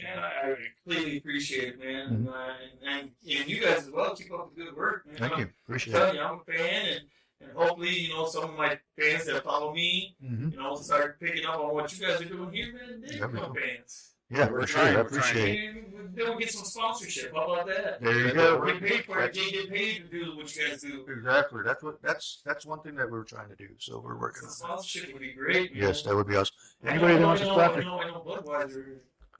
Man, 0.02 0.18
I, 0.18 0.50
I 0.50 0.54
completely 0.84 1.18
appreciate 1.18 1.74
it, 1.74 1.78
man. 1.78 2.08
And, 2.08 2.28
uh, 2.28 2.32
and, 2.32 2.98
and, 3.00 3.10
and 3.40 3.48
you 3.48 3.60
guys 3.60 3.78
as 3.84 3.90
well. 3.90 4.14
Keep 4.14 4.32
up 4.32 4.54
the 4.54 4.64
good 4.64 4.76
work, 4.76 5.06
man. 5.06 5.16
Thank 5.18 5.32
I'm 5.34 5.40
you. 5.40 5.48
Appreciate 5.66 5.92
telling 5.94 6.14
it. 6.14 6.18
you, 6.18 6.22
I'm 6.22 6.40
a 6.40 6.52
fan, 6.52 6.86
and, 6.88 7.00
and 7.40 7.52
hopefully, 7.56 7.90
you 7.90 8.08
know, 8.10 8.26
some 8.26 8.44
of 8.44 8.56
my 8.56 8.78
fans 8.98 9.26
that 9.26 9.44
follow 9.44 9.72
me, 9.74 10.16
hmm 10.20 10.48
you 10.50 10.58
know, 10.58 10.74
start 10.76 11.20
picking 11.20 11.46
up 11.46 11.60
on 11.60 11.72
what 11.74 11.92
you 11.98 12.06
guys 12.06 12.20
are 12.20 12.24
doing 12.24 12.52
here, 12.52 12.66
man. 12.72 13.02
They 13.06 13.16
Yeah, 13.16 13.26
we 13.26 13.32
become 13.32 13.54
do. 13.54 13.60
fans. 13.60 14.08
Yeah, 14.30 14.48
We're 14.50 14.60
for 14.62 14.66
sure. 14.66 14.80
trying, 14.80 14.96
I 14.96 15.00
we're 15.02 15.06
appreciate 15.06 15.58
it. 15.58 15.58
And 15.98 16.16
then 16.16 16.28
we'll 16.30 16.38
get 16.38 16.50
some 16.50 16.64
sponsorship. 16.64 17.34
How 17.34 17.52
about 17.52 17.66
that? 17.66 18.00
There 18.02 18.18
you 18.18 18.24
We 18.26 18.32
go. 18.32 18.64
get 18.64 18.80
paid 18.80 19.04
for 19.04 19.20
it. 19.20 19.34
They 19.34 19.50
get 19.50 19.70
paid 19.70 19.96
to 19.98 20.08
do 20.08 20.36
what 20.36 20.56
you 20.56 20.68
guys 20.68 20.80
do. 20.80 21.04
Exactly. 21.06 21.60
That's 21.64 21.82
what. 21.82 22.00
That's 22.02 22.40
that's 22.44 22.64
one 22.64 22.80
thing 22.80 22.94
that 22.96 23.10
we're 23.10 23.24
trying 23.24 23.50
to 23.50 23.56
do. 23.56 23.68
So 23.78 24.00
we're 24.02 24.18
working 24.18 24.40
Some 24.48 24.48
on 24.48 24.76
that. 24.76 24.82
sponsorship 24.84 25.12
would 25.12 25.20
be 25.20 25.34
great. 25.34 25.74
man. 25.74 25.82
Yes, 25.82 26.02
that 26.02 26.14
would 26.16 26.26
be 26.26 26.36
awesome. 26.36 26.54
Anybody 26.86 27.14
know, 27.14 27.20
that 27.20 27.26
wants 27.26 27.42
I 27.42 27.44
to 27.44 27.50
know, 27.50 27.58
sponsor? 27.58 27.80
I 27.80 27.84
know, 27.84 27.98
I 28.00 28.06
know 28.06 28.24
Budweiser. 28.26 28.84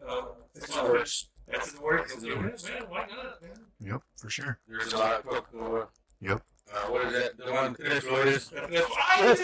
Uh, 0.07 0.23
It's 0.55 0.65
it's 0.67 0.77
not 0.77 0.85
not 0.85 0.93
worse. 0.93 1.29
That's 1.49 1.73
the 1.73 1.83
works. 1.83 2.17
Yeah, 2.23 2.35
man, 2.37 2.53
why 2.89 3.01
not, 3.01 3.43
man? 3.43 3.51
Yep, 3.81 4.03
for 4.17 4.31
sure. 4.31 4.59
There's 4.69 4.93
a 4.93 4.99
lot 4.99 5.13
of 5.21 5.25
Coca-Cola. 5.25 5.89
Yep. 6.21 6.43
Uh, 6.73 6.79
what 6.91 7.05
is 7.07 7.13
that? 7.13 7.37
The 7.37 7.53
one 7.53 7.75
Prince 7.75 8.05
Floyd's. 8.05 8.49
That's- 8.51 8.71
that's- 8.71 8.91
I 9.11 9.27
was. 9.29 9.39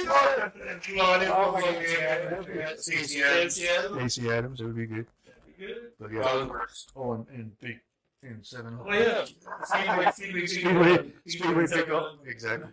That's 0.64 0.86
Florida. 0.86 1.26
My 1.28 1.60
God. 1.60 2.48
Yeah. 2.54 2.66
Stacy 2.76 3.20
Stacy 3.20 3.22
Adams. 3.22 3.60
Adams. 3.62 4.12
Stacy 4.14 4.30
Adams, 4.30 4.60
it 4.60 4.64
would 4.64 4.76
be 4.76 4.86
good. 4.86 5.06
That'd 5.26 5.42
be 5.58 5.66
good. 5.66 5.76
But 5.98 6.06
All 6.06 6.40
yeah. 6.40 6.44
the. 6.46 6.66
Oh, 6.96 7.12
and, 7.12 7.26
and 7.34 7.58
big 7.60 7.80
and 8.22 8.46
seven. 8.46 8.78
Oh 8.84 8.92
yeah. 8.92 9.24
Speedway, 9.64 10.10
Speedway, 10.12 10.46
Speedway, 10.46 11.12
Speedway 11.26 11.66
pickup. 11.66 12.18
Exactly. 12.26 12.70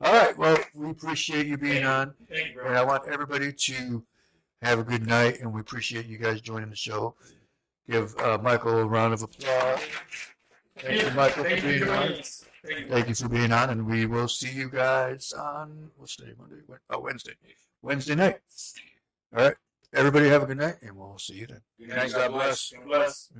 All 0.00 0.12
right. 0.12 0.38
Well, 0.38 0.58
we 0.74 0.90
appreciate 0.90 1.46
you 1.46 1.58
being 1.58 1.84
on, 1.84 2.14
Thank 2.30 2.54
you, 2.54 2.60
and. 2.62 2.76
I 2.78 2.82
want 2.84 3.08
everybody 3.08 3.52
to 3.52 4.02
have 4.62 4.78
a 4.78 4.84
good 4.84 5.06
night, 5.06 5.40
and 5.40 5.52
we 5.52 5.60
appreciate 5.60 6.06
you 6.06 6.18
guys 6.18 6.40
joining 6.40 6.70
the 6.70 6.76
show. 6.76 7.14
Give 7.88 8.14
uh, 8.18 8.38
Michael 8.42 8.78
a 8.78 8.84
round 8.84 9.14
of 9.14 9.22
applause. 9.22 9.80
Thank 10.78 11.02
you, 11.02 11.10
Michael, 11.12 11.44
Thank 11.44 11.60
for 11.60 11.66
being 11.68 11.84
for 11.84 11.92
on. 11.92 12.12
Thank 12.88 13.08
you. 13.08 13.14
For 13.14 13.28
being 13.28 13.52
on, 13.52 13.70
and 13.70 13.86
we 13.86 14.06
will 14.06 14.28
see 14.28 14.50
you 14.50 14.68
guys 14.68 15.32
on 15.32 15.90
what's 15.96 16.16
today? 16.16 16.32
Monday? 16.38 16.56
Oh, 16.90 17.00
Wednesday. 17.00 17.34
Wednesday 17.82 18.14
night. 18.14 18.38
All 19.36 19.44
right. 19.44 19.54
Everybody 19.94 20.28
have 20.28 20.42
a 20.42 20.46
good 20.46 20.58
night, 20.58 20.76
and 20.82 20.96
we'll 20.96 21.18
see 21.18 21.34
you 21.34 21.46
then. 21.46 21.60
Good 21.78 21.96
night. 21.96 22.12
God 22.12 22.32
bless. 22.32 22.72
God 22.72 22.84
bless. 22.86 23.32